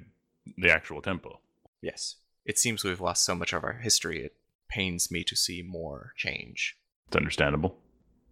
the 0.57 0.71
actual 0.71 1.01
temple? 1.01 1.39
Yes. 1.81 2.15
It 2.45 2.57
seems 2.59 2.83
we've 2.83 2.99
lost 2.99 3.23
so 3.23 3.35
much 3.35 3.53
of 3.53 3.63
our 3.63 3.73
history, 3.73 4.23
it 4.25 4.35
pains 4.69 5.09
me 5.11 5.23
to 5.25 5.35
see 5.35 5.61
more 5.61 6.13
change. 6.17 6.75
It's 7.07 7.15
understandable. 7.15 7.77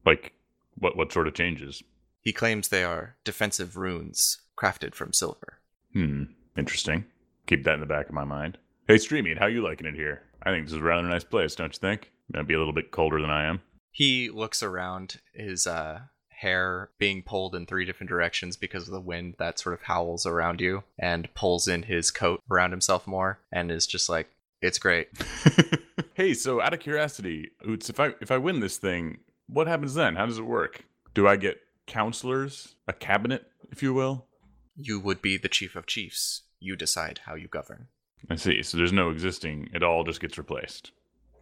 Like 0.06 0.34
what 0.76 0.98
what 0.98 1.12
sort 1.12 1.28
of 1.28 1.34
changes? 1.36 1.84
He 2.22 2.34
claims 2.34 2.68
they 2.68 2.84
are 2.84 3.16
defensive 3.24 3.78
runes 3.78 4.42
crafted 4.58 4.96
from 4.96 5.14
silver. 5.14 5.60
Hmm. 5.94 6.24
Interesting. 6.58 7.06
Keep 7.48 7.64
that 7.64 7.76
in 7.76 7.80
the 7.80 7.86
back 7.86 8.08
of 8.08 8.14
my 8.14 8.24
mind. 8.24 8.58
Hey, 8.88 8.98
Streamy, 8.98 9.36
how 9.36 9.48
you 9.48 9.62
liking 9.62 9.88
it 9.88 9.96
here? 9.96 10.24
I 10.44 10.52
think 10.52 10.66
this 10.66 10.74
is 10.74 10.80
a 10.80 10.84
rather 10.84 11.08
nice 11.08 11.24
place, 11.24 11.56
don't 11.56 11.74
you 11.74 11.80
think? 11.80 12.12
Gonna 12.32 12.46
be 12.46 12.54
a 12.54 12.60
little 12.60 12.74
bit 12.74 12.92
colder 12.92 13.22
than 13.22 13.30
I 13.30 13.46
am. 13.46 13.62
He 13.92 14.30
looks 14.30 14.64
around, 14.64 15.20
his 15.34 15.68
uh, 15.68 16.02
hair 16.30 16.90
being 16.98 17.22
pulled 17.22 17.54
in 17.54 17.66
three 17.66 17.86
different 17.86 18.10
directions 18.10 18.58
because 18.58 18.88
of 18.88 18.94
the 18.94 19.02
wind 19.02 19.36
that 19.38 19.60
sort 19.60 19.74
of 19.74 19.84
howls 19.84 20.26
around 20.26 20.60
you, 20.62 20.84
and 20.98 21.34
pulls 21.36 21.68
in 21.68 21.84
his 21.84 22.10
coat 22.10 22.42
around 22.50 22.72
himself 22.72 23.06
more, 23.06 23.40
and 23.52 23.72
is 23.72 23.86
just 23.86 24.10
like, 24.10 24.30
"It's 24.62 24.80
great." 24.80 25.10
hey, 26.14 26.34
so 26.34 26.62
out 26.62 26.74
of 26.74 26.80
curiosity, 26.80 27.52
Oots, 27.66 27.90
if 27.90 28.00
I 28.00 28.14
if 28.22 28.32
I 28.32 28.38
win 28.38 28.60
this 28.60 28.78
thing, 28.78 29.20
what 29.48 29.68
happens 29.68 29.94
then? 29.94 30.16
How 30.16 30.26
does 30.26 30.40
it 30.40 30.46
work? 30.46 30.86
Do 31.14 31.28
I 31.28 31.36
get 31.36 31.60
counselors, 31.88 32.76
a 32.88 32.94
cabinet, 32.94 33.46
if 33.72 33.84
you 33.84 33.94
will? 33.94 34.28
You 34.76 35.00
would 35.00 35.22
be 35.22 35.38
the 35.38 35.50
chief 35.50 35.76
of 35.76 35.86
chiefs. 35.86 36.44
You 36.62 36.78
decide 36.78 37.22
how 37.26 37.36
you 37.36 37.50
govern. 37.50 37.88
I 38.30 38.36
see. 38.36 38.64
So 38.64 38.78
there's 38.78 38.94
no 38.94 39.10
existing. 39.10 39.70
It 39.74 39.84
all 39.84 40.06
just 40.06 40.22
gets 40.22 40.38
replaced. 40.38 40.92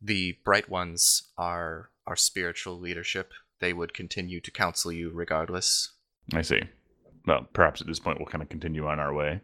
The 0.02 0.38
bright 0.44 0.70
ones 0.70 1.24
are 1.38 1.92
our 2.08 2.16
spiritual 2.16 2.80
leadership. 2.80 3.34
They 3.60 3.74
would 3.74 3.94
continue 3.94 4.40
to 4.40 4.50
counsel 4.50 4.92
you 4.92 5.12
regardless. 5.12 5.92
I 6.34 6.42
see. 6.42 6.62
Well, 7.28 7.48
perhaps 7.54 7.82
at 7.82 7.88
this 7.88 8.00
point 8.00 8.18
we'll 8.18 8.28
kind 8.28 8.42
of 8.42 8.50
continue 8.50 8.88
on 8.88 9.00
our 9.00 9.14
way. 9.14 9.42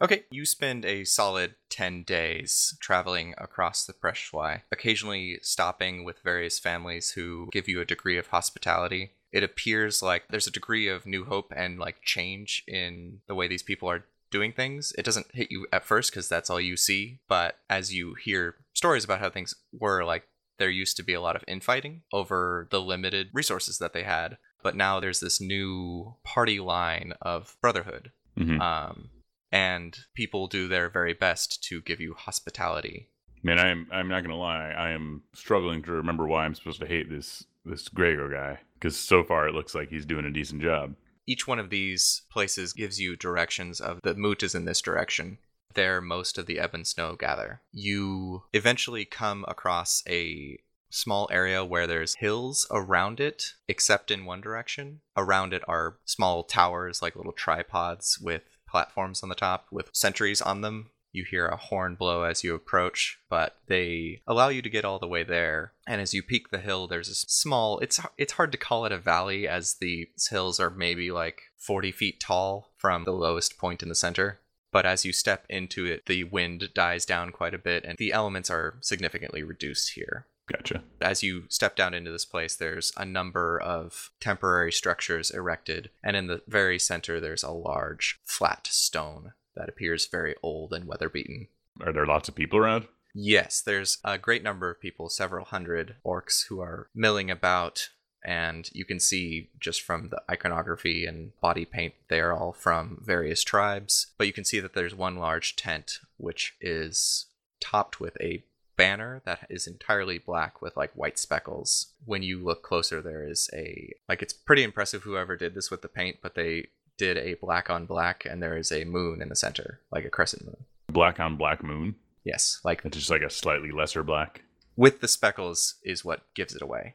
Okay, 0.00 0.24
you 0.30 0.46
spend 0.46 0.84
a 0.84 1.04
solid 1.04 1.56
10 1.70 2.04
days 2.04 2.76
traveling 2.80 3.34
across 3.36 3.84
the 3.84 3.92
Preshwai, 3.92 4.62
occasionally 4.70 5.38
stopping 5.42 6.04
with 6.04 6.22
various 6.22 6.58
families 6.58 7.10
who 7.10 7.48
give 7.50 7.68
you 7.68 7.80
a 7.80 7.84
degree 7.84 8.16
of 8.16 8.28
hospitality. 8.28 9.10
It 9.32 9.42
appears 9.42 10.00
like 10.00 10.28
there's 10.30 10.46
a 10.46 10.52
degree 10.52 10.88
of 10.88 11.04
new 11.04 11.24
hope 11.24 11.52
and 11.54 11.78
like 11.78 12.02
change 12.02 12.62
in 12.66 13.20
the 13.26 13.34
way 13.34 13.48
these 13.48 13.64
people 13.64 13.90
are 13.90 14.06
doing 14.30 14.52
things. 14.52 14.92
It 14.98 15.04
doesn't 15.04 15.34
hit 15.34 15.50
you 15.50 15.66
at 15.72 15.84
first 15.84 16.10
because 16.10 16.28
that's 16.28 16.50
all 16.50 16.60
you 16.60 16.76
see, 16.76 17.18
but 17.28 17.58
as 17.68 17.94
you 17.94 18.14
hear 18.14 18.56
stories 18.74 19.04
about 19.04 19.20
how 19.20 19.30
things 19.30 19.54
were, 19.72 20.04
like 20.04 20.28
there 20.58 20.70
used 20.70 20.96
to 20.96 21.02
be 21.04 21.14
a 21.14 21.20
lot 21.20 21.36
of 21.36 21.44
infighting 21.46 22.02
over 22.12 22.66
the 22.70 22.80
limited 22.80 23.28
resources 23.32 23.78
that 23.78 23.92
they 23.92 24.02
had, 24.02 24.38
but 24.62 24.76
now 24.76 25.00
there's 25.00 25.20
this 25.20 25.40
new 25.40 26.14
party 26.24 26.58
line 26.60 27.12
of 27.22 27.56
brotherhood. 27.60 28.10
Mhm. 28.36 28.60
Um, 28.60 29.10
and 29.50 29.98
people 30.14 30.46
do 30.46 30.68
their 30.68 30.88
very 30.88 31.14
best 31.14 31.62
to 31.64 31.80
give 31.80 32.00
you 32.00 32.14
hospitality. 32.14 33.08
Man, 33.42 33.58
I 33.58 33.68
am 33.68 33.88
I'm 33.90 34.08
not 34.08 34.22
gonna 34.22 34.36
lie, 34.36 34.70
I 34.70 34.90
am 34.90 35.22
struggling 35.32 35.82
to 35.84 35.92
remember 35.92 36.26
why 36.26 36.44
I'm 36.44 36.54
supposed 36.54 36.80
to 36.80 36.86
hate 36.86 37.08
this 37.08 37.44
this 37.64 37.88
Grego 37.88 38.28
guy. 38.28 38.60
Because 38.74 38.96
so 38.96 39.22
far 39.24 39.48
it 39.48 39.54
looks 39.54 39.74
like 39.74 39.90
he's 39.90 40.06
doing 40.06 40.24
a 40.24 40.30
decent 40.30 40.62
job. 40.62 40.94
Each 41.28 41.46
one 41.46 41.58
of 41.58 41.68
these 41.68 42.22
places 42.30 42.72
gives 42.72 42.98
you 42.98 43.14
directions 43.14 43.82
of 43.82 44.00
the 44.02 44.14
moot 44.14 44.42
is 44.42 44.54
in 44.54 44.64
this 44.64 44.80
direction. 44.80 45.36
There, 45.74 46.00
most 46.00 46.38
of 46.38 46.46
the 46.46 46.58
Ebon 46.58 46.86
Snow 46.86 47.16
gather. 47.16 47.60
You 47.70 48.44
eventually 48.54 49.04
come 49.04 49.44
across 49.46 50.02
a 50.08 50.58
small 50.88 51.28
area 51.30 51.62
where 51.66 51.86
there's 51.86 52.14
hills 52.14 52.66
around 52.70 53.20
it, 53.20 53.52
except 53.68 54.10
in 54.10 54.24
one 54.24 54.40
direction. 54.40 55.02
Around 55.18 55.52
it 55.52 55.62
are 55.68 55.98
small 56.06 56.44
towers, 56.44 57.02
like 57.02 57.14
little 57.14 57.32
tripods 57.32 58.18
with 58.18 58.44
platforms 58.66 59.22
on 59.22 59.28
the 59.28 59.34
top 59.34 59.66
with 59.70 59.90
sentries 59.92 60.40
on 60.40 60.62
them. 60.62 60.92
You 61.12 61.24
hear 61.24 61.46
a 61.46 61.56
horn 61.56 61.94
blow 61.94 62.22
as 62.22 62.44
you 62.44 62.54
approach, 62.54 63.18
but 63.28 63.56
they 63.66 64.22
allow 64.26 64.48
you 64.48 64.62
to 64.62 64.70
get 64.70 64.84
all 64.84 64.98
the 64.98 65.08
way 65.08 65.24
there. 65.24 65.72
And 65.86 66.00
as 66.00 66.14
you 66.14 66.22
peak 66.22 66.50
the 66.50 66.58
hill, 66.58 66.86
there's 66.86 67.08
a 67.08 67.14
small. 67.14 67.78
It's 67.78 68.00
it's 68.16 68.34
hard 68.34 68.52
to 68.52 68.58
call 68.58 68.84
it 68.84 68.92
a 68.92 68.98
valley, 68.98 69.48
as 69.48 69.74
the 69.74 70.08
hills 70.30 70.60
are 70.60 70.70
maybe 70.70 71.10
like 71.10 71.42
40 71.56 71.92
feet 71.92 72.20
tall 72.20 72.72
from 72.76 73.04
the 73.04 73.12
lowest 73.12 73.58
point 73.58 73.82
in 73.82 73.88
the 73.88 73.94
center. 73.94 74.40
But 74.70 74.84
as 74.84 75.04
you 75.04 75.12
step 75.12 75.46
into 75.48 75.86
it, 75.86 76.06
the 76.06 76.24
wind 76.24 76.70
dies 76.74 77.06
down 77.06 77.32
quite 77.32 77.54
a 77.54 77.58
bit, 77.58 77.84
and 77.84 77.96
the 77.96 78.12
elements 78.12 78.50
are 78.50 78.76
significantly 78.80 79.42
reduced 79.42 79.94
here 79.94 80.26
Gotcha. 80.48 80.82
as 81.00 81.22
you 81.22 81.44
step 81.48 81.76
down 81.76 81.94
into 81.94 82.10
this 82.10 82.24
place, 82.24 82.56
there's 82.56 82.92
a 82.96 83.04
number 83.04 83.60
of 83.60 84.10
temporary 84.20 84.72
structures 84.72 85.30
erected, 85.30 85.90
and 86.02 86.16
in 86.16 86.26
the 86.26 86.42
very 86.46 86.78
center, 86.78 87.20
there's 87.20 87.42
a 87.42 87.50
large 87.50 88.18
flat 88.24 88.66
stone 88.66 89.32
that 89.58 89.68
appears 89.68 90.06
very 90.06 90.34
old 90.42 90.72
and 90.72 90.86
weather 90.86 91.10
beaten. 91.10 91.48
Are 91.84 91.92
there 91.92 92.06
lots 92.06 92.28
of 92.28 92.34
people 92.34 92.58
around? 92.58 92.86
Yes, 93.14 93.60
there's 93.60 93.98
a 94.04 94.16
great 94.16 94.42
number 94.42 94.70
of 94.70 94.80
people, 94.80 95.08
several 95.08 95.44
hundred 95.44 95.96
orcs 96.06 96.46
who 96.48 96.60
are 96.60 96.88
milling 96.94 97.30
about, 97.30 97.88
and 98.24 98.70
you 98.72 98.84
can 98.84 99.00
see 99.00 99.50
just 99.58 99.82
from 99.82 100.10
the 100.10 100.22
iconography 100.30 101.04
and 101.04 101.32
body 101.40 101.64
paint, 101.64 101.94
they 102.08 102.20
are 102.20 102.32
all 102.32 102.52
from 102.52 103.02
various 103.04 103.42
tribes. 103.42 104.08
But 104.16 104.26
you 104.26 104.32
can 104.32 104.44
see 104.44 104.60
that 104.60 104.74
there's 104.74 104.94
one 104.94 105.16
large 105.16 105.56
tent 105.56 105.98
which 106.16 106.56
is 106.60 107.26
topped 107.60 108.00
with 108.00 108.16
a 108.20 108.44
banner 108.76 109.20
that 109.26 109.46
is 109.50 109.66
entirely 109.66 110.18
black 110.18 110.62
with 110.62 110.76
like 110.76 110.92
white 110.92 111.18
speckles. 111.18 111.88
When 112.04 112.22
you 112.22 112.38
look 112.38 112.62
closer, 112.62 113.02
there 113.02 113.28
is 113.28 113.50
a 113.52 113.92
like 114.08 114.22
it's 114.22 114.32
pretty 114.32 114.62
impressive 114.62 115.02
whoever 115.02 115.36
did 115.36 115.54
this 115.54 115.70
with 115.70 115.82
the 115.82 115.88
paint, 115.88 116.18
but 116.22 116.34
they 116.34 116.68
did 116.98 117.16
a 117.16 117.34
black 117.34 117.70
on 117.70 117.86
black, 117.86 118.26
and 118.28 118.42
there 118.42 118.56
is 118.58 118.70
a 118.72 118.84
moon 118.84 119.22
in 119.22 119.28
the 119.30 119.36
center, 119.36 119.80
like 119.90 120.04
a 120.04 120.10
crescent 120.10 120.44
moon. 120.44 120.66
Black 120.88 121.18
on 121.20 121.36
black 121.36 121.62
moon. 121.64 121.94
Yes, 122.24 122.60
like 122.64 122.82
It's 122.84 122.96
just 122.96 123.10
like 123.10 123.22
a 123.22 123.30
slightly 123.30 123.70
lesser 123.70 124.02
black. 124.02 124.42
with 124.76 125.00
the 125.00 125.08
speckles 125.08 125.76
is 125.82 126.04
what 126.04 126.22
gives 126.34 126.54
it 126.54 126.62
away 126.62 126.94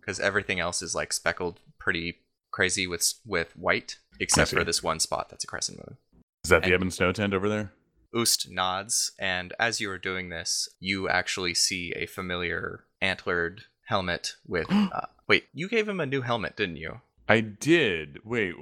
because 0.00 0.20
everything 0.20 0.60
else 0.60 0.82
is 0.82 0.94
like 0.94 1.12
speckled 1.12 1.60
pretty 1.78 2.18
crazy 2.50 2.86
with 2.86 3.14
with 3.26 3.52
white 3.56 3.98
except 4.20 4.50
for 4.50 4.64
this 4.64 4.82
one 4.82 4.98
spot 5.00 5.28
that's 5.28 5.44
a 5.44 5.46
crescent 5.46 5.78
moon 5.78 5.96
Is 6.44 6.50
that 6.50 6.62
the 6.62 6.66
And- 6.68 6.74
Ebon 6.74 6.90
Snow 6.90 7.12
tent 7.12 7.34
over 7.34 7.48
there? 7.48 7.72
Oost 8.14 8.48
nods 8.50 9.12
and 9.18 9.52
as 9.58 9.80
you 9.80 9.90
are 9.90 9.98
doing 9.98 10.28
this 10.30 10.68
you 10.80 11.08
actually 11.08 11.54
see 11.54 11.92
a 11.96 12.06
familiar 12.06 12.84
antlered 13.02 13.62
helmet 13.86 14.34
with 14.46 14.66
uh, 14.70 15.06
wait 15.28 15.44
you 15.52 15.68
gave 15.68 15.88
him 15.88 16.00
a 16.00 16.06
new 16.06 16.22
helmet 16.22 16.56
didn't 16.56 16.76
you 16.76 17.00
I 17.28 17.40
did. 17.40 18.20
Wait, 18.24 18.54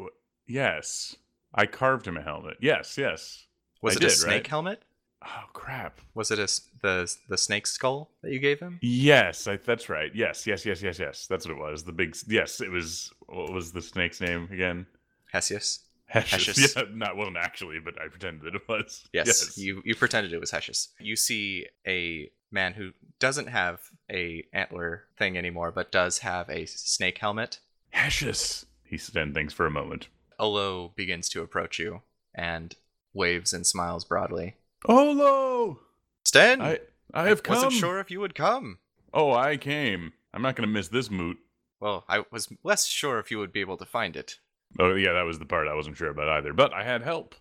yes. 0.46 1.16
I 1.54 1.66
carved 1.66 2.06
him 2.06 2.16
a 2.16 2.22
helmet. 2.22 2.56
Yes, 2.60 2.98
yes. 2.98 3.46
was 3.80 3.94
I 3.94 3.96
it 3.96 4.00
did, 4.00 4.08
a 4.08 4.12
snake 4.12 4.32
right? 4.32 4.46
helmet 4.46 4.82
Oh 5.26 5.44
crap. 5.52 6.00
was 6.14 6.30
it 6.30 6.38
a 6.38 6.48
the 6.82 7.14
the 7.28 7.38
snake 7.38 7.66
skull 7.66 8.10
that 8.22 8.32
you 8.32 8.38
gave 8.38 8.60
him 8.60 8.78
Yes, 8.82 9.46
I, 9.46 9.56
that's 9.56 9.88
right. 9.88 10.14
Yes, 10.14 10.46
yes, 10.46 10.66
yes, 10.66 10.82
yes, 10.82 10.98
yes. 10.98 11.26
That's 11.26 11.46
what 11.46 11.56
it 11.56 11.60
was. 11.60 11.84
The 11.84 11.92
big. 11.92 12.16
Yes, 12.26 12.60
it 12.60 12.70
was. 12.70 13.12
What 13.26 13.52
was 13.52 13.72
the 13.72 13.80
snake's 13.80 14.20
name 14.20 14.48
again? 14.52 14.86
Hesius 15.32 15.80
Hesius. 16.12 16.76
Yeah, 16.76 16.84
not 16.94 17.16
well, 17.16 17.30
actually, 17.38 17.80
but 17.80 18.00
I 18.00 18.08
pretended 18.08 18.54
it 18.54 18.68
was. 18.68 19.08
Yes, 19.12 19.56
you 19.56 19.82
you 19.84 19.94
pretended 19.94 20.32
it 20.32 20.40
was 20.40 20.50
Hesius. 20.50 20.88
You 20.98 21.16
see 21.16 21.66
a 21.86 22.30
man 22.50 22.74
who 22.74 22.90
doesn't 23.18 23.48
have 23.48 23.80
a 24.10 24.44
antler 24.52 25.04
thing 25.18 25.38
anymore, 25.38 25.72
but 25.72 25.90
does 25.90 26.18
have 26.18 26.48
a 26.50 26.66
snake 26.66 27.18
helmet. 27.18 27.60
Hesius. 27.94 28.64
He 28.84 28.98
then 29.12 29.32
thinks 29.32 29.54
for 29.54 29.66
a 29.66 29.70
moment. 29.70 30.08
Olo 30.38 30.92
begins 30.96 31.28
to 31.30 31.42
approach 31.42 31.78
you 31.78 32.02
and 32.34 32.76
waves 33.12 33.52
and 33.52 33.66
smiles 33.66 34.04
broadly. 34.04 34.56
Olo, 34.86 35.80
Sten, 36.24 36.60
I 36.60 36.80
I 37.12 37.28
have 37.28 37.42
come. 37.42 37.56
I 37.56 37.64
wasn't 37.64 37.80
sure 37.80 38.00
if 38.00 38.10
you 38.10 38.20
would 38.20 38.34
come. 38.34 38.78
Oh, 39.12 39.32
I 39.32 39.56
came. 39.56 40.12
I'm 40.32 40.42
not 40.42 40.56
gonna 40.56 40.68
miss 40.68 40.88
this 40.88 41.10
moot. 41.10 41.38
Well, 41.80 42.04
I 42.08 42.24
was 42.30 42.48
less 42.62 42.86
sure 42.86 43.18
if 43.18 43.30
you 43.30 43.38
would 43.38 43.52
be 43.52 43.60
able 43.60 43.76
to 43.76 43.84
find 43.84 44.16
it. 44.16 44.38
Oh 44.78 44.94
yeah, 44.94 45.12
that 45.12 45.22
was 45.22 45.38
the 45.38 45.44
part 45.44 45.68
I 45.68 45.74
wasn't 45.74 45.96
sure 45.96 46.10
about 46.10 46.28
either. 46.28 46.52
But 46.52 46.72
I 46.72 46.84
had 46.84 47.02
help. 47.02 47.34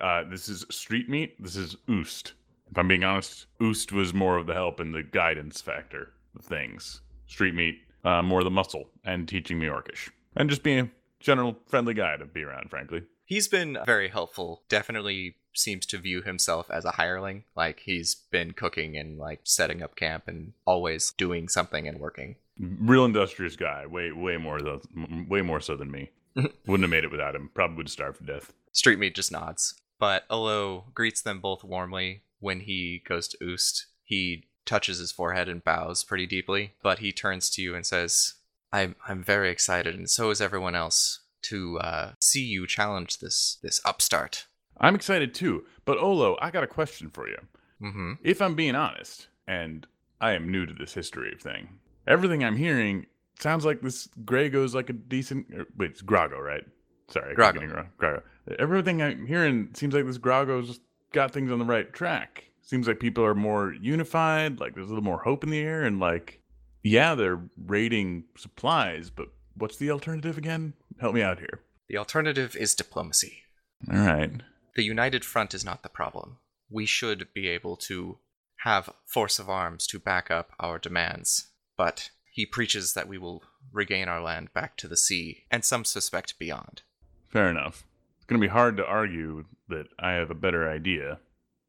Uh, 0.00 0.24
this 0.24 0.48
is 0.48 0.64
street 0.70 1.08
meat. 1.08 1.40
This 1.42 1.56
is 1.56 1.76
Oost. 1.88 2.32
If 2.70 2.78
I'm 2.78 2.88
being 2.88 3.04
honest, 3.04 3.46
Oost 3.60 3.92
was 3.92 4.14
more 4.14 4.38
of 4.38 4.46
the 4.46 4.54
help 4.54 4.80
and 4.80 4.94
the 4.94 5.02
guidance 5.02 5.60
factor 5.60 6.14
of 6.34 6.44
things. 6.44 7.02
Street 7.26 7.54
meat, 7.54 7.80
uh, 8.04 8.22
more 8.22 8.42
the 8.42 8.50
muscle 8.50 8.88
and 9.04 9.28
teaching 9.28 9.58
me 9.58 9.66
Orcish 9.66 10.08
and 10.36 10.48
just 10.48 10.62
being 10.62 10.90
general 11.22 11.56
friendly 11.66 11.94
guy 11.94 12.16
to 12.16 12.24
be 12.26 12.42
around. 12.42 12.70
Frankly, 12.70 13.02
He's 13.24 13.48
been 13.48 13.78
very 13.86 14.08
helpful. 14.08 14.62
Definitely 14.68 15.36
seems 15.54 15.86
to 15.86 15.98
view 15.98 16.20
himself 16.22 16.70
as 16.70 16.84
a 16.84 16.90
hireling. 16.92 17.44
Like 17.56 17.80
he's 17.80 18.14
been 18.14 18.52
cooking 18.52 18.96
and 18.96 19.18
like 19.18 19.40
setting 19.44 19.82
up 19.82 19.96
camp 19.96 20.24
and 20.26 20.52
always 20.66 21.12
doing 21.12 21.48
something 21.48 21.88
and 21.88 21.98
working. 21.98 22.36
real 22.58 23.04
industrious 23.06 23.56
guy. 23.56 23.86
Way 23.86 24.12
way 24.12 24.36
more 24.36 24.60
though, 24.60 24.82
way 25.28 25.40
more 25.40 25.60
so 25.60 25.76
than 25.76 25.90
me. 25.90 26.10
Wouldn't 26.34 26.82
have 26.82 26.90
made 26.90 27.04
it 27.04 27.10
without 27.10 27.34
him. 27.34 27.50
Probably 27.54 27.76
would 27.78 27.86
have 27.86 27.92
starved 27.92 28.18
to 28.18 28.24
death. 28.34 28.52
Street 28.72 28.98
Meat 28.98 29.14
just 29.14 29.32
nods. 29.32 29.74
But 29.98 30.24
Olo 30.28 30.86
greets 30.94 31.22
them 31.22 31.40
both 31.40 31.62
warmly 31.62 32.22
when 32.40 32.60
he 32.60 33.02
goes 33.06 33.28
to 33.28 33.38
Oost. 33.38 33.84
He 34.02 34.44
touches 34.64 34.98
his 34.98 35.12
forehead 35.12 35.48
and 35.48 35.62
bows 35.64 36.04
pretty 36.04 36.26
deeply, 36.26 36.72
but 36.82 36.98
he 36.98 37.12
turns 37.12 37.48
to 37.50 37.62
you 37.62 37.74
and 37.74 37.86
says, 37.86 38.34
I'm, 38.72 38.96
I'm 39.06 39.22
very 39.22 39.50
excited, 39.50 39.94
and 39.94 40.08
so 40.08 40.30
is 40.30 40.40
everyone 40.40 40.74
else, 40.74 41.20
to 41.42 41.78
uh, 41.80 42.12
see 42.20 42.44
you 42.44 42.66
challenge 42.66 43.18
this, 43.18 43.58
this 43.62 43.80
upstart. 43.84 44.46
I'm 44.80 44.94
excited 44.94 45.34
too. 45.34 45.64
But 45.84 45.98
Olo, 45.98 46.38
I 46.40 46.50
got 46.50 46.64
a 46.64 46.68
question 46.68 47.10
for 47.10 47.28
you. 47.28 47.38
Mm-hmm. 47.82 48.12
if 48.22 48.40
I'm 48.40 48.54
being 48.54 48.76
honest, 48.76 49.26
and 49.48 49.86
I 50.20 50.32
am 50.34 50.50
new 50.50 50.66
to 50.66 50.72
this 50.72 50.94
history 50.94 51.32
of 51.32 51.40
thing, 51.40 51.68
everything 52.06 52.44
I'm 52.44 52.56
hearing 52.56 53.06
sounds 53.40 53.64
like 53.64 53.80
this 53.82 54.08
Grago's 54.24 54.74
like 54.74 54.88
a 54.88 54.92
decent. 54.92 55.46
er, 55.52 55.66
Wait, 55.76 55.90
it's 55.90 56.02
Grago, 56.02 56.38
right? 56.38 56.64
Sorry, 57.08 57.34
Grago. 57.34 57.74
wrong. 57.74 57.88
Grago. 57.98 58.22
Everything 58.58 59.02
I'm 59.02 59.26
hearing 59.26 59.70
seems 59.74 59.94
like 59.94 60.06
this 60.06 60.18
Grago's 60.18 60.78
got 61.12 61.32
things 61.32 61.50
on 61.50 61.58
the 61.58 61.64
right 61.64 61.92
track. 61.92 62.44
Seems 62.62 62.86
like 62.86 63.00
people 63.00 63.24
are 63.24 63.34
more 63.34 63.74
unified. 63.74 64.60
Like 64.60 64.74
there's 64.74 64.86
a 64.86 64.90
little 64.90 65.02
more 65.02 65.18
hope 65.18 65.42
in 65.42 65.50
the 65.50 65.60
air, 65.60 65.82
and 65.82 65.98
like, 65.98 66.40
yeah, 66.82 67.14
they're 67.14 67.40
raiding 67.66 68.24
supplies, 68.36 69.10
but 69.10 69.28
what's 69.56 69.76
the 69.76 69.90
alternative 69.90 70.38
again? 70.38 70.74
Help 71.00 71.14
me 71.14 71.22
out 71.22 71.38
here. 71.38 71.60
The 71.88 71.98
alternative 71.98 72.56
is 72.56 72.74
diplomacy. 72.74 73.42
All 73.90 73.98
right. 73.98 74.30
The 74.76 74.84
united 74.84 75.24
front 75.24 75.54
is 75.54 75.64
not 75.64 75.82
the 75.82 75.88
problem. 75.88 76.38
We 76.70 76.86
should 76.86 77.28
be 77.34 77.48
able 77.48 77.76
to 77.76 78.18
have 78.60 78.94
force 79.04 79.38
of 79.38 79.50
arms 79.50 79.86
to 79.88 79.98
back 79.98 80.30
up 80.30 80.52
our 80.58 80.78
demands. 80.78 81.48
But 81.76 82.10
he 82.30 82.46
preaches 82.46 82.94
that 82.94 83.08
we 83.08 83.18
will 83.18 83.42
regain 83.72 84.08
our 84.08 84.22
land 84.22 84.52
back 84.54 84.76
to 84.78 84.88
the 84.88 84.96
sea, 84.96 85.44
and 85.50 85.64
some 85.64 85.84
suspect 85.84 86.38
beyond. 86.38 86.82
Fair 87.28 87.50
enough. 87.50 87.84
It's 88.16 88.26
gonna 88.26 88.40
be 88.40 88.48
hard 88.48 88.76
to 88.78 88.86
argue 88.86 89.44
that 89.68 89.88
I 89.98 90.12
have 90.12 90.30
a 90.30 90.34
better 90.34 90.68
idea. 90.70 91.18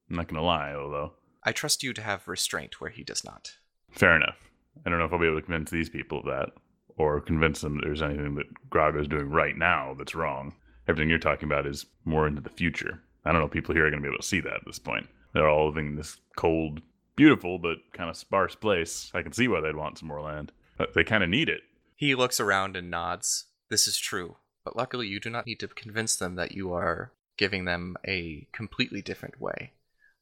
I'm 0.10 0.16
not 0.16 0.28
gonna 0.28 0.44
lie, 0.44 0.74
although. 0.74 1.14
I 1.44 1.52
trust 1.52 1.84
you 1.84 1.94
to 1.94 2.02
have 2.02 2.28
restraint 2.28 2.80
where 2.80 2.92
he 2.92 3.04
does 3.04 3.24
not. 3.24 3.58
Fair 3.92 4.16
enough. 4.16 4.38
I 4.86 4.90
don't 4.90 5.00
know 5.00 5.06
if 5.06 5.14
I'll 5.14 5.20
be 5.20 5.28
able 5.28 5.38
to 5.38 5.46
convince 5.46 5.72
these 5.72 5.90
people 5.90 6.20
of 6.20 6.26
that, 6.26 6.50
or 6.98 7.22
convince 7.22 7.62
them 7.62 7.76
that 7.76 7.86
there's 7.86 8.02
anything 8.02 8.36
that 8.36 8.70
Grago's 8.70 9.08
doing 9.08 9.30
right 9.30 9.58
now 9.58 9.96
that's 9.98 10.16
wrong. 10.16 10.54
Everything 10.88 11.10
you're 11.10 11.20
talking 11.20 11.48
about 11.48 11.66
is 11.66 11.86
more 12.06 12.28
into 12.28 12.42
the 12.42 12.50
future. 12.50 13.02
I 13.26 13.32
don't 13.32 13.40
know 13.40 13.48
if 13.48 13.54
people 13.54 13.74
here 13.74 13.88
are 13.88 13.90
going 13.90 14.02
to 14.02 14.08
be 14.08 14.12
able 14.14 14.22
to 14.22 14.28
see 14.28 14.42
that 14.42 14.54
at 14.54 14.66
this 14.66 14.80
point. 14.80 15.08
They're 15.34 15.50
all 15.50 15.68
living 15.68 15.88
in 15.88 15.96
this 15.96 16.18
cold, 16.36 16.82
beautiful, 17.16 17.58
but 17.58 17.78
kind 17.94 18.10
of 18.10 18.18
sparse 18.18 18.56
place. 18.56 19.10
I 19.14 19.22
can 19.22 19.32
see 19.32 19.48
why 19.48 19.62
they'd 19.62 19.76
want 19.76 19.98
some 19.98 20.10
more 20.10 20.22
land. 20.22 20.52
But 20.78 20.94
they 20.94 21.04
kind 21.04 21.24
of 21.24 21.30
need 21.30 21.50
it. 21.50 21.62
He 21.96 22.16
looks 22.16 22.40
around 22.40 22.76
and 22.76 22.92
nods. 22.92 23.46
This 23.70 23.88
is 23.88 23.98
true, 23.98 24.38
but 24.66 24.76
luckily 24.76 25.08
you 25.08 25.20
do 25.20 25.30
not 25.30 25.46
need 25.46 25.60
to 25.62 25.68
convince 25.70 26.16
them 26.16 26.36
that 26.36 26.52
you 26.52 26.74
are 26.74 27.14
giving 27.38 27.66
them 27.66 27.96
a 28.06 28.48
completely 28.52 29.02
different 29.02 29.40
way, 29.40 29.72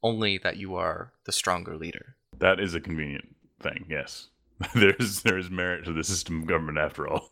only 0.03 0.37
that 0.37 0.57
you 0.57 0.75
are 0.75 1.11
the 1.25 1.31
stronger 1.31 1.75
leader. 1.75 2.15
That 2.37 2.59
is 2.59 2.75
a 2.75 2.79
convenient 2.79 3.35
thing, 3.61 3.85
yes. 3.89 4.27
there's 4.75 5.21
there's 5.21 5.49
merit 5.49 5.85
to 5.85 5.93
the 5.93 6.03
system 6.03 6.41
of 6.41 6.47
government 6.47 6.77
after 6.77 7.07
all. 7.07 7.31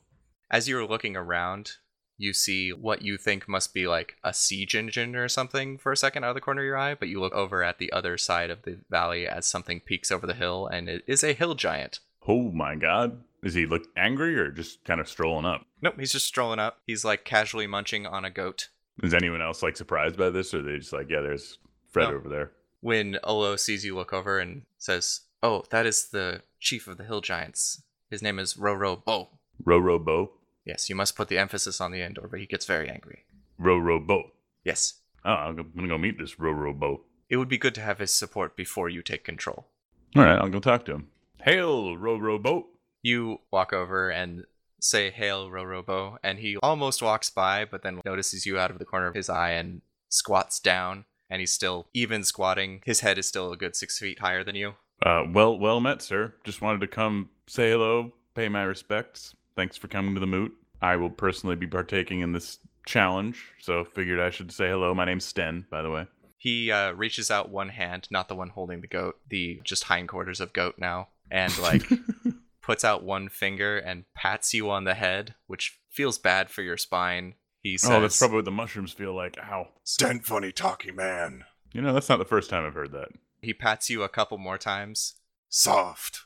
As 0.51 0.67
you're 0.67 0.87
looking 0.87 1.15
around, 1.15 1.73
you 2.17 2.33
see 2.33 2.71
what 2.73 3.01
you 3.01 3.17
think 3.17 3.47
must 3.47 3.73
be 3.73 3.87
like 3.87 4.15
a 4.23 4.33
siege 4.33 4.75
engine 4.75 5.15
or 5.15 5.27
something 5.29 5.77
for 5.77 5.91
a 5.91 5.97
second 5.97 6.23
out 6.23 6.29
of 6.29 6.35
the 6.35 6.41
corner 6.41 6.61
of 6.61 6.65
your 6.65 6.77
eye, 6.77 6.95
but 6.95 7.07
you 7.07 7.19
look 7.19 7.33
over 7.33 7.63
at 7.63 7.77
the 7.77 7.91
other 7.93 8.17
side 8.17 8.49
of 8.49 8.63
the 8.63 8.77
valley 8.89 9.27
as 9.27 9.45
something 9.45 9.79
peeks 9.79 10.11
over 10.11 10.25
the 10.27 10.33
hill, 10.33 10.67
and 10.67 10.89
it 10.89 11.03
is 11.07 11.23
a 11.23 11.33
hill 11.33 11.55
giant. 11.55 11.99
Oh 12.27 12.51
my 12.51 12.75
god. 12.75 13.21
Does 13.41 13.53
he 13.53 13.65
look 13.65 13.83
angry 13.95 14.37
or 14.37 14.51
just 14.51 14.83
kind 14.83 14.99
of 14.99 15.07
strolling 15.07 15.45
up? 15.45 15.65
Nope, 15.81 15.95
he's 15.97 16.11
just 16.11 16.25
strolling 16.25 16.59
up. 16.59 16.79
He's 16.85 17.05
like 17.05 17.23
casually 17.23 17.67
munching 17.67 18.05
on 18.05 18.25
a 18.25 18.29
goat. 18.29 18.67
Is 19.01 19.13
anyone 19.13 19.41
else 19.41 19.63
like 19.63 19.77
surprised 19.77 20.17
by 20.17 20.29
this, 20.29 20.53
or 20.53 20.59
are 20.59 20.61
they 20.61 20.77
just 20.77 20.91
like, 20.91 21.09
yeah, 21.09 21.21
there's 21.21 21.57
Fred 21.89 22.09
No. 22.09 22.15
over 22.15 22.27
there? 22.27 22.51
When 22.81 23.17
Olo 23.23 23.55
sees 23.55 23.85
you 23.85 23.95
look 23.95 24.11
over 24.11 24.39
and 24.39 24.63
says, 24.77 25.21
Oh, 25.41 25.63
that 25.69 25.85
is 25.85 26.09
the 26.09 26.41
chief 26.59 26.87
of 26.87 26.97
the 26.97 27.03
hill 27.05 27.21
giants. 27.21 27.81
His 28.09 28.21
name 28.21 28.39
is 28.39 28.55
Roro 28.55 29.03
Bo. 29.03 29.29
Roro 29.65 30.03
Bo? 30.03 30.31
Yes, 30.65 30.89
you 30.89 30.95
must 30.95 31.15
put 31.15 31.27
the 31.27 31.37
emphasis 31.37 31.79
on 31.81 31.91
the 31.91 32.01
end, 32.01 32.17
or 32.17 32.35
he 32.37 32.45
gets 32.45 32.65
very 32.65 32.89
angry. 32.89 33.25
Roro 33.59 34.05
Bo. 34.05 34.31
Yes, 34.63 34.95
Oh, 35.25 35.31
I'm 35.31 35.55
gonna 35.75 35.87
go 35.89 35.97
meet 35.97 36.17
this 36.17 36.35
Roro 36.35 36.73
Bo. 36.77 37.01
it 37.29 37.35
would 37.37 37.49
be 37.49 37.57
good 37.57 37.75
to 37.75 37.81
have 37.81 37.99
his 37.99 38.11
support 38.11 38.55
before 38.55 38.87
you 38.89 39.01
take 39.01 39.23
control. 39.25 39.67
All 40.15 40.23
right, 40.23 40.39
I'll 40.39 40.49
go 40.49 40.59
talk 40.59 40.85
to 40.85 40.93
him. 40.93 41.07
Hail, 41.41 41.95
Roro 41.97 42.41
Bo. 42.41 42.67
You 43.01 43.39
walk 43.51 43.73
over 43.73 44.09
and 44.09 44.45
say, 44.79 45.09
Hail, 45.11 45.49
Rorobo, 45.49 46.17
and 46.23 46.39
he 46.39 46.55
almost 46.63 47.01
walks 47.01 47.29
by, 47.29 47.65
but 47.65 47.83
then 47.83 47.99
notices 48.05 48.45
you 48.45 48.57
out 48.57 48.71
of 48.71 48.79
the 48.79 48.85
corner 48.85 49.07
of 49.07 49.15
his 49.15 49.29
eye 49.29 49.51
and 49.51 49.81
squats 50.09 50.59
down, 50.59 51.03
and 51.29 51.41
he's 51.41 51.51
still 51.51 51.87
even 51.93 52.23
squatting. 52.23 52.81
His 52.85 53.01
head 53.01 53.17
is 53.17 53.27
still 53.27 53.51
a 53.51 53.57
good 53.57 53.75
six 53.75 53.99
feet 53.99 54.19
higher 54.19 54.43
than 54.43 54.55
you. 54.55 54.75
Uh, 55.03 55.23
well, 55.31 55.57
well 55.57 55.79
met, 55.79 56.01
sir. 56.01 56.33
Just 56.43 56.61
wanted 56.61 56.81
to 56.81 56.87
come 56.87 57.29
say 57.47 57.71
hello, 57.71 58.13
pay 58.35 58.49
my 58.49 58.63
respects. 58.63 59.35
Thanks 59.55 59.77
for 59.77 59.87
coming 59.87 60.13
to 60.13 60.19
the 60.19 60.27
moot. 60.27 60.53
I 60.81 60.95
will 60.95 61.09
personally 61.09 61.55
be 61.55 61.67
partaking 61.67 62.21
in 62.21 62.31
this 62.31 62.59
challenge, 62.85 63.43
so 63.59 63.83
figured 63.83 64.19
I 64.19 64.29
should 64.29 64.51
say 64.51 64.69
hello. 64.69 64.93
My 64.93 65.05
name's 65.05 65.25
Sten, 65.25 65.65
by 65.69 65.81
the 65.81 65.89
way. 65.89 66.07
He 66.37 66.71
uh, 66.71 66.93
reaches 66.93 67.29
out 67.29 67.49
one 67.49 67.69
hand, 67.69 68.07
not 68.09 68.29
the 68.29 68.35
one 68.35 68.49
holding 68.49 68.81
the 68.81 68.87
goat, 68.87 69.17
the 69.27 69.59
just 69.63 69.85
hindquarters 69.85 70.39
of 70.39 70.53
goat 70.53 70.75
now, 70.77 71.09
and 71.29 71.57
like 71.59 71.83
puts 72.61 72.85
out 72.85 73.03
one 73.03 73.27
finger 73.27 73.77
and 73.77 74.05
pats 74.15 74.53
you 74.53 74.69
on 74.69 74.85
the 74.85 74.93
head, 74.93 75.35
which 75.47 75.79
feels 75.89 76.17
bad 76.17 76.49
for 76.49 76.61
your 76.61 76.77
spine. 76.77 77.35
He 77.61 77.77
says, 77.77 77.89
oh, 77.89 77.99
that's 77.99 78.17
probably 78.17 78.37
what 78.37 78.45
the 78.45 78.51
mushrooms 78.51 78.93
feel 78.93 79.13
like. 79.13 79.37
Ow. 79.37 79.67
Sten 79.83 80.21
funny 80.21 80.53
talking 80.53 80.95
man. 80.95 81.43
You 81.73 81.81
know, 81.81 81.93
that's 81.93 82.07
not 82.07 82.19
the 82.19 82.25
first 82.25 82.49
time 82.49 82.65
I've 82.65 82.73
heard 82.73 82.93
that. 82.93 83.09
He 83.41 83.53
pats 83.53 83.89
you 83.89 84.03
a 84.03 84.09
couple 84.09 84.37
more 84.37 84.57
times. 84.57 85.15
Soft. 85.49 86.21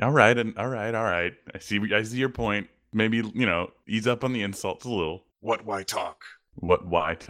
All 0.00 0.12
right, 0.12 0.36
and 0.36 0.56
all 0.56 0.68
right, 0.68 0.94
all 0.94 1.04
right. 1.04 1.32
I 1.54 1.58
see. 1.58 1.80
I 1.94 2.02
see 2.02 2.18
your 2.18 2.28
point. 2.28 2.68
Maybe 2.92 3.16
you 3.16 3.46
know, 3.46 3.70
ease 3.88 4.06
up 4.06 4.22
on 4.24 4.32
the 4.32 4.42
insults 4.42 4.84
a 4.84 4.88
little. 4.88 5.24
What 5.40 5.64
why 5.64 5.82
talk? 5.82 6.22
What? 6.54 6.86
Why? 6.86 7.16
T- 7.16 7.28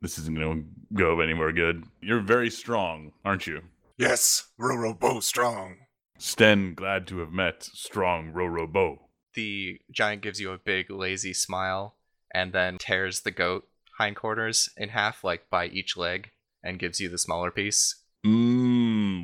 this 0.00 0.18
isn't 0.18 0.38
going 0.38 0.62
to 0.62 0.94
go 0.94 1.20
anywhere 1.20 1.52
good. 1.52 1.84
You're 2.00 2.20
very 2.20 2.50
strong, 2.50 3.12
aren't 3.24 3.46
you? 3.46 3.62
Yes, 3.96 4.48
Roro 4.60 4.98
Bo 4.98 5.20
strong. 5.20 5.76
Sten, 6.18 6.74
glad 6.74 7.06
to 7.08 7.18
have 7.18 7.32
met 7.32 7.62
strong 7.62 8.32
Roro 8.32 8.70
Bo. 8.70 9.08
The 9.34 9.80
giant 9.90 10.22
gives 10.22 10.40
you 10.40 10.52
a 10.52 10.58
big, 10.58 10.90
lazy 10.90 11.32
smile 11.32 11.96
and 12.32 12.52
then 12.52 12.78
tears 12.78 13.20
the 13.20 13.30
goat 13.30 13.66
hindquarters 13.98 14.68
in 14.76 14.90
half, 14.90 15.22
like 15.22 15.48
by 15.50 15.66
each 15.66 15.96
leg, 15.96 16.30
and 16.62 16.78
gives 16.78 17.00
you 17.00 17.08
the 17.08 17.18
smaller 17.18 17.50
piece. 17.50 17.96
Mm, 18.26 18.63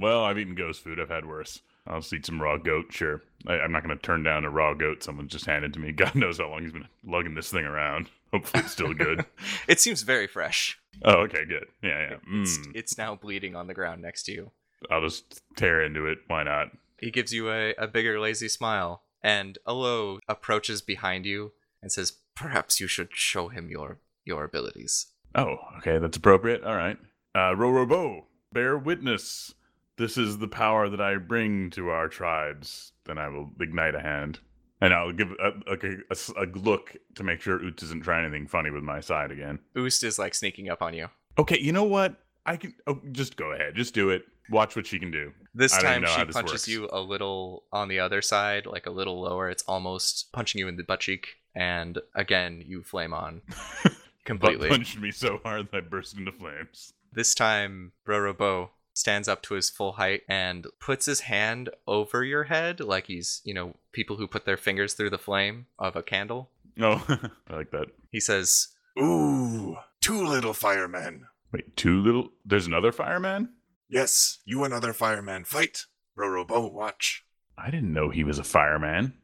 Well, 0.01 0.25
I've 0.25 0.39
eaten 0.39 0.55
ghost 0.55 0.83
food. 0.83 0.99
I've 1.01 1.11
had 1.11 1.27
worse. 1.27 1.61
I'll 1.87 2.01
just 2.01 2.13
eat 2.13 2.27
some 2.27 2.41
raw 2.41 2.57
goat. 2.57 2.87
Sure. 2.91 3.23
I, 3.47 3.55
I'm 3.55 3.73
not 3.73 3.83
going 3.85 3.97
to 3.97 4.03
turn 4.03 4.23
down 4.23 4.45
a 4.45 4.51
raw 4.51 4.75
goat 4.75 5.03
someone's 5.03 5.33
just 5.33 5.47
handed 5.47 5.73
to 5.75 5.81
me. 5.81 5.93
God 5.97 6.15
knows 6.15 6.39
how 6.39 6.49
long 6.51 6.63
he's 6.63 6.73
been 6.73 6.89
lugging 7.05 7.35
this 7.35 7.51
thing 7.51 7.65
around. 7.65 8.09
Hopefully, 8.33 8.63
it's 8.63 8.73
still 8.73 8.95
good. 8.95 9.25
it 9.69 9.81
seems 9.81 10.03
very 10.03 10.27
fresh. 10.27 10.79
oh, 11.05 11.23
okay, 11.23 11.45
good. 11.45 11.67
Yeah, 11.83 12.11
yeah. 12.11 12.17
It's, 12.43 12.59
Mm. 12.59 12.73
it's 12.75 12.97
now 12.99 13.15
bleeding 13.17 13.57
on 13.57 13.67
the 13.67 13.75
ground 13.75 14.03
next 14.03 14.25
to 14.25 14.33
you. 14.33 14.51
I'll 14.91 15.01
just 15.03 15.41
tear 15.57 15.83
into 15.83 16.07
it. 16.07 16.19
Why 16.29 16.43
not? 16.45 16.69
He 16.99 17.11
gives 17.11 17.33
you 17.33 17.51
a, 17.51 17.75
a 17.77 17.87
bigger, 17.89 18.21
lazy 18.21 18.49
smile, 18.49 19.03
and 19.23 19.59
Olo 19.67 20.21
approaches 20.29 20.81
behind 20.83 21.27
you 21.27 21.53
and 21.83 21.91
says, 21.91 22.13
Perhaps 22.37 22.79
you 22.81 22.87
should 22.87 23.09
show 23.13 23.49
him 23.49 23.69
your, 23.69 23.99
your 24.25 24.45
abilities. 24.45 25.07
Oh, 25.35 25.57
okay, 25.79 25.99
that's 25.99 26.17
appropriate. 26.17 26.63
All 26.65 26.77
right. 26.77 26.97
Uh, 27.35 27.53
Rorobo, 27.55 28.25
bear 28.53 28.79
witness. 28.79 29.55
This 30.01 30.17
is 30.17 30.39
the 30.39 30.49
power 30.49 30.89
that 30.89 31.01
I 31.03 31.17
bring 31.17 31.69
to 31.73 31.91
our 31.91 32.09
tribes. 32.09 32.93
Then 33.05 33.19
I 33.19 33.29
will 33.29 33.51
ignite 33.61 33.95
a 33.95 34.01
hand. 34.01 34.39
And 34.81 34.95
I'll 34.95 35.13
give 35.13 35.31
a, 35.33 35.51
a, 35.67 35.77
a 36.11 36.43
a 36.43 36.47
look 36.59 36.97
to 37.17 37.23
make 37.23 37.43
sure 37.43 37.59
Oots 37.59 37.83
isn't 37.83 38.03
trying 38.03 38.25
anything 38.25 38.47
funny 38.47 38.71
with 38.71 38.83
my 38.83 39.01
side 39.01 39.31
again. 39.31 39.59
Oost 39.77 40.03
is 40.03 40.19
like 40.19 40.35
sneaking 40.35 40.71
up 40.71 40.81
on 40.81 40.95
you. 40.95 41.09
Okay, 41.37 41.61
you 41.61 41.73
know 41.73 41.85
what? 41.85 42.17
I 42.47 42.57
can. 42.57 42.73
Oh, 42.87 42.99
just 43.13 43.37
go 43.37 43.53
ahead. 43.53 43.75
Just 43.75 43.93
do 43.93 44.09
it. 44.09 44.23
Watch 44.49 44.75
what 44.75 44.87
she 44.87 44.99
can 44.99 45.11
do. 45.11 45.33
This 45.55 45.77
time 45.77 46.07
she 46.07 46.25
this 46.25 46.35
punches 46.35 46.53
works. 46.53 46.69
you 46.69 46.89
a 46.91 47.01
little 47.01 47.65
on 47.71 47.89
the 47.89 48.01
other 48.01 48.23
side, 48.23 48.65
like 48.65 48.87
a 48.87 48.91
little 48.91 49.21
lower. 49.21 49.51
It's 49.51 49.65
almost 49.65 50.33
punching 50.33 50.59
you 50.59 50.67
in 50.67 50.79
the 50.79 50.83
butt 50.83 51.01
cheek, 51.01 51.37
and 51.55 51.99
again 52.15 52.63
you 52.67 52.83
flame 52.83 53.13
on 53.13 53.43
completely. 54.25 54.71
punched 54.71 54.99
me 54.99 55.11
so 55.11 55.41
hard 55.45 55.69
that 55.71 55.77
I 55.77 55.81
burst 55.81 56.17
into 56.17 56.33
flames. 56.33 56.95
This 57.13 57.35
time 57.35 57.93
Rorobo 58.09 58.71
stands 59.01 59.27
up 59.29 59.43
to 59.43 59.55
his 59.55 59.69
full 59.71 59.93
height 59.93 60.23
and 60.29 60.67
puts 60.79 61.07
his 61.07 61.21
hand 61.21 61.71
over 61.87 62.23
your 62.23 62.45
head, 62.45 62.79
like 62.81 63.07
he's 63.07 63.41
you 63.45 63.55
know 63.55 63.75
people 63.93 64.17
who 64.17 64.29
put 64.29 64.45
their 64.45 64.57
fingers 64.57 64.95
through 64.95 65.11
the 65.11 65.19
flame 65.19 65.67
of 65.79 65.97
a 65.97 66.03
candle. 66.03 66.51
Oh, 66.81 67.05
I 67.51 67.55
like 67.57 67.71
that. 67.73 67.89
He 68.11 68.21
says, 68.21 68.69
Ooh, 68.99 69.77
two 70.01 70.25
little 70.25 70.55
firemen. 70.55 71.27
Wait, 71.53 71.77
two 71.77 72.01
little. 72.01 72.31
There's 72.45 72.67
another 72.67 72.93
fireman. 72.93 73.51
Yes, 73.89 74.39
you 74.45 74.63
another 74.63 74.93
fireman. 74.93 75.45
fight. 75.45 75.87
Roro 76.17 76.47
Bo 76.47 76.67
watch. 76.69 77.25
I 77.59 77.71
didn't 77.71 77.93
know 77.93 78.11
he 78.11 78.25
was 78.25 78.39
a 78.39 78.45
fireman. 78.45 79.15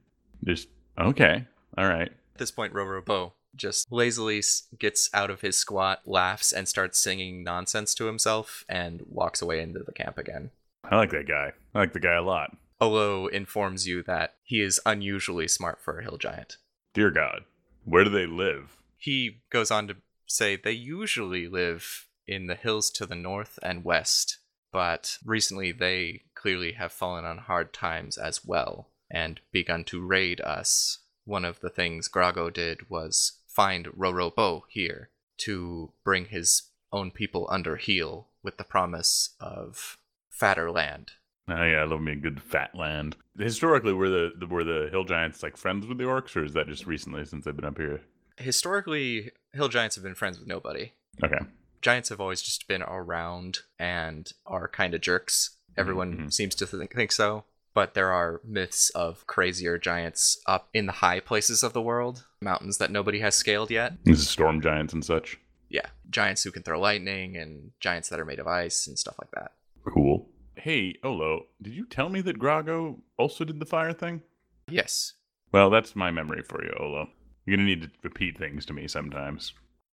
Just 0.45 0.69
okay. 0.99 1.47
All 1.79 1.87
right. 1.87 2.09
At 2.09 2.39
this 2.39 2.51
point, 2.51 2.75
Rorobo 2.75 3.33
just 3.57 3.91
lazily 3.91 4.43
gets 4.79 5.11
out 5.13 5.31
of 5.31 5.41
his 5.41 5.57
squat, 5.57 6.03
laughs, 6.07 6.53
and 6.53 6.69
starts 6.69 6.99
singing 6.99 7.43
nonsense 7.43 7.95
to 7.95 8.07
himself, 8.07 8.65
and 8.69 9.03
walks 9.09 9.43
away 9.43 9.61
into 9.61 9.81
the 9.81 9.93
camp 9.93 10.19
again. 10.19 10.51
I 10.85 10.97
like 10.97 11.11
that 11.11 11.27
guy. 11.27 11.53
I 11.75 11.79
like 11.79 11.93
the 11.93 12.01
guy 12.01 12.15
a 12.15 12.23
lot. 12.23 12.57
Olo 12.81 13.27
informs 13.27 13.87
you 13.87 14.03
that 14.03 14.35
he 14.43 14.61
is 14.61 14.81
unusually 14.85 15.49
smart 15.49 15.81
for 15.81 15.99
a 15.99 16.03
hill 16.03 16.19
giant. 16.19 16.59
Dear 16.95 17.11
God, 17.11 17.45
where 17.85 18.05
do 18.05 18.11
they 18.11 18.27
live? 18.27 18.77
He 18.97 19.43
goes 19.51 19.71
on 19.71 19.89
to 19.89 19.97
say 20.27 20.57
they 20.57 20.73
usually 20.73 21.49
live 21.49 22.07
in 22.27 22.47
the 22.47 22.55
hills 22.55 22.91
to 22.91 23.07
the 23.07 23.15
north 23.15 23.59
and 23.63 23.85
west, 23.85 24.39
but 24.73 25.19
recently 25.25 25.73
they 25.73 26.23
clearly 26.35 26.73
have 26.73 26.93
fallen 26.93 27.25
on 27.25 27.39
hard 27.39 27.73
times 27.73 28.19
as 28.19 28.45
well 28.45 28.91
and 29.11 29.41
begun 29.53 29.85
to 29.85 30.05
raid 30.05 30.41
us. 30.41 30.99
One 31.25 31.45
of 31.45 31.61
the 31.61 31.71
things 31.71 32.09
Grago 32.09 32.53
did 32.53 32.91
was 32.91 33.39
find 33.57 33.87
Rorobo 33.87 34.63
here 34.69 35.09
to 35.39 35.91
bring 36.05 36.27
his 36.27 36.65
own 36.93 37.11
people 37.11 37.49
under 37.51 37.77
heel 37.77 38.29
with 38.43 38.59
the 38.59 38.65
promise 38.65 39.31
of 39.41 39.97
fatter 40.29 40.71
land. 40.71 41.13
Oh 41.49 41.65
yeah, 41.65 41.79
I 41.79 41.85
love 41.85 42.01
me 42.03 42.13
a 42.13 42.17
good 42.17 42.43
fat 42.43 42.75
land. 42.75 43.17
Historically, 43.39 43.93
were 43.95 44.11
the, 44.11 44.33
the 44.39 44.47
were 44.47 44.63
the 44.65 44.89
hill 44.91 45.05
giants 45.05 45.43
like 45.43 45.57
friends 45.57 45.87
with 45.87 45.97
the 45.99 46.05
orcs, 46.05 46.37
or 46.37 46.45
is 46.45 46.53
that 46.53 46.69
just 46.69 46.87
recently 46.87 47.25
since 47.25 47.45
they've 47.45 47.57
been 47.57 47.65
up 47.65 47.79
here? 47.79 48.03
Historically, 48.37 49.31
hill 49.55 49.69
giants 49.69 49.97
have 49.97 50.05
been 50.05 50.15
friends 50.15 50.39
with 50.39 50.47
nobody. 50.49 50.93
Okay. 51.25 51.39
giants 51.81 52.09
have 52.11 52.21
always 52.21 52.43
just 52.43 52.67
been 52.69 52.83
around 52.83 53.61
and 53.79 54.33
are 54.45 54.67
kind 54.69 54.93
of 54.93 55.01
jerks. 55.01 55.57
Everyone 55.77 56.17
Mhm. 56.17 56.33
seems 56.33 56.55
to 56.57 56.67
think, 56.67 56.93
think 56.95 57.13
so. 57.13 57.45
But 57.75 57.95
there 57.95 58.11
are 58.13 58.41
myths 58.45 58.91
of 58.91 59.27
crazier 59.27 59.79
giants 59.79 60.39
up 60.47 60.69
in 60.75 60.87
the 60.87 60.93
high 61.05 61.21
places 61.21 61.63
of 61.63 61.73
the 61.75 61.83
world, 61.83 62.25
mountains 62.47 62.79
that 62.79 62.91
nobody 62.91 63.21
has 63.21 63.35
scaled 63.35 63.71
yet. 63.71 63.93
This 64.05 64.21
is 64.21 64.31
storm 64.31 64.63
giants 64.63 64.95
and 64.95 65.05
such. 65.05 65.39
Yeah, 65.69 65.87
giants 66.09 66.43
who 66.43 66.51
can 66.51 66.63
throw 66.63 66.81
lightning 66.81 67.37
and 67.37 67.73
giants 67.81 68.09
that 68.09 68.21
are 68.21 68.25
made 68.25 68.39
of 68.39 68.47
ice 68.47 68.87
and 68.87 68.99
stuff 68.99 69.17
like 69.21 69.33
that. 69.33 69.53
Cool. 69.85 70.29
Hey, 70.55 70.97
Olo, 71.03 71.47
did 71.61 71.75
you 71.75 71.85
tell 71.85 72.09
me 72.09 72.23
that 72.23 72.39
Grago 72.39 73.01
also 73.19 73.45
did 73.45 73.61
the 73.61 73.67
fire 73.67 73.93
thing? 73.93 74.23
Yes. 74.69 75.13
Well, 75.53 75.69
that's 75.69 75.95
my 75.95 76.11
memory 76.11 76.43
for 76.43 76.65
you, 76.65 76.73
Olo. 76.81 77.09
You're 77.45 77.57
gonna 77.57 77.69
need 77.69 77.83
to 77.83 77.91
repeat 78.03 78.39
things 78.39 78.65
to 78.67 78.73
me 78.73 78.89
sometimes. 78.89 79.53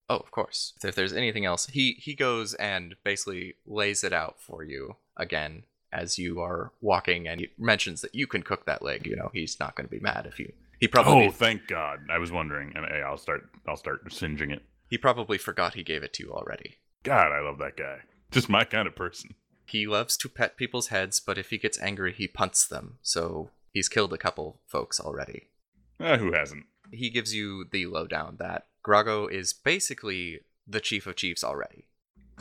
Oh, 0.10 0.18
of 0.18 0.32
course. 0.32 0.74
If 0.84 0.96
there's 0.96 1.14
anything 1.14 1.46
else, 1.46 1.68
he 1.68 1.94
he 1.94 2.14
goes 2.16 2.54
and 2.56 2.96
basically 3.04 3.56
lays 3.66 4.04
it 4.04 4.14
out 4.14 4.40
for 4.40 4.64
you 4.64 4.98
again 5.18 5.64
as 5.92 6.18
you 6.18 6.42
are 6.42 6.72
walking, 6.82 7.28
and 7.28 7.40
he 7.40 7.50
mentions 7.58 8.02
that 8.02 8.16
you 8.16 8.26
can 8.28 8.42
cook 8.42 8.66
that 8.66 8.82
leg. 8.82 9.06
You 9.06 9.16
know, 9.16 9.30
he's 9.34 9.60
not 9.60 9.76
going 9.76 9.88
to 9.88 9.92
be 9.92 10.00
mad 10.00 10.26
if 10.26 10.40
you. 10.40 10.52
He 10.84 10.88
probably 10.90 11.28
Oh, 11.28 11.32
thank 11.32 11.66
God! 11.68 12.00
I 12.12 12.18
was 12.18 12.30
wondering, 12.30 12.74
and 12.76 12.86
hey, 12.86 13.02
I'll 13.02 13.18
start. 13.18 13.50
I'll 13.66 13.78
start 13.78 14.02
singeing 14.12 14.52
it. 14.52 14.64
he 14.90 14.98
probably 14.98 15.38
forgot 15.38 15.76
he 15.76 15.84
gave 15.84 16.04
it 16.04 16.12
to 16.16 16.24
you 16.24 16.34
already. 16.34 16.76
God, 17.04 17.32
I 17.32 17.40
love 17.40 17.58
that 17.60 17.78
guy. 17.78 18.00
Just 18.32 18.50
my 18.50 18.66
kind 18.66 18.86
of 18.86 18.94
person. 18.94 19.36
He 19.66 19.88
loves 19.88 20.18
to 20.18 20.28
pet 20.28 20.58
people's 20.58 20.90
heads, 20.90 21.22
but 21.22 21.38
if 21.38 21.52
he 21.52 21.58
gets 21.58 21.80
angry, 21.80 22.12
he 22.12 22.28
punts 22.28 22.68
them. 22.68 22.98
So 23.02 23.52
he's 23.72 23.88
killed 23.88 24.12
a 24.12 24.18
couple 24.18 24.60
folks 24.68 25.00
already. 25.00 25.48
Uh, 26.02 26.18
who 26.18 26.34
hasn't? 26.34 26.66
He 26.92 27.10
gives 27.10 27.34
you 27.34 27.66
the 27.72 27.86
lowdown 27.86 28.36
that 28.40 28.68
Grago 28.86 29.32
is 29.32 29.54
basically 29.54 30.42
the 30.68 30.82
chief 30.82 31.08
of 31.08 31.16
chiefs 31.16 31.46
already. 31.46 31.86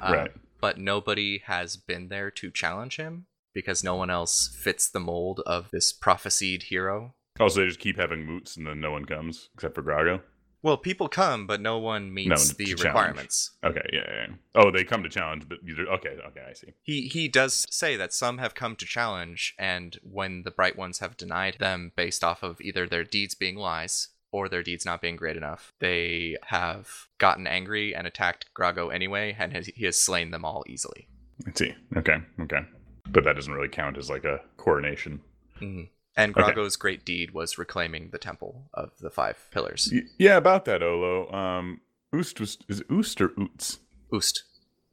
Uh, 0.01 0.13
Right. 0.13 0.33
But 0.61 0.79
nobody 0.79 1.43
has 1.47 1.77
been 1.77 2.09
there 2.09 2.31
to 2.33 2.51
challenge 2.51 2.97
him 2.97 3.27
because 3.55 3.85
no 3.85 3.95
one 3.95 4.11
else 4.11 4.49
fits 4.49 4.89
the 4.89 5.01
mold 5.01 5.41
of 5.47 5.71
this 5.71 5.93
prophesied 5.93 6.65
hero. 6.65 7.15
Also, 7.41 7.61
they 7.61 7.67
just 7.67 7.81
keep 7.81 7.99
having 7.99 8.25
moots, 8.27 8.57
and 8.57 8.67
then 8.67 8.81
no 8.81 8.91
one 8.91 9.05
comes 9.05 9.49
except 9.55 9.75
for 9.75 9.83
Grago. 9.83 10.21
Well, 10.63 10.77
people 10.77 11.09
come, 11.09 11.47
but 11.49 11.61
no 11.61 11.79
one 11.79 12.15
meets 12.15 12.29
No 12.29 12.37
one 12.37 12.55
the 12.57 12.65
challenge. 12.67 12.85
requirements. 12.85 13.51
Okay, 13.65 13.85
yeah, 13.93 14.05
yeah. 14.07 14.27
yeah. 14.29 14.35
Oh, 14.55 14.71
they 14.71 14.85
come 14.85 15.03
to 15.03 15.09
challenge, 15.09 15.49
but 15.49 15.59
either 15.69 15.87
okay, 15.95 16.11
okay, 16.29 16.45
I 16.49 16.53
see. 16.53 16.69
He 16.83 17.09
he 17.09 17.27
does 17.27 17.67
say 17.71 17.97
that 17.97 18.13
some 18.13 18.39
have 18.39 18.55
come 18.55 18.77
to 18.77 18.85
challenge, 18.87 19.55
and 19.59 19.99
when 20.05 20.43
the 20.45 20.53
bright 20.53 20.77
ones 20.77 21.01
have 21.01 21.17
denied 21.17 21.57
them 21.59 21.91
based 21.97 22.23
off 22.23 22.45
of 22.45 22.61
either 22.61 22.87
their 22.87 23.03
deeds 23.03 23.35
being 23.35 23.57
lies 23.57 24.09
or 24.31 24.49
their 24.49 24.63
deeds 24.63 24.85
not 24.87 25.01
being 25.03 25.17
great 25.17 25.37
enough, 25.37 25.73
they 25.81 26.37
have 26.45 27.09
gotten 27.19 27.47
angry 27.49 27.93
and 27.95 28.07
attacked 28.07 28.47
Grago 28.55 28.95
anyway, 28.95 29.35
and 29.39 29.53
has, 29.53 29.67
he 29.67 29.85
has 29.85 29.97
slain 29.97 30.31
them 30.31 30.45
all 30.45 30.63
easily. 30.69 31.09
I 31.47 31.51
see. 31.57 31.75
Okay, 31.97 32.19
okay. 32.41 32.61
But 33.09 33.25
that 33.25 33.35
doesn't 33.35 33.53
really 33.53 33.69
count 33.69 33.99
as 33.99 34.09
like 34.09 34.25
a 34.25 34.39
coronation. 34.59 35.21
Mhm. 35.61 35.89
And 36.17 36.37
Okay. 36.37 36.53
Grago's 36.53 36.77
great 36.77 37.05
deed 37.05 37.31
was 37.33 37.57
reclaiming 37.59 38.11
the 38.11 38.19
temple 38.19 38.69
of 38.75 38.91
the 39.01 39.11
five 39.11 39.39
pillars. 39.51 39.89
Y- 39.93 40.03
yeah, 40.19 40.37
about 40.37 40.65
that, 40.67 40.83
Olo. 40.83 41.31
Um, 41.33 41.81
Oost 42.15 42.39
was 42.41 42.59
is 42.69 42.81
it 42.81 42.89
Oost 42.89 43.21
or 43.21 43.29
Oots? 43.31 43.79
Oost. 44.13 44.41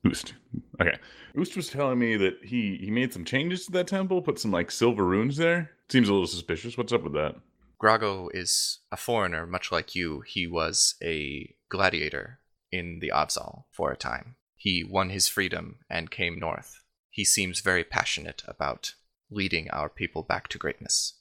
Oost. 0.06 0.32
Okay. 0.80 0.98
Oost 1.36 1.58
was 1.58 1.68
telling 1.68 2.00
me 2.00 2.16
that 2.16 2.38
he 2.44 2.78
he 2.78 2.90
made 2.90 3.12
some 3.12 3.26
changes 3.26 3.66
to 3.66 3.72
that 3.74 3.88
temple, 3.88 4.22
put 4.22 4.40
some 4.40 4.52
like 4.52 4.72
silver 4.72 5.04
runes 5.06 5.36
there. 5.36 5.72
Seems 5.90 6.08
a 6.08 6.14
little 6.14 6.28
suspicious. 6.28 6.78
What's 6.78 6.94
up 6.94 7.04
with 7.04 7.14
that? 7.14 7.36
Grago 7.82 8.30
is 8.34 8.80
a 8.92 8.98
foreigner, 8.98 9.46
much 9.46 9.72
like 9.72 9.96
you. 9.96 10.22
He 10.22 10.48
was 10.48 10.96
a 11.04 11.54
gladiator 11.70 12.40
in 12.72 13.00
the 13.00 13.12
Avzal 13.14 13.64
for 13.72 13.92
a 13.92 13.98
time. 13.98 14.36
He 14.56 14.84
won 14.84 15.10
his 15.10 15.28
freedom 15.28 15.80
and 15.90 16.12
came 16.12 16.38
north. 16.40 16.82
He 17.10 17.26
seems 17.26 17.62
very 17.62 17.84
passionate 17.84 18.44
about 18.48 18.94
leading 19.32 19.70
our 19.72 19.90
people 19.90 20.24
back 20.24 20.48
to 20.50 20.58
greatness. 20.58 21.14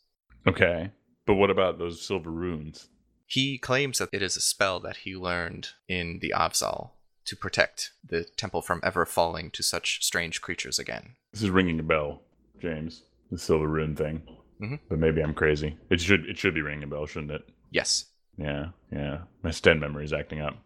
Okay. 0.47 0.91
But 1.27 1.35
what 1.35 1.51
about 1.51 1.79
those 1.79 2.01
silver 2.05 2.31
runes? 2.31 2.89
He 3.27 3.59
claims 3.59 3.99
that 3.99 4.09
it 4.13 4.23
is 4.23 4.37
a 4.37 4.41
spell 4.41 4.81
that 4.81 4.99
he 4.99 5.15
learned 5.15 5.69
in 5.89 6.19
the 6.21 6.33
Avzal 6.35 6.93
to 7.27 7.37
protect 7.37 7.93
the 8.03 8.25
temple 8.25 8.63
from 8.63 8.81
ever 8.83 9.05
falling 9.05 9.51
to 9.51 9.63
such 9.63 10.03
strange 10.03 10.41
creatures 10.41 10.79
again. 10.79 11.17
This 11.33 11.43
is 11.43 11.51
ringing 11.51 11.79
a 11.79 11.83
bell, 11.83 12.23
James. 12.61 13.03
The 13.31 13.37
silver 13.39 13.69
rune 13.69 13.95
thing. 13.95 14.23
Mhm. 14.61 14.81
But 14.89 14.99
maybe 14.99 15.21
I'm 15.23 15.35
crazy. 15.35 15.77
It 15.91 16.01
should 16.01 16.25
it 16.25 16.39
should 16.39 16.55
be 16.55 16.63
ringing 16.63 16.85
a 16.85 16.87
bell, 16.87 17.05
shouldn't 17.07 17.33
it? 17.33 17.43
Yes. 17.71 18.07
Yeah, 18.39 18.69
yeah. 18.91 19.19
My 19.43 19.51
Sten 19.51 19.79
memory 19.79 20.05
is 20.07 20.13
acting 20.15 20.41
up. 20.41 20.57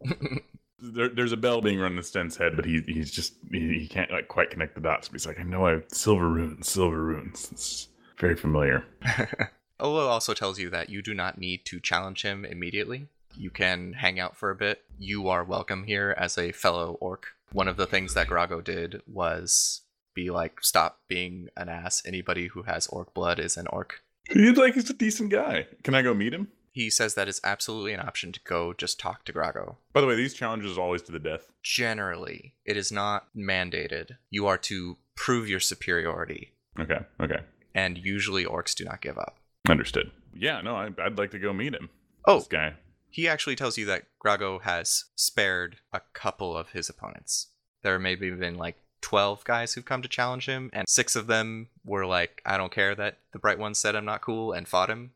there, 0.78 1.08
there's 1.08 1.32
a 1.32 1.36
bell 1.36 1.60
being 1.60 1.78
run 1.78 1.96
in 1.96 2.02
Sten's 2.02 2.36
head, 2.36 2.56
but 2.56 2.64
he 2.64 2.82
he's 2.86 3.10
just 3.10 3.34
he, 3.50 3.78
he 3.78 3.88
can't 3.88 4.10
like 4.10 4.28
quite 4.28 4.50
connect 4.50 4.74
the 4.74 4.80
dots. 4.80 5.08
But 5.08 5.14
he's 5.14 5.26
like, 5.26 5.40
I 5.40 5.42
know 5.42 5.66
I 5.66 5.80
silver 5.88 6.28
runes, 6.28 6.68
silver 6.68 7.02
runes. 7.02 7.48
It's 7.52 7.88
very 8.18 8.36
familiar. 8.36 8.84
Olo 9.80 10.06
also 10.06 10.34
tells 10.34 10.58
you 10.58 10.70
that 10.70 10.88
you 10.88 11.02
do 11.02 11.14
not 11.14 11.38
need 11.38 11.64
to 11.66 11.80
challenge 11.80 12.22
him 12.22 12.44
immediately. 12.44 13.08
You 13.36 13.50
can 13.50 13.94
hang 13.94 14.20
out 14.20 14.36
for 14.36 14.50
a 14.50 14.56
bit. 14.56 14.82
You 14.98 15.28
are 15.28 15.42
welcome 15.42 15.84
here 15.84 16.14
as 16.16 16.38
a 16.38 16.52
fellow 16.52 16.96
orc. 17.00 17.26
One 17.52 17.66
of 17.66 17.76
the 17.76 17.86
things 17.86 18.14
that 18.14 18.28
Grago 18.28 18.62
did 18.62 19.02
was 19.06 19.82
be 20.14 20.30
like, 20.30 20.62
stop 20.62 21.00
being 21.08 21.48
an 21.56 21.68
ass. 21.68 22.02
Anybody 22.06 22.46
who 22.46 22.62
has 22.62 22.86
orc 22.86 23.12
blood 23.12 23.40
is 23.40 23.56
an 23.56 23.66
orc. 23.66 24.02
He's 24.30 24.56
like 24.56 24.74
he's 24.74 24.88
a 24.90 24.94
decent 24.94 25.30
guy. 25.30 25.66
Can 25.82 25.94
I 25.94 26.02
go 26.02 26.14
meet 26.14 26.32
him? 26.32 26.48
He 26.74 26.90
says 26.90 27.14
that 27.14 27.28
it's 27.28 27.40
absolutely 27.44 27.92
an 27.92 28.00
option 28.00 28.32
to 28.32 28.40
go 28.42 28.72
just 28.74 28.98
talk 28.98 29.24
to 29.26 29.32
Grago. 29.32 29.76
By 29.92 30.00
the 30.00 30.08
way, 30.08 30.16
these 30.16 30.34
challenges 30.34 30.76
are 30.76 30.80
always 30.80 31.02
to 31.02 31.12
the 31.12 31.20
death. 31.20 31.46
Generally, 31.62 32.54
it 32.64 32.76
is 32.76 32.90
not 32.90 33.28
mandated. 33.36 34.16
You 34.28 34.48
are 34.48 34.58
to 34.58 34.96
prove 35.14 35.48
your 35.48 35.60
superiority, 35.60 36.52
Okay, 36.80 36.98
okay, 37.20 37.42
and 37.76 37.96
usually 37.96 38.44
orcs 38.44 38.74
do 38.74 38.84
not 38.84 39.00
give 39.00 39.16
up. 39.16 39.38
understood. 39.68 40.10
Yeah, 40.36 40.60
no, 40.62 40.74
I, 40.74 40.88
I'd 41.00 41.16
like 41.16 41.30
to 41.30 41.38
go 41.38 41.52
meet 41.52 41.74
him. 41.74 41.90
Oh, 42.26 42.38
This 42.38 42.48
guy. 42.48 42.74
He 43.08 43.28
actually 43.28 43.54
tells 43.54 43.78
you 43.78 43.86
that 43.86 44.06
Grago 44.24 44.60
has 44.62 45.04
spared 45.14 45.76
a 45.92 46.00
couple 46.12 46.56
of 46.56 46.70
his 46.70 46.88
opponents. 46.88 47.50
There 47.84 48.00
maybe 48.00 48.28
have 48.30 48.40
been 48.40 48.56
like 48.56 48.78
12 49.02 49.44
guys 49.44 49.74
who've 49.74 49.84
come 49.84 50.02
to 50.02 50.08
challenge 50.08 50.46
him, 50.46 50.70
and 50.72 50.88
six 50.88 51.14
of 51.14 51.28
them 51.28 51.68
were 51.84 52.04
like, 52.06 52.42
I 52.44 52.56
don't 52.56 52.72
care 52.72 52.96
that 52.96 53.18
the 53.32 53.38
Bright 53.38 53.60
Ones 53.60 53.78
said 53.78 53.94
I'm 53.94 54.04
not 54.04 54.22
cool, 54.22 54.50
and 54.52 54.66
fought 54.66 54.90
him. 54.90 55.12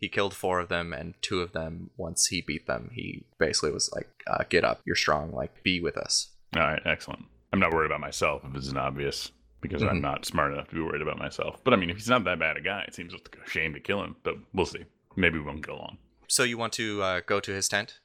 He 0.00 0.08
killed 0.08 0.32
four 0.34 0.58
of 0.60 0.68
them, 0.70 0.92
and 0.94 1.14
two 1.20 1.42
of 1.42 1.52
them, 1.52 1.90
once 1.98 2.26
he 2.28 2.40
beat 2.40 2.66
them, 2.66 2.90
he 2.94 3.24
basically 3.38 3.70
was 3.70 3.92
like, 3.94 4.08
uh, 4.26 4.44
Get 4.48 4.64
up, 4.64 4.80
you're 4.86 4.96
strong, 4.96 5.30
like, 5.30 5.62
be 5.62 5.78
with 5.80 5.96
us. 5.98 6.28
All 6.56 6.62
right, 6.62 6.80
excellent. 6.86 7.26
I'm 7.52 7.60
not 7.60 7.72
worried 7.72 7.86
about 7.90 8.00
myself 8.00 8.42
if 8.48 8.56
it's 8.56 8.68
an 8.68 8.78
obvious 8.78 9.30
because 9.60 9.82
I'm 9.82 9.98
Mhm. 9.98 10.02
not 10.02 10.24
smart 10.24 10.52
enough 10.54 10.68
to 10.68 10.74
be 10.74 10.80
worried 10.80 11.02
about 11.02 11.18
myself. 11.18 11.62
But 11.64 11.74
I 11.74 11.76
mean, 11.76 11.90
if 11.90 11.96
he's 11.96 12.08
not 12.08 12.24
that 12.24 12.38
bad 12.38 12.56
a 12.56 12.60
guy, 12.62 12.80
it 12.88 12.94
seems 12.94 13.12
like 13.12 13.36
a 13.44 13.48
shame 13.50 13.74
to 13.74 13.80
kill 13.80 14.02
him. 14.02 14.16
But 14.22 14.36
we'll 14.54 14.64
see. 14.64 14.86
Maybe 15.16 15.38
we 15.38 15.44
won't 15.44 15.64
get 15.66 15.74
along. 15.74 15.98
So 16.28 16.44
you 16.44 16.56
want 16.56 16.72
to 16.74 17.02
uh, 17.02 17.20
go 17.26 17.38
to 17.40 17.52
his 17.52 17.68
tent? 17.68 17.98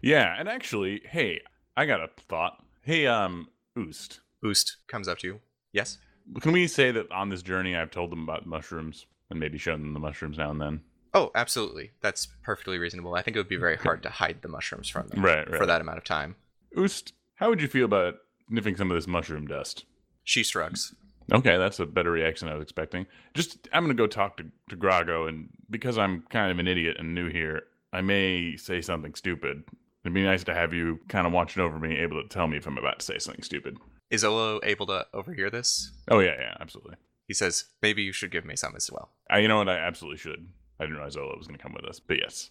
Yeah, 0.00 0.34
and 0.38 0.48
actually, 0.48 1.02
hey, 1.04 1.42
I 1.76 1.84
got 1.84 2.00
a 2.00 2.08
thought. 2.28 2.64
Hey, 2.82 3.06
um, 3.06 3.50
Oost, 3.76 4.20
Oost 4.42 4.76
comes 4.88 5.06
up 5.06 5.18
to 5.18 5.26
you. 5.26 5.40
Yes? 5.72 5.98
can 6.40 6.52
we 6.52 6.66
say 6.68 6.92
that 6.92 7.10
on 7.10 7.28
this 7.28 7.42
journey 7.42 7.74
I've 7.76 7.90
told 7.90 8.10
them 8.12 8.22
about 8.22 8.46
mushrooms 8.46 9.06
and 9.30 9.38
maybe 9.40 9.58
shown 9.58 9.80
them 9.82 9.92
the 9.94 10.00
mushrooms 10.00 10.38
now 10.38 10.50
and 10.50 10.60
then? 10.60 10.80
Oh, 11.12 11.30
absolutely. 11.34 11.90
That's 12.00 12.26
perfectly 12.42 12.78
reasonable. 12.78 13.14
I 13.14 13.22
think 13.22 13.36
it 13.36 13.40
would 13.40 13.48
be 13.48 13.56
very 13.56 13.76
hard 13.76 14.02
to 14.04 14.10
hide 14.10 14.42
the 14.42 14.48
mushrooms 14.48 14.88
from 14.88 15.08
them 15.08 15.24
Right, 15.24 15.46
for 15.48 15.66
that 15.66 15.80
amount 15.80 15.98
of 15.98 16.04
time. 16.04 16.36
Oost, 16.76 17.12
how 17.36 17.48
would 17.48 17.60
you 17.60 17.68
feel 17.68 17.84
about 17.84 18.14
sniffing 18.48 18.76
some 18.76 18.90
of 18.90 18.94
this 18.96 19.06
mushroom 19.06 19.46
dust? 19.46 19.84
She 20.22 20.42
shrugs. 20.44 20.94
Okay, 21.32 21.56
that's 21.56 21.78
a 21.80 21.86
better 21.86 22.10
reaction 22.10 22.48
I 22.48 22.54
was 22.54 22.62
expecting. 22.62 23.06
Just, 23.34 23.68
I'm 23.72 23.84
gonna 23.84 23.94
go 23.94 24.06
talk 24.06 24.36
to, 24.38 24.44
to 24.68 24.76
Grago, 24.76 25.28
and 25.28 25.48
because 25.68 25.96
I'm 25.96 26.22
kind 26.30 26.50
of 26.50 26.58
an 26.58 26.66
idiot 26.68 26.96
and 26.98 27.14
new 27.14 27.28
here, 27.28 27.62
I 27.92 28.00
may 28.00 28.56
say 28.56 28.80
something 28.80 29.14
stupid. 29.14 29.64
It'd 30.04 30.14
be 30.14 30.22
nice 30.22 30.44
to 30.44 30.54
have 30.54 30.72
you 30.72 31.00
kind 31.08 31.26
of 31.26 31.32
watching 31.32 31.62
over 31.62 31.78
me, 31.78 31.98
able 31.98 32.22
to 32.22 32.28
tell 32.28 32.46
me 32.48 32.56
if 32.56 32.66
I'm 32.66 32.78
about 32.78 33.00
to 33.00 33.04
say 33.04 33.18
something 33.18 33.42
stupid. 33.42 33.78
Is 34.10 34.24
Olo 34.24 34.60
able 34.64 34.86
to 34.86 35.06
overhear 35.14 35.50
this? 35.50 35.92
Oh 36.08 36.18
yeah, 36.18 36.34
yeah, 36.38 36.56
absolutely. 36.60 36.96
He 37.28 37.34
says, 37.34 37.66
maybe 37.80 38.02
you 38.02 38.12
should 38.12 38.32
give 38.32 38.44
me 38.44 38.56
some 38.56 38.74
as 38.74 38.90
well. 38.90 39.10
I, 39.30 39.38
you 39.38 39.46
know 39.46 39.58
what? 39.58 39.68
I 39.68 39.76
absolutely 39.78 40.18
should. 40.18 40.48
I 40.80 40.84
didn't 40.84 40.96
realize 40.96 41.16
Olo 41.16 41.36
was 41.36 41.46
gonna 41.46 41.58
come 41.58 41.74
with 41.74 41.84
us, 41.84 42.00
but 42.00 42.16
yes, 42.18 42.50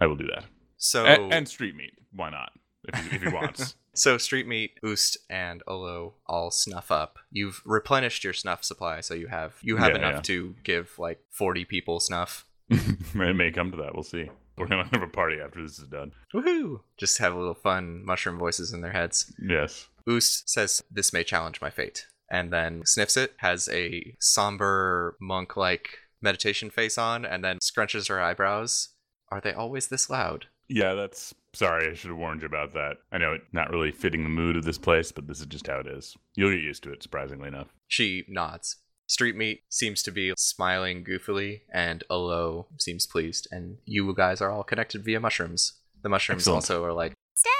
I 0.00 0.06
will 0.06 0.16
do 0.16 0.26
that. 0.34 0.44
So, 0.76 1.06
A- 1.06 1.28
and, 1.28 1.48
street 1.48 1.74
meat, 1.76 1.94
why 2.12 2.30
not? 2.30 2.52
If 2.84 3.00
he, 3.10 3.16
if 3.16 3.22
he 3.22 3.28
wants. 3.28 3.74
so 3.94 4.16
Street 4.18 4.46
Meat, 4.46 4.78
Oost, 4.84 5.16
and 5.28 5.62
Olo 5.66 6.14
all 6.26 6.50
snuff 6.50 6.90
up. 6.92 7.18
You've 7.32 7.60
replenished 7.64 8.22
your 8.24 8.32
snuff 8.32 8.62
supply, 8.64 9.00
so 9.00 9.14
you 9.14 9.26
have 9.26 9.54
you 9.62 9.76
have 9.76 9.90
Yeah, 9.90 9.96
enough 9.98 10.14
yeah. 10.14 10.20
to 10.22 10.54
give 10.62 10.92
like 10.98 11.20
forty 11.30 11.64
people 11.64 11.98
snuff. 12.00 12.46
it 12.70 13.36
may 13.36 13.50
come 13.50 13.70
to 13.72 13.76
that. 13.78 13.94
We'll 13.94 14.04
see. 14.04 14.30
We're 14.56 14.66
gonna 14.66 14.88
have 14.92 15.02
a 15.02 15.06
party 15.08 15.38
after 15.40 15.62
this 15.62 15.78
is 15.78 15.86
done. 15.88 16.12
Woohoo! 16.34 16.80
Just 16.96 17.18
have 17.18 17.34
a 17.34 17.38
little 17.38 17.54
fun 17.54 18.04
mushroom 18.04 18.38
voices 18.38 18.72
in 18.72 18.80
their 18.80 18.92
heads. 18.92 19.32
Yes. 19.44 19.88
Oost 20.08 20.48
says, 20.48 20.82
This 20.90 21.12
may 21.12 21.22
challenge 21.24 21.60
my 21.60 21.70
fate. 21.70 22.06
And 22.30 22.52
then 22.52 22.84
sniffs 22.84 23.16
it, 23.16 23.34
has 23.38 23.68
a 23.72 24.14
somber 24.20 25.16
monk 25.20 25.56
like 25.56 25.98
meditation 26.20 26.70
face 26.70 26.98
on, 26.98 27.24
and 27.24 27.44
then 27.44 27.58
scrunches 27.58 28.08
her 28.08 28.20
eyebrows. 28.20 28.90
Are 29.30 29.40
they 29.40 29.52
always 29.52 29.88
this 29.88 30.08
loud? 30.08 30.46
Yeah, 30.68 30.94
that's 30.94 31.34
sorry. 31.54 31.90
I 31.90 31.94
should 31.94 32.10
have 32.10 32.18
warned 32.18 32.42
you 32.42 32.46
about 32.46 32.74
that. 32.74 32.98
I 33.10 33.18
know 33.18 33.32
it's 33.34 33.44
not 33.52 33.70
really 33.70 33.90
fitting 33.90 34.22
the 34.22 34.28
mood 34.28 34.56
of 34.56 34.64
this 34.64 34.78
place, 34.78 35.12
but 35.12 35.26
this 35.26 35.40
is 35.40 35.46
just 35.46 35.66
how 35.66 35.78
it 35.80 35.86
is. 35.86 36.16
You'll 36.36 36.50
get 36.50 36.60
used 36.60 36.82
to 36.84 36.92
it, 36.92 37.02
surprisingly 37.02 37.48
enough. 37.48 37.68
She 37.86 38.24
nods. 38.28 38.76
Street 39.06 39.36
Meat 39.36 39.62
seems 39.70 40.02
to 40.02 40.10
be 40.10 40.34
smiling 40.36 41.02
goofily, 41.04 41.62
and 41.72 42.04
Olo 42.10 42.66
seems 42.76 43.06
pleased. 43.06 43.48
And 43.50 43.78
you 43.86 44.14
guys 44.14 44.42
are 44.42 44.50
all 44.50 44.62
connected 44.62 45.02
via 45.04 45.20
mushrooms. 45.20 45.72
The 46.02 46.10
mushrooms 46.10 46.42
Excellent. 46.42 46.56
also 46.56 46.84
are 46.84 46.92
like, 46.92 47.14
Sten, 47.34 47.52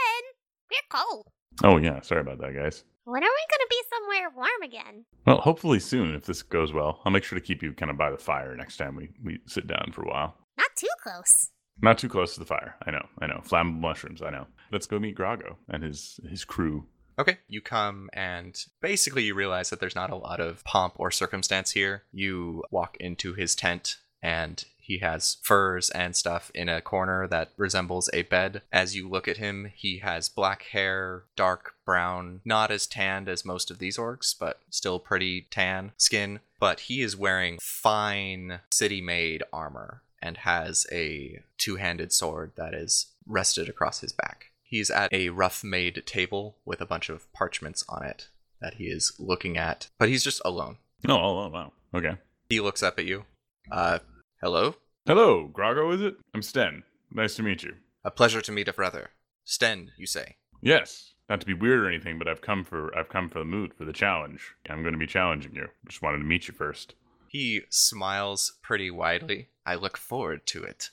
we're 0.71 0.99
cold. 0.99 1.27
Oh 1.65 1.79
yeah, 1.79 2.01
sorry 2.03 2.21
about 2.21 2.39
that, 2.41 2.55
guys. 2.55 2.85
When 3.05 3.23
are 3.23 3.27
we 3.27 3.47
gonna 3.51 3.67
be 3.71 3.83
somewhere 3.99 4.31
warm 4.35 4.63
again? 4.63 5.05
Well, 5.27 5.41
hopefully 5.41 5.81
soon 5.81 6.15
if 6.15 6.25
this 6.25 6.43
goes 6.43 6.73
well. 6.73 7.01
I'll 7.05 7.13
make 7.13 7.25
sure 7.25 7.39
to 7.39 7.45
keep 7.45 7.63
you 7.63 7.73
kind 7.73 7.91
of 7.91 7.99
by 7.99 8.11
the 8.11 8.19
fire 8.19 8.55
next 8.57 8.77
time 8.77 8.97
we, 8.97 9.11
we 9.23 9.41
sit 9.47 9.67
down 9.67 9.93
for 9.93 10.03
a 10.03 10.09
while. 10.09 10.35
Not 10.57 10.71
too 10.77 10.89
close. 11.03 11.51
Not 11.81 11.99
too 11.99 12.09
close 12.09 12.35
to 12.35 12.41
the 12.41 12.47
fire. 12.47 12.75
I 12.85 12.91
know. 12.91 13.07
I 13.21 13.27
know. 13.27 13.41
Flammable 13.47 13.81
mushrooms. 13.81 14.23
I 14.23 14.31
know. 14.31 14.47
Let's 14.73 14.87
go 14.87 14.99
meet 14.99 15.17
Grago 15.17 15.57
and 15.69 15.83
his 15.83 16.19
his 16.29 16.45
crew. 16.45 16.87
Okay, 17.19 17.39
you 17.49 17.61
come 17.61 18.09
and 18.13 18.57
basically 18.81 19.25
you 19.25 19.35
realize 19.35 19.71
that 19.71 19.81
there's 19.81 19.97
not 19.97 20.11
a 20.11 20.17
lot 20.17 20.39
of 20.39 20.63
pomp 20.65 20.95
or 20.99 21.11
circumstance 21.11 21.73
here. 21.73 22.05
You 22.13 22.65
walk 22.71 22.97
into 23.01 23.35
his 23.35 23.57
tent 23.57 23.97
and 24.23 24.65
he 24.89 24.99
has 24.99 25.37
furs 25.43 25.91
and 25.91 26.17
stuff 26.17 26.51
in 26.55 26.71
a 26.71 26.81
corner 26.81 27.29
that 27.29 27.53
resembles 27.59 28.09
a 28.15 28.23
bed. 28.23 28.63
As 28.73 28.97
you 28.97 29.07
look 29.07 29.29
at 29.29 29.37
him, 29.37 29.71
he 29.77 29.99
has 29.99 30.31
black 30.31 30.63
hair, 30.63 31.25
dark 31.37 31.75
brown, 31.85 32.41
not 32.43 32.71
as 32.71 32.87
tanned 32.87 33.29
as 33.29 33.45
most 33.45 33.71
of 33.71 33.79
these 33.79 33.99
orcs, 33.99 34.35
but 34.37 34.61
still 34.71 34.99
pretty 34.99 35.47
tan 35.51 35.93
skin. 35.99 36.41
But 36.59 36.81
he 36.81 37.03
is 37.03 37.19
wearing 37.19 37.59
fine 37.61 38.61
city 38.73 39.03
made 39.03 39.43
armor 39.53 40.01
and 40.23 40.39
has 40.39 40.87
a 40.91 41.43
two 41.59 41.77
handed 41.77 42.11
sword 42.11 42.53
that 42.57 42.73
is 42.73 43.09
rested 43.27 43.69
across 43.69 44.01
his 44.01 44.13
back. 44.13 44.53
He's 44.63 44.91
at 44.91 45.13
a 45.13 45.29
rough 45.29 45.63
made 45.63 46.03
table 46.07 46.57
with 46.65 46.81
a 46.81 46.87
bunch 46.87 47.11
of 47.11 47.31
parchments 47.35 47.85
on 47.91 48.05
it 48.05 48.29
that 48.63 48.75
he 48.75 48.85
is 48.85 49.13
looking 49.19 49.59
at, 49.59 49.89
but 49.99 50.09
he's 50.09 50.25
just 50.25 50.41
alone. 50.47 50.79
Oh, 51.07 51.15
oh, 51.15 51.39
oh 51.41 51.49
wow. 51.49 51.73
Okay. 51.95 52.17
He 52.49 52.61
looks 52.61 52.83
up 52.83 52.99
at 52.99 53.05
you. 53.05 53.27
Uh, 53.71 53.99
hello? 54.41 54.75
Hello, 55.07 55.49
Grago, 55.53 55.93
is 55.95 56.01
it? 56.01 56.17
I'm 56.35 56.43
Sten. 56.43 56.83
Nice 57.13 57.35
to 57.37 57.43
meet 57.43 57.63
you. 57.63 57.75
A 58.05 58.11
pleasure 58.11 58.41
to 58.41 58.53
meet 58.53 58.69
a 58.69 58.73
brother. 58.73 59.11
Sten, 59.45 59.93
you 59.97 60.07
say. 60.07 60.37
Yes. 60.61 61.15
Not 61.29 61.41
to 61.41 61.47
be 61.47 61.55
weird 61.55 61.81
or 61.81 61.89
anything, 61.89 62.19
but 62.19 62.29
I've 62.29 62.41
come 62.41 62.65
for 62.65 62.97
I've 62.97 63.09
come 63.09 63.29
for 63.29 63.39
the 63.39 63.45
mood 63.45 63.75
for 63.75 63.85
the 63.85 63.93
challenge. 63.93 64.55
I'm 64.69 64.83
going 64.83 64.95
to 64.95 64.99
be 64.99 65.07
challenging 65.07 65.55
you. 65.55 65.67
Just 65.87 66.03
wanted 66.03 66.19
to 66.19 66.25
meet 66.25 66.49
you 66.49 66.55
first. 66.55 66.95
He 67.29 67.63
smiles 67.69 68.55
pretty 68.63 68.91
widely. 68.91 69.49
I 69.67 69.75
look 69.75 69.99
forward 69.99 70.47
to 70.47 70.63
it. 70.63 70.91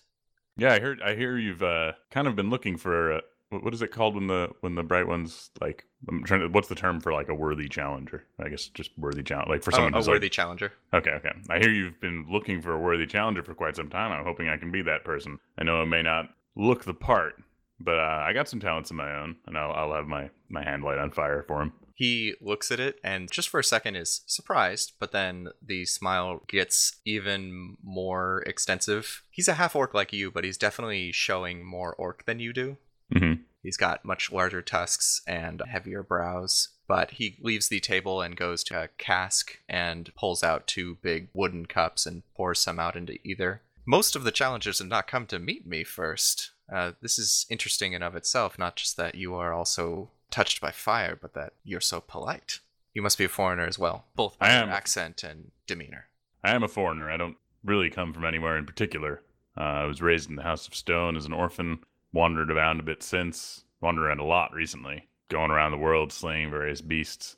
Yeah, 0.58 0.74
I 0.74 0.80
heard. 0.80 1.02
I 1.02 1.16
hear 1.16 1.38
you've 1.38 1.64
uh, 1.64 1.94
kind 2.12 2.28
of 2.28 2.36
been 2.36 2.50
looking 2.50 2.78
for. 2.78 3.14
Uh, 3.14 3.22
what 3.64 3.74
is 3.74 3.82
it 3.82 3.92
called 3.92 4.16
when 4.16 4.28
the 4.28 4.50
when 4.62 4.76
the 4.76 4.84
bright 4.84 5.08
ones 5.08 5.50
like? 5.62 5.86
I'm 6.10 6.24
trying 6.24 6.42
to. 6.42 6.48
What's 6.48 6.68
the 6.68 6.76
term 6.76 7.00
for 7.00 7.14
like 7.14 7.30
a 7.30 7.34
worthy 7.36 7.68
challenger? 7.68 8.24
I 8.40 8.50
guess 8.50 8.68
just 8.68 8.92
worthy 8.98 9.24
challenge. 9.24 9.50
Like 9.50 9.64
for 9.64 9.72
Oh, 9.74 9.78
someone 9.78 9.94
a 9.94 9.98
who's 9.98 10.08
worthy 10.08 10.26
like. 10.26 10.32
challenger. 10.32 10.74
Okay, 10.94 11.12
okay. 11.12 11.32
I 11.50 11.60
hear 11.60 11.70
you've 11.70 12.00
been 12.02 12.26
looking 12.30 12.62
for 12.62 12.74
a 12.74 12.80
worthy 12.80 13.06
challenger 13.08 13.44
for 13.44 13.54
quite 13.54 13.76
some 13.76 13.90
time. 13.90 14.12
I'm 14.12 14.24
hoping 14.26 14.50
I 14.50 14.58
can 14.58 14.72
be 14.72 14.82
that 14.84 15.04
person. 15.04 15.40
I 15.58 15.64
know 15.64 15.82
I 15.82 15.86
may 15.86 16.02
not 16.02 16.30
look 16.56 16.86
the 16.86 16.94
part, 16.94 17.36
but 17.80 17.98
uh, 18.00 18.24
I 18.26 18.34
got 18.34 18.48
some 18.48 18.60
talents 18.60 18.92
of 18.92 18.96
my 18.98 19.12
own, 19.20 19.36
and 19.48 19.58
I'll, 19.58 19.72
I'll 19.72 19.94
have 19.96 20.08
my 20.08 20.30
my 20.50 20.64
hand 20.64 20.84
light 20.84 20.98
on 20.98 21.12
fire 21.12 21.44
for 21.48 21.62
him. 21.62 21.74
He 21.98 22.34
looks 22.42 22.72
at 22.72 22.80
it 22.82 23.00
and 23.06 23.32
just 23.32 23.48
for 23.48 23.58
a 23.62 23.64
second 23.64 23.96
is 23.96 24.22
surprised, 24.26 24.92
but 25.00 25.14
then 25.14 25.48
the 25.66 25.86
smile 25.86 26.42
gets 26.46 26.98
even 27.06 27.78
more 27.82 28.44
extensive. 28.46 29.24
He's 29.32 29.48
a 29.48 29.54
half 29.54 29.78
orc 29.78 29.94
like 29.94 30.12
you, 30.12 30.30
but 30.30 30.44
he's 30.44 30.58
definitely 30.58 31.14
showing 31.14 31.66
more 31.66 31.96
orc 31.96 32.26
than 32.26 32.40
you 32.40 32.52
do. 32.52 32.76
Mm-hmm. 33.14 33.44
He's 33.66 33.78
got 33.78 34.06
much 34.06 34.32
larger 34.32 34.62
tusks 34.62 35.22
and 35.26 35.62
heavier 35.68 36.04
brows. 36.04 36.70
But 36.88 37.12
he 37.12 37.38
leaves 37.42 37.68
the 37.68 37.80
table 37.80 38.22
and 38.22 38.38
goes 38.38 38.64
to 38.66 38.84
a 38.84 38.90
cask 39.00 39.58
and 39.68 40.14
pulls 40.16 40.44
out 40.44 40.68
two 40.68 40.98
big 41.02 41.30
wooden 41.34 41.66
cups 41.66 42.06
and 42.06 42.22
pours 42.36 42.60
some 42.60 42.80
out 42.80 42.96
into 42.96 43.18
either. 43.24 43.62
Most 43.86 44.16
of 44.16 44.24
the 44.24 44.32
challengers 44.32 44.80
have 44.80 44.88
not 44.88 45.08
come 45.08 45.26
to 45.28 45.40
meet 45.40 45.66
me 45.66 45.84
first. 45.84 46.52
Uh, 46.72 46.92
this 47.02 47.18
is 47.18 47.48
interesting 47.50 47.94
in 47.94 48.04
of 48.04 48.16
itself, 48.16 48.60
not 48.60 48.76
just 48.76 48.98
that 48.98 49.16
you 49.16 49.34
are 49.34 49.52
also 49.52 50.12
touched 50.30 50.62
by 50.62 50.72
fire, 50.72 51.18
but 51.20 51.34
that 51.34 51.54
you're 51.64 51.82
so 51.82 52.02
polite. 52.02 52.60
You 52.94 53.02
must 53.02 53.18
be 53.18 53.26
a 53.26 53.30
foreigner 53.30 53.66
as 53.66 53.80
well, 53.80 54.06
both 54.16 54.38
by 54.38 54.60
your 54.60 54.70
accent 54.70 55.24
and 55.24 55.52
demeanor. 55.68 56.08
I 56.44 56.54
am 56.54 56.64
a 56.64 56.68
foreigner. 56.68 57.10
I 57.10 57.18
don't 57.18 57.38
really 57.64 57.90
come 57.90 58.14
from 58.14 58.26
anywhere 58.26 58.58
in 58.58 58.66
particular. 58.66 59.22
Uh, 59.58 59.62
I 59.62 59.86
was 59.86 60.02
raised 60.02 60.30
in 60.30 60.36
the 60.36 60.44
House 60.44 60.68
of 60.68 60.76
Stone 60.76 61.18
as 61.18 61.26
an 61.26 61.34
orphan, 61.34 61.80
wandered 62.16 62.50
around 62.50 62.80
a 62.80 62.84
bit 62.84 63.04
since, 63.04 63.66
wandered 63.82 64.06
around 64.06 64.20
a 64.20 64.26
lot 64.26 64.54
recently, 64.54 65.08
going 65.30 65.52
around 65.52 65.72
the 65.72 65.78
world 65.78 66.12
slaying 66.12 66.50
various 66.50 66.82
beasts. 66.82 67.36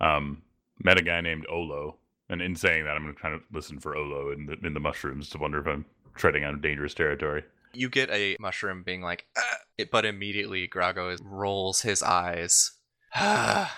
Um, 0.00 0.42
met 0.82 0.98
a 0.98 1.02
guy 1.02 1.20
named 1.20 1.46
Olo, 1.48 1.98
and 2.28 2.42
in 2.42 2.56
saying 2.56 2.84
that, 2.84 2.96
I'm 2.96 3.02
going 3.02 3.14
to 3.14 3.20
kind 3.20 3.34
of 3.34 3.42
listen 3.52 3.78
for 3.78 3.94
Olo 3.94 4.32
in 4.32 4.46
the, 4.46 4.56
in 4.66 4.74
the 4.74 4.80
mushrooms 4.80 5.28
to 5.30 5.38
wonder 5.38 5.60
if 5.60 5.66
I'm 5.66 5.84
treading 6.16 6.44
on 6.44 6.60
dangerous 6.60 6.94
territory. 6.94 7.44
You 7.74 7.90
get 7.90 8.10
a 8.10 8.36
mushroom 8.40 8.82
being 8.82 9.02
like, 9.02 9.26
"Ah," 9.36 9.58
it, 9.76 9.90
but 9.90 10.06
immediately 10.06 10.66
Grago 10.66 11.18
rolls 11.22 11.82
his 11.82 12.02
eyes. 12.02 12.72
I 13.14 13.68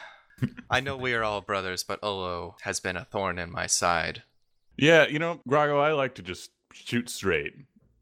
know 0.80 0.97
we 0.97 1.14
are 1.14 1.24
all 1.24 1.41
brothers, 1.41 1.82
but 1.82 1.99
Olo 2.01 2.57
has 2.62 2.78
been 2.78 2.97
a 2.97 3.05
thorn 3.05 3.41
in 3.41 3.51
my 3.51 3.66
side. 3.66 4.22
Yeah, 4.76 5.09
you 5.09 5.18
know, 5.18 5.41
Grago, 5.49 5.80
I 5.82 5.93
like 5.93 6.14
to 6.14 6.22
just 6.22 6.53
shoot 6.72 7.11
straight. 7.11 7.55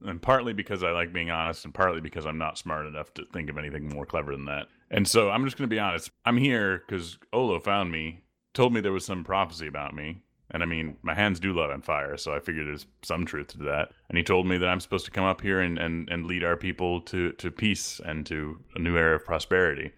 And 0.05 0.21
partly 0.21 0.53
because 0.53 0.83
I 0.83 0.91
like 0.91 1.13
being 1.13 1.31
honest, 1.31 1.65
and 1.65 1.73
partly 1.73 2.01
because 2.01 2.27
I'm 2.27 2.39
not 2.39 2.59
smart 2.59 2.87
enough 2.87 3.15
to 3.15 3.25
think 3.33 3.49
of 3.49 3.59
anything 3.59 3.89
more 3.89 4.07
clever 4.07 4.33
than 4.33 4.45
that. 4.47 4.67
And 4.91 5.09
so 5.09 5.31
I'm 5.31 5.45
just 5.45 5.57
going 5.57 5.69
to 5.69 5.75
be 5.75 5.81
honest. 5.81 6.11
I'm 6.25 6.37
here 6.37 6.83
because 6.87 7.19
Olo 7.33 7.59
found 7.61 7.91
me, 7.91 8.23
told 8.55 8.73
me 8.73 8.81
there 8.81 8.93
was 8.93 9.07
some 9.07 9.25
prophecy 9.25 9.67
about 9.67 9.95
me. 9.95 10.23
And 10.51 10.63
I 10.63 10.67
mean, 10.67 10.97
my 11.03 11.15
hands 11.15 11.41
do 11.41 11.53
light 11.53 11.71
on 11.71 11.83
fire, 11.83 12.17
so 12.17 12.33
I 12.33 12.39
figured 12.39 12.69
there's 12.69 12.87
some 13.03 13.27
truth 13.27 13.49
to 13.49 13.59
that. 13.65 13.89
And 14.09 14.17
he 14.17 14.23
told 14.23 14.47
me 14.47 14.59
that 14.59 14.69
I'm 14.69 14.79
supposed 14.79 15.05
to 15.07 15.11
come 15.11 15.25
up 15.25 15.41
here 15.41 15.61
and, 15.61 15.77
and, 15.77 16.09
and 16.09 16.27
lead 16.27 16.45
our 16.45 16.57
people 16.57 17.01
to, 17.03 17.33
to 17.33 17.51
peace 17.51 18.01
and 18.05 18.25
to 18.27 18.61
a 18.77 18.79
new 18.79 18.97
era 18.97 19.17
of 19.17 19.25
prosperity. 19.25 19.91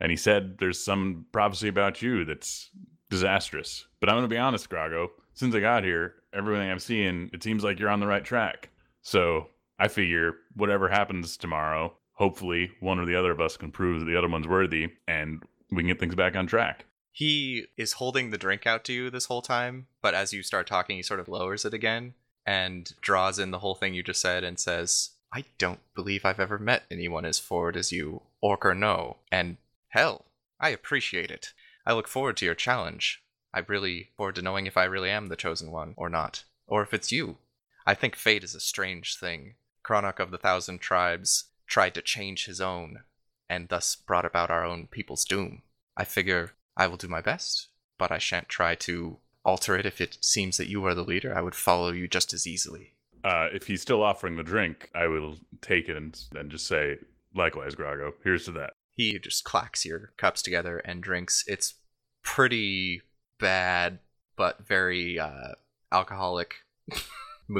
And 0.00 0.10
he 0.10 0.16
said 0.16 0.58
there's 0.58 0.84
some 0.84 1.26
prophecy 1.30 1.68
about 1.68 2.02
you 2.02 2.24
that's 2.24 2.70
disastrous. 3.10 3.86
But 4.00 4.08
I'm 4.08 4.16
going 4.16 4.24
to 4.24 4.28
be 4.28 4.38
honest, 4.38 4.68
Grago. 4.68 5.08
Since 5.34 5.54
I 5.54 5.60
got 5.60 5.84
here, 5.84 6.16
everything 6.34 6.68
I'm 6.68 6.80
seeing, 6.80 7.30
it 7.32 7.42
seems 7.42 7.62
like 7.62 7.78
you're 7.78 7.88
on 7.88 8.00
the 8.00 8.06
right 8.06 8.24
track. 8.24 8.70
So 9.02 9.48
I 9.78 9.88
figure 9.88 10.34
whatever 10.54 10.88
happens 10.88 11.36
tomorrow, 11.36 11.94
hopefully 12.14 12.70
one 12.80 12.98
or 12.98 13.04
the 13.04 13.16
other 13.16 13.32
of 13.32 13.40
us 13.40 13.56
can 13.56 13.72
prove 13.72 14.00
that 14.00 14.06
the 14.06 14.16
other 14.16 14.28
one's 14.28 14.48
worthy 14.48 14.92
and 15.06 15.42
we 15.70 15.82
can 15.82 15.88
get 15.88 16.00
things 16.00 16.14
back 16.14 16.36
on 16.36 16.46
track. 16.46 16.86
He 17.10 17.66
is 17.76 17.94
holding 17.94 18.30
the 18.30 18.38
drink 18.38 18.66
out 18.66 18.84
to 18.84 18.92
you 18.92 19.10
this 19.10 19.26
whole 19.26 19.42
time, 19.42 19.86
but 20.00 20.14
as 20.14 20.32
you 20.32 20.42
start 20.42 20.66
talking, 20.66 20.96
he 20.96 21.02
sort 21.02 21.20
of 21.20 21.28
lowers 21.28 21.64
it 21.64 21.74
again 21.74 22.14
and 22.46 22.90
draws 23.00 23.38
in 23.38 23.50
the 23.50 23.58
whole 23.58 23.74
thing 23.74 23.92
you 23.92 24.02
just 24.02 24.20
said 24.20 24.44
and 24.44 24.58
says, 24.58 25.10
I 25.32 25.44
don't 25.58 25.80
believe 25.94 26.24
I've 26.24 26.40
ever 26.40 26.58
met 26.58 26.84
anyone 26.90 27.24
as 27.24 27.38
forward 27.38 27.76
as 27.76 27.92
you, 27.92 28.22
orc 28.40 28.64
or 28.64 28.74
no. 28.74 29.18
And 29.30 29.56
hell, 29.88 30.26
I 30.60 30.70
appreciate 30.70 31.30
it. 31.30 31.52
I 31.86 31.92
look 31.92 32.08
forward 32.08 32.36
to 32.38 32.44
your 32.44 32.54
challenge. 32.54 33.22
I 33.52 33.60
really 33.66 34.10
forward 34.16 34.36
to 34.36 34.42
knowing 34.42 34.66
if 34.66 34.76
I 34.76 34.84
really 34.84 35.10
am 35.10 35.28
the 35.28 35.36
chosen 35.36 35.70
one 35.70 35.94
or 35.96 36.08
not, 36.08 36.44
or 36.66 36.82
if 36.82 36.94
it's 36.94 37.12
you. 37.12 37.38
I 37.86 37.94
think 37.94 38.16
fate 38.16 38.44
is 38.44 38.54
a 38.54 38.60
strange 38.60 39.16
thing. 39.16 39.54
Cronach 39.84 40.20
of 40.20 40.30
the 40.30 40.38
Thousand 40.38 40.80
Tribes 40.80 41.44
tried 41.66 41.94
to 41.94 42.02
change 42.02 42.46
his 42.46 42.60
own, 42.60 43.00
and 43.48 43.68
thus 43.68 43.96
brought 43.96 44.24
about 44.24 44.50
our 44.50 44.64
own 44.64 44.86
people's 44.86 45.24
doom. 45.24 45.62
I 45.96 46.04
figure 46.04 46.52
I 46.76 46.86
will 46.86 46.96
do 46.96 47.08
my 47.08 47.20
best, 47.20 47.68
but 47.98 48.12
I 48.12 48.18
shan't 48.18 48.48
try 48.48 48.74
to 48.76 49.18
alter 49.44 49.76
it 49.76 49.86
if 49.86 50.00
it 50.00 50.18
seems 50.20 50.56
that 50.56 50.68
you 50.68 50.84
are 50.86 50.94
the 50.94 51.04
leader. 51.04 51.34
I 51.36 51.42
would 51.42 51.54
follow 51.54 51.90
you 51.90 52.08
just 52.08 52.32
as 52.32 52.46
easily. 52.46 52.92
Uh, 53.24 53.48
if 53.52 53.66
he's 53.66 53.82
still 53.82 54.02
offering 54.02 54.36
the 54.36 54.42
drink, 54.42 54.90
I 54.94 55.06
will 55.06 55.38
take 55.60 55.88
it 55.88 55.96
and, 55.96 56.18
and 56.34 56.50
just 56.50 56.66
say, 56.66 56.98
likewise, 57.34 57.74
Grago, 57.74 58.12
here's 58.24 58.44
to 58.46 58.52
that. 58.52 58.72
He 58.94 59.18
just 59.18 59.44
clacks 59.44 59.84
your 59.84 60.12
cups 60.16 60.42
together 60.42 60.78
and 60.78 61.02
drinks. 61.02 61.44
It's 61.46 61.74
pretty 62.22 63.02
bad, 63.38 64.00
but 64.36 64.66
very 64.66 65.18
uh, 65.18 65.52
alcoholic 65.90 66.56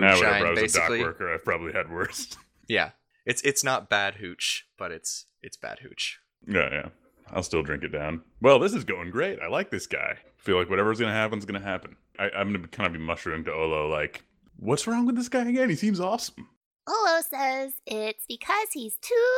moonshine, 0.00 0.18
whatever, 0.18 0.46
I 0.46 0.62
was 0.62 0.74
a 0.74 0.78
dock 0.78 0.90
worker, 0.90 1.32
I've 1.34 1.44
probably 1.44 1.72
had 1.72 1.90
worse. 1.90 2.36
Yeah, 2.68 2.90
it's 3.26 3.42
it's 3.42 3.64
not 3.64 3.90
bad 3.90 4.14
hooch, 4.14 4.66
but 4.78 4.92
it's 4.92 5.26
it's 5.42 5.56
bad 5.56 5.80
hooch. 5.80 6.20
yeah, 6.46 6.68
yeah. 6.72 6.88
I'll 7.30 7.42
still 7.42 7.62
drink 7.62 7.82
it 7.82 7.88
down. 7.88 8.22
Well, 8.40 8.58
this 8.58 8.72
is 8.72 8.84
going 8.84 9.10
great. 9.10 9.40
I 9.40 9.48
like 9.48 9.70
this 9.70 9.86
guy. 9.86 10.18
feel 10.36 10.58
like 10.58 10.70
whatever's 10.70 10.98
going 10.98 11.10
to 11.10 11.14
happen 11.14 11.38
is 11.38 11.44
going 11.44 11.60
to 11.60 11.66
happen. 11.66 11.96
I, 12.18 12.30
I'm 12.36 12.50
going 12.50 12.62
to 12.62 12.68
kind 12.68 12.86
of 12.86 12.92
be 12.92 12.98
mushrooming 12.98 13.44
to 13.44 13.52
Olo, 13.52 13.88
like, 13.88 14.24
what's 14.56 14.86
wrong 14.86 15.06
with 15.06 15.16
this 15.16 15.28
guy 15.28 15.48
again? 15.48 15.68
He 15.68 15.74
seems 15.76 15.98
awesome. 15.98 16.48
Olo 16.86 17.20
says 17.20 17.74
it's 17.86 18.24
because 18.28 18.68
he's 18.72 18.96
too 18.98 19.28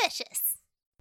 ambitious. 0.00 0.56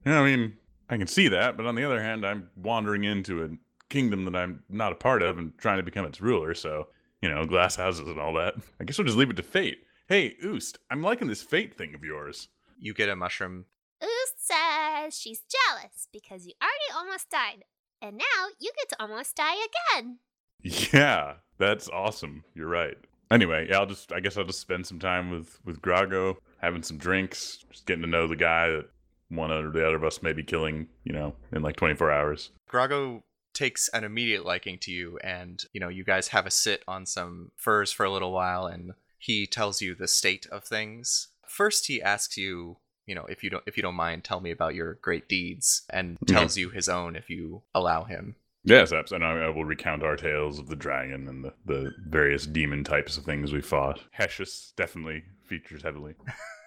Yeah, 0.05 0.22
I 0.22 0.24
mean, 0.26 0.53
I 0.89 0.97
can 0.97 1.07
see 1.07 1.28
that, 1.30 1.57
but 1.57 1.66
on 1.66 1.76
the 1.76 1.84
other 1.84 2.01
hand, 2.01 2.26
I'm 2.26 2.49
wandering 2.55 3.03
into 3.03 3.43
a 3.43 3.49
kingdom 3.89 4.26
that 4.26 4.36
I'm 4.36 4.64
not 4.70 4.91
a 4.91 4.95
part 4.95 5.22
of 5.22 5.38
and 5.38 5.57
trying 5.57 5.78
to 5.78 5.84
become 5.84 6.05
its 6.05 6.22
ruler, 6.22 6.53
so, 6.53 6.88
you 7.22 7.30
know, 7.30 7.46
glass 7.46 7.76
houses 7.76 8.08
and 8.08 8.20
all 8.20 8.34
that. 8.34 8.56
I 8.80 8.84
guess 8.84 8.98
we'll 8.98 9.06
just 9.06 9.18
leave 9.18 9.30
it 9.30 9.38
to 9.38 9.44
fate. 9.44 9.80
Hey, 10.08 10.36
Oost, 10.44 10.78
I'm 10.90 11.02
liking 11.02 11.28
this 11.28 11.42
fate 11.42 11.78
thing 11.78 11.96
of 11.96 12.04
yours. 12.04 12.50
You 12.80 12.94
get 12.94 13.10
a 13.10 13.16
mushroom. 13.16 13.66
Oost 14.04 14.34
says 14.38 15.18
she's 15.18 15.42
jealous 15.50 16.08
because 16.12 16.46
you 16.46 16.54
already 16.62 16.92
almost 16.96 17.30
died. 17.30 17.64
And 18.02 18.18
now 18.18 18.48
you 18.60 18.72
get 18.76 18.90
to 18.90 19.02
almost 19.02 19.36
die 19.36 19.56
again. 19.94 20.18
Yeah, 20.64 21.36
that's 21.58 21.90
awesome. 21.90 22.44
You're 22.54 22.68
right. 22.68 22.98
Anyway, 23.32 23.68
yeah, 23.70 23.80
I'll 23.80 23.86
just 23.86 24.12
I 24.12 24.20
guess 24.20 24.38
I'll 24.38 24.44
just 24.44 24.60
spend 24.60 24.86
some 24.86 25.00
time 25.00 25.32
with 25.32 25.60
with 25.66 25.82
Grago, 25.82 26.36
having 26.60 26.84
some 26.84 26.98
drinks, 26.98 27.64
just 27.72 27.86
getting 27.86 28.04
to 28.04 28.10
know 28.10 28.28
the 28.28 28.36
guy 28.36 28.70
that 28.70 28.90
one 29.30 29.52
or 29.52 29.72
the 29.72 29.88
other 29.88 29.96
of 29.96 30.04
us 30.04 30.22
may 30.22 30.34
be 30.34 30.44
killing, 30.44 30.88
you 31.04 31.14
know, 31.14 31.34
in 31.52 31.62
like 31.62 31.78
24 31.78 32.12
hours. 32.12 32.52
Grago 32.70 33.24
takes 33.54 33.88
an 33.89 34.04
immediate 34.04 34.45
liking 34.45 34.78
to 34.80 34.91
you, 34.91 35.18
and 35.24 35.64
you 35.74 35.80
know 35.80 35.89
you 35.89 36.04
guys 36.04 36.30
have 36.30 36.45
a 36.45 36.52
sit 36.52 36.84
on 36.88 37.06
some 37.06 37.52
furs 37.56 37.91
for 37.91 38.06
a 38.06 38.12
little 38.12 38.32
while, 38.32 38.66
and 38.66 38.93
he 39.18 39.45
tells 39.45 39.82
you 39.82 39.95
the 39.95 40.08
state 40.08 40.47
of 40.52 40.64
things. 40.64 41.28
first 41.47 41.88
he 41.88 42.02
asks 42.02 42.38
you, 42.38 42.78
you 43.06 43.14
know, 43.14 43.26
if 43.26 43.43
you 43.43 43.49
don't 43.49 43.64
if 43.68 43.78
you 43.78 43.84
don't 43.84 43.95
mind, 43.95 44.24
tell 44.24 44.41
me 44.41 44.52
about 44.52 44.76
your 44.76 44.95
great 44.95 45.28
deeds, 45.28 45.84
and 45.89 46.18
tells 46.28 46.58
you 46.58 46.70
his 46.70 46.89
own 46.89 47.16
if 47.16 47.30
you 47.30 47.64
allow 47.74 48.04
him. 48.04 48.36
Yes, 48.64 48.93
absolutely. 48.93 49.28
And 49.28 49.41
I, 49.41 49.45
I 49.47 49.49
will 49.49 49.66
recount 49.66 50.04
our 50.04 50.16
tales 50.16 50.60
of 50.60 50.68
the 50.68 50.76
dragon 50.76 51.28
and 51.28 51.43
the, 51.43 51.54
the 51.66 51.91
various 52.08 52.45
demon 52.45 52.84
types 52.84 53.18
of 53.18 53.24
things 53.24 53.52
we 53.52 53.62
fought. 53.62 54.02
Hesius 54.18 54.76
definitely 54.76 55.24
features 55.47 55.82
heavily. 55.82 56.14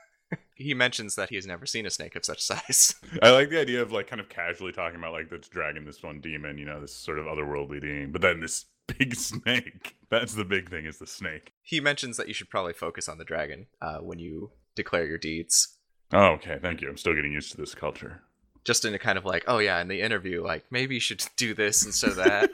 He 0.55 0.73
mentions 0.75 1.15
that 1.17 1.31
he 1.31 1.35
has 1.35 1.47
never 1.47 1.67
seen 1.67 1.87
a 1.87 1.91
snake 1.91 2.17
of 2.17 2.25
such 2.25 2.43
size. 2.45 2.95
I 3.23 3.31
like 3.31 3.51
the 3.51 3.61
idea 3.61 3.83
of 3.83 3.93
like 3.93 4.07
kind 4.07 4.21
of 4.21 4.29
casually 4.29 4.73
talking 4.73 4.99
about 4.99 5.13
like 5.13 5.31
this 5.31 5.49
dragon, 5.49 5.85
this 5.85 6.03
one 6.03 6.21
demon, 6.21 6.59
you 6.59 6.65
know, 6.65 6.81
this 6.81 6.95
sort 6.95 7.19
of 7.19 7.27
otherworldly 7.27 7.81
being, 7.81 8.13
but 8.13 8.23
then 8.23 8.41
this 8.41 8.67
big 8.99 9.15
snake. 9.15 9.97
That's 10.11 10.35
the 10.35 10.45
big 10.45 10.71
thing 10.71 10.85
is 10.85 10.99
the 10.99 11.07
snake. 11.07 11.53
he 11.63 11.81
mentions 11.81 12.17
that 12.19 12.29
you 12.29 12.35
should 12.35 12.51
probably 12.51 12.75
focus 12.75 13.09
on 13.09 13.19
the 13.19 13.25
dragon 13.25 13.67
uh, 13.81 13.99
when 13.99 14.19
you 14.19 14.51
declare 14.75 15.07
your 15.07 15.19
deeds. 15.19 15.77
Oh, 16.13 16.33
okay. 16.33 16.59
Thank 16.61 16.81
you. 16.83 16.89
I'm 16.89 16.97
still 16.99 17.15
getting 17.15 17.33
used 17.33 17.51
to 17.53 17.57
this 17.57 17.75
culture. 17.75 18.23
Just 18.65 18.85
in 18.85 18.95
a 18.95 18.99
kind 18.99 19.19
of 19.19 19.25
like, 19.25 19.45
oh 19.47 19.59
yeah, 19.59 19.81
in 19.81 19.89
the 19.89 20.01
interview, 20.01 20.43
like 20.43 20.65
maybe 20.71 20.95
you 20.95 21.01
should 21.01 21.25
do 21.37 21.55
this 21.55 21.85
instead 21.85 22.11
of 22.11 22.17
that. 22.17 22.51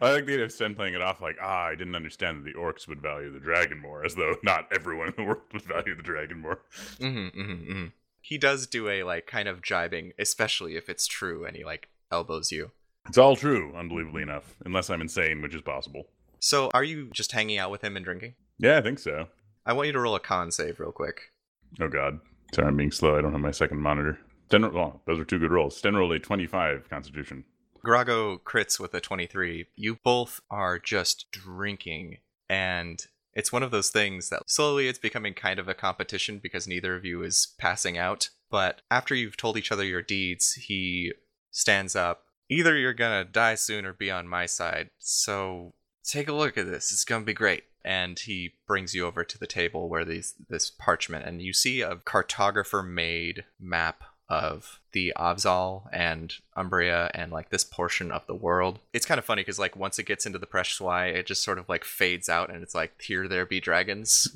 I 0.00 0.12
like 0.12 0.26
the 0.26 0.34
idea 0.34 0.44
of 0.44 0.52
Sten 0.52 0.74
playing 0.74 0.94
it 0.94 1.02
off 1.02 1.20
like, 1.20 1.36
ah, 1.42 1.66
I 1.66 1.74
didn't 1.74 1.94
understand 1.94 2.38
that 2.38 2.44
the 2.44 2.58
orcs 2.58 2.86
would 2.88 3.00
value 3.00 3.32
the 3.32 3.40
dragon 3.40 3.80
more, 3.80 4.04
as 4.04 4.14
though 4.14 4.36
not 4.42 4.68
everyone 4.72 5.08
in 5.08 5.14
the 5.16 5.24
world 5.24 5.42
would 5.52 5.62
value 5.62 5.94
the 5.96 6.02
dragon 6.02 6.40
more. 6.40 6.60
hmm 7.00 7.28
hmm 7.28 7.52
hmm 7.54 7.84
He 8.20 8.38
does 8.38 8.66
do 8.66 8.88
a 8.88 9.02
like 9.02 9.26
kind 9.26 9.48
of 9.48 9.62
jibing, 9.62 10.12
especially 10.18 10.76
if 10.76 10.88
it's 10.88 11.06
true, 11.06 11.44
and 11.44 11.56
he 11.56 11.64
like 11.64 11.88
elbows 12.10 12.52
you. 12.52 12.70
It's 13.08 13.18
all 13.18 13.36
true, 13.36 13.74
unbelievably 13.76 14.22
enough, 14.22 14.54
unless 14.64 14.88
I'm 14.88 15.02
insane, 15.02 15.42
which 15.42 15.54
is 15.54 15.60
possible. 15.60 16.06
So, 16.40 16.70
are 16.72 16.84
you 16.84 17.10
just 17.12 17.32
hanging 17.32 17.58
out 17.58 17.70
with 17.70 17.82
him 17.82 17.96
and 17.96 18.04
drinking? 18.04 18.34
Yeah, 18.58 18.78
I 18.78 18.82
think 18.82 18.98
so. 18.98 19.28
I 19.66 19.72
want 19.72 19.86
you 19.86 19.92
to 19.92 20.00
roll 20.00 20.14
a 20.14 20.20
con 20.20 20.50
save 20.50 20.80
real 20.80 20.92
quick. 20.92 21.32
Oh 21.80 21.88
god. 21.88 22.20
Sorry, 22.54 22.68
I'm 22.68 22.76
being 22.76 22.92
slow. 22.92 23.16
I 23.18 23.20
don't 23.20 23.32
have 23.32 23.40
my 23.40 23.50
second 23.50 23.78
monitor. 23.80 24.18
Sten, 24.46 24.64
oh, 24.64 25.00
those 25.06 25.18
are 25.18 25.24
two 25.24 25.38
good 25.38 25.50
rolls. 25.50 25.76
Sten 25.76 25.96
rolled 25.96 26.12
a 26.12 26.18
25 26.18 26.88
Constitution. 26.88 27.44
Grago 27.84 28.40
crits 28.40 28.80
with 28.80 28.94
a 28.94 29.00
23. 29.00 29.66
You 29.76 29.98
both 30.02 30.40
are 30.50 30.78
just 30.78 31.30
drinking, 31.30 32.18
and 32.48 33.06
it's 33.34 33.52
one 33.52 33.62
of 33.62 33.70
those 33.70 33.90
things 33.90 34.30
that 34.30 34.48
slowly 34.48 34.88
it's 34.88 34.98
becoming 34.98 35.34
kind 35.34 35.58
of 35.58 35.68
a 35.68 35.74
competition 35.74 36.40
because 36.42 36.66
neither 36.66 36.96
of 36.96 37.04
you 37.04 37.22
is 37.22 37.54
passing 37.58 37.98
out. 37.98 38.30
But 38.50 38.80
after 38.90 39.14
you've 39.14 39.36
told 39.36 39.58
each 39.58 39.70
other 39.70 39.84
your 39.84 40.02
deeds, 40.02 40.54
he 40.54 41.12
stands 41.50 41.94
up. 41.94 42.24
Either 42.48 42.76
you're 42.76 42.94
gonna 42.94 43.24
die 43.24 43.54
soon 43.54 43.84
or 43.84 43.92
be 43.92 44.10
on 44.10 44.26
my 44.28 44.46
side, 44.46 44.88
so 44.98 45.74
take 46.04 46.28
a 46.28 46.32
look 46.32 46.56
at 46.56 46.66
this. 46.66 46.90
It's 46.90 47.04
gonna 47.04 47.24
be 47.24 47.34
great. 47.34 47.64
And 47.84 48.18
he 48.18 48.54
brings 48.66 48.94
you 48.94 49.04
over 49.04 49.24
to 49.24 49.38
the 49.38 49.46
table 49.46 49.90
where 49.90 50.06
these 50.06 50.34
this 50.48 50.70
parchment, 50.70 51.26
and 51.26 51.42
you 51.42 51.52
see 51.52 51.82
a 51.82 51.96
cartographer 51.96 52.86
made 52.86 53.44
map 53.60 54.04
of 54.28 54.80
the 54.92 55.12
Avzal 55.16 55.88
and 55.92 56.32
Umbria 56.56 57.10
and 57.14 57.30
like 57.30 57.50
this 57.50 57.64
portion 57.64 58.10
of 58.10 58.26
the 58.26 58.34
world. 58.34 58.78
It's 58.92 59.06
kind 59.06 59.18
of 59.18 59.24
funny 59.24 59.42
because 59.42 59.58
like 59.58 59.76
once 59.76 59.98
it 59.98 60.06
gets 60.06 60.26
into 60.26 60.38
the 60.38 60.46
Preshwai, 60.46 61.14
it 61.14 61.26
just 61.26 61.44
sort 61.44 61.58
of 61.58 61.68
like 61.68 61.84
fades 61.84 62.28
out 62.28 62.50
and 62.50 62.62
it's 62.62 62.74
like 62.74 63.00
here 63.00 63.28
there 63.28 63.46
be 63.46 63.60
dragons. 63.60 64.28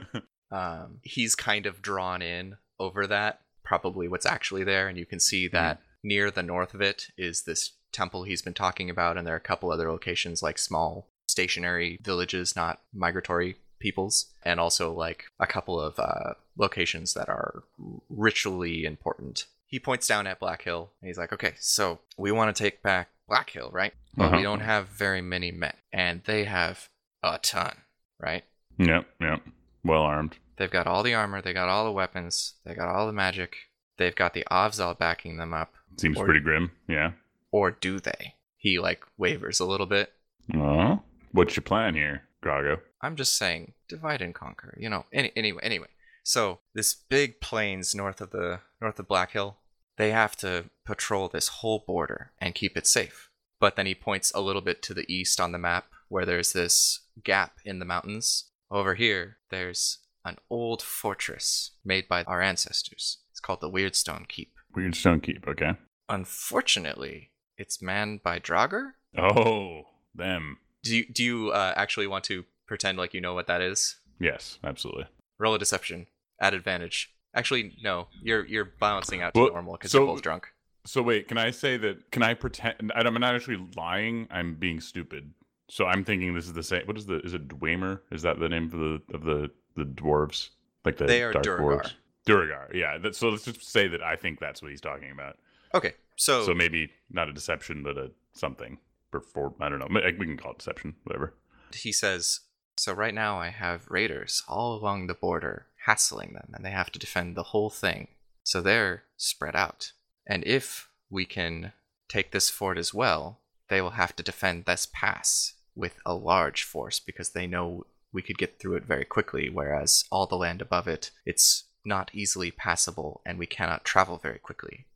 um, 0.50 0.98
he's 1.02 1.34
kind 1.34 1.66
of 1.66 1.82
drawn 1.82 2.22
in 2.22 2.56
over 2.80 3.06
that, 3.06 3.40
probably 3.64 4.08
what's 4.08 4.26
actually 4.26 4.64
there, 4.64 4.88
and 4.88 4.98
you 4.98 5.06
can 5.06 5.20
see 5.20 5.48
that 5.48 5.80
near 6.02 6.30
the 6.30 6.42
north 6.42 6.74
of 6.74 6.80
it 6.80 7.08
is 7.16 7.42
this 7.42 7.72
temple 7.92 8.24
he's 8.24 8.42
been 8.42 8.54
talking 8.54 8.90
about, 8.90 9.16
and 9.16 9.26
there 9.26 9.34
are 9.34 9.38
a 9.38 9.40
couple 9.40 9.70
other 9.70 9.90
locations 9.90 10.42
like 10.42 10.58
small 10.58 11.08
stationary 11.26 11.98
villages, 12.02 12.56
not 12.56 12.80
migratory 12.92 13.56
peoples, 13.78 14.32
and 14.42 14.58
also 14.58 14.92
like 14.92 15.24
a 15.38 15.46
couple 15.46 15.80
of 15.80 15.98
uh, 15.98 16.34
locations 16.58 17.14
that 17.14 17.28
are 17.30 17.62
ritually 18.10 18.84
important. 18.84 19.46
He 19.66 19.78
points 19.78 20.06
down 20.06 20.26
at 20.26 20.40
Black 20.40 20.62
Hill 20.62 20.90
and 21.00 21.08
he's 21.08 21.18
like, 21.18 21.32
okay, 21.32 21.54
so 21.58 22.00
we 22.16 22.32
want 22.32 22.54
to 22.54 22.62
take 22.62 22.82
back 22.82 23.08
Black 23.28 23.50
Hill, 23.50 23.70
right? 23.72 23.92
But 24.16 24.30
we 24.32 24.38
Uh-huh. 24.38 24.42
don't 24.42 24.60
have 24.60 24.88
very 24.88 25.20
many 25.20 25.50
men, 25.52 25.74
and 25.92 26.22
they 26.24 26.44
have 26.44 26.88
a 27.22 27.38
ton, 27.38 27.76
right? 28.18 28.44
yep, 28.78 29.06
yep. 29.20 29.42
Well 29.84 30.02
armed. 30.02 30.36
They've 30.56 30.70
got 30.70 30.86
all 30.86 31.02
the 31.02 31.14
armor, 31.14 31.40
they 31.40 31.52
got 31.52 31.68
all 31.68 31.84
the 31.84 31.92
weapons, 31.92 32.54
they 32.64 32.74
got 32.74 32.88
all 32.88 33.06
the 33.06 33.12
magic, 33.12 33.56
they've 33.96 34.14
got 34.14 34.34
the 34.34 34.44
Avzal 34.50 34.96
backing 34.98 35.36
them 35.36 35.52
up, 35.54 35.74
Seems 35.96 36.16
Or- 36.16 36.24
pretty 36.24 36.40
grim. 36.40 36.70
Yeah. 36.88 37.12
or 37.50 37.70
do 37.70 37.98
they? 38.00 38.34
He 38.56 38.78
like 38.78 39.02
wavers 39.16 39.60
a 39.60 39.64
little 39.66 39.86
bit. 39.86 40.12
Oh, 40.54 41.02
what's 41.32 41.54
your 41.56 41.62
plan 41.62 41.94
here, 41.94 42.22
Grago? 42.42 42.80
I'm 43.00 43.14
just 43.16 43.36
saying, 43.36 43.72
divide 43.88 44.20
and 44.22 44.34
conquer. 44.34 44.74
You 44.80 44.88
know. 44.90 45.04
Any, 45.12 45.32
anyway, 45.36 45.60
anyway. 45.62 45.86
So 46.28 46.58
this 46.74 46.92
big 46.94 47.40
plains 47.40 47.94
north 47.94 48.20
of 48.20 48.32
the 48.32 48.60
north 48.82 48.98
of 48.98 49.08
Black 49.08 49.30
Hill, 49.30 49.56
they 49.96 50.10
have 50.10 50.36
to 50.36 50.66
patrol 50.84 51.26
this 51.26 51.48
whole 51.48 51.84
border 51.86 52.32
and 52.38 52.54
keep 52.54 52.76
it 52.76 52.86
safe. 52.86 53.30
But 53.58 53.76
then 53.76 53.86
he 53.86 53.94
points 53.94 54.30
a 54.34 54.42
little 54.42 54.60
bit 54.60 54.82
to 54.82 54.92
the 54.92 55.10
east 55.10 55.40
on 55.40 55.52
the 55.52 55.58
map 55.58 55.86
where 56.08 56.26
there's 56.26 56.52
this 56.52 57.00
gap 57.24 57.52
in 57.64 57.78
the 57.78 57.86
mountains. 57.86 58.50
Over 58.70 58.94
here, 58.94 59.38
there's 59.48 60.00
an 60.22 60.36
old 60.50 60.82
fortress 60.82 61.70
made 61.82 62.06
by 62.08 62.24
our 62.24 62.42
ancestors. 62.42 63.20
It's 63.30 63.40
called 63.40 63.62
the 63.62 63.70
Weirdstone 63.70 64.28
Keep. 64.28 64.52
Weirdstone 64.76 65.22
Keep, 65.22 65.48
okay. 65.48 65.76
Unfortunately, 66.10 67.30
it's 67.56 67.80
manned 67.80 68.22
by 68.22 68.38
Draugr. 68.38 68.92
Oh, 69.16 69.84
them. 70.14 70.58
Do 70.82 70.94
you, 70.94 71.06
do 71.10 71.24
you 71.24 71.50
uh, 71.52 71.72
actually 71.74 72.06
want 72.06 72.24
to 72.24 72.44
pretend 72.66 72.98
like 72.98 73.14
you 73.14 73.22
know 73.22 73.32
what 73.32 73.46
that 73.46 73.62
is? 73.62 73.96
Yes, 74.20 74.58
absolutely. 74.62 75.06
Roll 75.38 75.54
a 75.54 75.58
deception 75.58 76.06
at 76.40 76.54
advantage. 76.54 77.12
Actually, 77.34 77.76
no. 77.82 78.08
You're 78.22 78.46
you're 78.46 78.64
balancing 78.80 79.22
out 79.22 79.34
to 79.34 79.40
Well, 79.40 79.50
normal 79.52 79.72
because 79.74 79.90
so- 79.92 79.98
you're 79.98 80.06
both 80.14 80.22
drunk. 80.22 80.48
So 80.86 81.02
wait, 81.02 81.28
can 81.28 81.36
I 81.36 81.50
say 81.50 81.76
that? 81.76 82.10
Can 82.12 82.22
I 82.22 82.32
pretend? 82.32 82.90
I'm 82.94 83.12
not 83.14 83.34
actually 83.34 83.68
lying. 83.76 84.26
I'm 84.30 84.54
being 84.54 84.80
stupid. 84.80 85.34
So 85.68 85.84
I'm 85.84 86.02
thinking 86.02 86.32
this 86.34 86.46
is 86.46 86.54
the 86.54 86.62
same. 86.62 86.86
What 86.86 86.96
is 86.96 87.04
the? 87.04 87.20
Is 87.20 87.34
it 87.34 87.46
Dwemer? 87.46 88.00
Is 88.10 88.22
that 88.22 88.40
the 88.40 88.48
name 88.48 88.64
of 88.64 88.70
the 88.70 89.02
of 89.14 89.24
the 89.24 89.50
the 89.76 89.84
dwarves? 89.84 90.48
Like 90.86 90.96
the 90.96 91.04
They 91.04 91.22
are 91.22 91.32
dark 91.32 91.44
Duergar. 91.44 91.82
dwarves. 91.82 91.92
Duergar. 92.26 92.70
Yeah. 92.74 92.96
That, 92.96 93.14
so 93.14 93.28
let's 93.28 93.44
just 93.44 93.62
say 93.70 93.86
that 93.88 94.02
I 94.02 94.16
think 94.16 94.40
that's 94.40 94.62
what 94.62 94.70
he's 94.70 94.80
talking 94.80 95.10
about. 95.10 95.36
Okay, 95.74 95.92
so, 96.16 96.46
So 96.46 96.54
maybe 96.54 96.90
not 97.10 97.28
a 97.28 97.32
deception, 97.34 97.82
but 97.82 97.98
a 97.98 98.10
something. 98.32 98.78
For, 99.10 99.20
for 99.20 99.52
I 99.60 99.68
don't 99.68 99.78
know. 99.80 99.88
We 100.18 100.24
can 100.24 100.38
call 100.38 100.52
it 100.52 100.58
deception. 100.58 100.94
Whatever. 101.04 101.34
he 101.74 101.92
says, 101.92 102.40
so 102.78 102.94
right 102.94 103.12
now 103.12 103.38
I 103.38 103.48
have 103.48 103.86
raiders 103.90 104.42
all 104.48 104.74
along 104.76 105.06
the 105.08 105.14
border 105.14 105.66
hassling 105.88 106.34
them, 106.34 106.50
and 106.54 106.64
they 106.64 106.70
have 106.70 106.92
to 106.92 106.98
defend 106.98 107.34
the 107.34 107.50
whole 107.54 107.70
thing. 107.70 108.08
So 108.44 108.60
they're 108.60 109.04
spread 109.16 109.56
out. 109.56 109.92
And 110.26 110.44
if 110.44 110.90
we 111.08 111.24
can 111.24 111.72
take 112.08 112.30
this 112.30 112.50
fort 112.50 112.76
as 112.76 112.92
well, 112.92 113.40
they 113.68 113.80
will 113.80 113.96
have 114.02 114.14
to 114.16 114.22
defend 114.22 114.64
this 114.64 114.86
pass 114.92 115.54
with 115.74 115.98
a 116.04 116.14
large 116.14 116.62
force 116.62 117.00
because 117.00 117.30
they 117.30 117.46
know 117.46 117.86
we 118.12 118.20
could 118.20 118.36
get 118.36 118.58
through 118.58 118.76
it 118.76 118.84
very 118.84 119.04
quickly, 119.04 119.48
whereas 119.48 120.04
all 120.10 120.26
the 120.26 120.36
land 120.36 120.60
above 120.60 120.88
it, 120.88 121.10
it's 121.24 121.64
not 121.84 122.10
easily 122.12 122.50
passable 122.50 123.22
and 123.24 123.38
we 123.38 123.46
cannot 123.46 123.84
travel 123.84 124.18
very 124.18 124.38
quickly. 124.38 124.86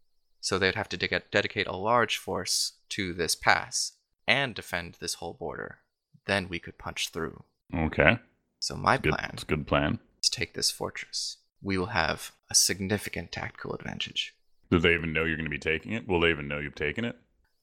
So 0.41 0.59
they'd 0.59 0.75
have 0.75 0.89
to 0.91 0.97
de- 0.97 1.23
dedicate 1.31 1.69
a 1.69 1.77
large 1.77 2.19
force 2.19 2.73
to 2.91 3.15
this 3.15 3.35
pass 3.35 3.93
and 4.27 4.55
defend 4.55 4.97
this 5.01 5.15
whole 5.15 5.35
border. 5.35 5.79
Then 6.27 6.49
we 6.49 6.59
could 6.59 6.79
punch 6.79 7.11
through. 7.11 7.45
Okay. 7.75 8.19
So 8.59 8.77
my 8.77 8.99
plan 8.99 9.31
It's 9.33 9.43
a 9.43 9.47
good 9.47 9.67
plan. 9.67 9.99
To 10.23 10.31
take 10.31 10.55
this 10.55 10.71
fortress. 10.71 11.39
We 11.61 11.79
will 11.79 11.87
have 11.87 12.33
a 12.51 12.55
significant 12.55 13.31
tactical 13.33 13.75
advantage. 13.75 14.35
Do 14.71 14.79
they 14.79 14.95
even 14.95 15.13
know 15.13 15.25
you're 15.25 15.37
going 15.37 15.45
to 15.45 15.51
be 15.51 15.59
taking 15.59 15.93
it? 15.93 16.09
Will 16.09 16.21
they 16.21 16.31
even 16.31 16.49
know 16.49 16.59
you've 16.59 16.75
taken 16.75 17.05
it? 17.05 17.17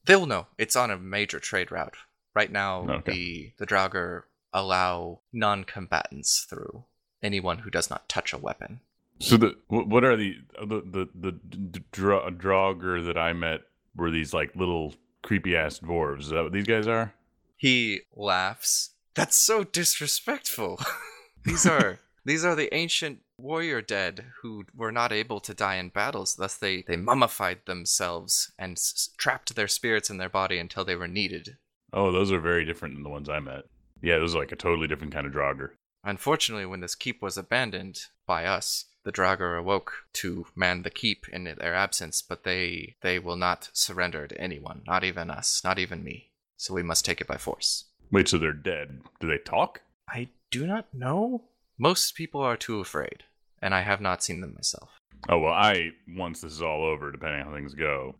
They'll 0.05 0.26
know 0.26 0.47
it's 0.57 0.76
on 0.76 0.91
a 0.91 0.97
major 0.97 1.39
trade 1.39 1.72
route. 1.72 1.95
Right 2.36 2.51
now, 2.51 2.88
Okay. 2.88 3.12
the 3.12 3.53
the 3.57 3.66
Draugr 3.68 4.24
allow 4.53 5.20
non-combatants 5.34 6.45
through. 6.49 6.86
Anyone 7.22 7.60
who 7.60 7.70
does 7.70 7.89
not 7.89 8.07
touch 8.07 8.32
a 8.32 8.38
weapon. 8.38 8.80
So 9.20 9.36
the 9.36 9.57
what 9.68 10.03
are 10.05 10.14
uh, 10.14 10.16
the 10.16 10.36
the 10.62 10.82
the 10.86 11.10
the 11.20 11.32
d- 11.34 11.82
dra- 11.91 12.32
Draugr 12.32 13.05
that 13.05 13.18
I 13.18 13.34
met 13.34 13.62
were 13.95 14.12
these 14.12 14.34
like 14.34 14.55
little 14.55 14.93
creepy 15.24 15.57
ass 15.57 15.80
dwarves? 15.80 16.22
Is 16.22 16.30
that 16.30 16.43
what 16.43 16.53
these 16.53 16.68
guys 16.68 16.88
are? 16.88 17.14
He 17.57 18.01
laughs. 18.16 18.91
That's 19.16 19.36
so 19.36 19.66
disrespectful. 19.66 20.80
these 21.43 21.66
are 21.66 21.99
these 22.26 22.44
are 22.46 22.56
the 22.56 22.74
ancient 22.74 23.20
warrior 23.38 23.82
dead 23.82 24.26
who 24.42 24.66
were 24.76 24.92
not 24.92 25.12
able 25.12 25.40
to 25.42 25.54
die 25.54 25.76
in 25.76 25.90
battles. 25.90 26.36
Thus, 26.36 26.58
they 26.58 26.84
they 26.88 26.96
mummified 26.98 27.60
themselves 27.66 28.52
and 28.58 28.74
s- 28.74 29.10
trapped 29.18 29.56
their 29.56 29.68
spirits 29.68 30.10
in 30.10 30.18
their 30.18 30.30
body 30.30 30.60
until 30.60 30.86
they 30.86 30.96
were 30.96 31.08
needed. 31.08 31.58
Oh, 31.94 32.12
those 32.12 32.32
are 32.32 32.40
very 32.40 32.66
different 32.66 32.96
than 32.96 33.04
the 33.04 33.10
ones 33.10 33.30
I 33.30 33.40
met. 33.40 33.64
Yeah, 34.02 34.20
those 34.20 34.36
are 34.36 34.40
like 34.40 34.52
a 34.52 34.56
totally 34.56 34.88
different 34.88 35.14
kind 35.14 35.26
of 35.26 35.34
Draugr. 35.34 35.72
Unfortunately, 36.04 36.66
when 36.66 36.80
this 36.80 36.96
keep 36.96 37.22
was 37.22 37.38
abandoned 37.38 38.06
by 38.26 38.46
us, 38.46 38.86
the 39.04 39.12
Draugr 39.12 39.58
awoke 39.58 39.94
to 40.14 40.46
man 40.56 40.84
the 40.84 40.90
keep 40.90 41.28
in 41.30 41.44
their 41.44 41.76
absence, 41.76 42.22
but 42.22 42.44
they 42.44 42.96
they 43.02 43.20
will 43.20 43.36
not 43.36 43.70
surrender 43.74 44.28
to 44.28 44.40
anyone, 44.40 44.82
not 44.86 45.04
even 45.04 45.30
us, 45.30 45.62
not 45.64 45.80
even 45.80 46.04
me. 46.04 46.32
So 46.58 46.74
we 46.74 46.84
must 46.84 47.06
take 47.06 47.22
it 47.22 47.28
by 47.28 47.38
force. 47.38 47.86
Wait, 48.12 48.28
so 48.28 48.38
they're 48.38 48.54
dead? 48.54 49.02
Do 49.20 49.28
they 49.28 49.38
talk? 49.38 49.82
I 50.10 50.30
do 50.52 50.66
not 50.66 50.94
know. 50.94 51.44
Most 51.80 52.14
people 52.14 52.42
are 52.42 52.58
too 52.58 52.80
afraid. 52.80 53.24
and 53.62 53.74
I 53.74 53.82
have 53.82 54.00
not 54.00 54.24
seen 54.24 54.40
them 54.42 54.54
myself. 54.54 54.90
Oh 55.28 55.40
well, 55.40 55.54
I 55.54 55.92
once 56.16 56.40
this 56.42 56.54
is 56.54 56.62
all 56.62 56.86
over, 56.86 57.12
depending 57.12 57.42
on 57.42 57.48
how 57.48 57.54
things 57.54 57.74
go, 57.74 58.16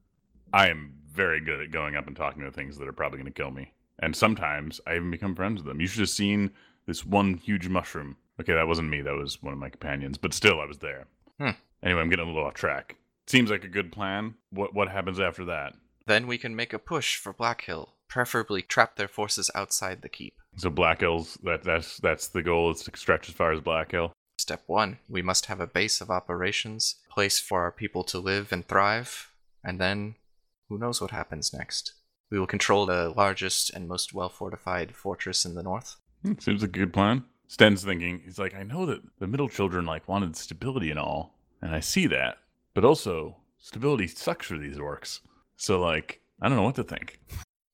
I 0.51 0.68
am 0.70 0.93
very 1.12 1.39
good 1.39 1.62
at 1.62 1.72
going 1.72 1.95
up 1.95 2.07
and 2.07 2.16
talking 2.16 2.43
to 2.43 2.51
things 2.51 2.78
that 2.78 2.88
are 2.88 2.93
probably 2.93 3.20
going 3.20 3.32
to 3.32 3.41
kill 3.41 3.51
me. 3.51 3.72
And 3.99 4.16
sometimes 4.16 4.82
I 4.88 4.95
even 4.95 5.12
become 5.12 5.36
friends 5.36 5.57
with 5.62 5.68
them. 5.68 5.80
You 5.80 5.88
should 5.88 5.99
have 6.01 6.10
seen 6.10 6.51
this 6.88 7.05
one 7.05 7.36
huge 7.36 7.68
mushroom. 7.70 8.18
Okay, 8.41 8.53
that 8.53 8.68
wasn't 8.68 8.89
me. 8.89 9.01
That 9.01 9.16
was 9.16 9.41
one 9.43 9.53
of 9.53 9.60
my 9.60 9.70
companions. 9.70 10.18
But 10.18 10.34
still, 10.34 10.60
I 10.60 10.66
was 10.66 10.80
there. 10.80 11.07
Hmm. 11.39 11.51
Anyway, 11.84 12.01
I'm 12.01 12.10
getting 12.10 12.26
a 12.26 12.28
little 12.28 12.45
off 12.45 12.53
track. 12.53 12.95
Seems 13.28 13.49
like 13.49 13.64
a 13.64 13.68
good 13.70 13.91
plan. 13.91 14.36
What 14.49 14.74
what 14.74 14.89
happens 14.89 15.20
after 15.20 15.45
that? 15.45 15.74
Then 16.05 16.28
we 16.28 16.38
can 16.38 16.55
make 16.55 16.74
a 16.74 16.80
push 16.80 17.16
for 17.18 17.32
Black 17.34 17.62
Hill, 17.62 17.93
preferably 18.07 18.62
trap 18.62 18.95
their 18.95 19.07
forces 19.07 19.51
outside 19.53 20.01
the 20.01 20.10
keep. 20.10 20.34
So 20.58 20.70
Black 20.70 21.02
Hills. 21.02 21.38
That 21.43 21.64
that's 21.64 21.97
that's 21.97 22.28
the 22.28 22.43
goal. 22.43 22.72
Is 22.72 22.84
to 22.84 22.97
stretch 22.97 23.30
as 23.30 23.36
far 23.36 23.52
as 23.52 23.60
Black 23.62 23.91
Hill. 23.91 24.12
Step 24.38 24.64
one, 24.68 25.00
we 25.10 25.22
must 25.22 25.47
have 25.47 25.60
a 25.60 25.68
base 25.68 26.00
of 26.02 26.10
operations, 26.10 26.95
place 27.10 27.39
for 27.39 27.62
our 27.62 27.72
people 27.72 28.04
to 28.06 28.20
live 28.20 28.52
and 28.54 28.66
thrive, 28.68 29.32
and 29.64 29.80
then 29.80 30.16
who 30.70 30.78
knows 30.78 31.02
what 31.02 31.12
happens 31.12 31.54
next. 31.54 31.93
We 32.32 32.39
will 32.39 32.47
control 32.47 32.86
the 32.86 33.10
largest 33.10 33.70
and 33.72 33.88
most 33.88 34.14
well 34.14 34.30
fortified 34.30 34.95
fortress 34.95 35.45
in 35.45 35.56
the 35.56 35.64
north. 35.64 35.97
Hmm, 36.24 36.34
Seems 36.39 36.62
like 36.62 36.70
a 36.70 36.80
good 36.80 36.93
plan. 36.93 37.26
Sten's 37.47 37.84
thinking, 37.84 38.22
he's 38.24 38.38
like, 38.38 38.54
I 38.54 38.64
know 38.64 38.86
that 38.86 39.02
the 39.20 39.28
middle 39.28 39.50
children 39.50 39.86
like 39.86 40.08
wanted 40.08 40.36
stability 40.36 40.89
and 40.91 41.00
all, 41.00 41.36
and 41.62 41.74
I 41.76 41.80
see 41.80 42.06
that, 42.08 42.38
but 42.74 42.86
also 42.86 43.38
stability 43.58 44.08
sucks 44.08 44.45
for 44.47 44.58
these 44.58 44.78
orcs. 44.78 45.20
So 45.58 45.80
like, 45.82 46.22
I 46.41 46.47
don't 46.47 46.58
know 46.58 46.64
what 46.64 46.76
to 46.76 46.84
think. 46.84 47.20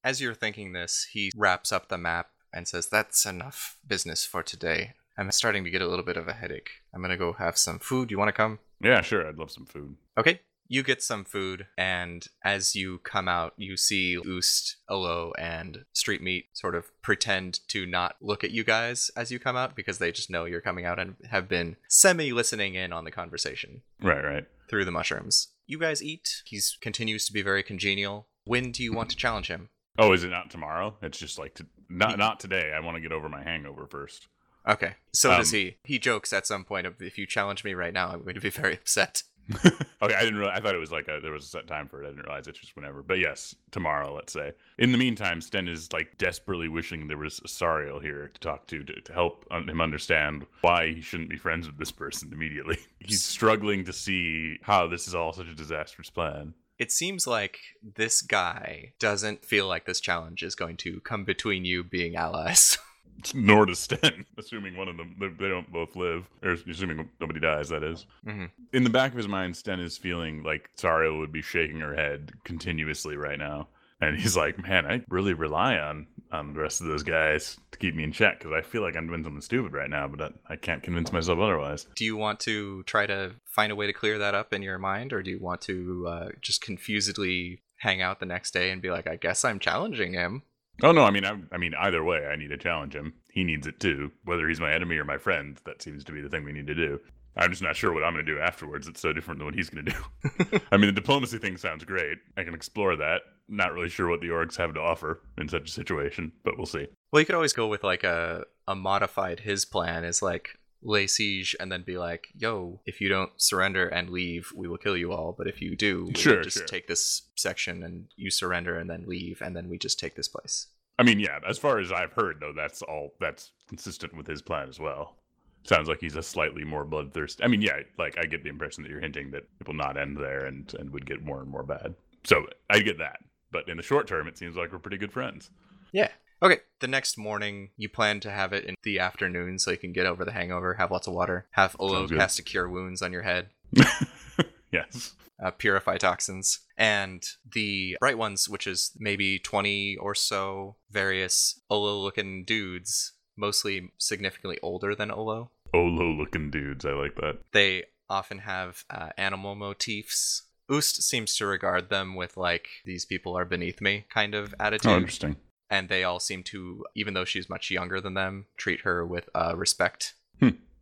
As 0.03 0.21
you're 0.21 0.33
thinking 0.33 0.71
this, 0.73 1.07
he 1.11 1.31
wraps 1.35 1.71
up 1.71 1.89
the 1.89 1.97
map 1.97 2.29
and 2.55 2.67
says, 2.67 2.87
That's 2.87 3.25
enough 3.25 3.77
business 3.87 4.25
for 4.25 4.41
today. 4.41 4.93
I'm 5.17 5.31
starting 5.31 5.63
to 5.65 5.69
get 5.69 5.81
a 5.81 5.87
little 5.87 6.05
bit 6.05 6.17
of 6.17 6.27
a 6.27 6.33
headache. 6.33 6.69
I'm 6.93 7.01
gonna 7.01 7.17
go 7.17 7.33
have 7.33 7.57
some 7.57 7.79
food. 7.79 8.09
You 8.11 8.17
wanna 8.17 8.31
come? 8.31 8.59
Yeah, 8.81 9.01
sure, 9.01 9.27
I'd 9.27 9.37
love 9.37 9.51
some 9.51 9.65
food. 9.65 9.95
Okay. 10.17 10.41
You 10.67 10.81
get 10.81 11.03
some 11.03 11.25
food, 11.25 11.67
and 11.77 12.25
as 12.43 12.75
you 12.75 12.97
come 13.03 13.27
out, 13.27 13.53
you 13.55 13.77
see 13.77 14.17
Oost, 14.17 14.77
Olo, 14.89 15.31
and 15.37 15.85
Street 15.93 16.23
Meat 16.23 16.45
sort 16.53 16.73
of 16.73 16.89
pretend 17.03 17.59
to 17.67 17.85
not 17.85 18.15
look 18.19 18.43
at 18.43 18.49
you 18.49 18.63
guys 18.63 19.11
as 19.15 19.29
you 19.31 19.37
come 19.37 19.55
out 19.55 19.75
because 19.75 19.99
they 19.99 20.11
just 20.11 20.31
know 20.31 20.45
you're 20.45 20.61
coming 20.61 20.83
out 20.83 20.97
and 20.97 21.17
have 21.29 21.47
been 21.47 21.75
semi 21.87 22.31
listening 22.31 22.73
in 22.73 22.91
on 22.91 23.03
the 23.05 23.11
conversation 23.11 23.83
Right, 24.01 24.23
right. 24.25 24.45
through 24.67 24.85
the 24.85 24.91
mushrooms. 24.91 25.49
You 25.67 25.77
guys 25.77 26.01
eat. 26.01 26.41
He 26.45 26.59
continues 26.81 27.27
to 27.27 27.33
be 27.33 27.43
very 27.43 27.61
congenial. 27.61 28.27
When 28.45 28.71
do 28.71 28.81
you 28.83 28.91
want 28.91 29.11
to 29.11 29.15
challenge 29.15 29.49
him? 29.49 29.69
Oh, 29.97 30.11
is 30.13 30.23
it 30.23 30.29
not 30.29 30.49
tomorrow? 30.49 30.95
It's 31.01 31.17
just 31.17 31.39
like 31.39 31.55
to, 31.55 31.65
not 31.89 32.17
not 32.17 32.39
today. 32.39 32.73
I 32.75 32.79
want 32.79 32.95
to 32.95 33.01
get 33.01 33.11
over 33.11 33.29
my 33.29 33.43
hangover 33.43 33.87
first. 33.87 34.27
Okay. 34.67 34.95
So 35.13 35.29
does 35.29 35.53
Um, 35.53 35.59
he. 35.59 35.77
He 35.83 35.99
jokes 35.99 36.33
at 36.33 36.47
some 36.47 36.63
point 36.65 36.87
of 36.87 37.01
if 37.01 37.17
you 37.17 37.25
challenge 37.25 37.63
me 37.63 37.73
right 37.73 37.93
now, 37.93 38.09
I'm 38.09 38.23
going 38.23 38.35
to 38.35 38.41
be 38.41 38.49
very 38.61 38.73
upset. 38.73 39.23
okay, 39.63 40.15
I 40.15 40.21
didn't. 40.23 40.37
Realize, 40.39 40.57
I 40.57 40.61
thought 40.61 40.73
it 40.73 40.79
was 40.79 40.91
like 40.91 41.07
a, 41.07 41.19
there 41.21 41.31
was 41.31 41.43
a 41.43 41.47
set 41.47 41.67
time 41.67 41.87
for 41.87 42.01
it. 42.01 42.07
I 42.07 42.09
didn't 42.09 42.25
realize 42.25 42.47
it's 42.47 42.57
just 42.57 42.75
whenever. 42.75 43.03
But 43.03 43.19
yes, 43.19 43.53
tomorrow. 43.69 44.11
Let's 44.11 44.33
say. 44.33 44.53
In 44.79 44.91
the 44.91 44.97
meantime, 44.97 45.39
Sten 45.39 45.67
is 45.67 45.93
like 45.93 46.17
desperately 46.17 46.67
wishing 46.67 47.07
there 47.07 47.17
was 47.19 47.39
Sariel 47.41 48.01
here 48.01 48.31
to 48.33 48.39
talk 48.39 48.65
to 48.67 48.83
to, 48.83 49.01
to 49.01 49.13
help 49.13 49.45
him 49.51 49.81
understand 49.81 50.47
why 50.61 50.93
he 50.93 51.01
shouldn't 51.01 51.29
be 51.29 51.37
friends 51.37 51.67
with 51.67 51.77
this 51.77 51.91
person 51.91 52.31
immediately. 52.33 52.79
He's 52.99 53.23
struggling 53.23 53.85
to 53.85 53.93
see 53.93 54.57
how 54.63 54.87
this 54.87 55.07
is 55.07 55.13
all 55.13 55.31
such 55.31 55.47
a 55.47 55.53
disastrous 55.53 56.09
plan. 56.09 56.55
It 56.77 56.91
seems 56.91 57.25
like 57.25 57.57
this 57.81 58.21
guy 58.21 58.93
doesn't 58.99 59.45
feel 59.45 59.67
like 59.67 59.85
this 59.85 59.99
challenge 59.99 60.43
is 60.43 60.55
going 60.55 60.77
to 60.77 60.99
come 61.01 61.23
between 61.23 61.65
you 61.65 61.83
being 61.83 62.15
allies. 62.15 62.77
Nor 63.33 63.65
does 63.65 63.79
Sten, 63.79 64.25
assuming 64.37 64.75
one 64.75 64.89
of 64.89 64.97
them 64.97 65.15
they, 65.39 65.47
don't 65.47 65.71
both 65.71 65.95
live, 65.95 66.27
or 66.43 66.51
assuming 66.51 67.09
nobody 67.21 67.39
dies. 67.39 67.69
That 67.69 67.81
is. 67.83 68.05
Mhm. 68.27 68.49
In 68.73 68.83
the 68.83 68.89
back 68.89 69.11
of 69.11 69.17
his 69.17 69.27
mind, 69.27 69.55
Sten 69.55 69.79
is 69.79 69.97
feeling 69.97 70.43
like 70.43 70.69
Sariel 70.77 71.19
would 71.19 71.31
be 71.31 71.41
shaking 71.41 71.79
her 71.79 71.95
head 71.95 72.33
continuously 72.43 73.15
right 73.15 73.39
now, 73.39 73.69
and 74.01 74.17
he's 74.17 74.35
like, 74.35 74.61
"Man, 74.61 74.85
I 74.85 75.01
really 75.07 75.33
rely 75.33 75.77
on 75.77 76.07
on 76.39 76.53
the 76.53 76.59
rest 76.59 76.81
of 76.81 76.87
those 76.87 77.03
guys 77.03 77.57
to 77.71 77.79
keep 77.79 77.95
me 77.95 78.03
in 78.03 78.11
check 78.11 78.39
because 78.39 78.53
I 78.53 78.61
feel 78.61 78.81
like 78.81 78.95
I'm 78.95 79.07
doing 79.07 79.23
something 79.23 79.41
stupid 79.41 79.73
right 79.73 79.89
now, 79.89 80.07
but 80.07 80.21
I, 80.21 80.53
I 80.53 80.55
can't 80.55 80.83
convince 80.83 81.11
myself 81.11 81.39
otherwise." 81.39 81.87
do 81.95 82.05
you 82.05 82.17
want 82.17 82.39
to 82.41 82.83
try 82.83 83.05
to 83.05 83.31
find 83.45 83.71
a 83.71 83.75
way 83.75 83.87
to 83.87 83.93
clear 83.93 84.17
that 84.19 84.35
up 84.35 84.53
in 84.53 84.61
your 84.61 84.77
mind, 84.77 85.13
or 85.13 85.23
do 85.23 85.31
you 85.31 85.39
want 85.39 85.61
to 85.61 86.05
uh, 86.07 86.29
just 86.41 86.61
confusedly 86.61 87.61
hang 87.77 88.01
out 88.01 88.19
the 88.19 88.25
next 88.25 88.51
day 88.51 88.71
and 88.71 88.81
be 88.81 88.91
like, 88.91 89.07
I 89.07 89.15
guess 89.15 89.45
I'm 89.45 89.59
challenging 89.59 90.13
him? 90.13 90.43
Oh 90.83 90.91
no, 90.91 91.03
I 91.03 91.11
mean, 91.11 91.25
I, 91.25 91.37
I 91.53 91.57
mean, 91.57 91.73
either 91.79 92.03
way, 92.03 92.25
I 92.25 92.35
need 92.35 92.49
to 92.49 92.57
challenge 92.57 92.95
him. 92.95 93.13
He 93.31 93.43
needs 93.43 93.65
it 93.65 93.79
too, 93.79 94.11
whether 94.25 94.47
he's 94.47 94.59
my 94.59 94.73
enemy 94.73 94.97
or 94.97 95.05
my 95.05 95.17
friend. 95.17 95.59
That 95.65 95.81
seems 95.81 96.03
to 96.05 96.11
be 96.11 96.21
the 96.21 96.29
thing 96.29 96.43
we 96.43 96.51
need 96.51 96.67
to 96.67 96.75
do. 96.75 96.99
I'm 97.37 97.49
just 97.49 97.61
not 97.61 97.75
sure 97.75 97.93
what 97.93 98.03
I'm 98.03 98.13
going 98.13 98.25
to 98.25 98.33
do 98.33 98.39
afterwards. 98.39 98.87
It's 98.87 99.01
so 99.01 99.11
different 99.13 99.39
than 99.39 99.45
what 99.45 99.55
he's 99.55 99.69
going 99.69 99.85
to 99.85 99.91
do. 99.91 100.59
I 100.71 100.77
mean, 100.77 100.87
the 100.87 100.99
diplomacy 101.01 101.37
thing 101.37 101.57
sounds 101.57 101.83
great. 101.83 102.17
I 102.37 102.43
can 102.43 102.53
explore 102.53 102.95
that. 102.95 103.21
Not 103.47 103.73
really 103.73 103.89
sure 103.89 104.09
what 104.09 104.21
the 104.21 104.27
orcs 104.29 104.55
have 104.57 104.73
to 104.73 104.79
offer 104.81 105.21
in 105.37 105.49
such 105.49 105.69
a 105.69 105.71
situation, 105.71 106.31
but 106.43 106.57
we'll 106.57 106.65
see. 106.65 106.87
Well, 107.11 107.19
you 107.19 107.25
could 107.25 107.35
always 107.35 107.53
go 107.53 107.67
with 107.67 107.83
like 107.83 108.03
a 108.03 108.45
a 108.67 108.75
modified 108.75 109.41
his 109.41 109.65
plan 109.65 110.03
is 110.03 110.21
like 110.21 110.57
lay 110.81 111.05
siege 111.07 111.55
and 111.59 111.71
then 111.71 111.83
be 111.83 111.97
like, 111.97 112.27
"Yo, 112.35 112.81
if 112.85 112.99
you 113.01 113.09
don't 113.09 113.31
surrender 113.37 113.87
and 113.87 114.09
leave, 114.09 114.51
we 114.55 114.67
will 114.67 114.77
kill 114.77 114.97
you 114.97 115.11
all. 115.11 115.33
But 115.37 115.47
if 115.47 115.61
you 115.61 115.75
do, 115.75 116.05
we 116.05 116.13
Sure, 116.15 116.41
just 116.41 116.57
sure. 116.57 116.65
take 116.67 116.87
this 116.87 117.23
section 117.35 117.83
and 117.83 118.05
you 118.15 118.31
surrender 118.31 118.77
and 118.77 118.89
then 118.89 119.05
leave, 119.07 119.41
and 119.41 119.55
then 119.55 119.69
we 119.69 119.77
just 119.77 119.99
take 119.99 120.15
this 120.15 120.27
place." 120.27 120.67
I 120.97 121.03
mean, 121.03 121.19
yeah, 121.19 121.39
as 121.47 121.57
far 121.57 121.79
as 121.79 121.91
I've 121.91 122.13
heard, 122.13 122.37
though, 122.39 122.53
that's 122.55 122.81
all 122.81 123.13
that's 123.19 123.51
consistent 123.67 124.15
with 124.15 124.27
his 124.27 124.41
plan 124.41 124.69
as 124.69 124.79
well. 124.79 125.17
Sounds 125.65 125.89
like 125.89 125.99
he's 125.99 126.15
a 126.15 126.23
slightly 126.23 126.63
more 126.63 126.85
bloodthirsty. 126.85 127.43
I 127.43 127.47
mean, 127.47 127.61
yeah, 127.61 127.79
like 127.97 128.17
I 128.19 128.25
get 128.25 128.43
the 128.43 128.49
impression 128.49 128.83
that 128.83 128.89
you're 128.89 129.01
hinting 129.01 129.31
that 129.31 129.47
it 129.59 129.67
will 129.67 129.73
not 129.73 129.97
end 129.97 130.15
there 130.17 130.45
and 130.45 130.71
and 130.79 130.91
would 130.91 131.05
get 131.05 131.23
more 131.23 131.41
and 131.41 131.49
more 131.49 131.63
bad. 131.63 131.95
So 132.23 132.45
I 132.69 132.79
get 132.79 132.99
that, 132.99 133.19
but 133.51 133.67
in 133.67 133.77
the 133.77 133.83
short 133.83 134.07
term, 134.07 134.27
it 134.27 134.37
seems 134.37 134.55
like 134.55 134.71
we're 134.71 134.79
pretty 134.79 134.97
good 134.97 135.11
friends. 135.11 135.49
Yeah. 135.91 136.09
Okay. 136.41 136.59
The 136.81 136.87
next 136.87 137.17
morning, 137.17 137.69
you 137.77 137.89
plan 137.89 138.19
to 138.21 138.31
have 138.31 138.53
it 138.53 138.65
in 138.65 138.75
the 138.83 138.99
afternoon 138.99 139.57
so 139.57 139.71
you 139.71 139.77
can 139.77 139.93
get 139.93 140.05
over 140.05 140.23
the 140.23 140.33
hangover, 140.33 140.75
have 140.75 140.91
lots 140.91 141.07
of 141.07 141.13
water, 141.13 141.47
have 141.51 141.75
Olo 141.79 142.07
cast 142.07 142.37
a 142.37 142.43
cure 142.43 142.69
wounds 142.69 143.01
on 143.01 143.11
your 143.11 143.23
head, 143.23 143.49
yes. 144.71 145.15
uh, 145.41 145.51
purify 145.51 145.97
toxins, 145.97 146.59
and 146.77 147.23
the 147.53 147.97
bright 147.99 148.17
ones, 148.17 148.49
which 148.49 148.67
is 148.67 148.91
maybe 148.99 149.39
20 149.39 149.97
or 149.97 150.13
so 150.13 150.75
various 150.91 151.59
Olo 151.69 151.97
looking 151.97 152.43
dudes, 152.43 153.13
mostly 153.37 153.91
significantly 153.97 154.59
older 154.61 154.93
than 154.93 155.09
Olo. 155.09 155.49
Olo 155.75 156.11
looking 156.11 156.49
dudes. 156.49 156.85
I 156.85 156.91
like 156.91 157.15
that. 157.15 157.39
They 157.51 157.83
often 158.09 158.39
have 158.39 158.83
uh, 158.89 159.09
animal 159.17 159.55
motifs. 159.55 160.43
Oost 160.71 161.01
seems 161.03 161.35
to 161.37 161.45
regard 161.45 161.89
them 161.89 162.15
with 162.15 162.37
like 162.37 162.67
these 162.85 163.05
people 163.05 163.37
are 163.37 163.45
beneath 163.45 163.81
me 163.81 164.05
kind 164.09 164.33
of 164.33 164.53
attitude. 164.59 164.91
Oh, 164.91 164.97
interesting. 164.97 165.35
and 165.69 165.89
they 165.89 166.03
all 166.03 166.19
seem 166.19 166.43
to, 166.43 166.85
even 166.95 167.13
though 167.13 167.25
she's 167.25 167.49
much 167.49 167.69
younger 167.69 167.99
than 168.01 168.13
them, 168.15 168.45
treat 168.57 168.81
her 168.81 169.05
with 169.05 169.29
uh, 169.35 169.53
respect. 169.55 170.13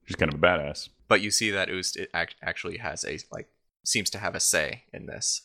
She's 0.06 0.18
kind 0.18 0.34
of 0.34 0.38
a 0.38 0.41
badass. 0.46 0.89
But 1.08 1.22
you 1.22 1.32
see 1.32 1.50
that 1.52 1.70
Oost 1.70 1.96
it 1.96 2.10
act- 2.14 2.36
actually 2.44 2.78
has 2.78 3.06
a 3.06 3.20
like 3.32 3.48
seems 3.86 4.10
to 4.12 4.18
have 4.18 4.36
a 4.36 4.39
say 4.41 4.84
in 4.94 5.06
this. 5.06 5.41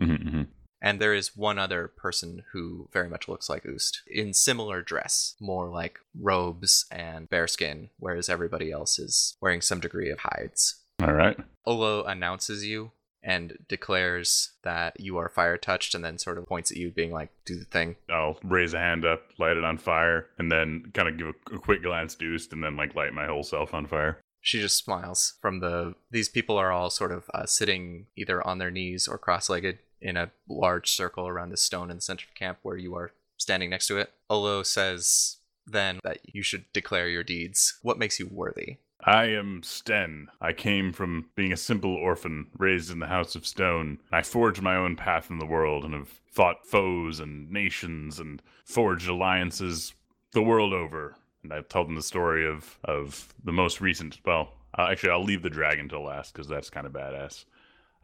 Mm-hmm, 0.00 0.42
And 0.80 1.00
there 1.00 1.14
is 1.14 1.36
one 1.36 1.58
other 1.58 1.88
person 1.88 2.44
who 2.52 2.88
very 2.92 3.08
much 3.08 3.28
looks 3.28 3.48
like 3.48 3.64
Oost 3.64 3.98
in 4.06 4.32
similar 4.32 4.82
dress, 4.82 5.34
more 5.40 5.68
like 5.68 5.98
robes 6.18 6.86
and 6.90 7.28
bearskin, 7.28 7.90
whereas 7.98 8.28
everybody 8.28 8.70
else 8.70 8.98
is 8.98 9.36
wearing 9.40 9.60
some 9.60 9.80
degree 9.80 10.10
of 10.10 10.20
hides. 10.20 10.76
All 11.02 11.12
right. 11.12 11.36
Olo 11.64 12.04
announces 12.04 12.64
you 12.64 12.92
and 13.22 13.58
declares 13.68 14.52
that 14.62 14.98
you 15.00 15.16
are 15.18 15.28
fire 15.28 15.56
touched 15.56 15.94
and 15.94 16.04
then 16.04 16.18
sort 16.18 16.38
of 16.38 16.46
points 16.46 16.70
at 16.70 16.76
you, 16.76 16.90
being 16.90 17.12
like, 17.12 17.30
do 17.44 17.58
the 17.58 17.64
thing. 17.64 17.96
I'll 18.08 18.38
raise 18.44 18.74
a 18.74 18.78
hand 18.78 19.04
up, 19.04 19.22
light 19.38 19.56
it 19.56 19.64
on 19.64 19.78
fire, 19.78 20.26
and 20.38 20.50
then 20.50 20.90
kind 20.94 21.08
of 21.08 21.18
give 21.18 21.26
a, 21.26 21.56
a 21.56 21.58
quick 21.58 21.82
glance 21.82 22.14
to 22.16 22.24
Oost, 22.24 22.52
and 22.52 22.62
then 22.62 22.76
like 22.76 22.94
light 22.94 23.12
my 23.12 23.26
whole 23.26 23.42
self 23.42 23.74
on 23.74 23.86
fire. 23.86 24.18
She 24.40 24.60
just 24.60 24.76
smiles 24.76 25.34
from 25.42 25.58
the. 25.58 25.94
These 26.10 26.28
people 26.28 26.56
are 26.56 26.70
all 26.70 26.90
sort 26.90 27.10
of 27.10 27.28
uh, 27.34 27.46
sitting 27.46 28.06
either 28.16 28.44
on 28.46 28.58
their 28.58 28.70
knees 28.70 29.08
or 29.08 29.18
cross 29.18 29.50
legged 29.50 29.78
in 30.00 30.16
a 30.16 30.30
large 30.48 30.90
circle 30.90 31.26
around 31.26 31.50
the 31.50 31.56
stone 31.56 31.90
in 31.90 31.96
the 31.96 32.02
center 32.02 32.26
of 32.28 32.34
camp 32.34 32.58
where 32.62 32.76
you 32.76 32.94
are 32.94 33.12
standing 33.36 33.70
next 33.70 33.86
to 33.88 33.98
it. 33.98 34.12
Olo 34.28 34.62
says 34.62 35.36
then 35.66 36.00
that 36.02 36.18
you 36.24 36.42
should 36.42 36.64
declare 36.72 37.08
your 37.08 37.24
deeds. 37.24 37.78
What 37.82 37.98
makes 37.98 38.18
you 38.18 38.28
worthy? 38.30 38.78
I 39.04 39.26
am 39.26 39.62
Sten. 39.62 40.28
I 40.40 40.52
came 40.52 40.92
from 40.92 41.26
being 41.36 41.52
a 41.52 41.56
simple 41.56 41.94
orphan 41.94 42.48
raised 42.58 42.90
in 42.90 42.98
the 42.98 43.06
House 43.06 43.36
of 43.36 43.46
Stone. 43.46 43.98
I 44.10 44.22
forged 44.22 44.60
my 44.60 44.74
own 44.76 44.96
path 44.96 45.30
in 45.30 45.38
the 45.38 45.46
world 45.46 45.84
and 45.84 45.94
have 45.94 46.20
fought 46.32 46.66
foes 46.66 47.20
and 47.20 47.50
nations 47.50 48.18
and 48.18 48.42
forged 48.64 49.08
alliances 49.08 49.94
the 50.32 50.42
world 50.42 50.72
over. 50.72 51.14
And 51.44 51.52
I've 51.52 51.68
told 51.68 51.86
them 51.86 51.94
the 51.94 52.02
story 52.02 52.46
of, 52.46 52.78
of 52.84 53.32
the 53.44 53.52
most 53.52 53.80
recent. 53.80 54.18
Well, 54.24 54.52
uh, 54.76 54.88
actually, 54.90 55.10
I'll 55.10 55.22
leave 55.24 55.42
the 55.42 55.50
dragon 55.50 55.88
till 55.88 56.04
last 56.04 56.32
because 56.32 56.48
that's 56.48 56.70
kind 56.70 56.86
of 56.86 56.92
badass. 56.92 57.44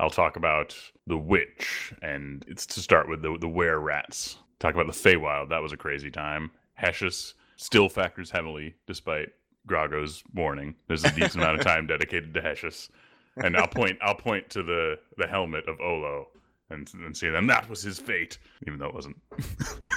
I'll 0.01 0.11
talk 0.11 0.37
about 0.37 0.77
the 1.07 1.17
witch, 1.17 1.93
and 2.03 2.45
it's 2.49 2.67
to 2.67 2.81
start 2.81 3.09
with 3.09 3.23
the 3.23 3.37
the 3.41 3.49
were 3.49 3.79
rats. 3.81 4.39
Talk 4.59 4.75
about 4.75 4.87
the 4.87 4.93
Feywild. 4.93 5.51
That 5.51 5.63
was 5.63 5.73
a 5.73 5.77
crazy 5.77 6.11
time. 6.11 6.51
Hessius 6.75 7.35
still 7.57 7.89
factors 7.89 8.31
heavily, 8.31 8.75
despite 8.87 9.29
Grago's 9.67 10.23
warning. 10.35 10.75
There's 10.89 11.05
a 11.05 11.11
decent 11.11 11.37
amount 11.43 11.61
of 11.61 11.67
time 11.67 11.87
dedicated 11.87 12.35
to 12.35 12.41
Hessius. 12.41 12.91
And 13.37 13.57
I'll 13.57 13.69
point 13.69 13.99
I'll 14.03 14.15
point 14.15 14.51
to 14.51 14.63
the, 14.63 14.99
the 15.17 15.27
helmet 15.27 15.69
of 15.69 15.81
Olo 15.81 16.29
and, 16.71 16.91
and 16.95 17.17
say 17.17 17.31
then 17.31 17.47
that 17.49 17.69
was 17.69 17.83
his 17.83 17.99
fate, 17.99 18.39
even 18.67 18.79
though 18.79 18.89
it 18.89 18.95
wasn't. 18.95 19.17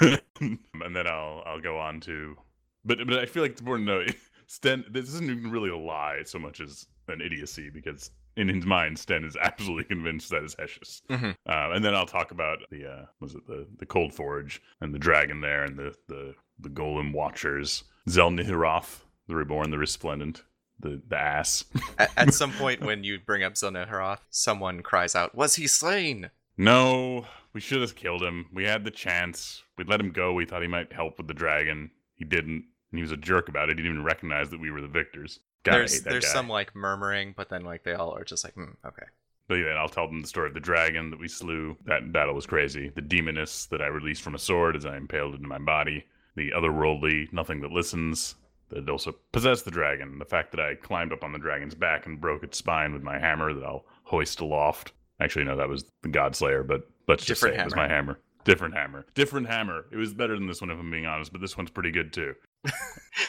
and 0.40 0.96
then 0.96 1.06
I'll 1.06 1.42
I'll 1.46 1.60
go 1.60 1.78
on 1.78 2.00
to 2.00 2.36
but 2.84 2.98
but 3.06 3.18
I 3.18 3.26
feel 3.26 3.42
like 3.42 3.52
it's 3.52 3.60
important 3.60 3.88
to 3.88 3.94
know 3.94 4.00
Sten 4.48 4.84
this 4.90 5.08
isn't 5.08 5.30
even 5.30 5.50
really 5.50 5.70
a 5.70 5.76
lie 5.76 6.22
so 6.24 6.38
much 6.38 6.60
as 6.60 6.86
an 7.06 7.20
idiocy 7.20 7.70
because 7.70 8.10
in 8.36 8.48
his 8.48 8.64
mind 8.66 8.98
Sten 8.98 9.24
is 9.24 9.36
absolutely 9.40 9.84
convinced 9.84 10.30
that 10.30 10.42
is 10.42 10.54
Hessius. 10.56 11.02
Mhm. 11.08 11.36
Uh, 11.48 11.70
and 11.74 11.84
then 11.84 11.94
I'll 11.94 12.06
talk 12.06 12.30
about 12.32 12.58
the 12.70 12.86
uh, 12.86 13.04
was 13.20 13.34
it 13.34 13.46
the 13.46 13.66
the 13.78 13.86
Cold 13.86 14.12
Forge 14.14 14.60
and 14.80 14.92
the 14.94 14.98
dragon 14.98 15.40
there 15.40 15.64
and 15.64 15.76
the 15.78 15.94
the 16.08 16.34
the 16.58 16.70
Golem 16.70 17.12
Watchers, 17.12 17.84
Zelnihiroth, 18.08 19.02
the 19.28 19.36
Reborn, 19.36 19.70
the 19.70 19.78
Resplendent, 19.78 20.42
the 20.80 21.00
the 21.06 21.16
ass. 21.16 21.64
At, 21.98 22.10
at 22.16 22.34
some 22.34 22.52
point, 22.58 22.80
when 22.80 23.04
you 23.04 23.18
bring 23.24 23.42
up 23.44 23.54
Zelnaharoth, 23.54 24.20
someone 24.30 24.82
cries 24.82 25.14
out, 25.14 25.34
"Was 25.34 25.56
he 25.56 25.66
slain?" 25.66 26.30
no, 26.56 27.26
we 27.52 27.60
should 27.60 27.80
have 27.82 27.94
killed 27.94 28.22
him. 28.22 28.46
We 28.52 28.64
had 28.64 28.84
the 28.84 28.90
chance. 28.90 29.62
We 29.76 29.84
let 29.84 30.00
him 30.00 30.10
go. 30.10 30.32
We 30.32 30.44
thought 30.44 30.62
he 30.62 30.68
might 30.68 30.92
help 30.92 31.18
with 31.18 31.28
the 31.28 31.34
dragon. 31.34 31.90
He 32.14 32.24
didn't. 32.24 32.64
And 32.90 32.98
he 32.98 33.02
was 33.02 33.12
a 33.12 33.16
jerk 33.16 33.48
about 33.48 33.68
it. 33.68 33.78
He 33.78 33.82
didn't 33.82 33.92
even 33.92 34.04
recognize 34.04 34.50
that 34.50 34.60
we 34.60 34.70
were 34.70 34.80
the 34.80 34.88
victors. 34.88 35.40
God, 35.64 35.74
there's 35.74 36.02
there's 36.02 36.24
guy. 36.24 36.32
some 36.32 36.48
like 36.48 36.74
murmuring, 36.74 37.34
but 37.36 37.48
then 37.48 37.64
like 37.64 37.84
they 37.84 37.94
all 37.94 38.16
are 38.16 38.24
just 38.24 38.44
like, 38.44 38.54
hmm, 38.54 38.72
okay. 38.86 39.06
But 39.48 39.56
yeah, 39.56 39.70
and 39.70 39.78
I'll 39.78 39.88
tell 39.88 40.06
them 40.06 40.20
the 40.20 40.28
story 40.28 40.48
of 40.48 40.54
the 40.54 40.60
dragon 40.60 41.10
that 41.10 41.18
we 41.18 41.28
slew. 41.28 41.76
That 41.86 42.12
battle 42.12 42.34
was 42.34 42.46
crazy. 42.46 42.90
The 42.94 43.00
demoness 43.00 43.66
that 43.66 43.80
I 43.80 43.86
released 43.86 44.22
from 44.22 44.34
a 44.34 44.38
sword 44.38 44.76
as 44.76 44.84
I 44.86 44.96
impaled 44.96 45.34
into 45.34 45.48
my 45.48 45.58
body. 45.58 46.04
The 46.36 46.50
otherworldly, 46.50 47.32
nothing 47.32 47.60
that 47.62 47.72
listens, 47.72 48.36
that 48.70 48.88
also 48.88 49.14
possessed 49.32 49.64
the 49.64 49.70
dragon. 49.70 50.18
The 50.18 50.24
fact 50.24 50.50
that 50.52 50.60
I 50.60 50.74
climbed 50.74 51.12
up 51.12 51.24
on 51.24 51.32
the 51.32 51.38
dragon's 51.38 51.74
back 51.74 52.06
and 52.06 52.20
broke 52.20 52.42
its 52.42 52.58
spine 52.58 52.92
with 52.92 53.02
my 53.02 53.18
hammer 53.18 53.54
that 53.54 53.64
I'll 53.64 53.86
hoist 54.04 54.40
aloft. 54.40 54.92
Actually, 55.20 55.46
no, 55.46 55.56
that 55.56 55.68
was 55.68 55.84
the 56.02 56.08
Godslayer, 56.08 56.66
but 56.66 56.88
let's 57.08 57.24
just 57.24 57.40
Different 57.40 57.56
say 57.56 57.62
it 57.62 57.64
was 57.64 57.76
my 57.76 57.88
hammer. 57.88 58.20
Different 58.48 58.74
hammer. 58.74 59.06
Different 59.14 59.46
hammer. 59.46 59.84
It 59.92 59.96
was 59.96 60.14
better 60.14 60.34
than 60.34 60.46
this 60.46 60.60
one, 60.60 60.70
if 60.70 60.78
I'm 60.78 60.90
being 60.90 61.06
honest, 61.06 61.30
but 61.32 61.40
this 61.40 61.56
one's 61.56 61.70
pretty 61.70 61.90
good 61.90 62.12
too. 62.12 62.34
they, 62.64 62.70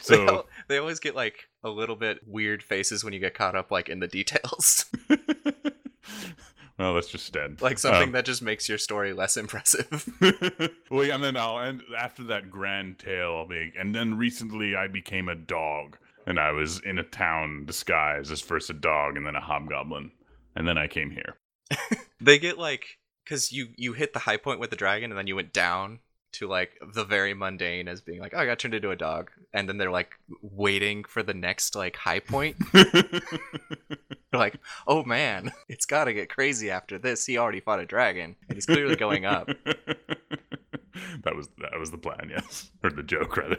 So- 0.02 0.46
they 0.68 0.78
always 0.78 1.00
get 1.00 1.16
like 1.16 1.50
a 1.64 1.70
little 1.70 1.96
bit 1.96 2.20
weird 2.26 2.64
faces 2.64 3.04
when 3.04 3.14
you 3.14 3.20
get 3.20 3.34
caught 3.34 3.56
up 3.56 3.70
like 3.72 3.90
in 3.90 4.00
the 4.00 4.08
details, 4.08 4.86
well, 6.78 6.94
that's 6.94 7.10
just 7.10 7.32
dead. 7.34 7.62
like 7.62 7.78
something 7.78 8.04
Um, 8.04 8.12
that 8.14 8.26
just 8.26 8.42
makes 8.42 8.70
your 8.70 8.78
story 8.78 9.12
less 9.14 9.36
impressive. 9.36 10.08
well, 10.90 11.04
yeah, 11.04 11.16
and 11.16 11.24
then 11.24 11.36
I'll 11.36 11.60
end 11.60 11.84
after 11.98 12.24
that 12.26 12.50
grand 12.50 13.00
tale. 13.00 13.36
I'll 13.36 13.48
be, 13.48 13.74
and 13.78 13.94
then 13.94 14.18
recently 14.18 14.76
I 14.76 14.88
became 14.88 15.28
a 15.28 15.36
dog, 15.36 15.98
and 16.26 16.40
I 16.40 16.52
was 16.52 16.80
in 16.80 16.98
a 16.98 17.04
town 17.04 17.66
disguised 17.66 18.32
as 18.32 18.40
first 18.42 18.70
a 18.70 18.74
dog 18.74 19.18
and 19.18 19.26
then 19.28 19.36
a 19.36 19.42
hobgoblin, 19.42 20.12
and 20.56 20.66
then 20.68 20.78
I 20.78 20.88
came 20.88 21.12
here. 21.12 21.36
they 22.22 22.40
get 22.40 22.58
like 22.58 22.98
because 23.30 23.52
you 23.52 23.68
you 23.76 23.94
hit 23.94 24.14
the 24.14 24.20
high 24.20 24.38
point 24.38 24.60
with 24.60 24.72
the 24.72 24.76
dragon 24.76 25.12
and 25.12 25.18
then 25.18 25.28
you 25.28 25.36
went 25.36 25.54
down 25.54 26.00
to 26.32 26.48
like 26.48 26.80
the 26.94 27.06
very 27.06 27.34
mundane 27.34 27.88
as 27.88 28.02
being 28.02 28.20
like 28.20 28.34
oh 28.36 28.40
i 28.40 28.46
got 28.46 28.60
turned 28.60 28.74
into 28.74 28.92
a 28.92 28.96
dog. 28.96 29.32
And 29.54 29.68
then 29.68 29.78
they're 29.78 29.92
like 29.92 30.14
waiting 30.42 31.04
for 31.04 31.24
the 31.24 31.34
next 31.34 31.76
like 31.76 31.96
high 31.96 32.20
point. 32.20 32.56
They're 32.72 34.40
like 34.40 34.60
oh 34.88 35.04
man 35.04 35.52
it's 35.68 35.86
gotta 35.86 36.14
get 36.14 36.30
crazy 36.30 36.70
after 36.70 36.98
this. 36.98 37.26
He 37.26 37.38
already 37.38 37.60
fought 37.60 37.80
a 37.80 37.86
dragon 37.86 38.36
and 38.48 38.56
he's 38.56 38.66
clearly 38.66 38.96
going 38.96 39.26
up. 39.26 39.50
That 41.24 41.36
was 41.36 41.48
that 41.60 41.80
was 41.80 41.92
the 41.92 41.98
plan, 41.98 42.30
yes, 42.30 42.72
or 42.84 42.90
the 42.90 43.04
joke 43.04 43.38
rather. 43.38 43.58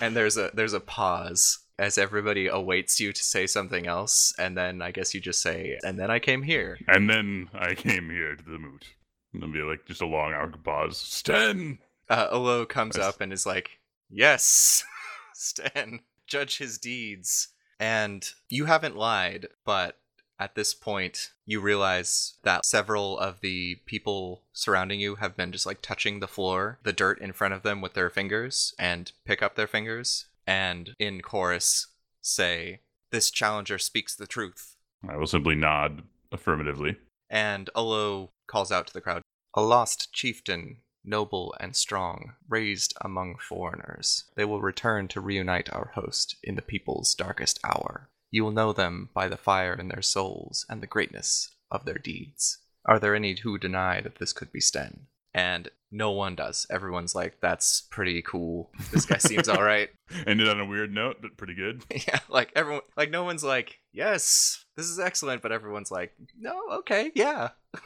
and 0.00 0.16
there's 0.16 0.36
a 0.36 0.50
there's 0.54 0.72
a 0.72 0.80
pause 0.80 1.60
as 1.78 1.98
everybody 1.98 2.48
awaits 2.48 2.98
you 2.98 3.12
to 3.12 3.22
say 3.22 3.46
something 3.46 3.86
else 3.86 4.34
and 4.38 4.56
then 4.56 4.82
i 4.82 4.90
guess 4.90 5.14
you 5.14 5.20
just 5.20 5.40
say 5.40 5.78
and 5.84 5.98
then 5.98 6.10
i 6.10 6.18
came 6.18 6.42
here. 6.42 6.78
And 6.88 7.08
then 7.08 7.48
I 7.54 7.74
came 7.74 8.10
here 8.10 8.34
to 8.34 8.42
the 8.42 8.58
moot. 8.58 8.86
And 9.32 9.42
there'll 9.42 9.52
be 9.52 9.62
like 9.62 9.86
just 9.86 10.00
a 10.02 10.06
long 10.06 10.32
awkward 10.32 10.64
pause. 10.64 10.96
Sten. 10.98 11.78
uh, 12.08 12.28
Olo 12.30 12.64
comes 12.66 12.96
Nice. 12.96 13.06
up 13.06 13.20
and 13.20 13.32
is 13.32 13.46
like, 13.46 13.78
"Yes, 14.08 14.84
Stan, 15.34 16.00
judge 16.26 16.58
his 16.58 16.78
deeds." 16.78 17.48
And 17.78 18.28
you 18.48 18.66
haven't 18.66 18.96
lied, 18.96 19.48
but 19.64 19.98
at 20.38 20.54
this 20.54 20.74
point, 20.74 21.32
you 21.46 21.60
realize 21.60 22.34
that 22.42 22.64
several 22.66 23.18
of 23.18 23.40
the 23.40 23.76
people 23.86 24.42
surrounding 24.52 24.98
you 25.00 25.16
have 25.16 25.36
been 25.36 25.52
just 25.52 25.66
like 25.66 25.80
touching 25.82 26.20
the 26.20 26.28
floor, 26.28 26.78
the 26.82 26.92
dirt 26.92 27.20
in 27.20 27.32
front 27.32 27.54
of 27.54 27.62
them 27.62 27.80
with 27.80 27.94
their 27.94 28.10
fingers, 28.10 28.74
and 28.78 29.12
pick 29.24 29.42
up 29.42 29.54
their 29.54 29.66
fingers, 29.66 30.26
and 30.46 30.94
in 30.98 31.20
chorus 31.22 31.86
say, 32.20 32.80
"This 33.10 33.30
challenger 33.30 33.78
speaks 33.78 34.14
the 34.14 34.26
truth." 34.26 34.76
I 35.08 35.16
will 35.16 35.26
simply 35.26 35.54
nod 35.54 36.02
affirmatively. 36.32 36.96
And 37.30 37.70
Olo 37.74 38.32
calls 38.50 38.72
out 38.72 38.86
to 38.88 38.92
the 38.92 39.00
crowd 39.00 39.22
A 39.54 39.62
lost 39.62 40.12
chieftain, 40.12 40.78
noble 41.04 41.54
and 41.60 41.74
strong, 41.74 42.34
raised 42.48 42.94
among 43.00 43.36
foreigners. 43.38 44.24
They 44.36 44.44
will 44.44 44.60
return 44.60 45.08
to 45.08 45.20
reunite 45.20 45.72
our 45.72 45.92
host 45.94 46.36
in 46.42 46.56
the 46.56 46.62
people's 46.62 47.14
darkest 47.14 47.60
hour. 47.64 48.10
You 48.30 48.44
will 48.44 48.50
know 48.50 48.72
them 48.72 49.10
by 49.14 49.28
the 49.28 49.36
fire 49.36 49.74
in 49.74 49.88
their 49.88 50.02
souls 50.02 50.66
and 50.68 50.82
the 50.82 50.86
greatness 50.86 51.50
of 51.70 51.84
their 51.84 51.98
deeds. 51.98 52.58
Are 52.84 52.98
there 52.98 53.14
any 53.14 53.36
who 53.36 53.58
deny 53.58 54.00
that 54.00 54.16
this 54.16 54.32
could 54.32 54.52
be 54.52 54.60
Sten? 54.60 55.06
And 55.32 55.70
no 55.92 56.10
one 56.10 56.34
does. 56.34 56.66
Everyone's 56.70 57.14
like, 57.14 57.40
that's 57.40 57.82
pretty 57.82 58.22
cool. 58.22 58.70
This 58.92 59.06
guy 59.06 59.18
seems 59.18 59.48
alright. 59.48 59.90
Ended 60.26 60.48
on 60.48 60.60
a 60.60 60.66
weird 60.66 60.92
note, 60.92 61.18
but 61.20 61.36
pretty 61.36 61.54
good. 61.54 61.84
yeah, 61.90 62.18
like 62.28 62.52
everyone, 62.56 62.82
like 62.96 63.10
no 63.10 63.24
one's 63.24 63.44
like, 63.44 63.78
yes, 63.92 64.64
this 64.76 64.86
is 64.86 64.98
excellent, 64.98 65.42
but 65.42 65.52
everyone's 65.52 65.90
like, 65.90 66.12
no, 66.38 66.58
okay, 66.78 67.10
yeah. 67.14 67.50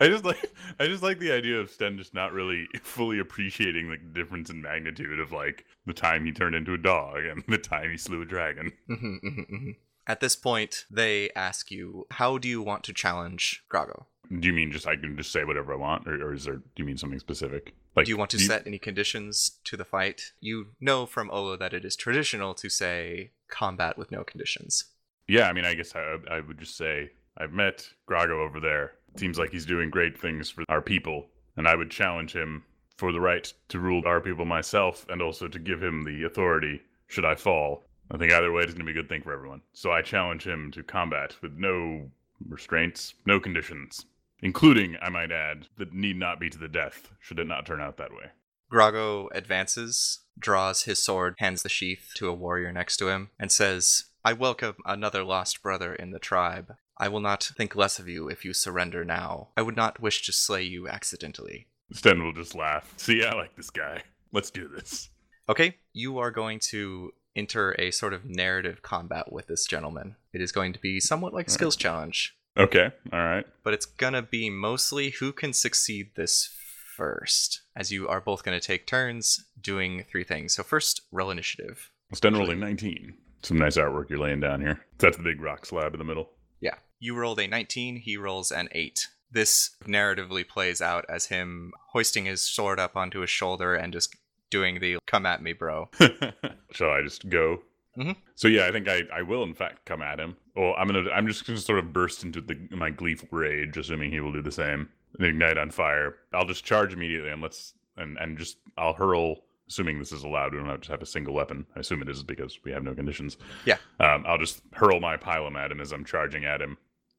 I 0.00 0.08
just 0.08 0.24
like 0.24 0.52
I 0.78 0.86
just 0.86 1.02
like 1.02 1.18
the 1.18 1.32
idea 1.32 1.58
of 1.58 1.70
Sten 1.70 1.98
just 1.98 2.14
not 2.14 2.32
really 2.32 2.66
fully 2.82 3.18
appreciating 3.18 3.88
like 3.88 4.00
the 4.02 4.18
difference 4.20 4.50
in 4.50 4.62
magnitude 4.62 5.20
of 5.20 5.32
like 5.32 5.64
the 5.86 5.92
time 5.92 6.24
he 6.24 6.32
turned 6.32 6.54
into 6.54 6.74
a 6.74 6.78
dog 6.78 7.24
and 7.24 7.42
the 7.48 7.58
time 7.58 7.90
he 7.90 7.96
slew 7.96 8.22
a 8.22 8.26
dragon. 8.26 8.72
Mhm, 8.88 9.20
mhm, 9.22 9.50
mhm. 9.50 9.76
At 10.06 10.20
this 10.20 10.34
point, 10.34 10.86
they 10.90 11.30
ask 11.36 11.70
you, 11.70 12.06
how 12.10 12.38
do 12.38 12.48
you 12.48 12.62
want 12.62 12.82
to 12.84 12.92
challenge 12.92 13.64
Grago? 13.70 14.06
Do 14.38 14.46
you 14.46 14.54
mean 14.54 14.70
just 14.72 14.86
I 14.86 14.96
can 14.96 15.16
just 15.16 15.32
say 15.32 15.44
whatever 15.44 15.72
I 15.72 15.76
want, 15.76 16.06
or, 16.06 16.14
or 16.28 16.32
is 16.32 16.44
there? 16.44 16.56
Do 16.56 16.62
you 16.76 16.84
mean 16.84 16.96
something 16.96 17.18
specific? 17.18 17.74
Like, 17.96 18.06
do 18.06 18.10
you 18.10 18.16
want 18.16 18.30
to 18.30 18.38
set 18.38 18.66
any 18.66 18.78
conditions 18.78 19.58
to 19.64 19.76
the 19.76 19.84
fight? 19.84 20.32
You 20.40 20.68
know 20.80 21.04
from 21.04 21.30
Olo 21.30 21.56
that 21.56 21.74
it 21.74 21.84
is 21.84 21.96
traditional 21.96 22.54
to 22.54 22.68
say 22.68 23.32
combat 23.48 23.98
with 23.98 24.12
no 24.12 24.22
conditions. 24.22 24.84
Yeah, 25.26 25.48
I 25.48 25.52
mean, 25.52 25.64
I 25.64 25.74
guess 25.74 25.94
I, 25.94 26.16
I 26.30 26.40
would 26.40 26.58
just 26.58 26.76
say 26.76 27.10
I've 27.36 27.52
met 27.52 27.88
Grago 28.08 28.46
over 28.46 28.60
there. 28.60 28.92
Seems 29.16 29.38
like 29.38 29.50
he's 29.50 29.66
doing 29.66 29.90
great 29.90 30.18
things 30.18 30.50
for 30.50 30.64
our 30.68 30.80
people, 30.80 31.26
and 31.56 31.66
I 31.66 31.74
would 31.74 31.90
challenge 31.90 32.32
him 32.32 32.64
for 32.96 33.12
the 33.12 33.20
right 33.20 33.52
to 33.68 33.80
rule 33.80 34.02
our 34.06 34.20
people 34.20 34.44
myself, 34.44 35.06
and 35.08 35.22
also 35.22 35.48
to 35.48 35.58
give 35.58 35.82
him 35.82 36.04
the 36.04 36.24
authority 36.24 36.82
should 37.06 37.24
I 37.24 37.34
fall. 37.34 37.84
I 38.10 38.18
think 38.18 38.32
either 38.32 38.52
way 38.52 38.62
it's 38.62 38.72
going 38.72 38.86
to 38.86 38.92
be 38.92 38.98
a 38.98 39.02
good 39.02 39.08
thing 39.08 39.22
for 39.22 39.32
everyone. 39.32 39.62
So 39.72 39.90
I 39.90 40.02
challenge 40.02 40.46
him 40.46 40.70
to 40.72 40.82
combat 40.82 41.36
with 41.42 41.52
no 41.52 42.10
restraints, 42.48 43.14
no 43.26 43.40
conditions, 43.40 44.04
including, 44.42 44.96
I 45.00 45.10
might 45.10 45.32
add, 45.32 45.68
that 45.78 45.92
need 45.92 46.16
not 46.16 46.40
be 46.40 46.50
to 46.50 46.58
the 46.58 46.68
death 46.68 47.10
should 47.20 47.38
it 47.38 47.46
not 47.46 47.66
turn 47.66 47.80
out 47.80 47.96
that 47.98 48.12
way. 48.12 48.30
Grago 48.72 49.28
advances, 49.32 50.20
draws 50.38 50.84
his 50.84 51.02
sword, 51.02 51.34
hands 51.38 51.62
the 51.62 51.68
sheath 51.68 52.12
to 52.16 52.28
a 52.28 52.34
warrior 52.34 52.72
next 52.72 52.98
to 52.98 53.08
him, 53.08 53.30
and 53.38 53.50
says, 53.50 54.04
I 54.24 54.32
welcome 54.32 54.76
another 54.84 55.24
lost 55.24 55.62
brother 55.62 55.94
in 55.94 56.10
the 56.10 56.18
tribe. 56.18 56.74
I 57.00 57.08
will 57.08 57.20
not 57.20 57.42
think 57.56 57.74
less 57.74 57.98
of 57.98 58.08
you 58.08 58.28
if 58.28 58.44
you 58.44 58.52
surrender 58.52 59.04
now. 59.04 59.48
I 59.56 59.62
would 59.62 59.74
not 59.76 60.00
wish 60.00 60.22
to 60.26 60.32
slay 60.32 60.62
you 60.62 60.86
accidentally. 60.86 61.66
Sten 61.92 62.22
will 62.22 62.34
just 62.34 62.54
laugh. 62.54 62.92
See, 62.98 63.24
I 63.24 63.34
like 63.34 63.56
this 63.56 63.70
guy. 63.70 64.02
Let's 64.32 64.50
do 64.50 64.68
this. 64.68 65.08
Okay, 65.48 65.76
you 65.94 66.18
are 66.18 66.30
going 66.30 66.60
to 66.70 67.12
enter 67.34 67.74
a 67.78 67.90
sort 67.90 68.12
of 68.12 68.26
narrative 68.26 68.82
combat 68.82 69.32
with 69.32 69.46
this 69.46 69.64
gentleman. 69.66 70.16
It 70.34 70.42
is 70.42 70.52
going 70.52 70.74
to 70.74 70.78
be 70.78 71.00
somewhat 71.00 71.32
like 71.32 71.48
a 71.48 71.50
skills 71.50 71.74
challenge, 71.74 72.36
Okay, 72.56 72.90
all 73.12 73.24
right. 73.24 73.46
but 73.64 73.72
it's 73.72 73.86
going 73.86 74.12
to 74.12 74.22
be 74.22 74.50
mostly 74.50 75.10
who 75.10 75.32
can 75.32 75.52
succeed 75.54 76.10
this 76.16 76.54
first, 76.96 77.62
as 77.74 77.90
you 77.90 78.08
are 78.08 78.20
both 78.20 78.44
going 78.44 78.60
to 78.60 78.64
take 78.64 78.86
turns 78.86 79.42
doing 79.60 80.04
three 80.10 80.24
things. 80.24 80.54
So, 80.54 80.62
first, 80.62 81.00
roll 81.10 81.30
initiative. 81.30 81.90
Sten 82.12 82.34
rolling 82.34 82.60
19. 82.60 83.14
Some 83.42 83.58
nice 83.58 83.76
artwork 83.78 84.10
you're 84.10 84.18
laying 84.18 84.40
down 84.40 84.60
here. 84.60 84.80
That's 84.98 85.16
the 85.16 85.22
big 85.22 85.40
rock 85.40 85.64
slab 85.64 85.94
in 85.94 85.98
the 85.98 86.04
middle. 86.04 86.28
Yeah. 86.60 86.74
You 87.00 87.16
rolled 87.16 87.40
a 87.40 87.48
19, 87.48 87.96
he 87.96 88.16
rolls 88.16 88.52
an 88.52 88.68
8. 88.72 89.08
This 89.32 89.70
narratively 89.86 90.46
plays 90.46 90.82
out 90.82 91.06
as 91.08 91.26
him 91.26 91.72
hoisting 91.92 92.26
his 92.26 92.42
sword 92.42 92.78
up 92.78 92.94
onto 92.94 93.20
his 93.20 93.30
shoulder 93.30 93.74
and 93.74 93.92
just 93.92 94.14
doing 94.50 94.80
the 94.80 94.98
come 95.06 95.24
at 95.24 95.42
me, 95.42 95.52
bro. 95.54 95.88
Shall 96.72 96.90
I 96.90 97.02
just 97.02 97.28
go? 97.28 97.62
Mhm. 97.96 98.16
So 98.34 98.48
yeah, 98.48 98.66
I 98.66 98.72
think 98.72 98.88
I, 98.88 99.02
I 99.12 99.22
will 99.22 99.42
in 99.42 99.54
fact 99.54 99.84
come 99.84 100.02
at 100.02 100.20
him. 100.20 100.36
Well, 100.54 100.74
I'm 100.76 100.86
gonna 100.88 101.10
I'm 101.10 101.26
just 101.26 101.46
gonna 101.46 101.58
sort 101.58 101.78
of 101.78 101.92
burst 101.92 102.22
into 102.22 102.40
the 102.40 102.56
my 102.70 102.90
gleeful 102.90 103.28
rage, 103.30 103.76
assuming 103.76 104.10
he 104.10 104.20
will 104.20 104.32
do 104.32 104.42
the 104.42 104.52
same. 104.52 104.88
And 105.18 105.26
ignite 105.26 105.58
on 105.58 105.70
fire. 105.70 106.16
I'll 106.32 106.46
just 106.46 106.64
charge 106.64 106.92
immediately 106.92 107.30
and 107.30 107.40
let's 107.42 107.74
and 107.96 108.16
and 108.18 108.36
just 108.38 108.58
I'll 108.76 108.92
hurl 108.92 109.42
assuming 109.68 110.00
this 110.00 110.10
is 110.12 110.24
allowed, 110.24 110.52
we 110.52 110.58
don't 110.58 110.68
have 110.68 110.80
to 110.80 110.90
have 110.90 111.02
a 111.02 111.06
single 111.06 111.32
weapon. 111.32 111.64
I 111.76 111.80
assume 111.80 112.02
it 112.02 112.08
is 112.08 112.24
because 112.24 112.58
we 112.64 112.72
have 112.72 112.82
no 112.82 112.92
conditions. 112.92 113.36
Yeah. 113.64 113.76
Um, 114.00 114.24
I'll 114.26 114.36
just 114.38 114.62
hurl 114.72 114.98
my 114.98 115.16
pilum 115.16 115.56
at 115.56 115.70
him 115.70 115.80
as 115.80 115.92
I'm 115.92 116.04
charging 116.04 116.44
at 116.44 116.60
him, 116.60 116.76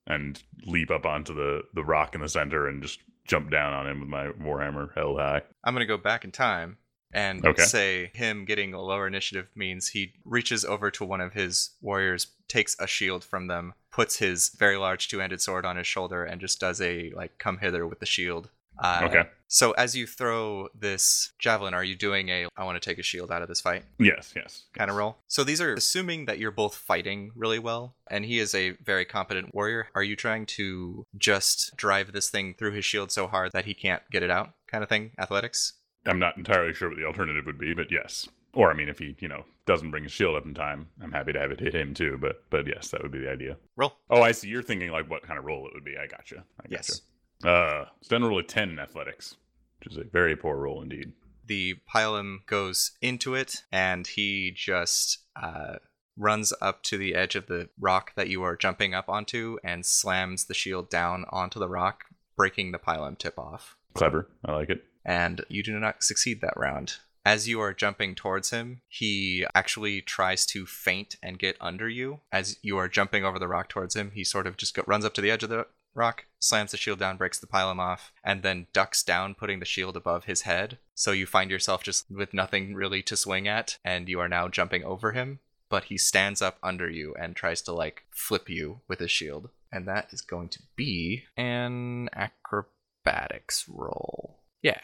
and 0.08 0.42
leap 0.66 0.92
up 0.92 1.06
onto 1.06 1.34
the 1.34 1.62
the 1.74 1.84
rock 1.84 2.16
in 2.16 2.22
the 2.22 2.30
center 2.30 2.68
and 2.68 2.82
just 2.82 3.00
jump 3.28 3.52
down 3.52 3.74
on 3.74 3.88
him 3.88 4.00
with 4.00 4.10
my 4.10 4.28
warhammer 4.28 4.94
held 4.96 5.20
high. 5.20 5.42
I'm 5.64 5.74
going 5.74 5.86
to 5.86 5.86
go 5.86 5.98
back 5.98 6.24
in 6.24 6.32
time 6.32 6.78
and 7.14 7.46
Okay. 7.46 7.62
say 7.64 8.12
him 8.14 8.46
getting 8.46 8.74
a 8.74 8.82
lower 8.82 9.06
initiative 9.08 9.48
means 9.56 9.90
he 9.90 10.14
reaches 10.26 10.66
over 10.66 10.90
to 10.92 11.06
one 11.06 11.22
of 11.22 11.34
his 11.34 11.72
warriors, 11.82 12.28
takes 12.48 12.76
a 12.80 12.88
shield 12.88 13.24
from 13.24 13.48
them, 13.48 13.74
puts 13.92 14.18
his 14.18 14.50
very 14.58 14.78
large 14.78 15.08
two-handed 15.08 15.42
sword 15.42 15.66
on 15.66 15.76
his 15.78 15.88
shoulder, 15.88 16.24
and 16.24 16.42
just 16.42 16.60
does 16.60 16.82
a 16.82 17.12
like 17.12 17.38
come 17.38 17.58
hither 17.60 17.86
with 17.86 18.00
the 18.00 18.06
shield. 18.06 18.50
Uh, 18.82 19.02
Okay. 19.06 19.24
So 19.54 19.72
as 19.72 19.98
you 19.98 20.08
throw 20.08 20.70
this 20.74 21.34
javelin, 21.38 21.74
are 21.74 21.84
you 21.84 21.94
doing 21.94 22.30
a 22.30 22.48
I 22.56 22.64
want 22.64 22.82
to 22.82 22.90
take 22.90 23.00
a 23.00 23.04
shield 23.04 23.34
out 23.34 23.42
of 23.42 23.50
this 23.50 23.60
fight 23.60 23.84
Yes, 24.00 24.32
yes. 24.34 24.64
kind 24.74 24.90
of 24.90 24.96
roll? 24.96 25.18
So 25.28 25.44
these 25.44 25.60
are 25.60 25.74
assuming 25.74 26.26
that 26.26 26.40
you're 26.40 26.52
both 26.52 26.74
fighting 26.76 27.32
really 27.36 27.60
well, 27.60 27.96
and 28.10 28.24
he 28.24 28.40
is 28.40 28.56
a 28.56 28.72
very 28.84 29.04
competent 29.04 29.54
warrior. 29.54 29.88
Are 29.94 30.04
you 30.04 30.16
trying 30.16 30.46
to 30.58 31.06
just 31.18 31.76
drive 31.76 32.14
this 32.14 32.30
thing 32.30 32.54
through 32.58 32.72
his 32.72 32.86
shield 32.86 33.12
so 33.12 33.28
hard 33.28 33.52
that 33.52 33.66
he 33.66 33.74
can't 33.74 34.02
get 34.10 34.24
it 34.24 34.32
out, 34.32 34.54
kind 34.68 34.84
of 34.84 34.90
thing? 34.90 35.12
Athletics. 35.20 35.74
I'm 36.06 36.18
not 36.20 36.38
entirely 36.38 36.74
sure 36.74 36.88
what 36.88 36.98
the 36.98 37.06
alternative 37.06 37.46
would 37.46 37.60
be, 37.60 37.74
but 37.74 37.92
yes. 37.92 38.30
Or 38.54 38.72
I 38.72 38.74
mean, 38.74 38.88
if 38.88 39.00
he 39.00 39.18
you 39.20 39.28
know 39.28 39.44
doesn't 39.66 39.92
bring 39.92 40.04
his 40.04 40.14
shield 40.14 40.38
up 40.38 40.46
in 40.46 40.54
time, 40.54 40.88
I'm 41.02 41.12
happy 41.12 41.34
to 41.34 41.40
have 41.40 41.52
it 41.52 41.60
hit 41.60 41.76
him 41.76 41.94
too. 41.94 42.18
But 42.22 42.44
but 42.50 42.68
yes, 42.68 42.90
that 42.92 43.02
would 43.04 43.12
be 43.12 43.20
the 43.20 43.30
idea. 43.30 43.58
Roll. 43.76 43.94
Oh, 44.10 44.22
I 44.22 44.32
see. 44.32 44.48
You're 44.48 44.64
thinking 44.64 44.92
like 44.92 45.10
what 45.10 45.24
kind 45.24 45.38
of 45.38 45.44
roll 45.44 45.68
it 45.68 45.74
would 45.74 45.84
be. 45.86 45.98
I 45.98 46.08
gotcha. 46.08 46.44
I 46.60 46.64
gotcha. 46.64 46.72
Yes. 46.72 47.02
Uh, 47.44 47.86
it's 48.00 48.08
done 48.10 48.24
a 48.24 48.28
roll 48.28 48.40
of 48.40 48.48
ten 48.48 48.70
in 48.72 48.80
athletics, 48.80 49.36
which 49.80 49.94
is 49.94 49.98
a 49.98 50.04
very 50.04 50.36
poor 50.36 50.58
roll 50.58 50.82
indeed. 50.82 51.14
the 51.48 51.76
pilum 51.94 52.46
goes 52.46 52.92
into 53.02 53.36
it 53.36 53.64
and 53.72 54.08
he 54.08 54.52
just 54.56 55.20
uh, 55.36 55.76
runs 56.18 56.54
up 56.62 56.84
to 56.84 56.98
the 56.98 57.14
edge 57.16 57.36
of 57.36 57.48
the 57.48 57.68
rock 57.80 58.14
that 58.16 58.30
you 58.30 58.42
are 58.44 58.56
jumping 58.56 58.94
up 58.94 59.10
onto 59.10 59.58
and 59.64 59.86
slams 59.86 60.46
the 60.46 60.54
shield 60.54 60.90
down 60.90 61.26
onto 61.30 61.60
the 61.60 61.68
rock 61.68 62.06
breaking 62.38 62.72
the 62.72 62.80
pilum 62.80 63.18
tip 63.18 63.38
off 63.38 63.76
Clever. 63.96 64.30
I 64.46 64.54
like 64.54 64.70
it. 64.70 64.86
and 65.04 65.44
you 65.50 65.64
do 65.64 65.78
not 65.80 66.04
succeed 66.04 66.40
that 66.42 66.54
round 66.56 66.98
as 67.26 67.48
you 67.48 67.60
are 67.60 67.72
jumping 67.74 68.16
towards 68.16 68.50
him, 68.50 68.82
he 68.88 69.46
actually 69.54 70.02
tries 70.02 70.44
to 70.48 70.66
feint 70.66 71.18
and 71.22 71.38
get 71.38 71.56
under 71.62 71.88
you. 71.88 72.22
As 72.32 72.58
you 72.64 72.78
are 72.78 72.88
jumping 72.88 73.24
over 73.24 73.38
the 73.38 73.48
rock 73.48 73.70
towards 73.70 73.96
him, 73.96 74.10
he 74.16 74.24
sort 74.24 74.48
of 74.48 74.58
just 74.58 74.74
go- 74.74 74.84
runs 74.88 75.06
up 75.06 75.14
to 75.14 75.22
the 75.22 75.30
edge 75.30 75.44
of 75.44 75.50
the 75.50 75.68
rock, 75.94 76.26
slams 76.40 76.72
the 76.72 76.78
shield 76.78 77.00
down, 77.00 77.18
breaks 77.18 77.40
the 77.40 77.48
pilum 77.48 77.80
off, 77.80 78.12
and 78.24 78.44
then 78.44 78.68
ducks 78.74 79.04
down, 79.04 79.36
putting 79.36 79.60
the 79.60 79.66
shield 79.66 79.96
above 79.98 80.26
his 80.26 80.42
head. 80.42 80.78
So 80.96 81.12
you 81.12 81.26
find 81.26 81.50
yourself 81.52 81.84
just 81.84 82.10
with 82.12 82.34
nothing 82.34 82.74
really 82.76 83.02
to 83.04 83.18
swing 83.18 83.48
at, 83.48 83.78
and 83.84 84.08
you 84.08 84.20
are 84.20 84.30
now 84.30 84.48
jumping 84.48 84.84
over 84.84 85.12
him. 85.12 85.40
But 85.70 85.86
he 85.86 85.98
stands 85.98 86.42
up 86.42 86.58
under 86.62 86.90
you 86.90 87.16
and 87.18 87.36
tries 87.36 87.62
to 87.64 87.72
like 87.72 88.04
flip 88.12 88.50
you 88.50 88.82
with 88.90 89.00
his 89.00 89.12
shield. 89.12 89.50
And 89.72 89.88
that 89.88 90.08
is 90.12 90.20
going 90.20 90.50
to 90.50 90.60
be 90.76 91.24
an 91.38 92.10
acrobatics 92.14 93.66
roll. 93.70 94.40
Yeah. 94.62 94.80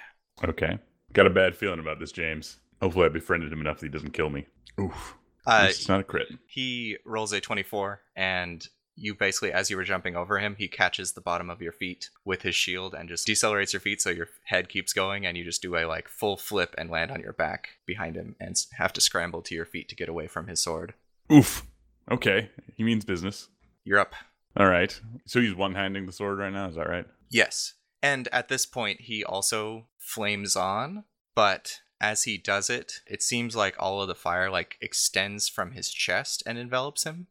Okay. 0.46 0.80
Got 1.12 1.28
a 1.28 1.32
bad 1.32 1.58
feeling 1.58 1.80
about 1.80 2.00
this, 2.00 2.14
James. 2.14 2.58
Hopefully, 2.82 3.06
I 3.06 3.10
befriended 3.10 3.52
him 3.52 3.60
enough 3.60 3.80
that 3.80 3.88
he 3.88 3.92
doesn't 3.92 4.12
kill 4.12 4.30
me. 4.30 4.46
Oof. 4.80 5.16
Uh, 5.46 5.68
it's 5.70 5.88
not 5.88 6.02
a 6.02 6.04
crit. 6.04 6.28
he 6.46 6.98
rolls 7.06 7.32
a 7.32 7.40
24 7.40 8.02
and 8.18 8.68
you 9.00 9.14
basically 9.14 9.52
as 9.54 9.70
you 9.70 9.78
were 9.78 9.84
jumping 9.84 10.16
over 10.16 10.40
him 10.40 10.56
he 10.58 10.68
catches 10.68 11.12
the 11.14 11.22
bottom 11.22 11.50
of 11.50 11.62
your 11.62 11.72
feet 11.72 12.10
with 12.26 12.42
his 12.42 12.56
shield 12.56 12.94
and 12.96 13.08
just 13.08 13.28
decelerates 13.28 13.72
your 13.72 13.80
feet 13.80 14.02
so 14.02 14.10
your 14.10 14.28
head 14.46 14.68
keeps 14.68 14.92
going 14.92 15.26
and 15.26 15.38
you 15.38 15.44
just 15.44 15.62
do 15.62 15.76
a 15.78 15.86
like 15.86 16.08
full 16.08 16.36
flip 16.36 16.74
and 16.78 16.90
land 16.90 17.12
on 17.12 17.22
your 17.22 17.34
back 17.34 17.70
behind 17.86 18.16
him 18.16 18.36
and 18.40 18.66
have 18.78 18.92
to 18.92 19.00
scramble 19.00 19.42
to 19.44 19.54
your 19.54 19.66
feet 19.66 19.88
to 19.88 19.96
get 19.96 20.10
away 20.10 20.26
from 20.28 20.48
his 20.48 20.60
sword 20.60 20.94
Oof. 21.32 21.64
Okay. 22.10 22.50
He 22.76 22.84
means 22.84 23.06
business. 23.06 23.50
you're 23.84 24.00
up 24.00 24.16
All 24.56 24.68
right. 24.68 25.00
So 25.26 25.40
he's 25.42 25.54
one 25.54 25.76
handing 25.76 26.06
the 26.06 26.12
sword 26.14 26.40
right 26.40 26.52
now. 26.54 26.68
Is 26.68 26.76
that 26.76 26.90
right? 26.90 27.06
yes 27.30 27.74
and 28.02 28.28
at 28.32 28.48
this 28.48 28.66
point 28.66 29.02
he 29.02 29.24
also 29.24 29.88
flames 30.00 30.56
on 30.56 31.04
but 31.36 31.82
as 32.00 32.24
he 32.24 32.38
does 32.38 32.70
it 32.70 33.02
it 33.06 33.22
seems 33.22 33.56
like 33.56 33.76
all 33.78 34.02
of 34.02 34.08
the 34.08 34.16
fire 34.16 34.50
like 34.50 34.78
extends 34.82 35.50
from 35.50 35.72
his 35.72 35.90
chest 35.92 36.42
and 36.48 36.58
envelops 36.58 37.04
him 37.04 37.28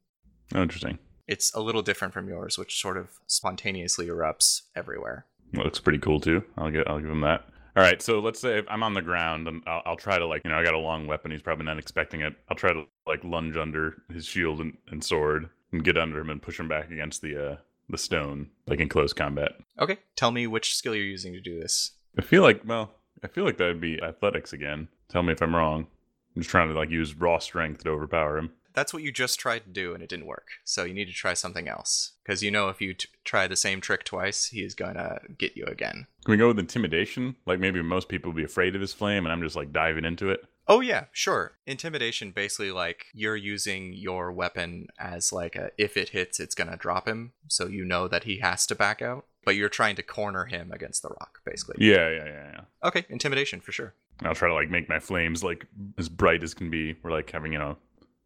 Oh, 0.55 0.63
interesting. 0.63 0.99
It's 1.29 1.53
a 1.55 1.61
little 1.61 1.83
different 1.83 2.15
from 2.15 2.29
yours 2.29 2.59
which 2.59 2.81
sort 2.81 2.97
of 2.97 3.11
spontaneously 3.27 4.07
erupts 4.07 4.63
everywhere 4.75 5.27
Well, 5.55 5.65
looks 5.65 5.81
pretty 5.81 5.99
cool 5.99 6.21
too. 6.21 6.43
I'll 6.59 6.71
get. 6.71 6.89
I'll 6.89 7.01
give 7.01 7.11
him 7.11 7.21
that. 7.23 7.47
All 7.77 7.83
right. 7.83 8.01
So 8.01 8.21
let's 8.21 8.41
say 8.41 8.59
if 8.59 8.65
I'm 8.69 8.83
on 8.83 8.95
the 8.95 9.03
ground 9.03 9.47
and 9.49 9.63
I'll, 9.67 9.83
I'll 9.87 9.97
try 9.97 10.19
to 10.19 10.27
like 10.27 10.43
you 10.45 10.51
know 10.51 10.59
I 10.59 10.65
got 10.65 10.75
a 10.75 10.79
long 10.79 11.07
weapon. 11.07 11.31
He's 11.31 11.43
probably 11.43 11.67
not 11.67 11.79
expecting 11.79 12.21
it. 12.23 12.35
I'll 12.49 12.57
try 12.57 12.73
to 12.73 12.85
like 13.07 13.23
lunge 13.25 13.57
under 13.57 14.03
his 14.13 14.25
shield 14.27 14.61
and, 14.61 14.77
and 14.91 15.03
sword 15.05 15.49
and 15.73 15.85
get 15.85 15.97
under 15.99 16.19
him 16.21 16.31
and 16.31 16.41
push 16.43 16.59
him 16.59 16.69
back 16.69 16.91
against 16.91 17.23
the 17.23 17.53
uh 17.53 17.57
the 17.89 17.99
stone 17.99 18.49
like 18.67 18.81
in 18.81 18.89
close 18.89 19.13
combat. 19.13 19.53
Okay, 19.79 19.99
tell 20.17 20.31
me 20.33 20.47
which 20.47 20.75
skill 20.77 20.95
you're 20.95 21.05
using 21.05 21.33
to 21.35 21.41
do 21.41 21.61
this. 21.61 21.93
I 22.19 22.23
feel 22.23 22.43
like 22.43 22.63
well, 22.65 22.93
I 23.23 23.29
feel 23.29 23.45
like 23.45 23.59
that 23.59 23.67
would 23.67 23.81
be 23.81 24.03
athletics 24.03 24.53
again. 24.53 24.89
Tell 25.09 25.23
me 25.23 25.33
if 25.33 25.43
I'm 25.43 25.55
wrong. 25.55 25.87
I'm 26.35 26.43
just 26.43 26.51
trying 26.51 26.69
to 26.69 26.75
like 26.75 26.91
use 26.91 27.15
raw 27.15 27.39
strength 27.39 27.85
to 27.85 27.91
overpower 27.91 28.39
him. 28.39 28.51
That's 28.77 28.93
what 28.93 29.03
you 29.03 29.11
just 29.11 29.41
tried 29.41 29.65
to 29.65 29.71
do 29.71 29.95
and 29.95 30.03
it 30.03 30.09
didn't 30.11 30.27
work. 30.27 30.49
So 30.63 30.85
you 30.85 30.93
need 30.93 31.07
to 31.07 31.15
try 31.15 31.33
something 31.33 31.67
else. 31.67 32.13
Because 32.23 32.43
you 32.43 32.51
know 32.51 32.69
if 32.69 32.79
you 32.79 32.93
t- 32.93 33.09
try 33.25 33.47
the 33.47 33.57
same 33.57 33.81
trick 33.81 34.05
twice, 34.05 34.49
he 34.49 34.63
is 34.63 34.75
going 34.75 34.97
to 34.97 35.19
get 35.39 35.57
you 35.57 35.65
again. 35.65 36.07
Can 36.25 36.33
we 36.33 36.37
go 36.37 36.49
with 36.49 36.59
intimidation? 36.59 37.37
Like 37.47 37.59
maybe 37.59 37.81
most 37.81 38.11
people 38.11 38.31
would 38.31 38.37
be 38.37 38.45
afraid 38.45 38.75
of 38.75 38.83
his 38.83 38.93
flame, 38.93 39.25
and 39.25 39.33
I'm 39.33 39.41
just 39.41 39.57
like 39.57 39.73
diving 39.73 40.05
into 40.05 40.29
it. 40.29 40.45
Oh, 40.69 40.81
yeah, 40.81 41.05
sure. 41.11 41.53
Intimidation 41.67 42.33
basically 42.33 42.71
like 42.71 43.07
you're 43.15 43.37
using 43.37 43.95
your 43.95 44.31
weapon 44.31 44.89
as 44.99 45.33
like 45.33 45.57
a 45.57 45.71
if 45.79 45.97
it 45.97 46.11
hits, 46.11 46.39
it's 46.39 46.55
going 46.55 46.71
to 46.71 46.77
drop 46.77 47.09
him. 47.09 47.33
So 47.49 47.69
you 47.69 47.85
know 47.85 48.09
that 48.09 48.25
he 48.25 48.41
has 48.41 48.67
to 48.67 48.75
back 48.75 49.01
out. 49.01 49.25
But 49.47 49.55
you're 49.55 49.69
trying 49.71 49.97
to 49.97 50.03
corner 50.03 50.45
him 50.45 50.71
against 50.73 51.03
the 51.03 51.09
rock, 51.09 51.41
basically. 51.47 51.77
Yeah, 51.79 52.11
yeah, 52.11 52.25
yeah, 52.27 52.51
yeah. 52.53 52.61
Okay, 52.85 53.07
intimidation 53.09 53.61
for 53.61 53.73
sure. 53.73 53.95
I'll 54.23 54.35
try 54.35 54.49
to 54.49 54.55
like 54.55 54.71
make 54.71 54.89
my 54.89 54.99
flames 54.99 55.45
like 55.45 55.67
as 55.97 56.09
bright 56.09 56.43
as 56.43 56.53
can 56.53 56.69
be. 56.69 56.97
We're 57.03 57.13
like 57.13 57.31
having 57.31 57.53
you 57.53 57.59
know 57.61 57.77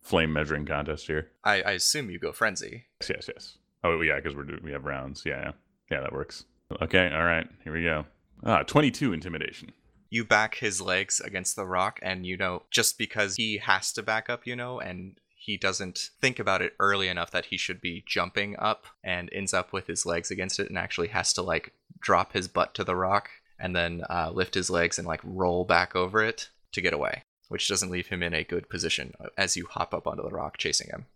flame 0.03 0.33
measuring 0.33 0.67
contest 0.67 1.07
here. 1.07 1.31
I, 1.45 1.63
I 1.63 1.71
assume 1.73 2.11
you 2.11 2.19
go 2.19 2.33
frenzy. 2.33 2.85
Yes, 3.01 3.11
yes, 3.11 3.29
yes. 3.35 3.59
Oh 3.85 4.01
yeah, 4.01 4.17
because 4.17 4.35
we're 4.37 4.45
do- 4.45 4.61
we 4.63 4.73
have 4.73 4.85
rounds. 4.85 5.23
Yeah, 5.25 5.41
yeah, 5.41 5.53
yeah. 5.91 6.01
That 6.01 6.13
works. 6.13 6.45
Okay, 6.83 7.11
all 7.13 7.25
right. 7.25 7.47
Here 7.65 7.73
we 7.73 7.83
go. 7.85 8.07
Ah, 8.45 8.63
twenty-two 8.63 9.13
intimidation. 9.13 9.73
you 10.11 10.25
back 10.25 10.57
his 10.57 10.81
legs 10.81 11.21
against 11.21 11.55
the 11.57 11.65
rock 11.67 11.99
and 12.03 12.27
you 12.27 12.37
know 12.37 12.63
just 12.71 12.99
because 12.99 13.37
he 13.37 13.59
has 13.59 13.93
to 13.93 14.03
back 14.03 14.29
up 14.29 14.47
you 14.47 14.57
know 14.57 14.81
and 14.81 15.19
he 15.37 15.57
doesn't 15.57 16.11
think 16.21 16.39
about 16.39 16.61
it 16.63 16.73
early 16.81 17.07
enough 17.09 17.31
that 17.31 17.47
he 17.47 17.57
should 17.57 17.81
be 17.81 18.03
jumping 18.07 18.57
up 18.59 18.87
and 19.05 19.29
ends 19.33 19.55
up 19.55 19.73
with 19.73 19.87
his 19.87 20.05
legs 20.05 20.31
against 20.31 20.59
it 20.59 20.69
and 20.69 20.77
actually 20.77 21.09
has 21.09 21.33
to 21.33 21.43
like 21.43 21.73
drop 22.01 22.33
his 22.33 22.49
butt 22.49 22.75
to 22.75 22.83
the 22.85 22.97
rock 22.97 23.31
and 23.59 23.75
then 23.77 24.03
uh, 24.11 24.31
lift 24.33 24.55
his 24.55 24.69
legs 24.69 24.99
and 24.99 25.07
like 25.07 25.21
roll 25.23 25.65
back 25.65 25.95
over 25.95 26.23
it 26.25 26.49
to 26.73 26.81
get 26.81 26.93
away 26.93 27.23
which 27.51 27.69
doesn't 27.69 27.91
leave 27.91 28.09
him 28.09 28.23
in 28.23 28.33
a 28.33 28.45
good 28.45 28.69
position 28.69 29.13
as 29.37 29.57
you 29.57 29.67
hop 29.67 29.93
up 29.93 30.07
onto 30.07 30.23
the 30.23 30.31
rock 30.31 30.57
chasing 30.57 30.89
him 30.89 31.07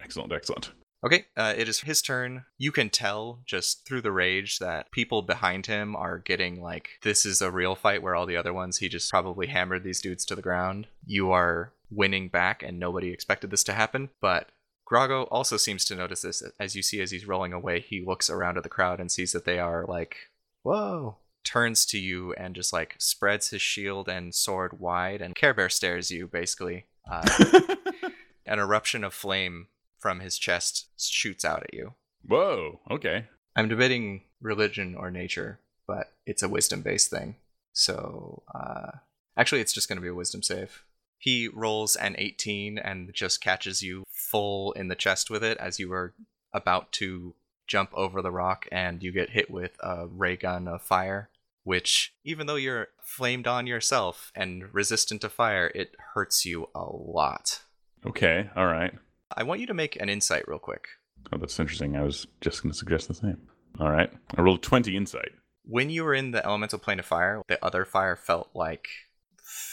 Excellent, 0.00 0.32
excellent. 0.32 0.70
Okay, 1.04 1.26
uh, 1.36 1.54
it 1.56 1.68
is 1.68 1.80
his 1.80 2.02
turn. 2.02 2.44
You 2.56 2.72
can 2.72 2.90
tell 2.90 3.40
just 3.46 3.86
through 3.86 4.00
the 4.00 4.10
rage 4.10 4.58
that 4.58 4.90
people 4.90 5.22
behind 5.22 5.66
him 5.66 5.94
are 5.94 6.18
getting 6.18 6.60
like, 6.60 6.88
this 7.02 7.24
is 7.24 7.40
a 7.40 7.52
real 7.52 7.76
fight 7.76 8.02
where 8.02 8.16
all 8.16 8.26
the 8.26 8.36
other 8.36 8.52
ones, 8.52 8.78
he 8.78 8.88
just 8.88 9.10
probably 9.10 9.46
hammered 9.46 9.84
these 9.84 10.00
dudes 10.00 10.24
to 10.26 10.34
the 10.34 10.42
ground. 10.42 10.88
You 11.06 11.30
are 11.30 11.72
winning 11.90 12.28
back, 12.28 12.64
and 12.64 12.80
nobody 12.80 13.12
expected 13.12 13.50
this 13.50 13.64
to 13.64 13.72
happen, 13.72 14.10
but. 14.20 14.48
Grago 14.90 15.28
also 15.30 15.58
seems 15.58 15.84
to 15.84 15.94
notice 15.94 16.22
this 16.22 16.42
as 16.58 16.74
you 16.74 16.82
see 16.82 17.02
as 17.02 17.10
he's 17.10 17.28
rolling 17.28 17.52
away. 17.52 17.78
He 17.78 18.02
looks 18.02 18.30
around 18.30 18.56
at 18.56 18.62
the 18.62 18.70
crowd 18.70 19.00
and 19.00 19.12
sees 19.12 19.32
that 19.32 19.44
they 19.44 19.58
are 19.58 19.84
like, 19.86 20.16
whoa. 20.62 21.18
Turns 21.48 21.86
to 21.86 21.98
you 21.98 22.34
and 22.34 22.54
just 22.54 22.74
like 22.74 22.94
spreads 22.98 23.48
his 23.48 23.62
shield 23.62 24.06
and 24.06 24.34
sword 24.34 24.78
wide, 24.78 25.22
and 25.22 25.34
Care 25.34 25.54
Bear 25.54 25.70
stares 25.70 26.10
you 26.10 26.26
basically. 26.26 26.84
Uh, 27.10 27.26
an 28.44 28.58
eruption 28.58 29.02
of 29.02 29.14
flame 29.14 29.68
from 29.96 30.20
his 30.20 30.36
chest 30.36 30.88
shoots 30.98 31.46
out 31.46 31.62
at 31.62 31.72
you. 31.72 31.94
Whoa. 32.22 32.80
Okay. 32.90 33.24
I'm 33.56 33.66
debating 33.66 34.24
religion 34.42 34.94
or 34.94 35.10
nature, 35.10 35.58
but 35.86 36.12
it's 36.26 36.42
a 36.42 36.50
wisdom 36.50 36.82
based 36.82 37.08
thing. 37.08 37.36
So, 37.72 38.42
uh, 38.54 38.98
actually, 39.34 39.62
it's 39.62 39.72
just 39.72 39.88
going 39.88 39.96
to 39.96 40.02
be 40.02 40.08
a 40.08 40.14
wisdom 40.14 40.42
save. 40.42 40.82
He 41.16 41.48
rolls 41.48 41.96
an 41.96 42.14
18 42.18 42.76
and 42.76 43.14
just 43.14 43.40
catches 43.40 43.82
you 43.82 44.04
full 44.10 44.72
in 44.72 44.88
the 44.88 44.94
chest 44.94 45.30
with 45.30 45.42
it 45.42 45.56
as 45.56 45.78
you 45.78 45.88
were 45.88 46.12
about 46.52 46.92
to 46.92 47.34
jump 47.66 47.88
over 47.94 48.20
the 48.20 48.30
rock, 48.30 48.66
and 48.70 49.02
you 49.02 49.12
get 49.12 49.30
hit 49.30 49.50
with 49.50 49.78
a 49.80 50.06
ray 50.06 50.36
gun 50.36 50.68
of 50.68 50.82
fire. 50.82 51.30
Which, 51.68 52.14
even 52.24 52.46
though 52.46 52.56
you're 52.56 52.88
flamed 53.04 53.46
on 53.46 53.66
yourself 53.66 54.32
and 54.34 54.72
resistant 54.72 55.20
to 55.20 55.28
fire, 55.28 55.70
it 55.74 55.94
hurts 56.14 56.44
you 56.46 56.68
a 56.74 56.84
lot. 56.84 57.60
Okay. 58.06 58.48
All 58.56 58.66
right. 58.66 58.94
I 59.36 59.42
want 59.42 59.60
you 59.60 59.66
to 59.66 59.74
make 59.74 60.00
an 60.00 60.08
insight 60.08 60.48
real 60.48 60.58
quick. 60.58 60.84
Oh, 61.30 61.36
that's 61.36 61.60
interesting. 61.60 61.94
I 61.94 62.02
was 62.04 62.26
just 62.40 62.62
going 62.62 62.72
to 62.72 62.78
suggest 62.78 63.08
the 63.08 63.14
same. 63.14 63.40
All 63.78 63.90
right. 63.90 64.10
I 64.36 64.40
rolled 64.40 64.62
twenty 64.62 64.96
insight. 64.96 65.32
when 65.64 65.90
you 65.90 66.04
were 66.04 66.14
in 66.14 66.30
the 66.30 66.42
elemental 66.46 66.78
plane 66.78 66.98
of 67.00 67.04
fire, 67.04 67.42
the 67.48 67.62
other 67.62 67.84
fire 67.84 68.16
felt 68.16 68.48
like 68.54 68.88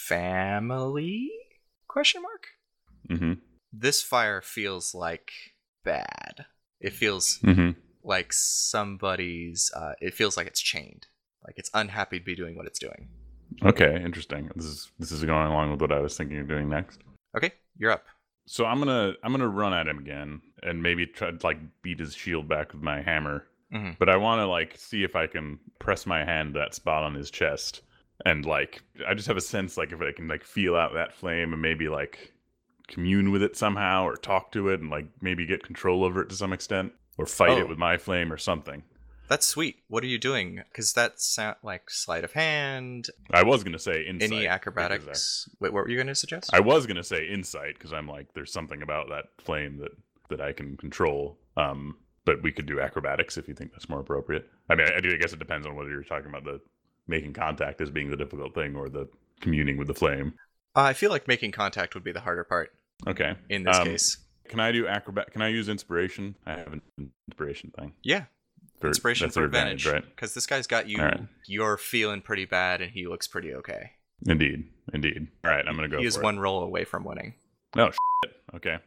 family? 0.06 1.32
Question 1.88 2.22
mark. 2.24 2.44
Mm-hmm. 3.10 3.34
This 3.72 4.02
fire 4.04 4.42
feels 4.42 4.94
like 4.94 5.32
bad. 5.86 6.46
It 6.82 6.94
feels 6.94 7.40
Mm-hmm. 7.44 7.72
like 8.04 8.34
somebody's. 8.34 9.72
Uh, 9.74 9.94
it 10.02 10.14
feels 10.14 10.36
like 10.38 10.48
it's 10.48 10.62
chained. 10.62 11.08
Like 11.46 11.58
it's 11.58 11.70
unhappy 11.74 12.20
to 12.20 12.26
be 12.26 12.36
doing 12.36 12.56
what 12.56 12.66
it's 12.66 12.80
doing. 12.80 13.08
Okay, 13.64 14.02
interesting. 14.04 14.50
This 14.56 14.66
is 14.66 14.92
this 15.00 15.12
is 15.12 15.24
going 15.24 15.48
along 15.48 15.72
with 15.72 15.82
what 15.82 15.92
I 15.92 16.00
was 16.00 16.18
thinking 16.18 16.40
of 16.40 16.48
doing 16.48 16.68
next. 16.70 17.02
Okay, 17.38 17.52
you're 17.78 17.92
up. 17.92 18.04
So 18.48 18.66
I'm 18.66 18.80
gonna 18.80 19.14
I'm 19.24 19.32
gonna 19.32 19.48
run 19.48 19.74
at 19.74 19.88
him 19.88 20.00
again 20.00 20.42
and 20.64 20.82
maybe 20.82 21.06
try 21.06 21.32
to 21.32 21.38
like 21.44 21.58
beat 21.82 22.00
his 22.00 22.16
shield 22.16 22.48
back 22.48 22.74
with 22.74 22.82
my 22.82 23.02
hammer. 23.02 23.48
Mhm. 23.74 23.98
But 24.00 24.10
I 24.10 24.18
want 24.18 24.40
to 24.40 24.48
like 24.48 24.74
see 24.78 25.04
if 25.04 25.16
I 25.16 25.28
can 25.28 25.60
press 25.80 26.06
my 26.06 26.24
hand 26.24 26.56
that 26.56 26.74
spot 26.74 27.04
on 27.04 27.14
his 27.16 27.30
chest 27.32 27.82
and 28.26 28.46
like 28.46 28.82
I 29.08 29.14
just 29.14 29.28
have 29.28 29.38
a 29.38 29.42
sense 29.42 29.78
like 29.78 29.92
if 29.92 30.02
I 30.02 30.12
can 30.12 30.28
like 30.28 30.44
feel 30.44 30.76
out 30.76 30.94
that 30.94 31.14
flame 31.14 31.54
and 31.54 31.62
maybe 31.62 31.88
like 31.90 32.32
commune 32.88 33.32
with 33.32 33.42
it 33.42 33.58
somehow 33.58 34.04
or 34.06 34.16
talk 34.16 34.52
to 34.52 34.70
it 34.70 34.80
and 34.80 34.90
like 34.90 35.08
maybe 35.22 35.46
get 35.46 35.64
control 35.64 36.04
over 36.04 36.22
it 36.22 36.30
to 36.30 36.36
some 36.36 36.54
extent 36.54 36.94
or 37.18 37.26
fight 37.26 37.50
Oh. 37.52 37.60
it 37.60 37.70
with 37.70 37.78
my 37.80 37.98
flame 37.98 38.32
or 38.32 38.38
something. 38.38 38.84
That's 39.28 39.48
sweet. 39.48 39.78
What 39.88 40.04
are 40.04 40.08
you 40.08 40.18
doing? 40.20 40.62
Because 40.72 40.94
that 40.94 41.20
sound 41.20 41.58
like 41.64 41.90
sleight 41.90 42.24
of 42.24 42.34
hand. 42.34 43.08
I 43.32 43.44
was 43.44 43.64
gonna 43.64 43.80
say 43.80 44.06
insight. 44.06 44.32
Any 44.32 44.48
acrobatics? 44.48 45.50
Wait, 45.60 45.74
what 45.74 45.84
were 45.84 45.90
you 45.90 45.98
going 45.98 46.08
to 46.08 46.16
suggest? 46.16 46.52
I, 46.54 46.58
I 46.58 46.60
was 46.62 46.86
gonna 46.86 47.04
say 47.04 47.28
insight 47.28 47.74
because 47.76 47.92
I'm 47.94 48.08
like 48.08 48.28
there's 48.34 48.52
something 48.54 48.82
about 48.82 49.10
that 49.10 49.26
flame 49.44 49.78
that 49.80 49.92
that 50.30 50.42
I 50.42 50.52
can 50.54 50.78
control. 50.78 51.38
Um, 51.58 51.98
but 52.26 52.42
we 52.42 52.52
could 52.52 52.66
do 52.66 52.80
acrobatics 52.82 53.38
if 53.38 53.48
you 53.48 53.54
think 53.54 53.72
that's 53.72 53.88
more 53.90 54.00
appropriate. 54.00 54.50
I 54.70 54.76
mean, 54.76 54.88
I, 54.88 54.98
I 54.98 55.00
do. 55.00 55.12
I 55.14 55.18
guess 55.18 55.34
it 55.34 55.40
depends 55.40 55.66
on 55.68 55.76
whether 55.76 55.90
you're 55.90 56.04
talking 56.04 56.28
about 56.30 56.44
the 56.44 56.60
making 57.08 57.34
contact 57.34 57.82
as 57.82 57.92
being 57.92 58.10
the 58.10 58.18
difficult 58.18 58.56
thing 58.56 58.76
or 58.76 58.90
the 58.90 59.08
communing 59.42 59.78
with 59.78 59.88
the 59.88 59.94
flame. 59.94 60.34
Uh, 60.76 60.82
I 60.82 60.94
feel 60.94 61.10
like 61.12 61.28
making 61.28 61.52
contact 61.52 61.94
would 61.94 62.04
be 62.04 62.12
the 62.12 62.20
harder 62.22 62.44
part 62.44 62.72
Okay. 63.08 63.36
in 63.50 63.64
this 63.64 63.78
Um, 63.78 63.86
case. 63.88 64.18
Can 64.50 64.60
I 64.60 64.72
do 64.72 64.88
acrobat? 64.88 65.32
Can 65.32 65.42
I 65.42 65.48
use 65.50 65.70
inspiration? 65.70 66.36
I 66.46 66.54
have 66.58 66.74
an 66.74 66.82
inspiration 67.30 67.72
thing. 67.78 67.94
Yeah, 68.04 68.26
For, 68.80 68.88
inspiration 68.88 69.30
for 69.30 69.40
an 69.40 69.46
advantage. 69.46 69.86
right? 69.88 70.04
Because 70.04 70.34
this 70.34 70.46
guy's 70.46 70.68
got 70.68 70.88
you. 70.90 71.02
Right. 71.02 71.22
You're 71.48 71.78
feeling 71.78 72.22
pretty 72.22 72.46
bad, 72.46 72.82
and 72.82 72.92
he 72.92 73.08
looks 73.08 73.28
pretty 73.28 73.54
okay. 73.54 73.92
Indeed, 74.28 74.66
indeed. 74.94 75.28
All 75.44 75.52
right, 75.52 75.66
I'm 75.68 75.76
gonna 75.76 75.88
go. 75.88 76.00
he 76.00 76.06
is 76.06 76.18
one 76.20 76.40
roll 76.40 76.62
away 76.64 76.84
from 76.86 77.04
winning. 77.04 77.36
No 77.76 77.92
shit. 77.92 78.34
Okay, 78.56 78.78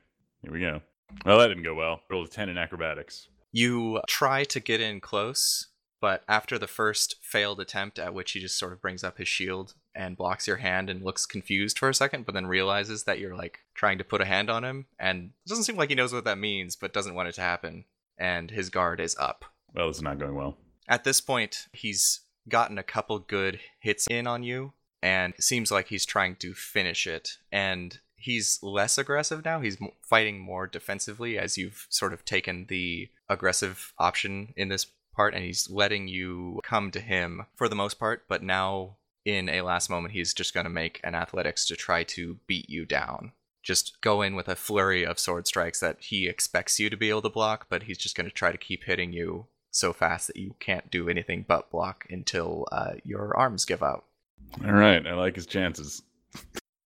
here 0.42 0.52
we 0.52 0.60
go. 0.60 0.80
Well, 1.24 1.38
that 1.38 1.48
didn't 1.48 1.64
go 1.64 1.74
well. 1.74 2.00
Rolled 2.10 2.26
a 2.28 2.30
ten 2.30 2.48
in 2.48 2.58
acrobatics. 2.58 3.28
You 3.52 4.00
try 4.08 4.44
to 4.44 4.60
get 4.60 4.80
in 4.80 5.00
close, 5.00 5.68
but 6.00 6.22
after 6.28 6.58
the 6.58 6.66
first 6.66 7.16
failed 7.22 7.60
attempt, 7.60 7.98
at 7.98 8.14
which 8.14 8.32
he 8.32 8.40
just 8.40 8.58
sort 8.58 8.72
of 8.72 8.82
brings 8.82 9.02
up 9.02 9.18
his 9.18 9.28
shield 9.28 9.74
and 9.94 10.16
blocks 10.16 10.46
your 10.46 10.58
hand 10.58 10.88
and 10.90 11.02
looks 11.02 11.26
confused 11.26 11.78
for 11.78 11.88
a 11.88 11.94
second, 11.94 12.24
but 12.26 12.34
then 12.34 12.46
realizes 12.46 13.04
that 13.04 13.18
you're 13.18 13.36
like 13.36 13.60
trying 13.74 13.98
to 13.98 14.04
put 14.04 14.20
a 14.20 14.26
hand 14.26 14.48
on 14.50 14.64
him, 14.64 14.86
and 14.98 15.30
it 15.44 15.48
doesn't 15.48 15.64
seem 15.64 15.76
like 15.76 15.88
he 15.88 15.94
knows 15.94 16.12
what 16.12 16.24
that 16.24 16.38
means, 16.38 16.76
but 16.76 16.92
doesn't 16.92 17.14
want 17.14 17.28
it 17.28 17.34
to 17.34 17.40
happen, 17.40 17.84
and 18.18 18.50
his 18.50 18.70
guard 18.70 19.00
is 19.00 19.16
up. 19.18 19.44
Well, 19.74 19.88
it's 19.88 20.02
not 20.02 20.18
going 20.18 20.34
well. 20.34 20.56
At 20.88 21.04
this 21.04 21.20
point, 21.20 21.66
he's 21.72 22.20
gotten 22.48 22.78
a 22.78 22.82
couple 22.82 23.18
good 23.18 23.60
hits 23.78 24.06
in 24.08 24.26
on 24.26 24.42
you, 24.42 24.72
and 25.02 25.34
it 25.34 25.42
seems 25.42 25.70
like 25.70 25.88
he's 25.88 26.06
trying 26.06 26.36
to 26.36 26.54
finish 26.54 27.06
it. 27.06 27.36
And 27.52 27.98
he's 28.16 28.58
less 28.62 28.98
aggressive 28.98 29.44
now. 29.44 29.60
He's 29.60 29.78
fighting 30.02 30.40
more 30.40 30.66
defensively 30.66 31.38
as 31.38 31.56
you've 31.56 31.86
sort 31.88 32.12
of 32.12 32.24
taken 32.24 32.66
the 32.68 33.08
aggressive 33.28 33.92
option 33.98 34.54
in 34.56 34.68
this 34.68 34.86
part, 35.14 35.34
and 35.34 35.44
he's 35.44 35.70
letting 35.70 36.08
you 36.08 36.60
come 36.64 36.90
to 36.90 37.00
him 37.00 37.46
for 37.54 37.68
the 37.68 37.76
most 37.76 37.98
part. 37.98 38.24
But 38.28 38.42
now, 38.42 38.96
in 39.24 39.48
a 39.48 39.62
last 39.62 39.90
moment, 39.90 40.14
he's 40.14 40.32
just 40.32 40.54
going 40.54 40.64
to 40.64 40.70
make 40.70 41.00
an 41.04 41.14
athletics 41.14 41.66
to 41.66 41.76
try 41.76 42.02
to 42.04 42.38
beat 42.46 42.70
you 42.70 42.86
down. 42.86 43.32
Just 43.62 44.00
go 44.00 44.22
in 44.22 44.34
with 44.34 44.48
a 44.48 44.56
flurry 44.56 45.04
of 45.04 45.18
sword 45.18 45.46
strikes 45.46 45.80
that 45.80 45.98
he 46.00 46.26
expects 46.26 46.80
you 46.80 46.88
to 46.88 46.96
be 46.96 47.10
able 47.10 47.22
to 47.22 47.28
block, 47.28 47.66
but 47.68 47.82
he's 47.82 47.98
just 47.98 48.16
going 48.16 48.28
to 48.28 48.34
try 48.34 48.50
to 48.50 48.56
keep 48.56 48.84
hitting 48.84 49.12
you 49.12 49.46
so 49.78 49.92
fast 49.92 50.26
that 50.26 50.36
you 50.36 50.54
can't 50.60 50.90
do 50.90 51.08
anything 51.08 51.44
but 51.46 51.70
block 51.70 52.06
until 52.10 52.66
uh, 52.72 52.92
your 53.04 53.36
arms 53.36 53.64
give 53.64 53.82
out. 53.82 54.04
All 54.64 54.72
right, 54.72 55.06
I 55.06 55.14
like 55.14 55.36
his 55.36 55.46
chances. 55.46 56.02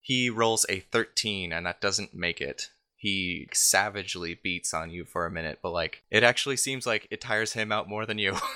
He 0.01 0.31
rolls 0.31 0.67
a 0.69 0.81
13, 0.81 1.53
and 1.53 1.65
that 1.67 1.81
doesn't 1.81 2.15
make 2.15 2.41
it. 2.41 2.71
He 2.97 3.49
savagely 3.53 4.39
beats 4.43 4.75
on 4.75 4.91
you 4.91 5.05
for 5.05 5.27
a 5.27 5.31
minute, 5.31 5.61
but 5.63 5.71
like, 5.71 6.03
it 6.11 6.23
actually 6.23 6.57
seems 6.57 6.87
like 6.87 7.09
it 7.11 7.21
tires 7.21 7.53
him 7.53 7.73
out 7.73 7.89
more 7.89 8.07
than 8.07 8.19
you. 8.19 8.37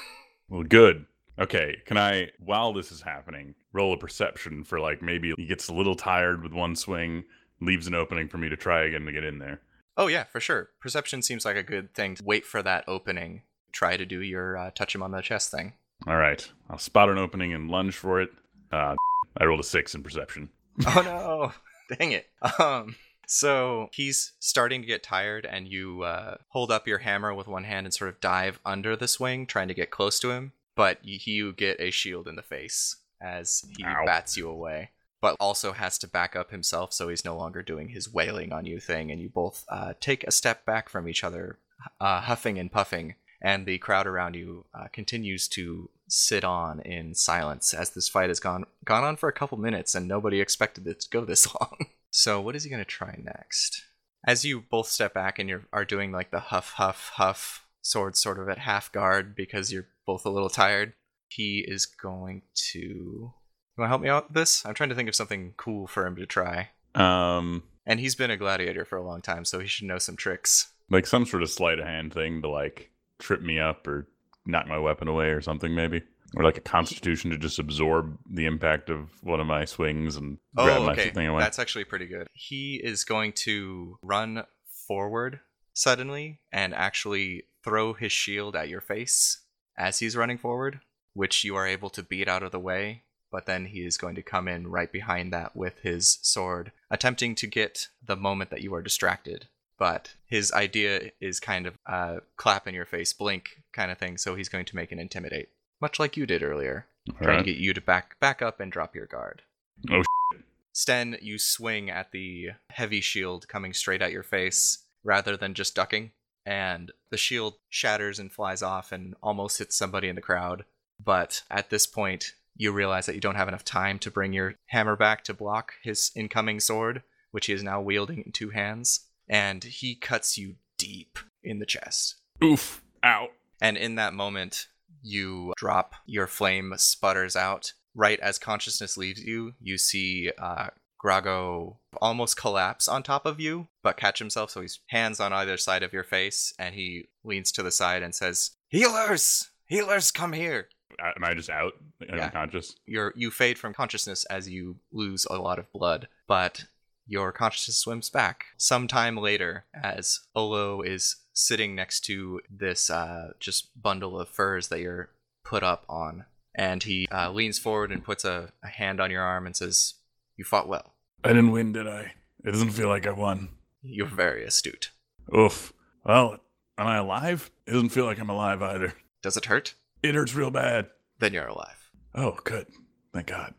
Well, 0.48 0.62
good. 0.62 1.06
Okay, 1.40 1.78
can 1.86 1.98
I, 1.98 2.30
while 2.38 2.72
this 2.72 2.92
is 2.92 3.02
happening, 3.02 3.56
roll 3.72 3.92
a 3.92 3.96
perception 3.96 4.62
for 4.62 4.78
like 4.78 5.02
maybe 5.02 5.34
he 5.36 5.44
gets 5.44 5.66
a 5.66 5.74
little 5.74 5.96
tired 5.96 6.40
with 6.40 6.52
one 6.52 6.76
swing, 6.76 7.24
leaves 7.60 7.88
an 7.88 7.94
opening 7.96 8.28
for 8.28 8.38
me 8.38 8.48
to 8.48 8.56
try 8.56 8.84
again 8.84 9.04
to 9.06 9.12
get 9.12 9.24
in 9.24 9.40
there. 9.40 9.60
oh, 9.96 10.06
yeah, 10.06 10.22
for 10.22 10.38
sure. 10.38 10.68
Perception 10.80 11.20
seems 11.22 11.44
like 11.44 11.56
a 11.56 11.64
good 11.64 11.92
thing. 11.94 12.14
to 12.14 12.24
Wait 12.24 12.46
for 12.46 12.62
that 12.62 12.84
opening. 12.86 13.42
Try 13.76 13.98
to 13.98 14.06
do 14.06 14.22
your 14.22 14.56
uh, 14.56 14.70
touch 14.70 14.94
him 14.94 15.02
on 15.02 15.10
the 15.10 15.20
chest 15.20 15.50
thing. 15.50 15.74
All 16.06 16.16
right, 16.16 16.50
I'll 16.70 16.78
spot 16.78 17.10
an 17.10 17.18
opening 17.18 17.52
and 17.52 17.70
lunge 17.70 17.94
for 17.94 18.22
it. 18.22 18.30
Uh, 18.72 18.94
I 19.36 19.44
rolled 19.44 19.60
a 19.60 19.64
six 19.64 19.94
in 19.94 20.02
perception. 20.02 20.48
oh 20.86 21.02
no 21.04 21.52
dang 21.96 22.12
it 22.12 22.26
um 22.58 22.96
so 23.26 23.88
he's 23.92 24.32
starting 24.38 24.80
to 24.80 24.86
get 24.86 25.02
tired 25.02 25.46
and 25.46 25.66
you 25.68 26.02
uh, 26.02 26.36
hold 26.48 26.70
up 26.70 26.86
your 26.86 26.98
hammer 26.98 27.34
with 27.34 27.48
one 27.48 27.64
hand 27.64 27.86
and 27.86 27.92
sort 27.94 28.08
of 28.08 28.20
dive 28.20 28.60
under 28.64 28.94
the 28.96 29.08
swing 29.08 29.46
trying 29.46 29.68
to 29.68 29.74
get 29.74 29.90
close 29.90 30.18
to 30.20 30.30
him 30.30 30.52
but 30.74 30.98
you 31.02 31.52
get 31.52 31.80
a 31.80 31.90
shield 31.90 32.28
in 32.28 32.36
the 32.36 32.42
face 32.42 32.96
as 33.20 33.64
he 33.76 33.84
Ow. 33.84 34.04
bats 34.04 34.36
you 34.36 34.48
away 34.48 34.90
but 35.20 35.36
also 35.40 35.72
has 35.72 35.98
to 35.98 36.08
back 36.08 36.36
up 36.36 36.50
himself 36.50 36.92
so 36.92 37.08
he's 37.08 37.24
no 37.24 37.36
longer 37.36 37.62
doing 37.62 37.88
his 37.88 38.12
wailing 38.12 38.52
on 38.52 38.64
you 38.66 38.78
thing 38.78 39.10
and 39.10 39.20
you 39.20 39.28
both 39.28 39.64
uh, 39.68 39.94
take 40.00 40.24
a 40.24 40.32
step 40.32 40.64
back 40.64 40.88
from 40.88 41.08
each 41.08 41.24
other 41.24 41.58
uh, 42.00 42.20
huffing 42.20 42.58
and 42.58 42.70
puffing 42.70 43.14
and 43.42 43.66
the 43.66 43.78
crowd 43.78 44.06
around 44.06 44.34
you 44.34 44.64
uh, 44.74 44.86
continues 44.92 45.48
to 45.48 45.90
sit 46.08 46.44
on 46.44 46.80
in 46.80 47.14
silence 47.14 47.74
as 47.74 47.90
this 47.90 48.08
fight 48.08 48.28
has 48.28 48.38
gone 48.40 48.64
gone 48.84 49.02
on 49.04 49.16
for 49.16 49.28
a 49.28 49.32
couple 49.32 49.58
minutes 49.58 49.94
and 49.94 50.06
nobody 50.06 50.40
expected 50.40 50.86
it 50.86 51.00
to 51.00 51.10
go 51.10 51.24
this 51.24 51.52
long. 51.60 51.86
So 52.10 52.40
what 52.40 52.56
is 52.56 52.64
he 52.64 52.70
going 52.70 52.80
to 52.80 52.84
try 52.84 53.18
next? 53.22 53.82
As 54.26 54.44
you 54.44 54.60
both 54.60 54.88
step 54.88 55.12
back 55.14 55.38
and 55.38 55.48
you 55.48 55.62
are 55.72 55.84
doing 55.84 56.12
like 56.12 56.30
the 56.30 56.40
huff 56.40 56.72
huff 56.72 57.10
huff 57.14 57.66
sword 57.82 58.16
sort 58.16 58.38
of 58.38 58.48
at 58.48 58.58
half 58.58 58.90
guard 58.92 59.34
because 59.36 59.72
you're 59.72 59.86
both 60.06 60.24
a 60.24 60.30
little 60.30 60.48
tired, 60.48 60.94
he 61.28 61.64
is 61.66 61.86
going 61.86 62.42
to 62.72 62.78
You 62.78 63.32
want 63.78 63.86
to 63.86 63.88
help 63.88 64.02
me 64.02 64.08
out 64.08 64.28
with 64.28 64.34
this? 64.34 64.64
I'm 64.64 64.74
trying 64.74 64.88
to 64.88 64.94
think 64.94 65.08
of 65.08 65.14
something 65.14 65.54
cool 65.56 65.86
for 65.86 66.06
him 66.06 66.16
to 66.16 66.26
try. 66.26 66.70
Um, 66.94 67.64
And 67.84 68.00
he's 68.00 68.14
been 68.14 68.30
a 68.30 68.36
gladiator 68.36 68.84
for 68.84 68.96
a 68.96 69.04
long 69.06 69.20
time, 69.20 69.44
so 69.44 69.58
he 69.60 69.66
should 69.66 69.86
know 69.86 69.98
some 69.98 70.16
tricks. 70.16 70.72
like 70.88 71.06
some 71.06 71.26
sort 71.26 71.42
of 71.42 71.50
sleight 71.50 71.78
of 71.78 71.84
hand 71.86 72.12
thing 72.14 72.42
to 72.42 72.48
like 72.48 72.90
trip 73.18 73.42
me 73.42 73.58
up 73.58 73.86
or 73.86 74.08
knock 74.46 74.66
my 74.66 74.78
weapon 74.78 75.08
away 75.08 75.26
or 75.30 75.40
something 75.40 75.74
maybe, 75.74 76.02
or 76.36 76.44
like 76.44 76.58
a 76.58 76.60
constitution 76.62 77.30
to 77.30 77.38
just 77.38 77.58
absorb 77.58 78.18
the 78.30 78.46
impact 78.46 78.90
of 78.90 79.10
one 79.22 79.40
of 79.40 79.46
my 79.46 79.64
swings 79.64 80.16
and 80.16 80.38
oh, 80.56 80.64
grab 80.64 80.80
Oh, 80.80 80.86
my 80.86 80.92
okay. 80.92 81.10
thing 81.10 81.26
away. 81.26 81.40
That's 81.40 81.58
actually 81.58 81.84
pretty 81.84 82.06
good. 82.06 82.28
He 82.32 82.76
is 82.76 83.04
going 83.04 83.32
to 83.44 83.98
run 84.02 84.44
forward 84.86 85.40
suddenly 85.72 86.40
and 86.52 86.74
actually 86.74 87.44
throw 87.64 87.92
his 87.92 88.12
shield 88.12 88.54
at 88.54 88.68
your 88.68 88.80
face 88.80 89.40
as 89.76 89.98
he's 89.98 90.16
running 90.16 90.38
forward, 90.38 90.80
which 91.12 91.44
you 91.44 91.56
are 91.56 91.66
able 91.66 91.90
to 91.90 92.02
beat 92.02 92.28
out 92.28 92.42
of 92.42 92.52
the 92.52 92.60
way. 92.60 93.02
But 93.32 93.46
then 93.46 93.66
he 93.66 93.84
is 93.84 93.96
going 93.98 94.14
to 94.14 94.22
come 94.22 94.46
in 94.46 94.68
right 94.68 94.90
behind 94.90 95.32
that 95.32 95.56
with 95.56 95.80
his 95.80 96.18
sword, 96.22 96.70
attempting 96.90 97.34
to 97.34 97.46
get 97.46 97.88
the 98.02 98.16
moment 98.16 98.50
that 98.50 98.62
you 98.62 98.72
are 98.74 98.82
distracted. 98.82 99.48
But 99.78 100.14
his 100.26 100.52
idea 100.52 101.10
is 101.20 101.38
kind 101.40 101.66
of 101.66 101.74
a 101.86 102.20
clap 102.36 102.66
in 102.66 102.74
your 102.74 102.86
face, 102.86 103.12
blink 103.12 103.62
kind 103.72 103.90
of 103.90 103.98
thing. 103.98 104.16
So 104.16 104.34
he's 104.34 104.48
going 104.48 104.64
to 104.66 104.76
make 104.76 104.90
an 104.92 104.98
intimidate, 104.98 105.50
much 105.80 105.98
like 105.98 106.16
you 106.16 106.24
did 106.26 106.42
earlier, 106.42 106.86
All 107.10 107.16
trying 107.18 107.28
right. 107.36 107.44
to 107.44 107.52
get 107.52 107.58
you 107.60 107.74
to 107.74 107.80
back 107.80 108.18
back 108.20 108.40
up 108.40 108.58
and 108.60 108.72
drop 108.72 108.94
your 108.94 109.06
guard. 109.06 109.42
Oh, 109.90 110.02
Shit. 110.32 110.42
Sten, 110.72 111.16
you 111.20 111.38
swing 111.38 111.90
at 111.90 112.12
the 112.12 112.50
heavy 112.70 113.00
shield 113.00 113.48
coming 113.48 113.72
straight 113.72 114.02
at 114.02 114.12
your 114.12 114.22
face 114.22 114.84
rather 115.04 115.36
than 115.36 115.54
just 115.54 115.74
ducking, 115.74 116.10
and 116.44 116.90
the 117.10 117.16
shield 117.16 117.54
shatters 117.68 118.18
and 118.18 118.32
flies 118.32 118.62
off 118.62 118.92
and 118.92 119.14
almost 119.22 119.58
hits 119.58 119.76
somebody 119.76 120.08
in 120.08 120.16
the 120.16 120.22
crowd. 120.22 120.64
But 121.02 121.42
at 121.50 121.68
this 121.70 121.86
point, 121.86 122.32
you 122.56 122.72
realize 122.72 123.04
that 123.06 123.14
you 123.14 123.20
don't 123.20 123.34
have 123.36 123.48
enough 123.48 123.64
time 123.64 123.98
to 124.00 124.10
bring 124.10 124.32
your 124.32 124.54
hammer 124.68 124.96
back 124.96 125.22
to 125.24 125.34
block 125.34 125.74
his 125.82 126.10
incoming 126.16 126.60
sword, 126.60 127.02
which 127.30 127.46
he 127.46 127.52
is 127.52 127.62
now 127.62 127.80
wielding 127.82 128.22
in 128.24 128.32
two 128.32 128.50
hands, 128.50 129.00
and 129.28 129.62
he 129.64 129.94
cuts 129.94 130.36
you 130.38 130.56
deep 130.78 131.18
in 131.42 131.58
the 131.58 131.66
chest. 131.66 132.16
Oof. 132.42 132.82
Out. 133.02 133.30
And 133.60 133.76
in 133.76 133.94
that 133.94 134.14
moment, 134.14 134.68
you 135.02 135.54
drop, 135.56 135.94
your 136.04 136.26
flame 136.26 136.74
sputters 136.76 137.36
out. 137.36 137.72
Right 137.94 138.20
as 138.20 138.38
consciousness 138.38 138.98
leaves 138.98 139.24
you, 139.24 139.54
you 139.58 139.78
see 139.78 140.30
uh, 140.38 140.68
Grago 141.02 141.76
almost 142.00 142.36
collapse 142.36 142.88
on 142.88 143.02
top 143.02 143.24
of 143.24 143.40
you, 143.40 143.68
but 143.82 143.96
catch 143.96 144.18
himself. 144.18 144.50
So 144.50 144.60
he's 144.60 144.80
hands 144.88 145.18
on 145.18 145.32
either 145.32 145.56
side 145.56 145.82
of 145.82 145.94
your 145.94 146.04
face, 146.04 146.52
and 146.58 146.74
he 146.74 147.08
leans 147.24 147.52
to 147.52 147.62
the 147.62 147.70
side 147.70 148.02
and 148.02 148.14
says, 148.14 148.50
Healers! 148.68 149.50
Healers, 149.66 150.10
come 150.10 150.32
here! 150.34 150.68
Uh, 151.02 151.12
Am 151.16 151.24
I 151.24 151.34
just 151.34 151.50
out? 151.50 151.72
Yeah. 152.00 152.26
Unconscious? 152.26 152.76
You're 152.86 153.12
you 153.16 153.30
fade 153.30 153.58
from 153.58 153.72
consciousness 153.72 154.24
as 154.26 154.48
you 154.48 154.76
lose 154.92 155.26
a 155.30 155.36
lot 155.38 155.58
of 155.58 155.70
blood, 155.72 156.08
but 156.26 156.64
your 157.06 157.32
consciousness 157.32 157.78
swims 157.78 158.10
back 158.10 158.46
sometime 158.56 159.16
later 159.16 159.64
as 159.74 160.20
Olo 160.34 160.82
is 160.82 161.16
sitting 161.32 161.74
next 161.74 162.00
to 162.00 162.40
this 162.50 162.90
uh, 162.90 163.32
just 163.38 163.80
bundle 163.80 164.18
of 164.20 164.28
furs 164.28 164.68
that 164.68 164.80
you're 164.80 165.10
put 165.44 165.62
up 165.62 165.84
on, 165.88 166.24
and 166.54 166.82
he 166.82 167.06
uh, 167.12 167.30
leans 167.30 167.58
forward 167.58 167.92
and 167.92 168.04
puts 168.04 168.24
a, 168.24 168.52
a 168.62 168.68
hand 168.68 169.00
on 169.00 169.10
your 169.10 169.22
arm 169.22 169.46
and 169.46 169.56
says, 169.56 169.94
"You 170.36 170.44
fought 170.44 170.68
well. 170.68 170.94
I 171.22 171.28
didn't 171.28 171.52
win, 171.52 171.72
did 171.72 171.86
I? 171.86 172.12
It 172.44 172.52
doesn't 172.52 172.70
feel 172.70 172.88
like 172.88 173.06
I 173.06 173.12
won. 173.12 173.50
You're 173.82 174.06
very 174.06 174.44
astute. 174.44 174.90
Oof. 175.36 175.72
Well, 176.04 176.40
am 176.78 176.86
I 176.86 176.96
alive? 176.96 177.50
It 177.66 177.72
doesn't 177.72 177.90
feel 177.90 178.04
like 178.04 178.18
I'm 178.18 178.30
alive 178.30 178.62
either. 178.62 178.94
Does 179.22 179.36
it 179.36 179.46
hurt? 179.46 179.74
It 180.02 180.14
hurts 180.14 180.34
real 180.34 180.50
bad. 180.50 180.88
Then 181.18 181.32
you're 181.32 181.46
alive." 181.46 181.90
Oh, 182.14 182.38
good. 182.44 182.66
Thank 183.12 183.26
God. 183.28 183.54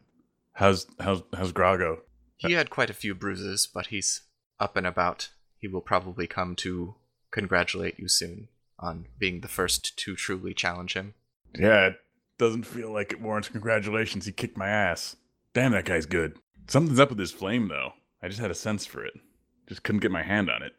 How's 0.54 0.88
how's 1.00 1.22
how's 1.36 1.54
Grago? 1.54 2.00
He 2.38 2.54
had 2.54 2.70
quite 2.70 2.90
a 2.90 2.94
few 2.96 3.16
bruises, 3.16 3.68
but 3.72 3.88
he's 3.88 4.22
up 4.60 4.78
and 4.78 4.86
about. 4.86 5.30
He 5.58 5.68
will 5.68 5.82
probably 5.82 6.28
come 6.28 6.56
to 6.58 6.96
congratulate 7.32 8.00
you 8.00 8.08
soon 8.08 8.48
on 8.80 9.08
being 9.18 9.42
the 9.42 9.48
first 9.48 9.98
to 9.98 10.16
truly 10.16 10.54
challenge 10.54 10.94
him. 10.94 11.16
Yeah, 11.58 11.88
it 11.88 12.00
doesn't 12.38 12.64
feel 12.68 12.92
like 12.92 13.12
it 13.12 13.22
warrants 13.22 13.50
congratulations. 13.50 14.26
He 14.26 14.32
kicked 14.32 14.58
my 14.58 14.68
ass. 14.70 15.16
Damn, 15.54 15.72
that 15.72 15.86
guy's 15.86 16.06
good. 16.06 16.38
Something's 16.68 17.00
up 17.00 17.10
with 17.10 17.20
his 17.20 17.32
flame, 17.32 17.70
though. 17.70 17.94
I 18.22 18.28
just 18.28 18.40
had 18.40 18.52
a 18.52 18.56
sense 18.56 18.86
for 18.86 19.04
it. 19.04 19.14
Just 19.68 19.84
couldn't 19.84 20.02
get 20.02 20.12
my 20.12 20.24
hand 20.24 20.50
on 20.50 20.62
it. 20.62 20.74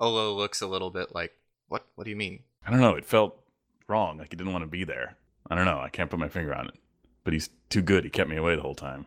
Olo 0.00 0.32
looks 0.34 0.60
a 0.60 0.66
little 0.66 0.90
bit 0.90 1.14
like, 1.14 1.32
"What? 1.68 1.86
What 1.94 2.04
do 2.04 2.10
you 2.10 2.16
mean?" 2.16 2.42
I 2.66 2.70
don't 2.70 2.80
know. 2.80 2.96
It 2.96 3.04
felt 3.04 3.38
wrong. 3.86 4.18
Like 4.18 4.32
he 4.32 4.36
didn't 4.36 4.52
want 4.52 4.62
to 4.62 4.70
be 4.70 4.84
there. 4.84 5.16
I 5.48 5.54
don't 5.54 5.64
know. 5.64 5.78
I 5.78 5.88
can't 5.88 6.10
put 6.10 6.18
my 6.18 6.28
finger 6.28 6.54
on 6.54 6.66
it. 6.66 6.74
But 7.24 7.32
he's 7.32 7.50
too 7.70 7.82
good. 7.82 8.04
He 8.04 8.10
kept 8.10 8.28
me 8.28 8.36
away 8.36 8.56
the 8.56 8.62
whole 8.62 8.74
time. 8.74 9.06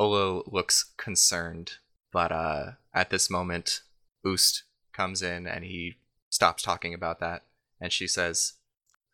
Olo 0.00 0.42
looks 0.46 0.92
concerned, 0.96 1.72
but 2.10 2.32
uh, 2.32 2.72
at 2.94 3.10
this 3.10 3.28
moment, 3.28 3.82
Oost 4.26 4.62
comes 4.94 5.20
in 5.20 5.46
and 5.46 5.62
he 5.62 5.98
stops 6.30 6.62
talking 6.62 6.94
about 6.94 7.20
that, 7.20 7.42
and 7.78 7.92
she 7.92 8.06
says, 8.06 8.54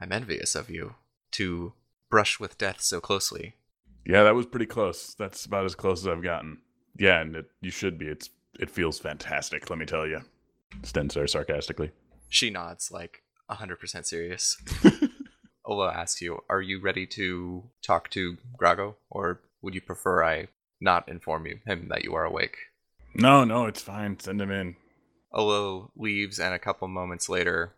"I'm 0.00 0.12
envious 0.12 0.54
of 0.54 0.70
you 0.70 0.94
to 1.32 1.72
brush 2.08 2.38
with 2.38 2.56
death 2.56 2.80
so 2.80 3.00
closely. 3.00 3.54
Yeah, 4.06 4.22
that 4.22 4.36
was 4.36 4.46
pretty 4.46 4.66
close. 4.66 5.12
That's 5.14 5.44
about 5.44 5.64
as 5.64 5.74
close 5.74 6.02
as 6.02 6.06
I've 6.06 6.22
gotten. 6.22 6.58
Yeah, 6.96 7.20
and 7.20 7.34
it, 7.34 7.46
you 7.60 7.72
should 7.72 7.98
be. 7.98 8.06
It's 8.06 8.30
it 8.60 8.70
feels 8.70 9.00
fantastic. 9.00 9.68
Let 9.68 9.80
me 9.80 9.86
tell 9.86 10.06
you. 10.06 10.22
Stensar 10.82 11.28
sarcastically. 11.28 11.90
She 12.28 12.50
nods, 12.50 12.92
like 12.92 13.22
100% 13.50 14.06
serious. 14.06 14.56
Olo 15.64 15.88
asks 15.88 16.20
you, 16.20 16.38
Are 16.48 16.62
you 16.62 16.80
ready 16.80 17.06
to 17.08 17.64
talk 17.82 18.08
to 18.10 18.36
Grago? 18.56 18.94
Or 19.10 19.40
would 19.62 19.74
you 19.74 19.80
prefer 19.80 20.22
I 20.22 20.48
not 20.80 21.08
inform 21.08 21.46
you, 21.46 21.60
him 21.66 21.88
that 21.88 22.04
you 22.04 22.14
are 22.14 22.24
awake? 22.24 22.56
No, 23.14 23.44
no, 23.44 23.66
it's 23.66 23.82
fine. 23.82 24.18
Send 24.18 24.40
him 24.40 24.50
in. 24.50 24.76
Olo 25.32 25.90
leaves, 25.96 26.38
and 26.38 26.54
a 26.54 26.58
couple 26.58 26.88
moments 26.88 27.28
later, 27.28 27.74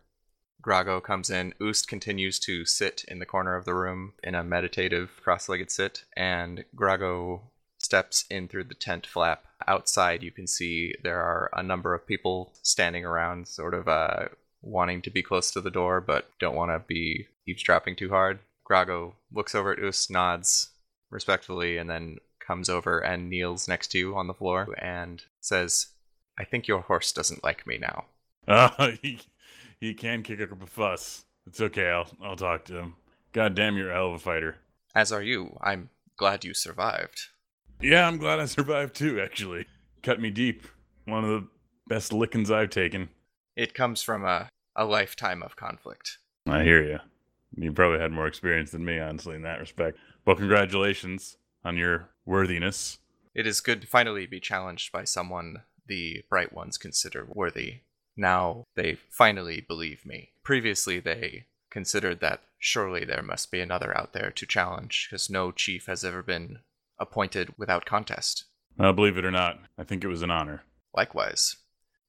Grago 0.61 1.01
comes 1.01 1.29
in. 1.29 1.53
Oost 1.61 1.87
continues 1.87 2.39
to 2.39 2.65
sit 2.65 3.05
in 3.07 3.19
the 3.19 3.25
corner 3.25 3.55
of 3.55 3.65
the 3.65 3.73
room 3.73 4.13
in 4.23 4.35
a 4.35 4.43
meditative 4.43 5.11
cross 5.23 5.47
legged 5.47 5.71
sit, 5.71 6.03
and 6.15 6.65
Grago 6.75 7.41
steps 7.77 8.25
in 8.29 8.47
through 8.47 8.65
the 8.65 8.73
tent 8.73 9.07
flap. 9.07 9.45
Outside, 9.67 10.23
you 10.23 10.31
can 10.31 10.47
see 10.47 10.93
there 11.03 11.21
are 11.21 11.49
a 11.53 11.63
number 11.63 11.93
of 11.93 12.05
people 12.05 12.53
standing 12.61 13.05
around, 13.05 13.47
sort 13.47 13.73
of 13.73 13.87
uh, 13.87 14.25
wanting 14.61 15.01
to 15.03 15.09
be 15.09 15.23
close 15.23 15.51
to 15.51 15.61
the 15.61 15.71
door, 15.71 16.01
but 16.01 16.29
don't 16.39 16.55
want 16.55 16.71
to 16.71 16.79
be 16.79 17.27
eavesdropping 17.47 17.95
too 17.95 18.09
hard. 18.09 18.39
Grago 18.69 19.13
looks 19.31 19.55
over 19.55 19.71
at 19.71 19.79
Oost, 19.79 20.09
nods 20.09 20.71
respectfully, 21.09 21.77
and 21.77 21.89
then 21.89 22.17
comes 22.49 22.67
over 22.67 22.97
and 22.97 23.29
kneels 23.29 23.67
next 23.67 23.89
to 23.89 23.99
you 23.99 24.15
on 24.15 24.25
the 24.25 24.33
floor 24.33 24.75
and 24.79 25.21
says, 25.39 25.89
I 26.35 26.43
think 26.43 26.67
your 26.67 26.81
horse 26.81 27.11
doesn't 27.11 27.43
like 27.43 27.67
me 27.67 27.77
now. 27.77 28.05
Uh, 28.47 28.91
he, 29.03 29.19
he 29.79 29.93
can 29.93 30.23
kick 30.23 30.41
up 30.41 30.63
a 30.63 30.65
fuss. 30.65 31.25
It's 31.45 31.61
okay. 31.61 31.91
I'll 31.91 32.07
I'll 32.23 32.35
talk 32.35 32.65
to 32.65 32.79
him. 32.79 32.95
God 33.33 33.53
damn, 33.53 33.77
you're 33.77 33.91
a 33.91 33.93
hell 33.93 34.07
of 34.07 34.15
a 34.15 34.19
fighter. 34.19 34.55
As 34.95 35.11
are 35.11 35.21
you. 35.21 35.57
I'm 35.61 35.89
glad 36.17 36.43
you 36.43 36.55
survived. 36.55 37.27
Yeah, 37.81 38.07
I'm 38.07 38.17
glad 38.17 38.39
I 38.39 38.45
survived 38.45 38.95
too. 38.95 39.21
Actually, 39.21 39.67
cut 40.01 40.19
me 40.19 40.31
deep. 40.31 40.67
One 41.05 41.23
of 41.23 41.29
the 41.29 41.47
best 41.87 42.11
lickings 42.11 42.49
I've 42.49 42.71
taken. 42.71 43.09
It 43.55 43.75
comes 43.75 44.01
from 44.01 44.25
a, 44.25 44.49
a 44.75 44.85
lifetime 44.85 45.43
of 45.43 45.55
conflict. 45.55 46.17
I 46.47 46.63
hear 46.63 46.83
you. 46.83 46.99
You 47.55 47.71
probably 47.73 47.99
had 47.99 48.11
more 48.11 48.25
experience 48.25 48.71
than 48.71 48.83
me, 48.83 48.99
honestly, 48.99 49.35
in 49.35 49.43
that 49.43 49.59
respect. 49.59 49.99
Well, 50.25 50.35
congratulations 50.35 51.37
on 51.63 51.77
your 51.77 52.09
worthiness. 52.25 52.99
It 53.35 53.47
is 53.47 53.61
good 53.61 53.81
to 53.81 53.87
finally 53.87 54.25
be 54.25 54.39
challenged 54.39 54.91
by 54.91 55.03
someone 55.03 55.63
the 55.87 56.23
Bright 56.29 56.53
Ones 56.53 56.77
consider 56.77 57.25
worthy. 57.27 57.81
Now 58.15 58.65
they 58.75 58.97
finally 59.09 59.61
believe 59.61 60.05
me. 60.05 60.31
Previously, 60.43 60.99
they 60.99 61.45
considered 61.69 62.19
that 62.19 62.41
surely 62.57 63.05
there 63.05 63.21
must 63.21 63.51
be 63.51 63.61
another 63.61 63.95
out 63.97 64.13
there 64.13 64.31
to 64.31 64.45
challenge, 64.45 65.07
because 65.09 65.29
no 65.29 65.51
chief 65.51 65.85
has 65.85 66.03
ever 66.03 66.21
been 66.21 66.59
appointed 66.99 67.53
without 67.57 67.85
contest. 67.85 68.45
Well, 68.77 68.93
believe 68.93 69.17
it 69.17 69.25
or 69.25 69.31
not, 69.31 69.59
I 69.77 69.83
think 69.83 70.03
it 70.03 70.07
was 70.09 70.21
an 70.21 70.31
honor. 70.31 70.63
Likewise, 70.95 71.57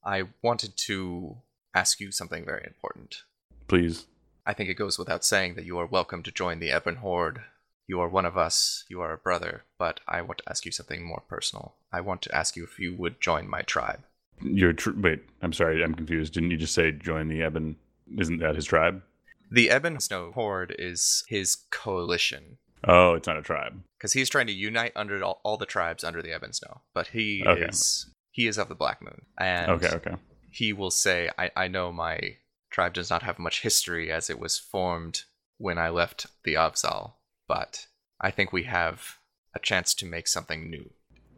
I 0.05 0.24
wanted 0.43 0.77
to 0.77 1.39
ask 1.74 2.01
you 2.01 2.10
something 2.10 2.44
very 2.44 2.64
important. 2.66 3.22
Please. 3.68 4.06
I 4.47 4.55
think 4.55 4.68
it 4.68 4.74
goes 4.74 4.98
without 4.98 5.24
saying 5.24 5.55
that 5.55 5.64
you 5.64 5.78
are 5.78 5.86
welcome 5.86 6.22
to 6.24 6.32
join 6.32 6.59
the 6.59 6.74
Ebon 6.74 6.97
Horde. 6.97 7.43
You 7.90 7.98
are 8.02 8.08
one 8.08 8.24
of 8.24 8.36
us, 8.38 8.84
you 8.88 9.00
are 9.00 9.12
a 9.12 9.18
brother, 9.18 9.64
but 9.76 9.98
I 10.06 10.22
want 10.22 10.38
to 10.38 10.48
ask 10.48 10.64
you 10.64 10.70
something 10.70 11.04
more 11.04 11.24
personal. 11.28 11.74
I 11.92 12.00
want 12.00 12.22
to 12.22 12.32
ask 12.32 12.54
you 12.54 12.62
if 12.62 12.78
you 12.78 12.94
would 12.94 13.20
join 13.20 13.50
my 13.50 13.62
tribe. 13.62 14.04
Your 14.40 14.72
tr- 14.72 14.92
wait, 14.96 15.24
I'm 15.42 15.52
sorry, 15.52 15.82
I'm 15.82 15.96
confused. 15.96 16.32
Didn't 16.34 16.52
you 16.52 16.56
just 16.56 16.72
say 16.72 16.92
join 16.92 17.26
the 17.26 17.44
Ebon? 17.44 17.74
Isn't 18.16 18.38
that 18.38 18.54
his 18.54 18.64
tribe? 18.66 19.02
The 19.50 19.70
Ebon 19.74 19.98
Snow 19.98 20.30
Horde 20.30 20.72
is 20.78 21.24
his 21.26 21.56
coalition, 21.72 22.58
Oh, 22.86 23.14
it's 23.14 23.26
not 23.26 23.36
a 23.38 23.42
tribe. 23.42 23.82
because 23.98 24.12
he's 24.12 24.28
trying 24.30 24.46
to 24.46 24.52
unite 24.52 24.92
under 24.94 25.20
all, 25.24 25.40
all 25.42 25.56
the 25.56 25.66
tribes 25.66 26.04
under 26.04 26.22
the 26.22 26.32
Ebon 26.32 26.52
Snow. 26.52 26.82
But 26.94 27.08
he 27.08 27.42
Okay. 27.44 27.62
is 27.64 28.08
he 28.30 28.46
is 28.46 28.56
of 28.56 28.68
the 28.68 28.76
Black 28.76 29.02
Moon, 29.02 29.22
and 29.36 29.68
Okay, 29.72 29.88
okay. 29.96 30.14
he 30.52 30.72
will 30.72 30.92
say, 30.92 31.28
I, 31.36 31.50
I 31.56 31.66
know 31.66 31.90
my 31.90 32.36
tribe 32.70 32.94
does 32.94 33.10
not 33.10 33.24
have 33.24 33.40
much 33.40 33.62
history 33.62 34.12
as 34.12 34.30
it 34.30 34.38
was 34.38 34.60
formed 34.60 35.22
when 35.58 35.76
I 35.76 35.88
left 35.88 36.28
the 36.44 36.54
Avzal, 36.54 37.14
but 37.51 37.89
I 38.20 38.31
think 38.31 38.52
we 38.52 38.62
have 38.62 39.18
a 39.56 39.59
chance 39.59 39.93
to 39.94 40.06
make 40.06 40.28
something 40.28 40.70
new. 40.70 40.89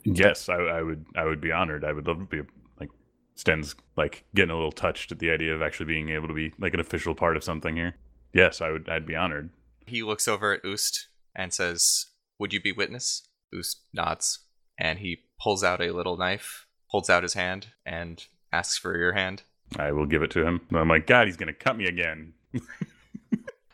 Yes, 0.05 0.51
I, 0.51 0.57
I 0.57 0.83
would. 0.83 1.07
I 1.17 1.25
would 1.25 1.41
be 1.41 1.51
honored. 1.51 1.87
I 1.87 1.93
would 1.95 2.07
love 2.07 2.19
to 2.19 2.25
be 2.27 2.43
like 2.79 2.91
Sten's 3.35 3.75
like 3.97 4.25
getting 4.35 4.51
a 4.51 4.55
little 4.55 4.73
touched 4.73 5.11
at 5.11 5.21
the 5.21 5.31
idea 5.31 5.55
of 5.55 5.63
actually 5.63 5.87
being 5.87 6.11
able 6.11 6.29
to 6.29 6.35
be 6.35 6.53
like 6.59 6.75
an 6.75 6.81
official 6.81 7.15
part 7.15 7.39
of 7.39 7.43
something 7.43 7.77
here. 7.77 7.97
Yes, 8.35 8.61
I 8.61 8.73
would. 8.73 8.91
I'd 8.91 9.07
be 9.07 9.17
honored. 9.17 9.49
He 9.87 10.03
looks 10.03 10.29
over 10.29 10.53
at 10.53 10.63
Oost 10.65 11.07
and 11.35 11.51
says, 11.51 12.09
Would 12.39 12.53
you 12.53 12.61
be 12.61 12.73
witness? 12.73 13.27
Oost 13.55 13.77
nods, 13.95 14.41
and 14.77 14.99
he 14.99 15.21
pulls 15.41 15.65
out 15.65 15.81
a 15.81 15.93
little 15.93 16.19
knife, 16.19 16.67
holds 16.89 17.09
out 17.09 17.23
his 17.23 17.33
hand, 17.35 17.69
and 17.87 18.23
asks 18.53 18.77
for 18.77 18.99
your 18.99 19.13
hand. 19.13 19.45
I 19.79 19.93
will 19.93 20.05
give 20.05 20.23
it 20.23 20.31
to 20.33 20.47
him. 20.47 20.61
I'm 20.75 20.91
like, 20.91 21.07
God, 21.07 21.27
he's 21.27 21.39
gonna 21.39 21.55
cut 21.55 21.79
me 21.79 21.87
again. 21.87 22.35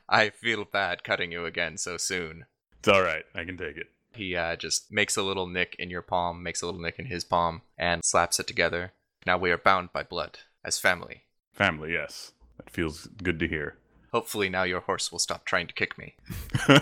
I 0.08 0.30
feel 0.30 0.64
bad 0.64 1.04
cutting 1.04 1.32
you 1.32 1.44
again 1.44 1.76
so 1.76 1.96
soon. 1.96 2.46
It's 2.78 2.88
all 2.88 3.02
right. 3.02 3.24
I 3.34 3.44
can 3.44 3.58
take 3.58 3.76
it. 3.76 3.88
He 4.14 4.34
uh, 4.34 4.56
just 4.56 4.90
makes 4.90 5.16
a 5.16 5.22
little 5.22 5.46
nick 5.46 5.76
in 5.78 5.90
your 5.90 6.02
palm, 6.02 6.42
makes 6.42 6.62
a 6.62 6.66
little 6.66 6.80
nick 6.80 6.98
in 6.98 7.06
his 7.06 7.24
palm, 7.24 7.62
and 7.76 8.04
slaps 8.04 8.40
it 8.40 8.46
together. 8.46 8.92
Now 9.26 9.36
we 9.36 9.50
are 9.50 9.58
bound 9.58 9.92
by 9.92 10.02
blood, 10.02 10.38
as 10.64 10.78
family. 10.78 11.24
Family, 11.52 11.92
yes. 11.92 12.32
That 12.56 12.70
feels 12.70 13.06
good 13.22 13.38
to 13.40 13.48
hear. 13.48 13.76
Hopefully 14.12 14.48
now 14.48 14.62
your 14.62 14.80
horse 14.80 15.12
will 15.12 15.18
stop 15.18 15.44
trying 15.44 15.66
to 15.66 15.74
kick 15.74 15.98
me. 15.98 16.14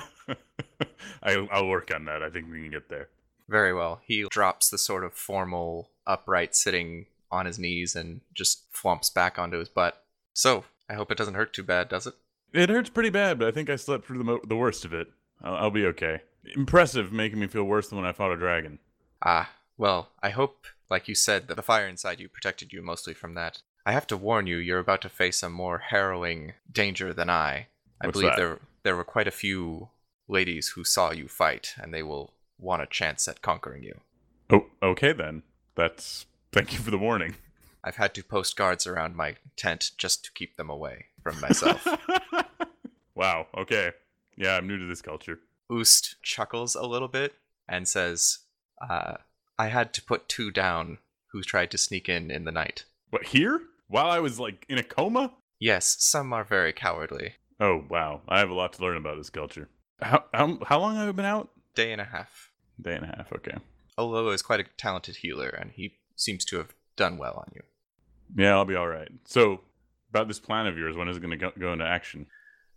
I, 1.23 1.47
I'll 1.51 1.66
work 1.66 1.90
on 1.93 2.05
that. 2.05 2.23
I 2.23 2.31
think 2.31 2.51
we 2.51 2.62
can 2.62 2.70
get 2.70 2.89
there. 2.89 3.09
Very 3.48 3.74
well. 3.74 4.01
He 4.05 4.24
drops 4.31 4.70
the 4.70 4.78
sort 4.78 5.05
of 5.05 5.12
formal, 5.12 5.90
upright 6.07 6.55
sitting 6.55 7.07
on 7.31 7.47
his 7.47 7.59
knees 7.59 7.97
and 7.97 8.20
just 8.35 8.65
flumps 8.70 9.11
back 9.11 9.39
onto 9.39 9.59
his 9.59 9.69
butt. 9.69 10.05
So, 10.32 10.65
I 10.89 10.94
hope 10.94 11.11
it 11.11 11.19
doesn't 11.19 11.35
hurt 11.35 11.53
too 11.53 11.65
bad, 11.65 11.89
does 11.89 12.07
it? 12.07 12.15
It 12.57 12.70
hurts 12.70 12.91
pretty 12.91 13.11
bad, 13.11 13.39
but 13.39 13.49
I 13.49 13.51
think 13.51 13.69
I 13.69 13.77
slept 13.77 14.07
through 14.07 14.19
the, 14.19 14.24
mo- 14.24 14.41
the 14.47 14.57
worst 14.57 14.85
of 14.85 14.93
it. 14.95 15.09
I'll, 15.43 15.57
I'll 15.57 15.70
be 15.70 15.87
okay. 15.87 16.23
Impressive, 16.55 17.12
making 17.12 17.39
me 17.39 17.49
feel 17.49 17.65
worse 17.65 17.89
than 17.89 17.99
when 17.99 18.07
I 18.07 18.12
fought 18.12 18.33
a 18.33 18.37
dragon. 18.37 18.78
Ah, 19.24 19.51
well, 19.77 20.11
I 20.23 20.31
hope, 20.31 20.66
like 20.89 21.09
you 21.09 21.15
said, 21.15 21.49
that 21.49 21.57
the 21.57 21.62
fire 21.62 21.87
inside 21.87 22.20
you 22.20 22.28
protected 22.28 22.73
you 22.73 22.83
mostly 22.83 23.15
from 23.15 23.35
that. 23.35 23.61
I 23.85 23.93
have 23.93 24.07
to 24.09 24.16
warn 24.16 24.47
you, 24.47 24.57
you're 24.57 24.78
about 24.78 25.03
to 25.03 25.09
face 25.09 25.43
a 25.43 25.51
more 25.51 25.78
harrowing 25.78 26.55
danger 26.70 27.12
than 27.12 27.28
I. 27.28 27.66
I 28.01 28.07
What's 28.07 28.19
believe 28.19 28.33
that? 28.33 28.37
there 28.37 28.59
there 28.83 28.97
were 28.97 29.05
quite 29.05 29.28
a 29.28 29.33
few 29.33 29.89
ladies 30.28 30.69
who 30.69 30.85
saw 30.85 31.12
you 31.12 31.28
fight, 31.28 31.74
and 31.81 31.93
they 31.93 32.03
will 32.03 32.33
want 32.59 32.83
a 32.83 32.87
chance 32.87 33.28
at 33.28 33.43
conquering 33.43 33.83
you. 33.83 34.01
Oh, 34.51 34.66
okay 34.83 35.12
then. 35.12 35.43
That's. 35.74 36.27
Thank 36.53 36.73
you 36.73 36.78
for 36.78 36.91
the 36.91 36.99
warning. 36.99 37.37
I've 37.85 37.97
had 37.97 38.15
to 38.15 38.24
post 38.24 38.57
guards 38.57 38.87
around 38.87 39.15
my 39.15 39.37
tent 39.57 39.93
just 39.99 40.24
to 40.24 40.33
keep 40.33 40.57
them 40.57 40.70
away 40.70 41.07
from 41.23 41.41
myself. 41.41 41.87
wow. 43.16 43.47
Okay. 43.56 43.90
Yeah, 44.36 44.56
I'm 44.56 44.68
new 44.68 44.78
to 44.78 44.84
this 44.84 45.02
culture. 45.02 45.40
Oost 45.70 46.16
chuckles 46.22 46.76
a 46.76 46.86
little 46.86 47.09
bit 47.09 47.34
and 47.68 47.88
says, 47.88 48.38
uh, 48.88 49.14
I 49.59 49.68
had 49.68 49.93
to 49.94 50.02
put 50.02 50.28
two 50.28 50.51
down 50.51 50.98
who 51.32 51.43
tried 51.43 51.70
to 51.72 51.78
sneak 51.78 52.09
in 52.09 52.30
in 52.30 52.44
the 52.44 52.52
night. 52.52 52.84
What 53.10 53.26
here? 53.26 53.60
While 53.88 54.10
I 54.10 54.20
was 54.20 54.38
like 54.38 54.64
in 54.68 54.78
a 54.78 54.82
coma? 54.82 55.32
Yes, 55.59 55.97
some 55.98 56.32
are 56.32 56.44
very 56.44 56.72
cowardly. 56.72 57.34
Oh 57.59 57.84
wow, 57.88 58.20
I 58.28 58.38
have 58.38 58.51
a 58.51 58.55
lot 58.55 58.74
to 58.74 58.82
learn 58.82 58.97
about 58.97 59.16
this 59.16 59.30
culture. 59.30 59.68
How 60.01 60.24
how 60.34 60.59
how 60.64 60.78
long 60.78 60.97
have 60.97 61.09
I 61.09 61.12
been 61.12 61.24
out? 61.24 61.51
Day 61.74 61.93
and 61.93 62.01
a 62.01 62.05
half. 62.05 62.51
Day 62.80 62.94
and 62.94 63.05
a 63.05 63.09
half. 63.09 63.32
Okay. 63.32 63.56
Olo 63.97 64.28
is 64.28 64.43
quite 64.43 64.60
a 64.60 64.64
talented 64.76 65.16
healer, 65.16 65.48
and 65.48 65.70
he 65.70 65.94
seems 66.14 66.44
to 66.47 66.59
have 66.59 66.74
done 66.97 67.16
well 67.16 67.36
on 67.36 67.51
you. 67.55 67.62
Yeah, 68.36 68.55
I'll 68.55 68.66
be 68.66 68.74
all 68.74 68.88
right. 68.88 69.09
So 69.24 69.60
about 70.10 70.28
this 70.28 70.38
plan 70.40 70.66
of 70.66 70.76
yours, 70.76 70.97
when 70.97 71.09
is 71.09 71.16
it 71.16 71.20
going 71.20 71.30
to 71.30 71.36
go, 71.36 71.52
go 71.59 71.72
into 71.72 71.86
action? 71.86 72.26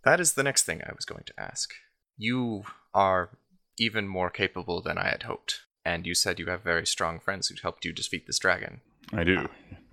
That 0.04 0.20
is 0.20 0.32
the 0.32 0.42
next 0.42 0.64
thing 0.64 0.82
I 0.82 0.92
was 0.94 1.04
going 1.04 1.24
to 1.26 1.40
ask. 1.40 1.72
You 2.16 2.64
are 2.94 3.30
even 3.78 4.08
more 4.08 4.30
capable 4.30 4.80
than 4.82 4.98
I 4.98 5.08
had 5.08 5.24
hoped, 5.24 5.60
and 5.84 6.06
you 6.06 6.14
said 6.14 6.38
you 6.38 6.46
have 6.46 6.62
very 6.62 6.86
strong 6.86 7.20
friends 7.20 7.48
who 7.48 7.56
helped 7.62 7.84
you 7.84 7.92
defeat 7.92 8.26
this 8.26 8.38
dragon. 8.38 8.80
I 9.12 9.24
do. 9.24 9.48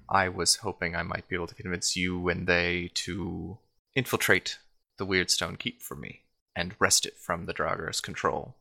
I 0.10 0.30
was 0.30 0.58
hoping 0.58 0.96
I 0.96 1.04
might 1.04 1.28
be 1.28 1.36
able 1.36 1.48
to 1.48 1.56
convince 1.56 1.96
you 1.96 2.30
and 2.30 2.48
they 2.48 2.92
to 2.96 3.58
infiltrate 3.96 4.58
the 4.98 5.06
Weirdstone 5.06 5.60
Keep 5.60 5.82
for 5.82 5.96
me 5.96 6.22
and 6.56 6.76
wrest 6.80 7.06
it 7.06 7.18
from 7.18 7.46
the 7.46 7.54
Draugr's 7.54 8.02
control. 8.02 8.56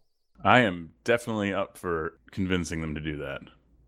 I 0.45 0.61
am 0.61 0.93
definitely 1.05 1.55
up 1.55 1.79
for 1.79 2.19
convincing 2.31 2.81
them 2.81 2.95
to 2.95 3.01
do 3.01 3.17
that. 3.19 3.41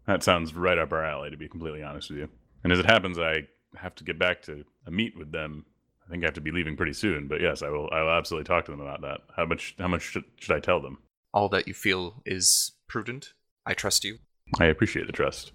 That 0.06 0.22
sounds 0.22 0.54
right 0.54 0.78
up 0.78 0.92
our 0.92 1.04
alley, 1.04 1.30
to 1.30 1.36
be 1.36 1.48
completely 1.48 1.82
honest 1.82 2.10
with 2.10 2.20
you. 2.20 2.28
And 2.64 2.72
as 2.72 2.78
it 2.78 2.86
happens, 2.86 3.18
I 3.18 3.48
have 3.76 3.94
to 3.96 4.04
get 4.04 4.18
back 4.18 4.42
to 4.42 4.64
a 4.86 4.90
meet 4.90 5.16
with 5.16 5.32
them. 5.32 5.66
I 6.08 6.10
think 6.10 6.24
I 6.24 6.26
have 6.28 6.34
to 6.34 6.40
be 6.40 6.50
leaving 6.50 6.76
pretty 6.76 6.94
soon, 6.94 7.28
but 7.28 7.40
yes, 7.40 7.62
I 7.62 7.68
will. 7.68 7.88
I 7.92 8.02
will 8.02 8.10
absolutely 8.10 8.46
talk 8.46 8.64
to 8.64 8.70
them 8.70 8.80
about 8.80 9.02
that. 9.02 9.20
How 9.36 9.44
much? 9.44 9.74
How 9.78 9.88
much 9.88 10.02
should, 10.02 10.24
should 10.38 10.56
I 10.56 10.60
tell 10.60 10.80
them? 10.80 10.98
All 11.34 11.50
that 11.50 11.68
you 11.68 11.74
feel 11.74 12.22
is 12.24 12.72
prudent. 12.88 13.34
I 13.66 13.74
trust 13.74 14.04
you. 14.04 14.18
I 14.58 14.66
appreciate 14.66 15.06
the 15.06 15.12
trust. 15.12 15.52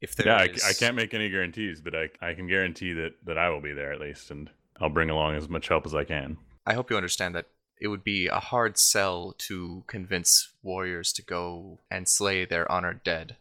If 0.00 0.14
there 0.14 0.26
yeah, 0.26 0.36
I, 0.36 0.68
I 0.68 0.72
can't 0.72 0.96
make 0.96 1.14
any 1.14 1.28
guarantees, 1.28 1.80
but 1.80 1.94
I, 1.94 2.10
I 2.20 2.34
can 2.34 2.48
guarantee 2.48 2.92
that, 2.92 3.14
that 3.24 3.38
I 3.38 3.50
will 3.50 3.60
be 3.60 3.72
there 3.72 3.92
at 3.92 4.00
least, 4.00 4.30
and 4.30 4.50
I'll 4.80 4.88
bring 4.88 5.10
along 5.10 5.36
as 5.36 5.48
much 5.48 5.68
help 5.68 5.86
as 5.86 5.94
I 5.94 6.04
can. 6.04 6.38
I 6.66 6.74
hope 6.74 6.90
you 6.90 6.96
understand 6.96 7.34
that 7.36 7.46
it 7.80 7.88
would 7.88 8.02
be 8.02 8.26
a 8.26 8.40
hard 8.40 8.78
sell 8.78 9.34
to 9.38 9.84
convince 9.86 10.52
warriors 10.62 11.12
to 11.14 11.22
go 11.22 11.80
and 11.90 12.08
slay 12.08 12.44
their 12.44 12.70
honored 12.70 13.02
dead. 13.04 13.36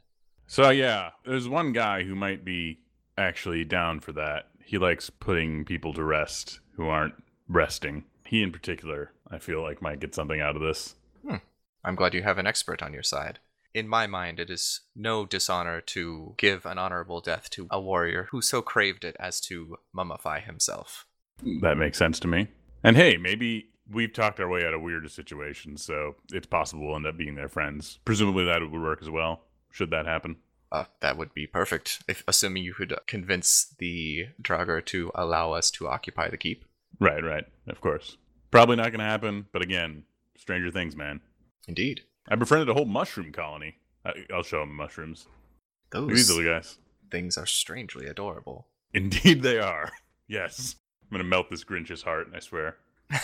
So 0.45 0.69
yeah, 0.69 1.11
there's 1.25 1.47
one 1.47 1.73
guy 1.73 2.03
who 2.03 2.15
might 2.15 2.45
be 2.45 2.79
actually 3.17 3.63
down 3.63 3.99
for 3.99 4.11
that. 4.13 4.49
He 4.65 4.77
likes 4.77 5.09
putting 5.09 5.65
people 5.65 5.93
to 5.93 6.03
rest 6.03 6.59
who 6.75 6.87
aren't 6.87 7.15
resting. 7.47 8.05
He 8.25 8.41
in 8.41 8.51
particular, 8.51 9.11
I 9.29 9.39
feel 9.39 9.61
like 9.61 9.81
might 9.81 9.99
get 9.99 10.15
something 10.15 10.41
out 10.41 10.55
of 10.55 10.61
this. 10.61 10.95
Hmm. 11.27 11.37
I'm 11.83 11.95
glad 11.95 12.13
you 12.13 12.23
have 12.23 12.37
an 12.37 12.47
expert 12.47 12.81
on 12.81 12.93
your 12.93 13.03
side. 13.03 13.39
In 13.73 13.87
my 13.87 14.05
mind, 14.05 14.39
it 14.39 14.49
is 14.49 14.81
no 14.95 15.25
dishonor 15.25 15.79
to 15.81 16.33
give 16.37 16.65
an 16.65 16.77
honorable 16.77 17.21
death 17.21 17.49
to 17.51 17.67
a 17.71 17.79
warrior 17.79 18.27
who 18.31 18.41
so 18.41 18.61
craved 18.61 19.05
it 19.05 19.15
as 19.19 19.39
to 19.41 19.77
mummify 19.95 20.43
himself. 20.43 21.05
That 21.61 21.77
makes 21.77 21.97
sense 21.97 22.19
to 22.21 22.27
me. 22.27 22.49
And 22.83 22.97
hey, 22.97 23.17
maybe 23.17 23.69
we've 23.89 24.13
talked 24.13 24.39
our 24.39 24.49
way 24.49 24.65
out 24.65 24.73
of 24.73 24.81
weirder 24.81 25.07
situations, 25.07 25.83
so 25.83 26.15
it's 26.33 26.47
possible 26.47 26.87
we'll 26.87 26.97
end 26.97 27.05
up 27.05 27.17
being 27.17 27.35
their 27.35 27.49
friends. 27.49 27.99
Presumably 28.03 28.45
that 28.45 28.61
would 28.61 28.71
work 28.71 28.99
as 29.01 29.09
well, 29.09 29.43
should 29.71 29.91
that 29.91 30.05
happen. 30.05 30.37
Uh, 30.71 30.85
that 31.01 31.17
would 31.17 31.33
be 31.33 31.45
perfect, 31.47 32.01
if 32.07 32.23
assuming 32.27 32.63
you 32.63 32.73
could 32.73 32.93
convince 33.05 33.75
the 33.77 34.27
Draugr 34.41 34.85
to 34.85 35.11
allow 35.15 35.51
us 35.51 35.69
to 35.71 35.87
occupy 35.87 36.29
the 36.29 36.37
keep. 36.37 36.63
Right, 36.99 37.23
right, 37.23 37.45
of 37.67 37.81
course. 37.81 38.17
Probably 38.51 38.77
not 38.77 38.91
going 38.91 38.99
to 38.99 39.05
happen, 39.05 39.47
but 39.51 39.61
again, 39.61 40.03
stranger 40.37 40.71
things, 40.71 40.95
man. 40.95 41.19
Indeed, 41.67 42.01
I 42.29 42.35
befriended 42.35 42.69
a 42.69 42.73
whole 42.73 42.85
mushroom 42.85 43.31
colony. 43.31 43.75
I, 44.05 44.13
I'll 44.33 44.43
show 44.43 44.59
them 44.61 44.75
mushrooms. 44.75 45.27
Those 45.91 46.07
these 46.09 46.29
little 46.31 46.53
guys. 46.53 46.77
things 47.09 47.37
are 47.37 47.45
strangely 47.45 48.07
adorable. 48.07 48.67
Indeed, 48.93 49.41
they 49.41 49.59
are. 49.59 49.91
Yes. 50.27 50.75
I'm 51.03 51.17
going 51.17 51.23
to 51.23 51.29
melt 51.29 51.49
this 51.49 51.65
Grinch's 51.65 52.03
heart, 52.03 52.27
I 52.35 52.39
swear. 52.39 52.77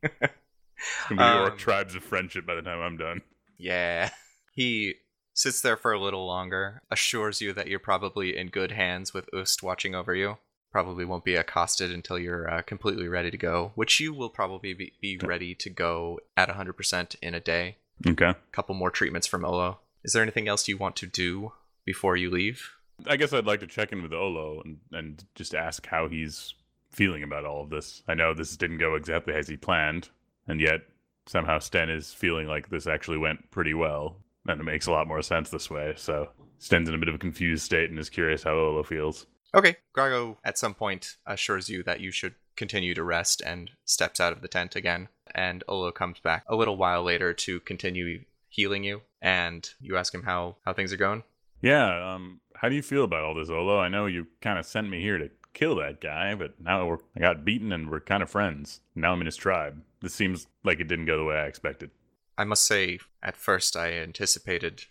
It's 0.00 1.08
going 1.08 1.18
to 1.18 1.24
be 1.24 1.40
orc 1.40 1.52
Um, 1.52 1.58
tribes 1.58 1.94
of 1.94 2.02
friendship 2.04 2.46
by 2.46 2.54
the 2.54 2.62
time 2.62 2.80
I'm 2.80 2.96
done. 2.96 3.22
Yeah. 3.56 4.10
He 4.52 4.94
sits 5.38 5.60
there 5.60 5.76
for 5.76 5.92
a 5.92 6.00
little 6.00 6.26
longer, 6.26 6.82
assures 6.90 7.40
you 7.40 7.52
that 7.52 7.68
you're 7.68 7.78
probably 7.78 8.36
in 8.36 8.48
good 8.48 8.72
hands 8.72 9.14
with 9.14 9.30
Oost 9.32 9.62
watching 9.62 9.94
over 9.94 10.12
you. 10.12 10.38
Probably 10.72 11.04
won't 11.04 11.24
be 11.24 11.36
accosted 11.36 11.92
until 11.92 12.18
you're 12.18 12.50
uh, 12.50 12.62
completely 12.62 13.06
ready 13.06 13.30
to 13.30 13.38
go, 13.38 13.70
which 13.76 14.00
you 14.00 14.12
will 14.12 14.30
probably 14.30 14.74
be, 14.74 14.92
be 15.00 15.16
ready 15.22 15.54
to 15.54 15.70
go 15.70 16.18
at 16.36 16.48
100% 16.48 17.16
in 17.22 17.34
a 17.34 17.40
day. 17.40 17.76
Okay. 18.04 18.30
A 18.30 18.36
couple 18.50 18.74
more 18.74 18.90
treatments 18.90 19.28
from 19.28 19.44
Olo. 19.44 19.78
Is 20.02 20.12
there 20.12 20.22
anything 20.22 20.48
else 20.48 20.66
you 20.66 20.76
want 20.76 20.96
to 20.96 21.06
do 21.06 21.52
before 21.84 22.16
you 22.16 22.30
leave? 22.30 22.72
I 23.06 23.16
guess 23.16 23.32
I'd 23.32 23.46
like 23.46 23.60
to 23.60 23.66
check 23.68 23.92
in 23.92 24.02
with 24.02 24.12
Olo 24.12 24.60
and, 24.64 24.78
and 24.90 25.24
just 25.36 25.54
ask 25.54 25.86
how 25.86 26.08
he's 26.08 26.54
feeling 26.90 27.22
about 27.22 27.44
all 27.44 27.62
of 27.62 27.70
this. 27.70 28.02
I 28.08 28.14
know 28.14 28.34
this 28.34 28.56
didn't 28.56 28.78
go 28.78 28.96
exactly 28.96 29.34
as 29.34 29.46
he 29.46 29.56
planned, 29.56 30.08
and 30.48 30.60
yet 30.60 30.80
somehow 31.26 31.60
Sten 31.60 31.90
is 31.90 32.12
feeling 32.12 32.48
like 32.48 32.70
this 32.70 32.88
actually 32.88 33.18
went 33.18 33.50
pretty 33.52 33.74
well, 33.74 34.16
and 34.48 34.60
it 34.60 34.64
makes 34.64 34.86
a 34.86 34.90
lot 34.90 35.06
more 35.06 35.22
sense 35.22 35.50
this 35.50 35.70
way. 35.70 35.94
So 35.96 36.30
Sten's 36.58 36.88
in 36.88 36.94
a 36.94 36.98
bit 36.98 37.08
of 37.08 37.14
a 37.14 37.18
confused 37.18 37.64
state 37.64 37.90
and 37.90 37.98
is 37.98 38.10
curious 38.10 38.42
how 38.42 38.54
Olo 38.54 38.82
feels. 38.82 39.26
Okay. 39.54 39.76
Grago 39.96 40.36
at 40.44 40.58
some 40.58 40.74
point 40.74 41.16
assures 41.26 41.68
you 41.68 41.82
that 41.84 42.00
you 42.00 42.10
should 42.10 42.34
continue 42.56 42.94
to 42.94 43.04
rest 43.04 43.40
and 43.44 43.70
steps 43.84 44.20
out 44.20 44.32
of 44.32 44.42
the 44.42 44.48
tent 44.48 44.74
again. 44.74 45.08
And 45.34 45.62
Olo 45.68 45.92
comes 45.92 46.18
back 46.20 46.44
a 46.48 46.56
little 46.56 46.76
while 46.76 47.02
later 47.02 47.32
to 47.32 47.60
continue 47.60 48.24
healing 48.48 48.84
you. 48.84 49.02
And 49.22 49.68
you 49.80 49.96
ask 49.96 50.14
him 50.14 50.24
how, 50.24 50.56
how 50.64 50.72
things 50.72 50.92
are 50.92 50.96
going. 50.98 51.22
Yeah, 51.60 52.14
um, 52.14 52.40
how 52.54 52.68
do 52.68 52.74
you 52.74 52.82
feel 52.82 53.04
about 53.04 53.24
all 53.24 53.34
this, 53.34 53.50
Olo? 53.50 53.78
I 53.78 53.88
know 53.88 54.06
you 54.06 54.26
kind 54.40 54.58
of 54.58 54.66
sent 54.66 54.88
me 54.88 55.00
here 55.00 55.18
to 55.18 55.30
kill 55.54 55.76
that 55.76 56.00
guy, 56.00 56.34
but 56.34 56.60
now 56.60 56.86
we're, 56.86 56.98
I 57.16 57.20
got 57.20 57.44
beaten 57.44 57.72
and 57.72 57.90
we're 57.90 58.00
kind 58.00 58.22
of 58.22 58.30
friends. 58.30 58.80
Now 58.94 59.12
I'm 59.12 59.20
in 59.20 59.26
his 59.26 59.36
tribe. 59.36 59.82
This 60.00 60.14
seems 60.14 60.46
like 60.62 60.78
it 60.78 60.88
didn't 60.88 61.06
go 61.06 61.16
the 61.16 61.24
way 61.24 61.36
I 61.36 61.46
expected. 61.46 61.90
I 62.36 62.44
must 62.44 62.66
say, 62.66 63.00
at 63.22 63.36
first 63.36 63.76
I 63.76 63.92
anticipated 63.92 64.84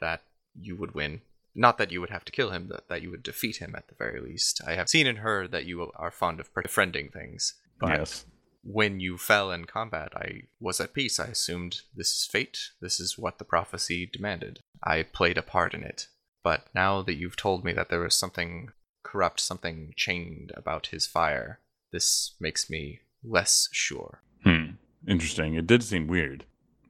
that 0.00 0.22
you 0.58 0.76
would 0.76 0.94
win. 0.94 1.20
Not 1.54 1.78
that 1.78 1.92
you 1.92 2.00
would 2.00 2.10
have 2.10 2.24
to 2.24 2.32
kill 2.32 2.50
him, 2.50 2.66
but 2.68 2.88
that 2.88 3.02
you 3.02 3.10
would 3.10 3.22
defeat 3.22 3.58
him 3.58 3.74
at 3.76 3.88
the 3.88 3.94
very 3.94 4.20
least. 4.20 4.60
I 4.66 4.74
have 4.74 4.88
seen 4.88 5.06
and 5.06 5.18
heard 5.18 5.52
that 5.52 5.66
you 5.66 5.92
are 5.94 6.10
fond 6.10 6.40
of 6.40 6.52
befriending 6.52 7.10
things. 7.10 7.54
But 7.78 7.90
yes. 7.90 8.24
when 8.62 8.98
you 8.98 9.18
fell 9.18 9.52
in 9.52 9.66
combat, 9.66 10.12
I 10.16 10.42
was 10.58 10.80
at 10.80 10.94
peace. 10.94 11.20
I 11.20 11.26
assumed 11.26 11.82
this 11.94 12.10
is 12.10 12.28
fate. 12.30 12.58
This 12.80 12.98
is 12.98 13.18
what 13.18 13.38
the 13.38 13.44
prophecy 13.44 14.04
demanded. 14.06 14.60
I 14.82 15.04
played 15.04 15.38
a 15.38 15.42
part 15.42 15.74
in 15.74 15.84
it. 15.84 16.08
But 16.42 16.66
now 16.74 17.02
that 17.02 17.14
you've 17.14 17.36
told 17.36 17.64
me 17.64 17.72
that 17.72 17.88
there 17.88 18.00
was 18.00 18.14
something 18.14 18.70
corrupt, 19.02 19.40
something 19.40 19.94
chained 19.96 20.52
about 20.56 20.88
his 20.88 21.06
fire, 21.06 21.60
this 21.92 22.34
makes 22.40 22.68
me 22.68 23.00
less 23.22 23.68
sure. 23.72 24.22
Hmm. 24.42 24.72
Interesting. 25.06 25.54
It 25.54 25.66
did 25.66 25.82
seem 25.82 26.06
weird, 26.06 26.44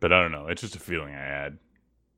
but 0.05 0.13
I 0.13 0.21
don't 0.21 0.33
know. 0.33 0.49
It's 0.49 0.61
just 0.61 0.77
a 0.77 0.81
feeling 0.81 1.15
I 1.15 1.25
had. 1.25 1.57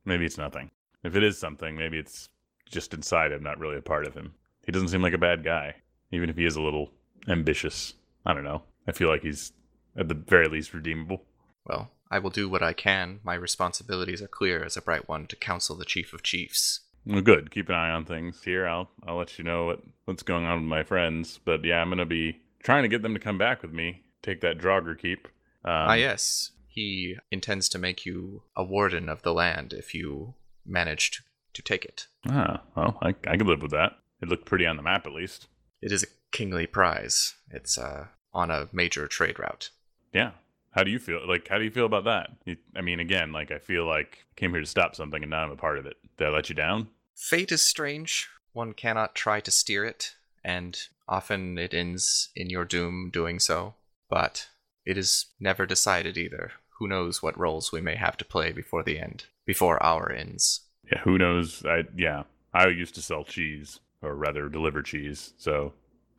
Maybe 0.03 0.25
it's 0.25 0.37
nothing. 0.37 0.71
If 1.05 1.15
it 1.15 1.23
is 1.23 1.39
something, 1.39 1.77
maybe 1.77 1.97
it's 1.97 2.27
just 2.69 2.93
inside 2.93 3.31
him, 3.31 3.41
not 3.41 3.59
really 3.59 3.77
a 3.77 3.81
part 3.81 4.05
of 4.05 4.13
him. 4.13 4.33
He 4.65 4.73
doesn't 4.73 4.89
seem 4.89 5.01
like 5.01 5.13
a 5.13 5.17
bad 5.17 5.41
guy, 5.41 5.75
even 6.11 6.29
if 6.29 6.35
he 6.35 6.43
is 6.43 6.57
a 6.57 6.61
little 6.61 6.91
ambitious. 7.29 7.93
I 8.25 8.33
don't 8.33 8.43
know. 8.43 8.63
I 8.89 8.91
feel 8.91 9.07
like 9.07 9.21
he's 9.21 9.53
at 9.95 10.09
the 10.09 10.15
very 10.15 10.49
least 10.49 10.73
redeemable. 10.73 11.23
Well, 11.65 11.91
I 12.11 12.19
will 12.19 12.29
do 12.29 12.49
what 12.49 12.61
I 12.61 12.73
can. 12.73 13.21
My 13.23 13.35
responsibilities 13.35 14.21
are 14.21 14.27
clear 14.27 14.65
as 14.65 14.75
a 14.75 14.81
bright 14.81 15.07
one 15.07 15.25
to 15.27 15.37
counsel 15.37 15.77
the 15.77 15.85
chief 15.85 16.11
of 16.11 16.23
chiefs. 16.23 16.81
Well, 17.05 17.21
good. 17.21 17.51
Keep 17.51 17.69
an 17.69 17.75
eye 17.75 17.91
on 17.91 18.03
things 18.03 18.43
here. 18.43 18.67
I'll 18.67 18.89
I'll 19.07 19.15
let 19.15 19.39
you 19.39 19.45
know 19.45 19.63
what 19.63 19.79
what's 20.03 20.23
going 20.23 20.43
on 20.43 20.59
with 20.59 20.67
my 20.67 20.83
friends. 20.83 21.39
But 21.45 21.63
yeah, 21.63 21.81
I'm 21.81 21.87
gonna 21.87 22.05
be 22.05 22.41
trying 22.63 22.83
to 22.83 22.89
get 22.89 23.01
them 23.01 23.13
to 23.13 23.19
come 23.21 23.37
back 23.37 23.61
with 23.61 23.71
me. 23.71 24.01
Take 24.23 24.41
that 24.41 24.57
Draugr 24.57 24.99
keep. 24.99 25.29
Um, 25.63 25.71
ah, 25.71 25.93
yes. 25.93 26.51
He 26.77 27.17
intends 27.31 27.69
to 27.69 27.79
make 27.79 28.05
you 28.05 28.43
a 28.55 28.63
warden 28.63 29.09
of 29.09 29.23
the 29.23 29.33
land 29.33 29.73
if 29.73 29.95
you 29.95 30.35
manage 30.63 31.09
to, 31.09 31.23
to 31.53 31.63
take 31.63 31.83
it. 31.83 32.05
Ah, 32.29 32.61
well, 32.75 32.99
I 33.01 33.15
I 33.25 33.35
could 33.35 33.47
live 33.47 33.63
with 33.63 33.71
that. 33.71 33.93
It 34.21 34.29
looked 34.29 34.45
pretty 34.45 34.67
on 34.67 34.77
the 34.77 34.83
map 34.83 35.07
at 35.07 35.11
least. 35.11 35.47
It 35.81 35.91
is 35.91 36.03
a 36.03 36.13
kingly 36.31 36.67
prize. 36.67 37.33
It's 37.49 37.79
uh, 37.79 38.09
on 38.31 38.51
a 38.51 38.69
major 38.71 39.07
trade 39.07 39.39
route. 39.39 39.71
Yeah. 40.13 40.33
How 40.69 40.83
do 40.83 40.91
you 40.91 40.99
feel? 40.99 41.27
Like, 41.27 41.47
how 41.47 41.57
do 41.57 41.63
you 41.63 41.71
feel 41.71 41.87
about 41.87 42.03
that? 42.03 42.29
You, 42.45 42.57
I 42.75 42.81
mean, 42.81 42.99
again, 42.99 43.31
like 43.31 43.49
I 43.49 43.57
feel 43.57 43.87
like 43.87 44.19
I 44.29 44.39
came 44.39 44.51
here 44.51 44.61
to 44.61 44.67
stop 44.67 44.95
something, 44.95 45.23
and 45.23 45.31
now 45.31 45.45
I'm 45.45 45.49
a 45.49 45.55
part 45.55 45.79
of 45.79 45.87
it. 45.87 45.97
Did 46.17 46.27
I 46.27 46.29
let 46.29 46.47
you 46.47 46.53
down? 46.53 46.89
Fate 47.15 47.51
is 47.51 47.63
strange. 47.63 48.29
One 48.53 48.73
cannot 48.73 49.15
try 49.15 49.39
to 49.39 49.49
steer 49.49 49.83
it, 49.83 50.13
and 50.43 50.79
often 51.09 51.57
it 51.57 51.73
ends 51.73 52.29
in 52.35 52.51
your 52.51 52.65
doom 52.65 53.09
doing 53.11 53.39
so. 53.39 53.73
But 54.11 54.49
it 54.85 54.95
is 54.95 55.25
never 55.39 55.65
decided 55.65 56.19
either. 56.19 56.51
Who 56.79 56.87
knows 56.87 57.23
what 57.23 57.39
roles 57.39 57.71
we 57.71 57.81
may 57.81 57.95
have 57.95 58.17
to 58.17 58.25
play 58.25 58.51
before 58.51 58.83
the 58.83 58.99
end, 58.99 59.25
before 59.45 59.81
our 59.83 60.11
ends. 60.11 60.61
Yeah. 60.91 60.99
Who 60.99 61.17
knows? 61.17 61.65
I 61.65 61.83
yeah. 61.95 62.23
I 62.53 62.67
used 62.67 62.95
to 62.95 63.01
sell 63.01 63.23
cheese, 63.23 63.79
or 64.01 64.15
rather, 64.15 64.49
deliver 64.49 64.81
cheese. 64.81 65.33
So, 65.37 65.73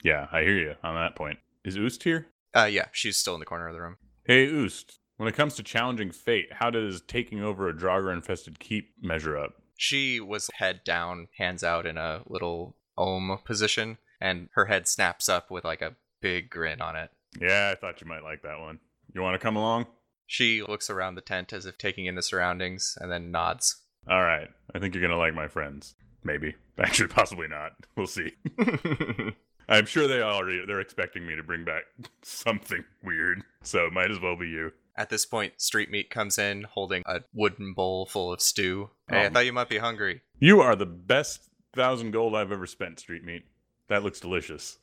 yeah, 0.05 0.29
I 0.31 0.43
hear 0.43 0.59
you 0.59 0.75
on 0.85 0.95
that 0.95 1.17
point. 1.17 1.39
Is 1.65 1.77
Oost 1.77 2.03
here? 2.03 2.27
Uh, 2.55 2.69
yeah, 2.71 2.87
she's 2.93 3.17
still 3.17 3.35
in 3.35 3.41
the 3.41 3.47
corner 3.47 3.67
of 3.67 3.75
the 3.75 3.81
room. 3.81 3.97
Hey, 4.25 4.47
Oost, 4.47 4.99
when 5.17 5.29
it 5.29 5.35
comes 5.35 5.55
to 5.55 5.63
challenging 5.63 6.11
fate, 6.11 6.53
how 6.53 6.71
does 6.71 7.01
taking 7.01 7.43
over 7.43 7.69
a 7.69 7.75
Draugr 7.75 8.13
infested 8.13 8.59
keep 8.61 8.93
measure 9.03 9.37
up? 9.37 9.55
She 9.77 10.21
was 10.21 10.51
head 10.55 10.83
down, 10.85 11.29
hands 11.39 11.65
out 11.65 11.87
in 11.87 11.97
a 11.97 12.23
little 12.27 12.77
ohm 12.97 13.39
position, 13.45 13.99
and 14.21 14.49
her 14.55 14.67
head 14.67 14.87
snaps 14.87 15.29
up 15.29 15.51
with 15.51 15.65
like 15.65 15.83
a 15.83 15.97
big 16.21 16.51
grin 16.51 16.81
on 16.81 16.97
it. 16.97 17.11
Yeah, 17.41 17.71
I 17.73 17.75
thought 17.77 18.01
you 18.01 18.07
might 18.07 18.23
like 18.23 18.43
that 18.43 18.61
one. 18.61 18.79
You 19.15 19.23
want 19.23 19.35
to 19.35 19.39
come 19.39 19.57
along? 19.57 19.87
She 20.31 20.63
looks 20.63 20.91
around 20.91 21.15
the 21.15 21.23
tent 21.23 21.53
as 21.55 21.65
if 21.67 21.79
taking 21.79 22.05
in 22.07 22.15
the 22.15 22.23
surroundings 22.23 22.97
and 23.01 23.11
then 23.11 23.31
nods. 23.33 23.83
All 24.09 24.23
right. 24.23 24.49
I 24.75 24.79
think 24.79 24.95
you're 24.95 25.01
going 25.03 25.11
to 25.11 25.17
like 25.19 25.35
my 25.35 25.49
friends. 25.49 25.95
Maybe. 26.23 26.55
Actually, 26.79 27.09
possibly 27.09 27.49
not. 27.49 27.73
We'll 27.97 28.07
see. 28.07 28.33
I'm 29.71 29.87
sure 29.87 30.07
they 30.07 30.21
already 30.23 30.65
they're 30.67 30.81
expecting 30.81 31.27
me 31.27 31.35
to 31.37 31.43
bring 31.43 31.65
back 31.65 31.83
something 32.23 32.85
weird. 33.03 33.43
So 33.63 33.87
it 33.87 33.93
might 33.93 34.11
as 34.11 34.21
well 34.21 34.37
be 34.37 34.49
you. 34.49 34.73
At 34.97 35.09
this 35.11 35.25
point, 35.27 35.61
Street 35.61 35.91
Meat 35.91 36.11
comes 36.11 36.39
in 36.39 36.65
holding 36.65 37.03
a 37.07 37.21
wooden 37.33 37.73
bowl 37.73 38.05
full 38.07 38.33
of 38.33 38.41
stew. 38.43 38.91
Hey, 39.09 39.23
I 39.23 39.27
Um, 39.27 39.33
thought 39.33 39.47
you 39.47 39.53
might 39.53 39.69
be 39.69 39.79
hungry. 39.79 40.23
You 40.41 40.61
are 40.61 40.77
the 40.77 40.87
best 40.87 41.49
thousand 41.75 42.11
gold 42.11 42.35
I've 42.35 42.53
ever 42.53 42.67
spent, 42.67 43.01
Street 43.01 43.25
Meat. 43.25 43.45
That 43.89 44.03
looks 44.03 44.21
delicious. 44.21 44.79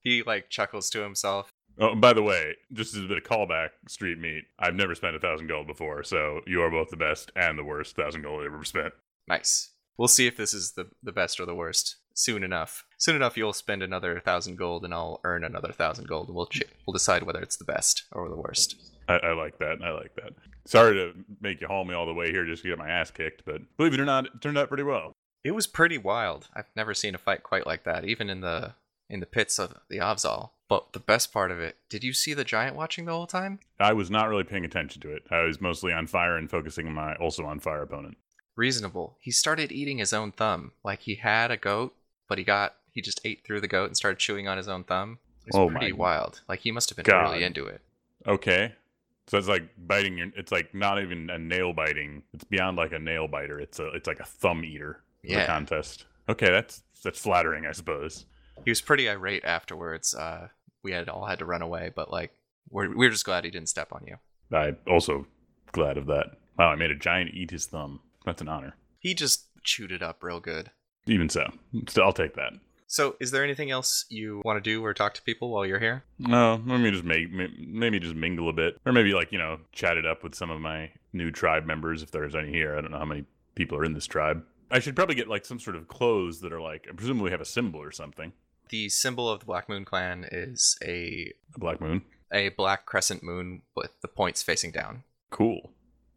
he 0.00 0.22
like 0.22 0.48
chuckles 0.50 0.90
to 0.90 1.00
himself. 1.02 1.52
Oh, 1.78 1.94
by 1.94 2.12
the 2.12 2.22
way, 2.22 2.56
just 2.72 2.94
as 2.94 3.04
a 3.04 3.08
bit 3.08 3.18
of 3.18 3.24
callback, 3.24 3.70
Street 3.88 4.18
Meat, 4.18 4.44
I've 4.58 4.74
never 4.74 4.94
spent 4.94 5.16
a 5.16 5.20
thousand 5.20 5.48
gold 5.48 5.66
before, 5.66 6.02
so 6.04 6.40
you 6.46 6.62
are 6.62 6.70
both 6.70 6.90
the 6.90 6.96
best 6.96 7.32
and 7.34 7.58
the 7.58 7.64
worst 7.64 7.96
thousand 7.96 8.22
gold 8.22 8.40
I've 8.40 8.52
ever 8.52 8.64
spent. 8.64 8.92
Nice. 9.28 9.70
We'll 9.96 10.08
see 10.08 10.26
if 10.26 10.36
this 10.36 10.54
is 10.54 10.72
the, 10.72 10.88
the 11.02 11.12
best 11.12 11.40
or 11.40 11.46
the 11.46 11.54
worst 11.54 11.96
soon 12.14 12.42
enough. 12.42 12.84
Soon 12.98 13.16
enough, 13.16 13.36
you'll 13.36 13.52
spend 13.52 13.82
another 13.82 14.20
thousand 14.20 14.56
gold, 14.56 14.84
and 14.84 14.92
I'll 14.92 15.20
earn 15.24 15.44
another 15.44 15.72
thousand 15.72 16.08
gold, 16.08 16.28
and 16.28 16.36
we'll 16.36 16.46
ch- 16.46 16.62
we'll 16.86 16.92
decide 16.92 17.22
whether 17.22 17.40
it's 17.40 17.56
the 17.56 17.64
best 17.64 18.04
or 18.12 18.28
the 18.28 18.36
worst. 18.36 18.76
I, 19.08 19.14
I 19.16 19.32
like 19.32 19.58
that. 19.58 19.78
I 19.82 19.90
like 19.90 20.14
that. 20.16 20.32
Sorry 20.66 20.94
to 20.94 21.12
make 21.40 21.60
you 21.60 21.66
haul 21.66 21.84
me 21.84 21.94
all 21.94 22.06
the 22.06 22.14
way 22.14 22.30
here 22.30 22.44
just 22.44 22.62
to 22.62 22.68
get 22.68 22.78
my 22.78 22.88
ass 22.88 23.10
kicked, 23.10 23.44
but 23.44 23.62
believe 23.76 23.94
it 23.94 24.00
or 24.00 24.04
not, 24.04 24.26
it 24.26 24.32
turned 24.40 24.58
out 24.58 24.68
pretty 24.68 24.84
well. 24.84 25.12
It 25.44 25.52
was 25.52 25.66
pretty 25.66 25.98
wild. 25.98 26.48
I've 26.54 26.70
never 26.76 26.94
seen 26.94 27.14
a 27.14 27.18
fight 27.18 27.42
quite 27.42 27.66
like 27.66 27.84
that, 27.84 28.04
even 28.04 28.30
in 28.30 28.40
the 28.40 28.74
in 29.10 29.20
the 29.20 29.26
pits 29.26 29.58
of 29.58 29.74
the 29.90 29.98
Avzal. 29.98 30.50
But 30.72 30.94
the 30.94 31.00
best 31.00 31.34
part 31.34 31.50
of 31.50 31.60
it, 31.60 31.76
did 31.90 32.02
you 32.02 32.14
see 32.14 32.32
the 32.32 32.44
giant 32.44 32.76
watching 32.76 33.04
the 33.04 33.12
whole 33.12 33.26
time? 33.26 33.60
I 33.78 33.92
was 33.92 34.10
not 34.10 34.30
really 34.30 34.42
paying 34.42 34.64
attention 34.64 35.02
to 35.02 35.10
it. 35.12 35.22
I 35.30 35.42
was 35.42 35.60
mostly 35.60 35.92
on 35.92 36.06
fire 36.06 36.34
and 36.38 36.48
focusing 36.48 36.86
on 36.86 36.94
my 36.94 37.14
also 37.16 37.44
on 37.44 37.60
fire 37.60 37.82
opponent. 37.82 38.16
Reasonable. 38.56 39.18
He 39.20 39.32
started 39.32 39.70
eating 39.70 39.98
his 39.98 40.14
own 40.14 40.32
thumb. 40.32 40.72
Like 40.82 41.00
he 41.00 41.16
had 41.16 41.50
a 41.50 41.58
goat, 41.58 41.94
but 42.26 42.38
he 42.38 42.44
got 42.44 42.76
he 42.90 43.02
just 43.02 43.20
ate 43.22 43.44
through 43.44 43.60
the 43.60 43.68
goat 43.68 43.88
and 43.88 43.98
started 43.98 44.18
chewing 44.18 44.48
on 44.48 44.56
his 44.56 44.66
own 44.66 44.82
thumb. 44.84 45.18
It's 45.46 45.54
Oh 45.54 45.68
pretty 45.68 45.92
my 45.92 45.98
wild. 45.98 46.40
Like 46.48 46.60
he 46.60 46.72
must 46.72 46.88
have 46.88 46.96
been 46.96 47.04
God. 47.04 47.32
really 47.32 47.44
into 47.44 47.66
it. 47.66 47.82
Okay. 48.26 48.72
So 49.26 49.36
it's 49.36 49.48
like 49.48 49.68
biting 49.76 50.16
your 50.16 50.28
it's 50.36 50.52
like 50.52 50.74
not 50.74 51.02
even 51.02 51.28
a 51.28 51.38
nail 51.38 51.74
biting. 51.74 52.22
It's 52.32 52.44
beyond 52.44 52.78
like 52.78 52.92
a 52.92 52.98
nail 52.98 53.28
biter. 53.28 53.60
It's 53.60 53.78
a 53.78 53.88
it's 53.88 54.06
like 54.06 54.20
a 54.20 54.24
thumb 54.24 54.64
eater 54.64 55.02
Yeah. 55.22 55.44
contest. 55.44 56.06
Okay, 56.30 56.50
that's 56.50 56.82
that's 57.04 57.18
flattering, 57.20 57.66
I 57.66 57.72
suppose. 57.72 58.24
He 58.64 58.70
was 58.70 58.80
pretty 58.80 59.08
irate 59.08 59.44
afterwards. 59.44 60.14
Uh, 60.14 60.48
we 60.82 60.92
had 60.92 61.08
all 61.08 61.26
had 61.26 61.38
to 61.40 61.44
run 61.44 61.62
away, 61.62 61.90
but 61.94 62.10
like 62.10 62.32
we're 62.70 62.94
we're 62.96 63.10
just 63.10 63.24
glad 63.24 63.44
he 63.44 63.50
didn't 63.50 63.68
step 63.68 63.92
on 63.92 64.04
you. 64.06 64.16
I 64.56 64.76
also 64.90 65.26
glad 65.72 65.96
of 65.96 66.06
that. 66.06 66.38
Wow, 66.58 66.70
I 66.70 66.76
made 66.76 66.90
a 66.90 66.96
giant 66.96 67.30
eat 67.34 67.50
his 67.50 67.66
thumb. 67.66 68.00
That's 68.24 68.42
an 68.42 68.48
honor. 68.48 68.76
He 68.98 69.14
just 69.14 69.46
chewed 69.64 69.92
it 69.92 70.02
up 70.02 70.22
real 70.22 70.40
good. 70.40 70.70
Even 71.06 71.28
so, 71.28 71.50
I'll 71.96 72.12
take 72.12 72.34
that. 72.34 72.52
So, 72.86 73.16
is 73.20 73.30
there 73.30 73.42
anything 73.42 73.70
else 73.70 74.04
you 74.10 74.42
want 74.44 74.62
to 74.62 74.70
do 74.70 74.84
or 74.84 74.92
talk 74.92 75.14
to 75.14 75.22
people 75.22 75.50
while 75.50 75.64
you're 75.64 75.78
here? 75.78 76.04
No, 76.18 76.58
maybe 76.58 76.90
just 76.90 77.04
make 77.04 77.32
maybe 77.32 77.98
just 77.98 78.14
mingle 78.14 78.50
a 78.50 78.52
bit, 78.52 78.78
or 78.84 78.92
maybe 78.92 79.14
like 79.14 79.32
you 79.32 79.38
know 79.38 79.58
chat 79.72 79.96
it 79.96 80.06
up 80.06 80.22
with 80.22 80.34
some 80.34 80.50
of 80.50 80.60
my 80.60 80.90
new 81.12 81.30
tribe 81.30 81.64
members 81.64 82.02
if 82.02 82.10
there's 82.10 82.34
any 82.34 82.50
here. 82.50 82.76
I 82.76 82.82
don't 82.82 82.90
know 82.90 82.98
how 82.98 83.04
many 83.04 83.24
people 83.54 83.78
are 83.78 83.84
in 83.84 83.94
this 83.94 84.06
tribe. 84.06 84.44
I 84.70 84.78
should 84.78 84.94
probably 84.94 85.14
get 85.14 85.28
like 85.28 85.44
some 85.44 85.58
sort 85.58 85.76
of 85.76 85.88
clothes 85.88 86.40
that 86.40 86.52
are 86.52 86.60
like 86.60 86.86
presumably 86.96 87.30
have 87.30 87.40
a 87.40 87.46
symbol 87.46 87.80
or 87.82 87.92
something. 87.92 88.32
The 88.72 88.88
symbol 88.88 89.28
of 89.28 89.40
the 89.40 89.44
Black 89.46 89.68
Moon 89.68 89.84
Clan 89.84 90.26
is 90.32 90.78
a 90.82 91.30
A 91.54 91.58
black 91.58 91.78
moon. 91.80 92.02
a 92.32 92.48
black 92.48 92.86
crescent 92.86 93.22
moon 93.22 93.60
with 93.76 93.90
the 94.00 94.08
points 94.08 94.42
facing 94.42 94.70
down. 94.72 95.02
Cool. 95.30 95.70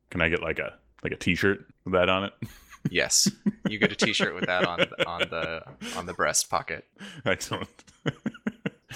Can 0.09 0.21
I 0.21 0.29
get 0.29 0.41
like 0.41 0.57
a 0.59 0.73
like 1.03 1.11
a 1.11 1.17
T-shirt 1.17 1.67
with 1.83 1.93
that 1.93 2.09
on 2.09 2.23
it? 2.23 2.33
Yes, 2.91 3.27
you 3.67 3.79
get 3.79 3.91
a 3.91 3.95
T-shirt 3.95 4.35
with 4.35 4.45
that 4.45 4.63
on 4.63 4.79
on 5.07 5.21
the 5.21 5.63
on 5.97 6.05
the 6.05 6.13
breast 6.13 6.51
pocket. 6.51 6.85
Excellent. 7.25 7.67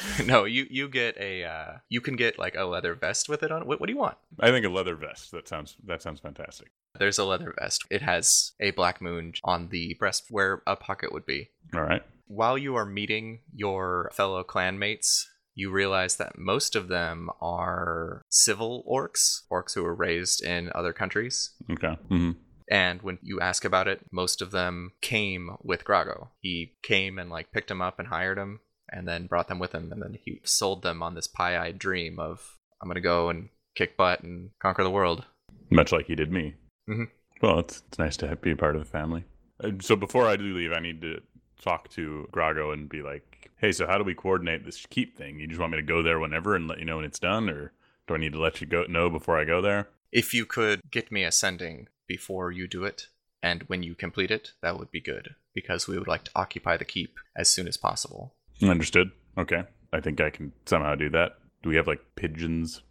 No, 0.26 0.46
you 0.46 0.66
you 0.70 0.88
get 0.90 1.18
a 1.18 1.44
uh, 1.44 1.72
you 1.90 2.02
can 2.02 2.16
get 2.16 2.38
like 2.38 2.56
a 2.56 2.66
leather 2.66 2.96
vest 2.96 3.30
with 3.30 3.44
it 3.44 3.52
on. 3.52 3.66
What, 3.66 3.80
what 3.80 3.88
do 3.88 3.94
you 3.94 4.00
want? 4.00 4.18
I 4.40 4.52
think 4.52 4.66
a 4.66 4.70
leather 4.70 4.96
vest. 4.96 5.32
That 5.32 5.48
sounds 5.48 5.76
that 5.86 6.02
sounds 6.02 6.20
fantastic. 6.20 6.70
There's 6.98 7.20
a 7.20 7.26
leather 7.26 7.54
vest. 7.60 7.86
It 7.90 8.02
has 8.02 8.54
a 8.60 8.72
black 8.72 9.02
moon 9.02 9.34
on 9.44 9.70
the 9.70 9.96
breast 10.00 10.26
where 10.30 10.62
a 10.68 10.76
pocket 10.76 11.14
would 11.14 11.26
be. 11.26 11.50
All 11.74 11.82
right. 11.82 12.04
While 12.28 12.58
you 12.58 12.76
are 12.76 12.86
meeting 12.86 13.40
your 13.54 14.12
fellow 14.14 14.44
clanmates, 14.44 15.26
you 15.56 15.72
realize 15.72 16.18
that 16.18 16.38
most 16.38 16.76
of 16.76 16.88
them 16.88 17.30
are 17.42 18.22
civil 18.30 18.84
orcs, 18.90 19.42
orcs 19.52 19.74
who 19.74 19.84
were 19.84 19.96
raised 19.96 20.44
in 20.44 20.72
other 20.76 20.94
countries. 20.94 21.52
Okay. 21.72 21.96
hmm 22.08 22.32
And 22.70 23.02
when 23.02 23.18
you 23.22 23.40
ask 23.40 23.66
about 23.66 23.88
it, 23.88 24.02
most 24.12 24.42
of 24.42 24.52
them 24.52 24.92
came 25.02 25.58
with 25.64 25.84
Grago. 25.84 26.30
He 26.40 26.74
came 26.84 27.18
and 27.18 27.30
like 27.30 27.52
picked 27.52 27.72
him 27.72 27.82
up 27.82 28.00
and 28.00 28.08
hired 28.08 28.38
them 28.38 28.60
and 28.92 29.08
then 29.08 29.28
brought 29.28 29.48
them 29.48 29.60
with 29.60 29.74
him 29.74 29.92
and 29.92 30.02
then 30.02 30.18
he 30.24 30.42
sold 30.44 30.82
them 30.84 31.02
on 31.04 31.16
this 31.16 31.28
pie-eyed 31.28 31.80
dream 31.80 32.20
of 32.20 32.58
I'm 32.82 32.88
going 32.88 32.96
to 32.96 33.02
go 33.02 33.30
and 33.30 33.50
kick 33.76 33.98
butt 33.98 34.22
and 34.24 34.52
conquer 34.60 34.84
the 34.84 34.90
world. 34.90 35.26
Much 35.70 35.92
like 35.92 36.08
he 36.08 36.16
did 36.16 36.32
me. 36.32 36.56
Mhm. 36.90 37.10
Well, 37.42 37.60
it's 37.60 37.84
it's 37.88 38.00
nice 38.00 38.18
to 38.18 38.28
have, 38.28 38.42
be 38.42 38.52
a 38.52 38.56
part 38.56 38.76
of 38.76 38.84
the 38.84 38.90
family. 38.90 39.24
Uh, 39.64 39.72
So 39.82 39.96
before 39.96 40.28
I 40.28 40.36
do 40.36 40.56
leave, 40.56 40.72
I 40.72 40.80
need 40.80 41.02
to 41.02 41.22
talk 41.62 41.90
to 41.90 42.28
Grago 42.32 42.74
and 42.74 42.90
be 42.90 43.02
like, 43.02 43.50
"Hey, 43.58 43.72
so 43.72 43.86
how 43.86 43.98
do 43.98 44.04
we 44.04 44.16
coordinate 44.16 44.66
this 44.66 44.86
keep 44.86 45.18
thing? 45.18 45.40
You 45.40 45.48
just 45.48 45.60
want 45.60 45.72
me 45.74 45.78
to 45.78 45.84
go 45.84 46.02
there 46.02 46.20
whenever 46.20 46.56
and 46.56 46.68
let 46.68 46.80
you 46.80 46.86
know 46.86 46.96
when 46.98 47.06
it's 47.06 47.20
done, 47.20 47.50
or 47.50 47.74
do 48.08 48.14
I 48.16 48.18
need 48.18 48.34
to 48.34 48.42
let 48.42 48.62
you 48.62 48.68
go 48.68 48.84
know 48.86 49.10
before 49.10 49.38
I 49.40 49.44
go 49.46 49.62
there?" 49.62 49.90
If 50.12 50.34
you 50.34 50.46
could 50.46 50.82
get 50.90 51.12
me 51.12 51.24
a 51.24 51.32
sending 51.32 51.88
before 52.08 52.52
you 52.52 52.68
do 52.68 52.84
it 52.84 53.08
and 53.44 53.64
when 53.64 53.84
you 53.84 53.94
complete 53.94 54.32
it, 54.32 54.54
that 54.62 54.80
would 54.80 54.90
be 54.90 55.00
good 55.02 55.36
because 55.54 55.88
we 55.88 55.98
would 56.00 56.08
like 56.08 56.24
to 56.24 56.32
occupy 56.36 56.78
the 56.78 56.86
keep 56.86 57.20
as 57.36 57.50
soon 57.50 57.68
as 57.68 57.78
possible. 57.78 58.36
Understood. 58.62 59.12
Okay. 59.38 59.64
I 59.94 60.00
think 60.02 60.22
I 60.22 60.30
can 60.30 60.52
somehow 60.66 60.96
do 60.96 61.10
that. 61.12 61.38
Do 61.64 61.70
we 61.70 61.76
have 61.76 61.88
like 61.88 62.02
pigeons 62.16 62.82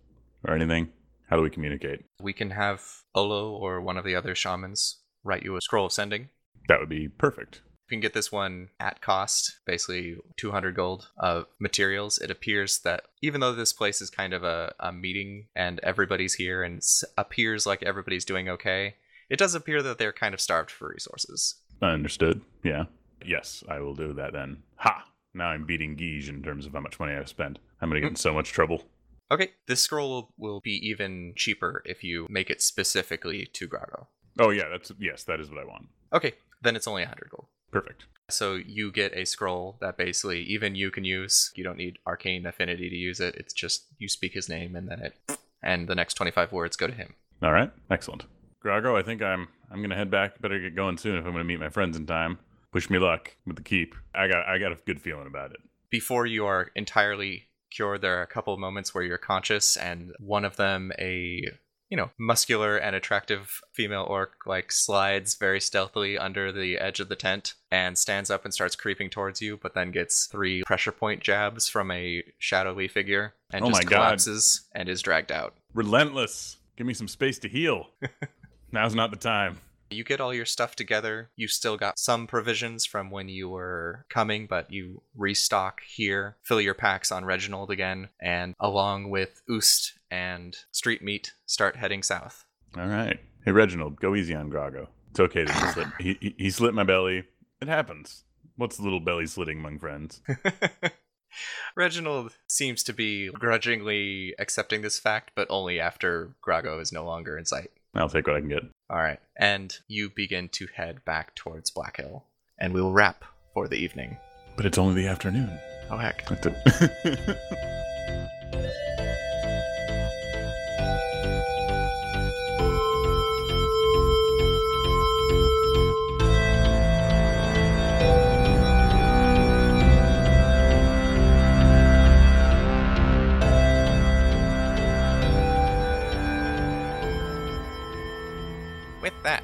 or 0.46 0.54
anything? 0.54 0.88
How 1.28 1.36
do 1.36 1.42
we 1.42 1.50
communicate? 1.50 2.04
We 2.20 2.32
can 2.32 2.50
have 2.50 2.82
Olo 3.14 3.50
or 3.52 3.80
one 3.80 3.96
of 3.98 4.04
the 4.04 4.14
other 4.14 4.34
shamans 4.34 4.98
write 5.24 5.42
you 5.42 5.56
a 5.56 5.60
scroll 5.60 5.86
of 5.86 5.92
sending. 5.92 6.30
That 6.68 6.80
would 6.80 6.88
be 6.88 7.08
perfect. 7.08 7.62
You 7.88 7.94
can 7.96 8.00
get 8.00 8.12
this 8.12 8.30
one 8.30 8.68
at 8.78 9.00
cost, 9.00 9.60
basically 9.64 10.16
200 10.36 10.74
gold 10.74 11.08
of 11.18 11.46
materials. 11.58 12.18
It 12.18 12.30
appears 12.30 12.80
that 12.80 13.04
even 13.22 13.40
though 13.40 13.54
this 13.54 13.72
place 13.72 14.02
is 14.02 14.10
kind 14.10 14.34
of 14.34 14.44
a, 14.44 14.74
a 14.78 14.92
meeting 14.92 15.46
and 15.56 15.80
everybody's 15.80 16.34
here 16.34 16.62
and 16.62 16.78
s- 16.78 17.04
appears 17.16 17.64
like 17.66 17.82
everybody's 17.82 18.26
doing 18.26 18.48
okay, 18.48 18.96
it 19.30 19.38
does 19.38 19.54
appear 19.54 19.82
that 19.82 19.96
they're 19.98 20.12
kind 20.12 20.34
of 20.34 20.40
starved 20.40 20.70
for 20.70 20.88
resources. 20.90 21.56
Understood. 21.80 22.42
Yeah. 22.62 22.84
Yes, 23.24 23.64
I 23.68 23.80
will 23.80 23.94
do 23.94 24.12
that 24.14 24.32
then. 24.32 24.62
Ha! 24.76 25.04
Now 25.34 25.48
I'm 25.48 25.66
beating 25.66 25.96
Guige 25.96 26.28
in 26.28 26.42
terms 26.42 26.66
of 26.66 26.72
how 26.72 26.80
much 26.80 26.98
money 26.98 27.12
I've 27.12 27.28
spent. 27.28 27.58
I'm 27.80 27.88
going 27.88 28.00
to 28.00 28.06
get 28.06 28.08
hmm. 28.08 28.12
in 28.12 28.16
so 28.16 28.34
much 28.34 28.50
trouble. 28.50 28.84
Okay, 29.30 29.50
this 29.66 29.82
scroll 29.82 30.32
will, 30.38 30.60
be 30.60 30.88
even 30.88 31.34
cheaper 31.36 31.82
if 31.84 32.02
you 32.02 32.26
make 32.30 32.48
it 32.48 32.62
specifically 32.62 33.46
to 33.52 33.68
Grago. 33.68 34.06
Oh 34.38 34.50
yeah, 34.50 34.68
that's 34.70 34.90
yes, 34.98 35.24
that 35.24 35.40
is 35.40 35.50
what 35.50 35.58
I 35.58 35.64
want. 35.64 35.88
Okay, 36.12 36.32
then 36.62 36.76
it's 36.76 36.86
only 36.86 37.02
100 37.02 37.28
gold. 37.30 37.46
Perfect. 37.70 38.06
So 38.30 38.54
you 38.54 38.90
get 38.90 39.14
a 39.14 39.26
scroll 39.26 39.76
that 39.80 39.98
basically 39.98 40.42
even 40.44 40.74
you 40.74 40.90
can 40.90 41.04
use. 41.04 41.52
You 41.54 41.64
don't 41.64 41.76
need 41.76 41.98
arcane 42.06 42.46
affinity 42.46 42.88
to 42.88 42.96
use 42.96 43.20
it. 43.20 43.34
It's 43.34 43.52
just 43.52 43.86
you 43.98 44.08
speak 44.08 44.32
his 44.32 44.48
name 44.48 44.76
and 44.76 44.88
then 44.88 45.00
it 45.00 45.38
and 45.62 45.88
the 45.88 45.94
next 45.94 46.14
25 46.14 46.52
words 46.52 46.76
go 46.76 46.86
to 46.86 46.92
him. 46.92 47.14
All 47.42 47.52
right, 47.52 47.70
excellent. 47.90 48.24
Grago, 48.64 48.98
I 48.98 49.02
think 49.02 49.22
I'm 49.22 49.48
I'm 49.70 49.82
gonna 49.82 49.96
head 49.96 50.10
back. 50.10 50.40
Better 50.40 50.58
get 50.58 50.74
going 50.74 50.96
soon 50.96 51.18
if 51.18 51.24
I'm 51.24 51.32
gonna 51.32 51.44
meet 51.44 51.60
my 51.60 51.68
friends 51.68 51.96
in 51.96 52.06
time. 52.06 52.38
Wish 52.72 52.90
me 52.90 52.98
luck 52.98 53.34
with 53.46 53.56
the 53.56 53.62
keep. 53.62 53.94
I 54.14 54.28
got 54.28 54.46
I 54.46 54.58
got 54.58 54.72
a 54.72 54.76
good 54.86 55.00
feeling 55.00 55.26
about 55.26 55.52
it. 55.52 55.58
Before 55.90 56.26
you 56.26 56.46
are 56.46 56.70
entirely 56.74 57.48
cured, 57.70 58.02
there 58.02 58.18
are 58.18 58.22
a 58.22 58.26
couple 58.26 58.52
of 58.52 58.60
moments 58.60 58.94
where 58.94 59.04
you're 59.04 59.18
conscious 59.18 59.76
and 59.76 60.12
one 60.18 60.44
of 60.44 60.56
them 60.56 60.92
a 60.98 61.42
you 61.90 61.96
know, 61.96 62.10
muscular 62.18 62.76
and 62.76 62.94
attractive 62.94 63.62
female 63.72 64.04
orc 64.10 64.34
like 64.44 64.70
slides 64.70 65.34
very 65.36 65.58
stealthily 65.58 66.18
under 66.18 66.52
the 66.52 66.76
edge 66.76 67.00
of 67.00 67.08
the 67.08 67.16
tent 67.16 67.54
and 67.70 67.96
stands 67.96 68.30
up 68.30 68.44
and 68.44 68.52
starts 68.52 68.76
creeping 68.76 69.08
towards 69.08 69.40
you, 69.40 69.56
but 69.56 69.72
then 69.74 69.90
gets 69.90 70.26
three 70.26 70.62
pressure 70.64 70.92
point 70.92 71.22
jabs 71.22 71.66
from 71.66 71.90
a 71.90 72.22
shadowy 72.38 72.88
figure 72.88 73.32
and 73.50 73.64
Oh 73.64 73.68
just 73.68 73.84
my 73.84 73.84
God. 73.84 73.96
collapses 73.96 74.68
and 74.74 74.86
is 74.86 75.00
dragged 75.00 75.32
out. 75.32 75.54
Relentless. 75.72 76.58
Give 76.76 76.86
me 76.86 76.92
some 76.92 77.08
space 77.08 77.38
to 77.38 77.48
heal. 77.48 77.86
Now's 78.72 78.94
not 78.94 79.10
the 79.10 79.16
time. 79.16 79.58
You 79.90 80.04
get 80.04 80.20
all 80.20 80.34
your 80.34 80.44
stuff 80.44 80.76
together. 80.76 81.30
You 81.36 81.48
still 81.48 81.76
got 81.76 81.98
some 81.98 82.26
provisions 82.26 82.84
from 82.84 83.10
when 83.10 83.28
you 83.28 83.48
were 83.48 84.04
coming, 84.08 84.46
but 84.46 84.70
you 84.70 85.02
restock 85.16 85.80
here, 85.86 86.36
fill 86.42 86.60
your 86.60 86.74
packs 86.74 87.10
on 87.10 87.24
Reginald 87.24 87.70
again, 87.70 88.08
and 88.20 88.54
along 88.60 89.10
with 89.10 89.42
Oost 89.48 89.92
and 90.10 90.56
Street 90.72 91.02
Meat, 91.02 91.32
start 91.46 91.76
heading 91.76 92.02
south. 92.02 92.44
All 92.76 92.86
right. 92.86 93.18
Hey, 93.44 93.52
Reginald, 93.52 94.00
go 94.00 94.14
easy 94.14 94.34
on 94.34 94.50
Grago. 94.50 94.88
It's 95.10 95.20
okay 95.20 95.44
to 95.44 95.72
slit. 95.72 95.86
He, 95.98 96.18
he, 96.20 96.34
he 96.38 96.50
slit 96.50 96.74
my 96.74 96.84
belly. 96.84 97.24
It 97.60 97.68
happens. 97.68 98.24
What's 98.56 98.76
the 98.76 98.82
little 98.82 99.00
belly 99.00 99.26
slitting 99.26 99.58
among 99.58 99.78
friends? 99.78 100.20
Reginald 101.76 102.36
seems 102.46 102.82
to 102.84 102.92
be 102.92 103.30
grudgingly 103.30 104.34
accepting 104.38 104.82
this 104.82 104.98
fact, 104.98 105.32
but 105.34 105.46
only 105.50 105.78
after 105.78 106.34
Grago 106.46 106.80
is 106.80 106.92
no 106.92 107.04
longer 107.04 107.38
in 107.38 107.44
sight. 107.44 107.70
I'll 107.94 108.08
take 108.08 108.26
what 108.26 108.36
I 108.36 108.40
can 108.40 108.48
get. 108.48 108.62
All 108.90 108.98
right, 108.98 109.20
and 109.36 109.76
you 109.86 110.10
begin 110.10 110.48
to 110.50 110.66
head 110.74 111.04
back 111.04 111.34
towards 111.34 111.70
Black 111.70 111.98
Hill, 111.98 112.24
and 112.58 112.72
we'll 112.72 112.92
wrap 112.92 113.24
for 113.54 113.68
the 113.68 113.76
evening. 113.76 114.16
But 114.56 114.66
it's 114.66 114.78
only 114.78 115.02
the 115.02 115.08
afternoon. 115.08 115.50
Oh 115.90 115.96
heck! 115.96 116.26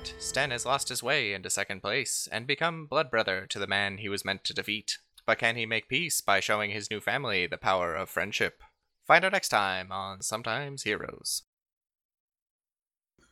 That's 0.05 0.13
it. 0.13 0.17
With 0.17 0.17
that, 0.17 0.23
Sten 0.23 0.51
has 0.51 0.67
lost 0.67 0.89
his 0.89 1.03
way 1.03 1.33
into 1.33 1.51
second 1.51 1.81
place 1.81 2.29
and 2.31 2.47
become 2.47 2.87
blood 2.87 3.11
brother 3.11 3.47
to 3.49 3.59
the 3.59 3.67
man 3.67 3.99
he 3.99 4.09
was 4.09 4.25
meant 4.25 4.45
to 4.45 4.55
defeat. 4.55 4.99
But 5.27 5.39
can 5.39 5.57
he 5.57 5.67
make 5.67 5.89
peace 5.89 6.21
by 6.21 6.41
showing 6.41 6.71
his 6.71 6.91
new 6.91 7.01
family 7.01 7.47
the 7.47 7.57
power 7.57 7.95
of 7.95 8.11
friendship? 8.11 8.63
Find 9.07 9.25
out 9.25 9.33
next 9.33 9.49
time 9.49 9.91
on 9.93 10.23
Sometimes 10.23 10.83
Heroes. 10.83 11.43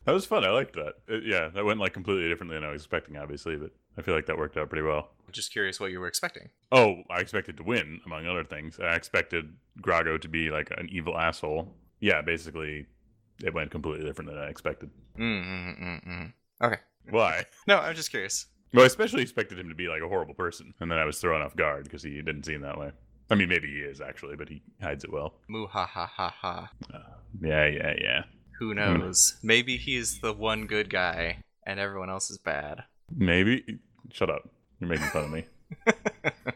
that 0.05 0.13
was 0.13 0.27
fun. 0.27 0.45
I 0.45 0.51
liked 0.51 0.75
that. 0.75 0.95
It- 1.09 1.25
yeah, 1.25 1.49
that 1.49 1.65
went 1.65 1.81
like 1.81 1.93
completely 1.93 2.29
differently 2.29 2.57
than 2.57 2.65
I 2.65 2.73
was 2.73 2.83
expecting, 2.83 3.17
obviously, 3.17 3.57
but 3.57 3.71
I 3.97 4.03
feel 4.03 4.15
like 4.15 4.27
that 4.27 4.39
worked 4.39 4.57
out 4.57 4.69
pretty 4.69 4.87
well. 4.87 5.11
Just 5.31 5.53
curious 5.53 5.81
what 5.81 5.91
you 5.93 6.01
were 6.01 6.09
expecting. 6.09 6.51
Oh, 6.73 7.03
I 7.11 7.21
expected 7.21 7.57
to 7.59 7.63
win, 7.63 8.01
among 8.05 8.27
other 8.27 8.45
things. 8.45 8.79
I 8.81 8.95
expected 8.95 9.55
Grago 9.81 10.21
to 10.21 10.29
be 10.29 10.51
like 10.51 10.71
an 10.77 10.89
evil 10.91 11.17
asshole. 11.19 11.75
Yeah, 12.01 12.21
basically, 12.21 12.87
it 13.43 13.55
went 13.55 13.71
completely 13.71 14.05
different 14.05 14.31
than 14.31 14.39
I 14.39 14.49
expected. 14.49 14.91
Mm 15.19 15.45
mm 15.45 15.81
mm 15.83 16.07
mm. 16.07 16.33
Okay. 16.63 16.79
Why? 17.11 17.45
No, 17.67 17.79
I'm 17.79 17.95
just 17.95 18.11
curious. 18.11 18.47
Well, 18.75 18.83
I 18.83 18.87
especially 18.87 19.23
expected 19.23 19.59
him 19.59 19.69
to 19.69 19.75
be 19.75 19.87
like 19.87 20.03
a 20.03 20.09
horrible 20.09 20.35
person, 20.35 20.75
and 20.81 20.91
then 20.91 20.99
I 20.99 21.05
was 21.05 21.21
thrown 21.21 21.43
off 21.43 21.55
guard 21.55 21.85
because 21.85 22.03
he 22.03 22.21
didn't 22.23 22.45
seem 22.45 22.63
that 22.63 22.79
way. 22.79 22.91
I 23.31 23.35
mean, 23.35 23.49
maybe 23.49 23.69
he 23.69 23.79
is 23.79 24.01
actually, 24.01 24.35
but 24.37 24.49
he 24.49 24.63
hides 24.83 25.05
it 25.05 25.13
well. 25.13 25.35
Moo 25.49 25.67
ha 25.67 25.87
ha 25.87 26.05
uh, 26.05 26.07
ha 26.07 26.35
ha. 26.41 26.71
Yeah, 27.41 27.67
yeah, 27.67 27.95
yeah. 28.01 28.23
Who 28.59 28.71
hmm. 28.71 28.77
knows? 28.77 29.37
Maybe 29.43 29.77
he's 29.77 30.21
the 30.21 30.33
one 30.33 30.67
good 30.67 30.91
guy 30.91 31.39
and 31.67 31.79
everyone 31.79 32.11
else 32.11 32.31
is 32.31 32.39
bad. 32.39 32.85
Maybe. 33.15 33.79
Shut 34.13 34.31
up. 34.31 34.49
You're 34.81 34.91
making 34.91 35.07
fun 35.07 35.25
of 35.25 35.31
me. 35.31 35.47